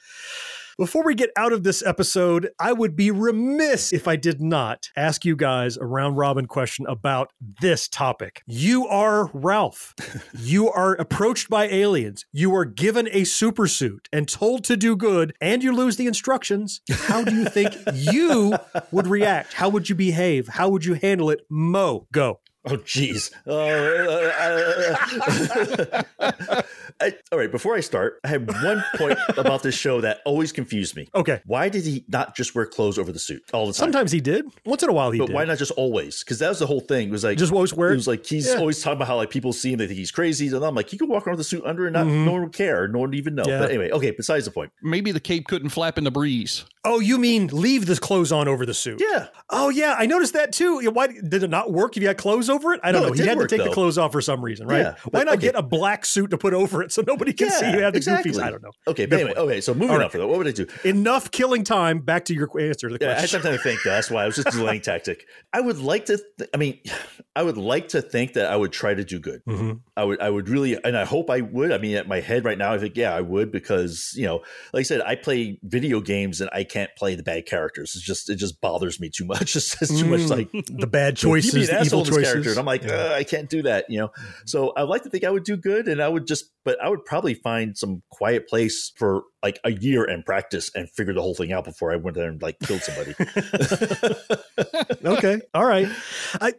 Before 0.79 1.07
we 1.07 1.15
get 1.15 1.31
out 1.39 1.55
of 1.55 1.63
this 1.63 1.83
episode, 1.87 2.51
I 2.61 2.75
would 2.75 2.97
be 2.97 3.11
remiss 3.11 3.95
if 3.95 4.07
I 4.07 4.17
did 4.17 4.43
not 4.43 4.91
ask 4.95 5.25
you 5.25 5.35
guys 5.35 5.79
a 5.79 5.87
round 5.87 6.19
robin 6.19 6.45
question 6.45 6.85
about 6.87 7.33
this 7.63 7.89
topic. 7.89 8.43
You 8.47 8.87
are 8.87 9.31
Ralph. 9.33 9.95
you 10.39 10.69
are 10.71 10.93
approached 10.93 11.49
by 11.49 11.65
aliens. 11.69 12.27
You 12.31 12.55
are 12.55 12.67
given 12.67 13.07
a 13.07 13.23
supersuit 13.23 14.01
and 14.13 14.29
told 14.29 14.65
to 14.65 14.77
do 14.77 14.97
good, 14.97 15.33
and 15.41 15.65
you 15.65 15.75
lose 15.75 15.97
the 15.97 16.07
instructions. 16.07 16.83
How 16.91 17.25
do 17.25 17.35
you 17.35 17.47
think 17.47 17.75
you 17.95 18.53
would 18.91 19.07
react? 19.07 19.55
How 19.55 19.71
would 19.71 19.89
you 19.89 19.95
behave? 19.95 20.47
How 20.47 20.69
would 20.69 20.85
you 20.85 20.93
handle 20.93 21.31
it? 21.31 21.41
Mo, 21.49 22.07
go. 22.13 22.41
Oh, 22.69 22.77
jeez. 22.79 23.33
Oh, 23.47 23.61
uh, 23.61 24.97
uh, 25.21 26.03
uh, 26.19 26.33
uh. 26.49 26.63
I- 27.01 27.15
all 27.33 27.39
right, 27.39 27.51
before 27.51 27.75
I 27.75 27.81
start, 27.81 28.21
I 28.25 28.29
have 28.29 28.47
one 28.65 28.83
point 28.97 29.19
about 29.37 29.63
this 29.63 29.75
show 29.75 30.01
that 30.01 30.21
always 30.25 30.53
confused 30.53 30.97
me. 30.97 31.09
Okay. 31.15 31.41
Why 31.45 31.69
did 31.69 31.85
he 31.85 32.05
not 32.09 32.35
just 32.37 32.55
wear 32.55 32.67
clothes 32.67 32.99
over 32.99 33.13
the 33.13 33.19
suit 33.19 33.43
all 33.53 33.67
the 33.67 33.73
time? 33.73 33.87
Sometimes 33.93 34.13
he 34.13 34.21
did. 34.21 34.47
Once 34.65 34.83
in 34.83 34.89
a 34.89 34.93
while 34.93 35.11
he 35.11 35.19
did. 35.19 35.23
but 35.25 35.27
did. 35.29 35.35
why 35.35 35.45
not 35.45 35.59
just 35.59 35.73
always? 35.73 36.25
Because 36.25 36.39
that 36.39 36.49
was 36.49 36.59
the 36.59 36.67
whole 36.67 36.81
thing. 36.81 37.09
It 37.09 37.13
was 37.13 37.25
like 37.25 37.39
Just 37.39 37.53
always 37.53 37.75
wear 37.75 37.91
It 37.91 37.95
it? 37.95 37.97
was 37.97 38.07
like 38.07 38.25
he's 38.25 38.47
Yeah. 38.49 38.55
always 38.57 38.83
talking 38.83 38.97
about 38.97 39.09
how 39.09 39.17
like 39.17 39.31
people 39.31 39.53
see 39.53 39.73
him, 39.73 39.79
they 39.79 39.87
think 39.87 39.99
he's 39.99 40.11
crazy. 40.11 40.47
And 40.49 40.65
I'm 40.65 40.75
like, 40.75 40.93
you 40.93 40.99
can 40.99 41.09
walk 41.09 41.27
around 41.27 41.37
with 41.37 41.47
the 41.47 41.49
suit 41.49 41.65
under 41.65 41.87
and 41.87 41.93
not 41.95 42.07
Mhm. 42.07 42.25
no 42.25 42.33
one 42.33 42.43
would 42.45 42.53
care, 42.53 42.89
no 42.89 43.01
one 43.01 43.11
would 43.11 43.19
even 43.19 43.35
know. 43.35 43.45
Yeah. 43.47 43.59
But 43.61 43.71
anyway, 43.71 43.91
okay. 43.91 44.11
Besides 44.13 44.45
the 44.47 44.51
point. 44.51 44.73
Maybe 44.83 45.13
the 45.13 45.21
cape 45.21 45.47
couldn't 45.49 45.69
flap 45.71 45.99
in 45.99 46.05
the 46.05 46.11
breeze. 46.11 46.65
Oh, 46.85 47.01
you 47.01 47.19
mean 47.19 47.49
leave 47.49 47.87
the 47.87 47.97
clothes 47.97 48.31
on 48.31 48.47
over 48.47 48.65
the 48.65 48.73
suit? 48.75 49.03
Yeah. 49.11 49.27
Oh, 49.51 49.71
yeah. 49.71 49.97
I 49.99 50.07
noticed 50.07 50.35
that 50.35 50.53
too. 50.53 50.89
Why 50.91 51.09
did 51.09 51.43
it 51.43 51.51
not 51.51 51.73
work 51.73 51.97
if 51.97 52.03
you 52.03 52.09
had 52.09 52.17
clothes 52.17 52.49
over 52.49 52.73
it? 52.75 52.81
I 52.85 52.93
don't 52.93 53.03
No, 53.03 53.09
know. 53.09 53.15
it 53.15 53.19
He 53.21 53.27
had 53.27 53.37
work, 53.37 53.49
to 53.49 53.57
take 53.57 53.67
the 53.67 53.73
clothes 53.75 53.99
off 53.99 54.13
for 54.13 54.21
some 54.21 54.41
reason, 54.45 54.67
right? 54.69 54.79
Yeah, 54.79 54.91
Why 55.05 55.11
but- 55.21 55.25
not 55.27 55.35
okay. 55.39 55.47
get 55.49 55.57
a 55.57 55.63
black 55.63 56.07
suit 56.07 56.31
to 56.31 56.39
put 56.39 56.55
over 56.55 56.83
it 56.83 56.86
so 56.89 57.03
nobody 57.07 57.33
can 57.33 57.51
see 57.51 57.71
you 57.71 57.81
have 57.81 57.93
the 57.93 57.99
exactly. 57.99 58.33
goofies? 58.33 58.43
I 58.43 58.51
don't 58.51 58.63
know. 58.63 58.71
Okay, 58.89 59.07
but 59.07 59.11
Good 59.17 59.21
anyway, 59.21 59.35
point. 59.35 59.51
okay. 59.51 59.61
So 59.61 59.75
moving 59.75 59.97
All 59.97 60.03
on 60.03 60.11
for 60.11 60.19
that, 60.19 60.27
what 60.27 60.39
would 60.39 60.49
I 60.49 60.53
do? 60.53 60.67
Enough 60.85 61.31
killing 61.31 61.65
time. 61.65 62.01
Back 62.01 62.25
to 62.27 62.35
your 62.35 62.49
answer 62.61 62.89
to 62.89 62.97
the 62.99 63.05
Yeah, 63.05 63.11
I 63.11 63.15
had 63.15 63.19
question. 63.21 63.43
some 63.43 63.51
time 63.51 63.59
to 63.59 63.63
think. 63.63 63.81
Though. 63.85 63.91
That's 63.91 64.11
why 64.11 64.23
I 64.23 64.27
was 64.27 64.37
just 64.37 64.51
delaying 64.51 64.81
tactic. 64.83 65.25
I 65.53 65.61
would 65.61 65.79
like 65.79 66.07
to. 66.07 66.19
Th- 66.39 66.51
I 66.55 66.57
mean, 66.57 66.81
I 67.35 67.43
would 67.43 67.57
like 67.59 67.89
to 67.89 68.03
think 68.03 68.35
that 68.35 68.47
I 68.47 68.57
would 68.57 68.73
try 68.73 68.95
to 68.95 69.05
do 69.05 69.19
good. 69.19 69.41
Mhm. 69.49 69.81
I 69.97 70.05
would. 70.05 70.21
I 70.21 70.31
would 70.31 70.49
really, 70.49 70.77
and 70.85 70.97
I 70.97 71.05
hope 71.05 71.31
I 71.31 71.41
would. 71.41 71.73
I 71.73 71.79
mean, 71.79 71.97
at 71.97 72.07
my 72.09 72.21
head 72.21 72.45
right 72.45 72.59
now, 72.59 72.73
I 72.75 72.79
think 72.79 72.97
yeah, 72.97 73.15
I 73.15 73.21
would 73.21 73.51
because 73.53 74.13
you 74.17 74.27
know, 74.27 74.43
like 74.73 74.81
I 74.81 74.85
said, 74.85 75.01
I 75.03 75.15
play 75.17 75.59
video 75.63 76.01
games 76.01 76.41
and 76.41 76.51
I 76.53 76.65
can't 76.65 76.91
play 76.97 77.15
the 77.15 77.23
bad 77.23 77.47
characters. 77.47 77.93
It's 77.95 78.05
just 78.05 78.31
it 78.31 78.37
just 78.37 78.61
bothers 78.61 79.01
me 79.01 79.11
too 79.15 79.25
much. 79.25 79.55
It's 79.57 79.77
just 79.79 79.99
too 79.99 80.07
much 80.07 80.21
Mm, 80.21 80.31
like 80.31 80.51
the 80.69 80.87
bad 80.87 81.23
you 81.23 81.29
know, 81.29 81.35
you 81.37 81.43
choices, 81.43 81.69
the 81.69 81.83
evil 81.83 82.05
choices. 82.05 82.23
character, 82.33 82.51
and 82.51 82.59
I'm 82.59 82.67
like, 82.67 82.83
Yeah. 82.85 83.13
I 83.15 83.25
can't 83.25 83.49
do 83.49 83.63
that. 83.63 83.87
You 83.89 84.01
know, 84.01 84.11
so 84.45 84.73
I'd 84.77 84.83
like 84.83 85.03
to 85.05 85.11
think 85.11 85.25
I 85.25 85.31
would 85.31 85.45
do 85.45 85.57
good, 85.57 85.89
and 85.89 86.03
I 86.03 86.09
would 86.09 86.27
just, 86.27 86.47
but 86.65 86.76
I 86.83 86.89
would 86.89 87.05
probably 87.05 87.35
find 87.35 87.77
some 87.77 88.03
quiet 88.11 88.49
place 88.49 88.93
for 88.97 89.25
like 89.47 89.61
a 89.63 89.71
year 89.71 90.03
and 90.03 90.25
practice 90.27 90.73
and 90.75 90.91
figure 90.91 91.13
the 91.15 91.23
whole 91.23 91.35
thing 91.37 91.53
out 91.53 91.65
before 91.65 91.93
I 91.93 91.97
went 91.97 92.17
there 92.17 92.29
and 92.29 92.43
like 92.43 92.59
killed 92.59 92.83
somebody. 92.83 93.15
okay. 95.05 95.41
All 95.55 95.65
right. 95.65 95.89
I 96.41 96.53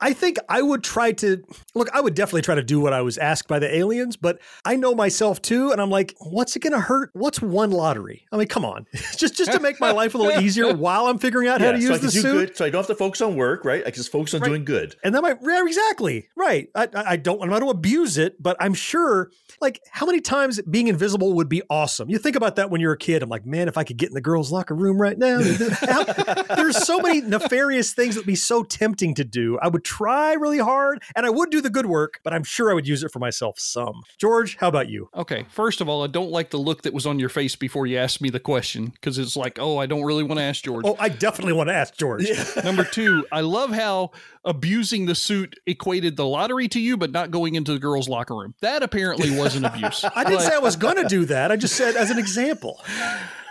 I 0.00 0.12
think 0.12 0.36
I 0.48 0.60
would 0.60 0.82
try 0.84 1.12
to 1.12 1.42
look, 1.74 1.88
I 1.94 2.00
would 2.02 2.14
definitely 2.14 2.42
try 2.42 2.54
to 2.54 2.62
do 2.62 2.80
what 2.80 2.92
I 2.92 3.00
was 3.00 3.16
asked 3.18 3.48
by 3.48 3.58
the 3.58 3.74
aliens, 3.74 4.16
but 4.16 4.40
I 4.64 4.76
know 4.76 4.94
myself 4.94 5.40
too, 5.40 5.72
and 5.72 5.80
I'm 5.80 5.90
like, 5.90 6.14
what's 6.20 6.54
it 6.56 6.60
gonna 6.60 6.80
hurt? 6.80 7.10
What's 7.14 7.40
one 7.40 7.70
lottery? 7.70 8.26
I 8.30 8.36
mean, 8.36 8.48
come 8.48 8.64
on. 8.64 8.86
just 9.16 9.36
just 9.36 9.52
to 9.52 9.60
make 9.60 9.80
my 9.80 9.90
life 9.90 10.14
a 10.14 10.18
little 10.18 10.42
easier 10.42 10.74
while 10.76 11.06
I'm 11.06 11.18
figuring 11.18 11.48
out 11.48 11.60
how 11.62 11.72
to 11.72 11.80
so 11.80 11.88
I 11.88 11.90
use 11.92 11.98
can 12.00 12.06
the 12.06 12.12
do 12.12 12.20
suit. 12.20 12.32
good, 12.48 12.56
so 12.58 12.64
I 12.66 12.70
don't 12.70 12.80
have 12.80 12.88
to 12.88 12.94
focus 12.94 13.20
on 13.22 13.36
work, 13.36 13.64
right? 13.64 13.80
I 13.80 13.84
can 13.84 13.94
just 13.94 14.12
focus 14.12 14.34
on 14.34 14.40
Right. 14.40 14.48
doing 14.48 14.64
good. 14.66 14.96
And 15.02 15.14
then 15.14 15.22
my 15.22 15.34
yeah, 15.42 15.62
exactly 15.64 16.28
right. 16.36 16.68
I, 16.74 16.88
I 16.94 17.04
I 17.12 17.16
don't 17.16 17.40
I'm 17.42 17.48
not 17.48 17.60
to 17.60 17.70
abuse 17.70 18.18
it, 18.18 18.42
but 18.42 18.56
I'm 18.60 18.74
sure 18.74 19.30
like 19.60 19.80
how 19.90 20.04
many 20.06 20.20
times 20.20 20.60
being 20.62 20.88
invisible 20.88 21.32
would 21.34 21.48
be 21.48 21.62
awesome. 21.70 22.10
You 22.10 22.18
think 22.18 22.33
think 22.34 22.42
about 22.42 22.56
that 22.56 22.68
when 22.70 22.80
you're 22.80 22.92
a 22.92 22.98
kid. 22.98 23.22
I'm 23.22 23.28
like, 23.28 23.46
man, 23.46 23.68
if 23.68 23.78
I 23.78 23.84
could 23.84 23.96
get 23.96 24.08
in 24.08 24.14
the 24.14 24.20
girls' 24.20 24.50
locker 24.50 24.74
room 24.74 25.00
right 25.00 25.16
now, 25.16 25.38
there's 26.56 26.84
so 26.84 26.98
many 26.98 27.20
nefarious 27.20 27.92
things 27.94 28.14
that 28.16 28.22
would 28.22 28.26
be 28.26 28.34
so 28.34 28.64
tempting 28.64 29.14
to 29.14 29.24
do. 29.24 29.56
I 29.62 29.68
would 29.68 29.84
try 29.84 30.32
really 30.32 30.58
hard 30.58 31.00
and 31.14 31.24
I 31.24 31.30
would 31.30 31.50
do 31.50 31.60
the 31.60 31.70
good 31.70 31.86
work, 31.86 32.18
but 32.24 32.32
I'm 32.32 32.42
sure 32.42 32.70
I 32.72 32.74
would 32.74 32.88
use 32.88 33.04
it 33.04 33.12
for 33.12 33.20
myself 33.20 33.58
some. 33.60 34.02
George, 34.18 34.56
how 34.56 34.66
about 34.68 34.88
you? 34.88 35.08
Okay, 35.14 35.46
first 35.50 35.80
of 35.80 35.88
all, 35.88 36.02
I 36.02 36.08
don't 36.08 36.30
like 36.30 36.50
the 36.50 36.56
look 36.56 36.82
that 36.82 36.92
was 36.92 37.06
on 37.06 37.20
your 37.20 37.28
face 37.28 37.54
before 37.54 37.86
you 37.86 37.98
asked 37.98 38.20
me 38.20 38.30
the 38.30 38.40
question 38.40 38.86
because 38.86 39.16
it's 39.18 39.36
like, 39.36 39.58
oh, 39.60 39.78
I 39.78 39.86
don't 39.86 40.02
really 40.02 40.24
want 40.24 40.38
to 40.40 40.44
ask 40.44 40.64
George. 40.64 40.84
Oh, 40.84 40.96
I 40.98 41.08
definitely 41.10 41.52
want 41.52 41.68
to 41.68 41.74
ask 41.74 41.96
George. 41.96 42.26
Number 42.64 42.82
two, 42.84 43.26
I 43.30 43.42
love 43.42 43.70
how 43.70 44.10
abusing 44.44 45.06
the 45.06 45.14
suit 45.14 45.56
equated 45.66 46.16
the 46.16 46.26
lottery 46.26 46.66
to 46.68 46.80
you, 46.80 46.96
but 46.96 47.12
not 47.12 47.30
going 47.30 47.54
into 47.54 47.72
the 47.72 47.78
girls' 47.78 48.08
locker 48.08 48.34
room. 48.34 48.54
That 48.60 48.82
apparently 48.82 49.30
was 49.30 49.54
an 49.54 49.64
abuse. 49.64 50.04
I 50.04 50.24
didn't 50.24 50.38
But- 50.38 50.42
say 50.48 50.54
I 50.54 50.58
was 50.58 50.74
going 50.76 50.96
to 50.96 51.04
do 51.08 51.24
that. 51.26 51.50
I 51.52 51.56
just 51.56 51.76
said 51.76 51.94
as 51.96 52.10
an 52.14 52.18
example. 52.20 52.80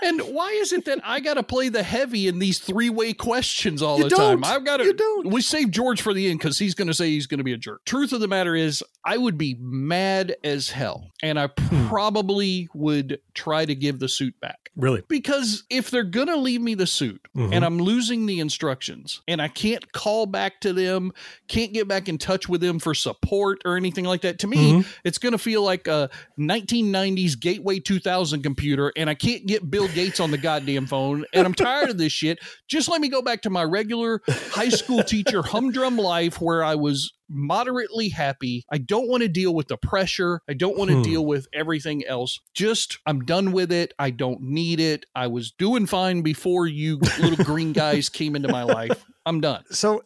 And 0.03 0.19
why 0.33 0.49
is 0.51 0.73
it 0.73 0.85
that 0.85 0.99
I 1.03 1.19
got 1.19 1.35
to 1.35 1.43
play 1.43 1.69
the 1.69 1.83
heavy 1.83 2.27
in 2.27 2.39
these 2.39 2.59
three 2.59 2.89
way 2.89 3.13
questions 3.13 3.81
all 3.81 3.97
You 3.97 4.03
the 4.05 4.09
time? 4.15 4.41
don't. 4.41 4.45
I've 4.51 4.65
got 4.65 4.77
to. 4.77 4.83
You 4.85 4.93
don't. 4.93 5.27
We 5.31 5.41
save 5.41 5.71
George 5.71 6.01
for 6.01 6.13
the 6.13 6.29
end 6.29 6.39
because 6.39 6.59
he's 6.59 6.75
going 6.75 6.87
to 6.89 6.93
say 6.93 7.09
he's 7.09 7.27
going 7.27 7.37
to 7.39 7.43
be 7.43 7.53
a 7.53 7.57
jerk. 7.57 7.83
Truth 7.85 8.11
of 8.13 8.19
the 8.19 8.27
matter 8.27 8.55
is, 8.55 8.83
I 9.05 9.17
would 9.17 9.37
be 9.37 9.55
mad 9.59 10.35
as 10.43 10.69
hell, 10.69 11.11
and 11.21 11.39
I 11.39 11.49
Hmm. 11.59 11.87
probably 11.87 12.67
would 12.73 13.19
try 13.33 13.65
to 13.65 13.75
give 13.75 13.99
the 13.99 14.07
suit 14.09 14.39
back. 14.41 14.69
Really? 14.75 15.03
Because 15.07 15.63
if 15.69 15.91
they're 15.91 16.03
going 16.03 16.27
to 16.27 16.35
leave 16.37 16.61
me 16.61 16.73
the 16.73 16.87
suit 16.87 17.21
Mhm. 17.35 17.53
and 17.53 17.63
I'm 17.63 17.77
losing 17.77 18.25
the 18.25 18.39
instructions 18.39 19.21
and 19.27 19.39
I 19.39 19.47
can't 19.47 19.91
call 19.91 20.25
back 20.25 20.61
to 20.61 20.73
them, 20.73 21.11
can't 21.47 21.73
get 21.73 21.87
back 21.87 22.09
in 22.09 22.17
touch 22.17 22.49
with 22.49 22.61
them 22.61 22.79
for 22.79 22.95
support 22.95 23.61
or 23.65 23.77
anything 23.77 24.05
like 24.05 24.21
that, 24.21 24.39
to 24.39 24.47
me, 24.47 24.57
Mhm. 24.73 24.85
it's 25.03 25.19
going 25.19 25.33
to 25.33 25.37
feel 25.37 25.61
like 25.61 25.87
a 25.87 26.09
1990s 26.37 27.35
Gateway 27.35 27.79
2000 27.79 28.41
computer 28.41 28.91
and 28.95 29.09
I 29.09 29.13
can't 29.13 29.45
get 29.45 29.69
Bill 29.69 29.87
Gates 29.93 30.19
on 30.19 30.31
the 30.31 30.37
goddamn 30.37 30.85
phone 30.87 31.25
and 31.33 31.45
I'm 31.45 31.53
tired 31.53 31.89
of 31.89 31.97
this 31.97 32.11
shit. 32.11 32.39
Just 32.67 32.89
let 32.89 33.01
me 33.01 33.09
go 33.09 33.21
back 33.21 33.41
to 33.43 33.49
my 33.49 33.63
regular 33.63 34.21
high 34.27 34.69
school 34.69 35.03
teacher 35.03 35.41
humdrum 35.41 35.97
life 35.97 36.41
where 36.41 36.63
I 36.63 36.75
was 36.75 37.13
moderately 37.29 38.09
happy. 38.09 38.63
I 38.71 38.77
don't 38.77 39.07
want 39.09 39.23
to 39.23 39.29
deal 39.29 39.53
with 39.55 39.67
the 39.67 39.77
pressure. 39.77 40.41
I 40.49 40.53
don't 40.53 40.77
want 40.77 40.89
to 40.91 40.97
Hmm. 40.97 41.03
deal 41.03 41.25
with 41.25 41.47
everything 41.53 42.03
else. 42.05 42.39
Just 42.53 42.99
I'm 43.05 43.21
done 43.25 43.51
with 43.51 43.71
it. 43.71 43.93
I 43.97 44.11
don't 44.11 44.41
need 44.41 44.79
it. 44.79 45.05
I 45.15 45.27
was 45.27 45.51
doing 45.51 45.85
fine 45.87 46.21
before 46.21 46.67
you 46.67 46.97
little 47.19 47.43
green 47.43 47.73
guys 47.73 48.09
came 48.09 48.35
into 48.35 48.49
my 48.49 48.63
life. 48.63 49.03
I'm 49.25 49.39
done. 49.41 49.63
So 49.71 50.03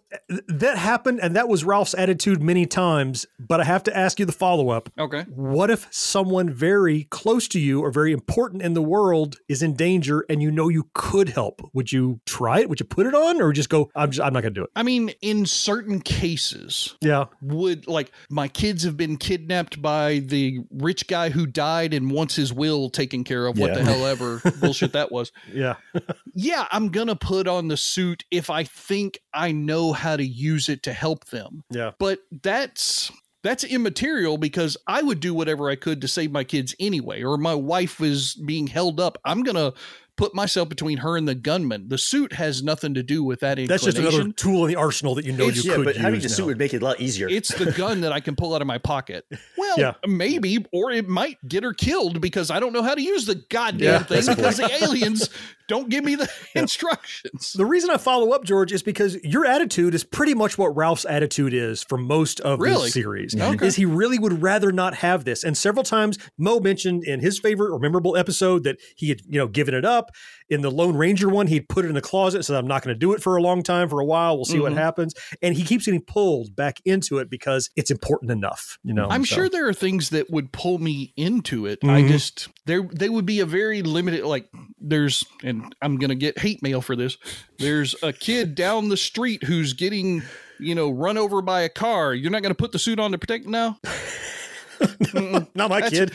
that 0.47 0.77
happened, 0.77 1.19
and 1.21 1.35
that 1.35 1.47
was 1.47 1.63
Ralph's 1.63 1.93
attitude 1.95 2.41
many 2.41 2.65
times. 2.65 3.25
But 3.39 3.59
I 3.61 3.63
have 3.63 3.81
to 3.83 3.97
ask 3.97 4.19
you 4.19 4.25
the 4.25 4.31
follow 4.31 4.69
up. 4.69 4.89
Okay. 4.99 5.23
What 5.23 5.71
if 5.71 5.87
someone 5.91 6.49
very 6.51 7.05
close 7.05 7.47
to 7.49 7.59
you 7.59 7.81
or 7.81 7.91
very 7.91 8.11
important 8.11 8.61
in 8.61 8.73
the 8.73 8.81
world 8.81 9.37
is 9.47 9.63
in 9.63 9.73
danger 9.75 10.23
and 10.29 10.41
you 10.43 10.51
know 10.51 10.69
you 10.69 10.87
could 10.93 11.29
help? 11.29 11.67
Would 11.73 11.91
you 11.91 12.19
try 12.25 12.59
it? 12.59 12.69
Would 12.69 12.79
you 12.79 12.85
put 12.85 13.07
it 13.07 13.15
on 13.15 13.41
or 13.41 13.51
just 13.53 13.69
go, 13.69 13.89
I'm, 13.95 14.11
just, 14.11 14.25
I'm 14.25 14.33
not 14.33 14.41
going 14.41 14.53
to 14.53 14.59
do 14.59 14.63
it? 14.65 14.69
I 14.75 14.83
mean, 14.83 15.09
in 15.21 15.45
certain 15.45 15.99
cases, 16.01 16.95
Yeah. 17.01 17.25
would 17.41 17.87
like 17.87 18.11
my 18.29 18.47
kids 18.47 18.83
have 18.83 18.97
been 18.97 19.17
kidnapped 19.17 19.81
by 19.81 20.19
the 20.19 20.59
rich 20.71 21.07
guy 21.07 21.29
who 21.29 21.47
died 21.47 21.93
and 21.93 22.11
wants 22.11 22.35
his 22.35 22.53
will 22.53 22.89
taken 22.89 23.23
care 23.23 23.47
of. 23.47 23.57
What 23.57 23.71
Yeah. 23.71 23.77
the 23.79 23.83
hell 23.85 24.05
ever 24.05 24.41
bullshit 24.61 24.93
that 24.93 25.11
was. 25.11 25.31
Yeah. 25.51 25.75
Yeah, 26.39 26.67
I'm 26.71 26.89
gonna 26.89 27.15
put 27.15 27.47
on 27.47 27.67
the 27.67 27.77
suit 27.77 28.23
if 28.29 28.51
I 28.51 28.63
think 28.63 29.06
I 29.33 29.51
know 29.51 29.93
how 29.93 30.15
to 30.17 30.25
use 30.25 30.69
it 30.69 30.83
to 30.83 30.93
help 30.93 31.25
them. 31.25 31.63
Yeah. 31.69 31.91
But 31.99 32.19
that's 32.43 33.11
that's 33.43 33.63
immaterial 33.63 34.37
because 34.37 34.75
I 34.87 35.01
would 35.01 35.19
do 35.19 35.33
whatever 35.33 35.69
I 35.69 35.75
could 35.75 36.01
to 36.01 36.07
save 36.07 36.31
my 36.31 36.43
kids 36.43 36.75
anyway, 36.79 37.23
or 37.23 37.37
my 37.37 37.53
wife 37.55 38.01
is 38.01 38.33
being 38.33 38.67
held 38.67 38.99
up. 38.99 39.17
I'm 39.23 39.43
gonna 39.43 39.73
put 40.17 40.33
myself 40.33 40.67
between 40.67 40.97
her 40.97 41.15
and 41.15 41.27
the 41.27 41.35
gunman. 41.35 41.87
The 41.89 41.97
suit 41.99 42.33
has 42.33 42.63
nothing 42.63 42.95
to 42.95 43.03
do 43.03 43.23
with 43.23 43.41
that 43.41 43.59
inclination. 43.59 43.67
That's 43.67 43.83
just 43.83 43.97
another 44.15 44.31
tool 44.33 44.65
in 44.65 44.69
the 44.71 44.75
arsenal 44.75 45.13
that 45.13 45.25
you 45.25 45.31
know 45.31 45.43
It's- 45.43 45.63
you 45.63 45.69
yeah, 45.69 45.75
could 45.77 45.85
but 45.85 45.95
having 45.95 46.15
use 46.15 46.23
the 46.23 46.29
suit 46.29 46.47
would 46.47 46.57
make 46.57 46.73
it 46.73 46.81
a 46.81 46.85
lot 46.85 46.99
easier. 46.99 47.29
It's 47.29 47.53
the 47.53 47.71
gun 47.77 48.01
that 48.01 48.11
I 48.11 48.19
can 48.19 48.35
pull 48.35 48.55
out 48.55 48.61
of 48.61 48.67
my 48.67 48.79
pocket. 48.79 49.25
Well, 49.55 49.75
Yeah. 49.77 49.93
maybe, 50.07 50.65
or 50.73 50.89
it 50.91 51.07
might 51.07 51.37
get 51.47 51.61
her 51.63 51.71
killed 51.73 52.19
because 52.19 52.49
I 52.49 52.59
don't 52.59 52.73
know 52.73 52.81
how 52.81 52.95
to 52.95 53.01
use 53.01 53.27
the 53.27 53.35
goddamn 53.35 53.79
Yeah, 53.79 54.03
thing 54.03 54.23
because 54.25 54.59
point. 54.59 54.71
the 54.71 54.83
aliens 54.83 55.29
don't 55.67 55.89
give 55.89 56.03
me 56.03 56.15
the 56.15 56.29
instructions. 56.55 57.53
The 57.53 57.65
reason 57.65 57.89
I 57.89 57.97
follow 57.97 58.31
up, 58.31 58.43
George, 58.43 58.71
is 58.71 58.83
because 58.83 59.15
your 59.23 59.45
attitude 59.45 59.93
is 59.95 60.03
pretty 60.03 60.33
much 60.33 60.57
what 60.57 60.75
Ralph's 60.75 61.05
attitude 61.05 61.53
is 61.53 61.83
for 61.83 61.97
most 61.97 62.39
of 62.41 62.59
Really? 62.59 62.83
this 62.85 62.93
series. 62.93 63.39
Okay. 63.39 63.65
Is 63.65 63.75
he 63.75 63.85
really 63.85 64.19
would 64.19 64.41
rather 64.41 64.71
not 64.71 64.95
have 64.95 65.25
this? 65.25 65.43
And 65.43 65.57
several 65.57 65.83
times 65.83 66.17
Mo 66.37 66.59
mentioned 66.59 67.03
in 67.03 67.19
his 67.19 67.39
favorite 67.39 67.71
or 67.73 67.79
memorable 67.79 68.15
episode 68.17 68.63
that 68.63 68.77
he 68.95 69.09
had, 69.09 69.21
you 69.27 69.39
know, 69.39 69.47
given 69.47 69.73
it 69.73 69.85
up. 69.85 70.11
In 70.49 70.61
the 70.61 70.71
Lone 70.71 70.95
Ranger 70.95 71.27
one, 71.27 71.47
he'd 71.47 71.67
put 71.67 71.83
it 71.83 71.89
in 71.89 71.93
the 71.95 72.01
closet, 72.01 72.43
said, 72.45 72.55
I'm 72.55 72.67
not 72.67 72.81
going 72.83 72.95
to 72.95 72.99
do 72.99 73.13
it 73.13 73.21
for 73.21 73.35
a 73.35 73.41
long 73.41 73.63
time, 73.63 73.89
for 73.89 73.99
a 73.99 74.05
while. 74.05 74.37
We'll 74.37 74.45
see 74.45 74.59
what 74.59 74.71
Mhm. 74.71 74.77
happens. 74.77 75.13
And 75.41 75.55
he 75.55 75.63
keeps 75.65 75.85
getting 75.85 76.01
pulled 76.01 76.55
back 76.55 76.79
into 76.85 77.17
it 77.17 77.29
because 77.29 77.69
it's 77.75 77.91
important 77.91 78.31
enough, 78.31 78.77
you 78.83 78.93
know. 78.93 79.07
I'm 79.09 79.25
so. 79.25 79.35
sure 79.35 79.49
there 79.49 79.67
are 79.67 79.73
things 79.73 80.09
that 80.11 80.29
would 80.29 80.53
pull 80.53 80.77
me 80.79 81.13
into 81.17 81.65
it. 81.65 81.79
I 81.83 82.01
Mhm. 82.01 82.07
just 82.07 82.47
there 82.65 82.81
they 82.93 83.09
would 83.09 83.25
be 83.25 83.39
a 83.41 83.45
very 83.45 83.81
limited 83.81 84.23
like 84.23 84.49
there's 84.79 85.23
and 85.43 85.56
I'm 85.81 85.97
gonna 85.97 86.15
get 86.15 86.39
hate 86.39 86.61
mail 86.63 86.81
for 86.81 86.95
this. 86.95 87.17
There's 87.59 87.95
a 88.03 88.13
kid 88.13 88.55
down 88.55 88.89
the 88.89 88.97
street 88.97 89.43
who's 89.43 89.73
getting 89.73 90.23
you 90.59 90.75
know 90.75 90.89
run 90.89 91.17
over 91.17 91.41
by 91.41 91.61
a 91.61 91.69
car. 91.69 92.13
You're 92.13 92.31
not 92.31 92.41
gonna 92.43 92.55
put 92.55 92.71
the 92.71 92.79
suit 92.79 92.99
on 92.99 93.11
to 93.11 93.17
protect 93.17 93.45
now. 93.45 93.79
Not 95.13 95.69
my 95.69 95.81
That's- 95.81 95.91
kid. 95.91 96.13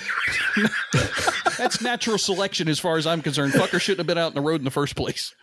That's 1.59 1.81
natural 1.81 2.17
selection 2.19 2.69
as 2.69 2.79
far 2.79 2.97
as 2.97 3.07
I'm 3.07 3.23
concerned. 3.23 3.53
Fucker 3.53 3.81
shouldn't 3.81 3.99
have 4.01 4.07
been 4.07 4.19
out 4.19 4.29
in 4.29 4.35
the 4.35 4.41
road 4.41 4.61
in 4.61 4.65
the 4.65 4.71
first 4.71 4.97
place. 4.97 5.35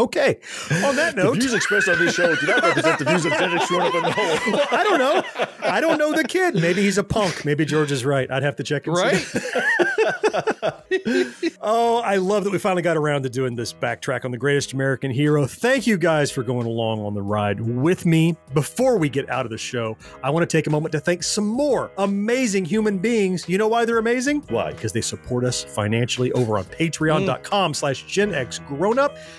Okay. 0.00 0.38
On 0.84 0.94
that 0.94 1.16
the 1.16 1.24
note, 1.24 1.38
views 1.38 1.52
expressed 1.54 1.88
on 1.88 1.98
this 1.98 2.14
show 2.14 2.32
do 2.36 2.46
not 2.46 2.62
represent 2.62 3.00
the 3.00 3.04
views 3.04 3.24
of 3.24 3.32
Gen 3.32 3.50
X 3.58 3.66
grown 3.68 3.82
up 3.82 3.94
in 3.94 4.02
the 4.02 4.12
whole. 4.12 4.52
well, 4.52 4.66
I 4.70 4.84
don't 4.84 4.98
know. 4.98 5.22
I 5.62 5.80
don't 5.80 5.98
know 5.98 6.12
the 6.12 6.22
kid. 6.22 6.54
Maybe 6.54 6.82
he's 6.82 6.98
a 6.98 7.02
punk. 7.04 7.44
Maybe 7.44 7.64
George 7.64 7.90
is 7.90 8.04
right. 8.04 8.30
I'd 8.30 8.44
have 8.44 8.54
to 8.56 8.62
check 8.62 8.86
and 8.86 8.96
see. 8.96 9.02
Right? 9.02 9.87
Oh, 11.60 11.98
I 11.98 12.16
love 12.16 12.44
that 12.44 12.52
we 12.52 12.58
finally 12.58 12.82
got 12.82 12.96
around 12.96 13.24
to 13.24 13.28
doing 13.28 13.56
this 13.56 13.72
backtrack 13.72 14.24
on 14.24 14.30
the 14.30 14.38
greatest 14.38 14.72
American 14.72 15.10
hero. 15.10 15.46
Thank 15.46 15.86
you 15.86 15.98
guys 15.98 16.30
for 16.30 16.42
going 16.42 16.66
along 16.66 17.00
on 17.00 17.14
the 17.14 17.22
ride 17.22 17.60
with 17.60 18.06
me. 18.06 18.36
Before 18.54 18.96
we 18.96 19.08
get 19.08 19.28
out 19.28 19.44
of 19.44 19.50
the 19.50 19.58
show, 19.58 19.96
I 20.22 20.30
want 20.30 20.48
to 20.48 20.56
take 20.56 20.66
a 20.66 20.70
moment 20.70 20.92
to 20.92 21.00
thank 21.00 21.22
some 21.22 21.46
more 21.46 21.90
amazing 21.98 22.64
human 22.64 22.98
beings. 22.98 23.48
You 23.48 23.58
know 23.58 23.68
why 23.68 23.84
they're 23.84 23.98
amazing? 23.98 24.42
Why? 24.48 24.72
Because 24.72 24.92
they 24.92 25.00
support 25.00 25.44
us 25.44 25.64
financially 25.64 26.32
over 26.32 26.58
on 26.58 26.64
patreon.com 26.64 27.74
slash 27.74 28.04
Gen 28.04 28.34
X 28.34 28.60
Grown 28.60 28.98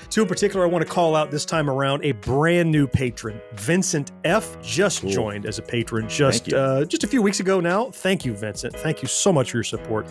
Two 0.10 0.22
in 0.22 0.28
particular 0.28 0.66
I 0.66 0.70
want 0.70 0.86
to 0.86 0.92
call 0.92 1.16
out 1.16 1.32
this 1.32 1.44
time 1.46 1.70
around 1.70 2.06
a 2.06 2.14
brand 2.14 2.72
new 2.72 2.88
patron. 2.88 3.42
Vincent 3.54 4.12
F 4.24 4.62
just 4.62 5.06
joined 5.08 5.46
as 5.46 5.60
a 5.60 5.62
patron 5.62 6.08
just 6.08 6.54
uh, 6.54 6.86
just 6.86 7.04
a 7.04 7.08
few 7.08 7.22
weeks 7.22 7.40
ago 7.40 7.60
now. 7.60 7.92
Thank 7.92 8.26
you, 8.26 8.34
Vincent. 8.34 8.76
Thank 8.76 9.02
you 9.02 9.08
so 9.08 9.34
much 9.34 9.52
for 9.52 9.58
your 9.58 9.64
support. 9.64 10.08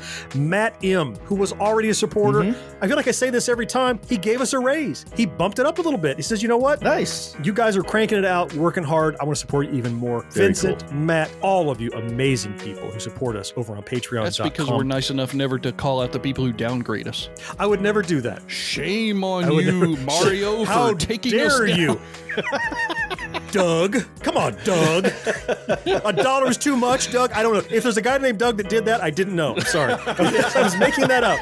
Matt 0.48 0.82
M, 0.84 1.14
who 1.24 1.34
was 1.34 1.52
already 1.54 1.88
a 1.90 1.94
supporter, 1.94 2.38
Mm-hmm. 2.40 2.84
I 2.84 2.86
feel 2.86 2.96
like 2.96 3.08
I 3.08 3.12
say 3.12 3.30
this 3.30 3.48
every 3.48 3.66
time. 3.66 3.98
He 4.08 4.16
gave 4.16 4.40
us 4.40 4.52
a 4.52 4.58
raise. 4.58 5.04
He 5.16 5.26
bumped 5.26 5.58
it 5.58 5.66
up 5.66 5.78
a 5.78 5.82
little 5.82 5.98
bit. 5.98 6.16
He 6.16 6.22
says, 6.22 6.42
"You 6.42 6.48
know 6.48 6.56
what? 6.56 6.80
Nice. 6.82 7.34
You 7.42 7.52
guys 7.52 7.76
are 7.76 7.82
cranking 7.82 8.18
it 8.18 8.24
out, 8.24 8.52
working 8.54 8.84
hard. 8.84 9.16
I 9.20 9.24
want 9.24 9.36
to 9.36 9.40
support 9.40 9.66
you 9.68 9.74
even 9.74 9.94
more." 9.94 10.22
Very 10.30 10.46
Vincent, 10.48 10.84
cool. 10.86 10.94
Matt, 10.94 11.30
all 11.42 11.70
of 11.70 11.80
you 11.80 11.90
amazing 11.92 12.56
people 12.58 12.88
who 12.90 13.00
support 13.00 13.34
us 13.36 13.52
over 13.56 13.76
on 13.76 13.82
Patreon. 13.82 14.24
That's 14.24 14.38
because 14.38 14.70
we're 14.70 14.84
nice 14.84 15.10
enough 15.10 15.34
never 15.34 15.58
to 15.58 15.72
call 15.72 16.00
out 16.00 16.12
the 16.12 16.20
people 16.20 16.44
who 16.44 16.52
downgrade 16.52 17.08
us. 17.08 17.28
I 17.58 17.66
would 17.66 17.80
never 17.80 18.00
do 18.02 18.20
that. 18.20 18.42
Shame 18.48 19.24
on 19.24 19.50
you, 19.52 19.72
never- 19.72 20.02
Mario, 20.04 20.64
for 20.64 20.70
How 20.70 20.94
taking 20.94 21.32
dare 21.32 21.46
us 21.64 21.70
down. 21.70 21.78
you? 21.78 22.00
Doug, 23.50 24.04
come 24.20 24.36
on, 24.36 24.56
Doug. 24.64 25.06
a 25.06 26.12
dollar 26.12 26.48
is 26.48 26.56
too 26.56 26.76
much, 26.76 27.10
Doug. 27.12 27.32
I 27.32 27.42
don't 27.42 27.52
know. 27.52 27.62
If 27.70 27.82
there's 27.82 27.96
a 27.96 28.02
guy 28.02 28.18
named 28.18 28.38
Doug 28.38 28.56
that 28.58 28.68
did 28.68 28.84
that, 28.86 29.02
I 29.02 29.10
didn't 29.10 29.36
know. 29.36 29.54
I'm 29.54 29.60
sorry. 29.62 29.94
I 29.94 30.62
was 30.62 30.76
making 30.76 31.08
that 31.08 31.24
up. 31.24 31.38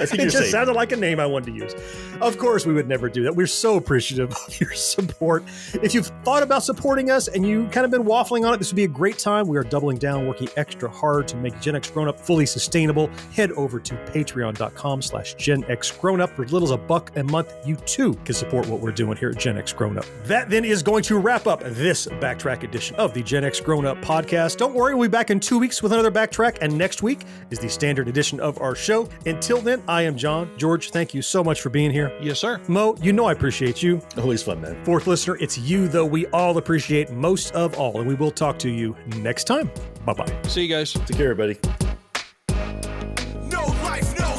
It 0.00 0.10
just 0.24 0.36
safe. 0.36 0.50
sounded 0.50 0.74
like 0.74 0.92
a 0.92 0.96
name 0.96 1.20
I 1.20 1.26
wanted 1.26 1.46
to 1.46 1.52
use. 1.52 1.74
Of 2.20 2.38
course, 2.38 2.66
we 2.66 2.72
would 2.72 2.88
never 2.88 3.08
do 3.08 3.22
that. 3.24 3.34
We're 3.34 3.46
so 3.46 3.76
appreciative 3.76 4.30
of 4.32 4.60
your 4.60 4.72
support. 4.74 5.44
If 5.82 5.94
you've 5.94 6.06
thought 6.24 6.42
about 6.42 6.62
supporting 6.62 7.10
us 7.10 7.28
and 7.28 7.46
you've 7.46 7.70
kind 7.70 7.84
of 7.84 7.90
been 7.90 8.04
waffling 8.04 8.46
on 8.46 8.54
it, 8.54 8.58
this 8.58 8.70
would 8.70 8.76
be 8.76 8.84
a 8.84 8.88
great 8.88 9.18
time. 9.18 9.46
We 9.48 9.56
are 9.56 9.64
doubling 9.64 9.98
down, 9.98 10.26
working 10.26 10.48
extra 10.56 10.88
hard 10.90 11.28
to 11.28 11.36
make 11.36 11.58
Gen 11.60 11.76
X 11.76 11.90
Grown 11.90 12.08
Up 12.08 12.18
fully 12.18 12.46
sustainable. 12.46 13.10
Head 13.32 13.52
over 13.52 13.80
to 13.80 13.94
patreon.com 13.94 15.02
slash 15.02 15.34
Gen 15.34 15.64
X 15.68 15.90
Grown 15.90 16.20
Up. 16.20 16.30
For 16.36 16.44
as 16.44 16.52
little 16.52 16.68
as 16.68 16.72
a 16.72 16.76
buck 16.78 17.16
a 17.16 17.24
month, 17.24 17.54
you 17.66 17.76
too 17.76 18.14
can 18.24 18.34
support 18.34 18.66
what 18.68 18.80
we're 18.80 18.92
doing 18.92 19.16
here 19.16 19.30
at 19.30 19.38
Gen 19.38 19.58
X 19.58 19.72
Grown 19.72 19.98
Up. 19.98 20.04
That 20.24 20.50
then 20.50 20.64
is 20.64 20.82
going 20.82 21.02
to 21.04 21.18
wrap 21.24 21.46
up 21.46 21.62
this 21.64 22.06
backtrack 22.06 22.64
edition 22.64 22.94
of 22.96 23.14
the 23.14 23.22
Gen 23.22 23.44
X 23.44 23.58
Grown 23.58 23.86
Up 23.86 23.96
podcast. 24.02 24.58
Don't 24.58 24.74
worry, 24.74 24.94
we'll 24.94 25.08
be 25.08 25.10
back 25.10 25.30
in 25.30 25.40
two 25.40 25.58
weeks 25.58 25.82
with 25.82 25.92
another 25.92 26.10
backtrack, 26.10 26.58
and 26.60 26.76
next 26.76 27.02
week 27.02 27.22
is 27.50 27.58
the 27.58 27.68
standard 27.68 28.08
edition 28.08 28.38
of 28.40 28.60
our 28.60 28.74
show. 28.74 29.08
Until 29.24 29.62
then, 29.62 29.82
I 29.88 30.02
am 30.02 30.16
John. 30.16 30.50
George, 30.58 30.90
thank 30.90 31.14
you 31.14 31.22
so 31.22 31.42
much 31.42 31.62
for 31.62 31.70
being 31.70 31.90
here. 31.90 32.12
Yes, 32.20 32.38
sir. 32.38 32.60
Mo, 32.68 32.94
you 33.00 33.14
know 33.14 33.24
I 33.24 33.32
appreciate 33.32 33.82
you. 33.82 34.02
Always 34.18 34.42
fun, 34.42 34.60
man. 34.60 34.84
Fourth 34.84 35.06
listener, 35.06 35.38
it's 35.40 35.56
you, 35.56 35.88
though, 35.88 36.04
we 36.04 36.26
all 36.26 36.58
appreciate 36.58 37.10
most 37.10 37.54
of 37.54 37.78
all, 37.78 37.98
and 38.00 38.06
we 38.06 38.14
will 38.14 38.30
talk 38.30 38.58
to 38.58 38.68
you 38.68 38.94
next 39.16 39.44
time. 39.44 39.70
Bye 40.04 40.12
bye. 40.12 40.42
See 40.42 40.62
you 40.62 40.68
guys. 40.68 40.92
Take 40.92 41.16
care, 41.16 41.30
everybody. 41.30 41.58
No 43.48 43.64
life, 43.82 44.18
no 44.18 44.34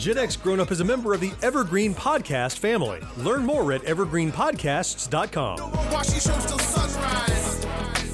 Gen 0.00 0.16
X 0.16 0.34
Grown 0.34 0.60
Up 0.60 0.70
is 0.70 0.80
a 0.80 0.84
member 0.84 1.12
of 1.12 1.20
the 1.20 1.30
Evergreen 1.42 1.94
Podcast 1.94 2.58
family. 2.58 3.00
Learn 3.18 3.44
more 3.44 3.70
at 3.72 3.82
evergreenpodcasts.com. 3.82 5.70
Watching 5.92 6.14
shows 6.14 6.46
till 6.46 6.58
sunrise. 6.58 7.66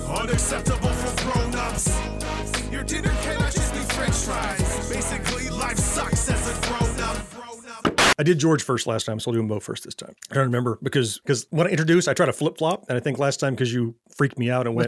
Unacceptable 0.02 0.88
for 0.88 1.30
grown-ups. 1.30 1.96
Your 2.72 2.82
dinner 2.82 3.14
cannot 3.22 3.52
just 3.52 3.72
be 3.72 3.78
french 3.94 4.14
fries. 4.16 4.90
Basically, 4.92 5.48
life 5.50 5.76
sucks 5.78 6.28
as 6.28 6.48
a 6.48 6.60
grown-up. 6.66 8.16
I 8.18 8.22
did 8.24 8.40
George 8.40 8.64
first 8.64 8.88
last 8.88 9.04
time, 9.04 9.20
so 9.20 9.30
I'll 9.30 9.34
do 9.34 9.38
them 9.38 9.46
both 9.46 9.62
first 9.62 9.84
this 9.84 9.94
time. 9.94 10.16
I 10.32 10.34
don't 10.34 10.46
remember 10.46 10.80
because 10.82 11.20
because 11.20 11.46
when 11.50 11.68
I 11.68 11.70
introduced, 11.70 12.08
I 12.08 12.14
tried 12.14 12.26
to 12.26 12.32
flip 12.32 12.58
flop, 12.58 12.86
and 12.88 12.96
I 12.96 13.00
think 13.00 13.20
last 13.20 13.38
time 13.38 13.54
because 13.54 13.72
you 13.72 13.94
freaked 14.16 14.40
me 14.40 14.50
out 14.50 14.66
and 14.66 14.74
went, 14.74 14.86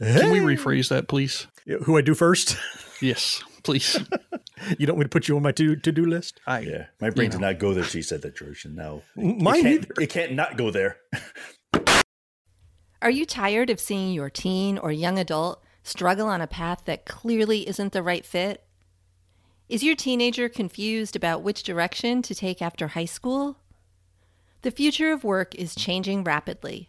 Let's- 0.00 0.20
Can 0.20 0.30
we 0.30 0.38
rephrase 0.38 0.90
that, 0.90 1.08
please? 1.08 1.48
"Who 1.84 1.96
I 1.96 2.02
do 2.02 2.14
first? 2.14 2.56
Yes, 3.02 3.42
please. 3.66 3.98
you 4.78 4.86
don't 4.86 4.96
want 4.96 4.98
me 5.00 5.04
to 5.04 5.08
put 5.10 5.28
you 5.28 5.36
on 5.36 5.42
my 5.42 5.52
to 5.52 5.76
to 5.76 5.92
do 5.92 6.06
list? 6.06 6.40
I 6.46 6.60
Yeah, 6.60 6.86
my 7.00 7.10
brain 7.10 7.30
did 7.30 7.40
know. 7.40 7.48
not 7.48 7.58
go 7.58 7.74
there. 7.74 7.84
She 7.84 8.00
said 8.02 8.22
that, 8.22 8.36
George, 8.36 8.64
and 8.64 8.74
now 8.76 9.02
M- 9.18 9.30
it 9.30 9.42
mine 9.42 9.62
can't, 9.62 9.74
either. 9.84 9.94
It 10.00 10.10
can't 10.10 10.32
not 10.32 10.56
go 10.56 10.70
there. 10.70 10.96
Are 13.02 13.10
you 13.10 13.26
tired 13.26 13.68
of 13.70 13.78
seeing 13.78 14.12
your 14.14 14.30
teen 14.30 14.78
or 14.78 14.90
young 14.90 15.18
adult 15.18 15.62
struggle 15.82 16.26
on 16.28 16.40
a 16.40 16.46
path 16.46 16.82
that 16.86 17.04
clearly 17.04 17.68
isn't 17.68 17.92
the 17.92 18.02
right 18.02 18.24
fit? 18.24 18.62
Is 19.68 19.82
your 19.82 19.94
teenager 19.96 20.48
confused 20.48 21.14
about 21.16 21.42
which 21.42 21.62
direction 21.62 22.22
to 22.22 22.34
take 22.34 22.62
after 22.62 22.88
high 22.88 23.04
school? 23.04 23.58
The 24.62 24.70
future 24.70 25.12
of 25.12 25.24
work 25.24 25.54
is 25.54 25.74
changing 25.74 26.24
rapidly, 26.24 26.88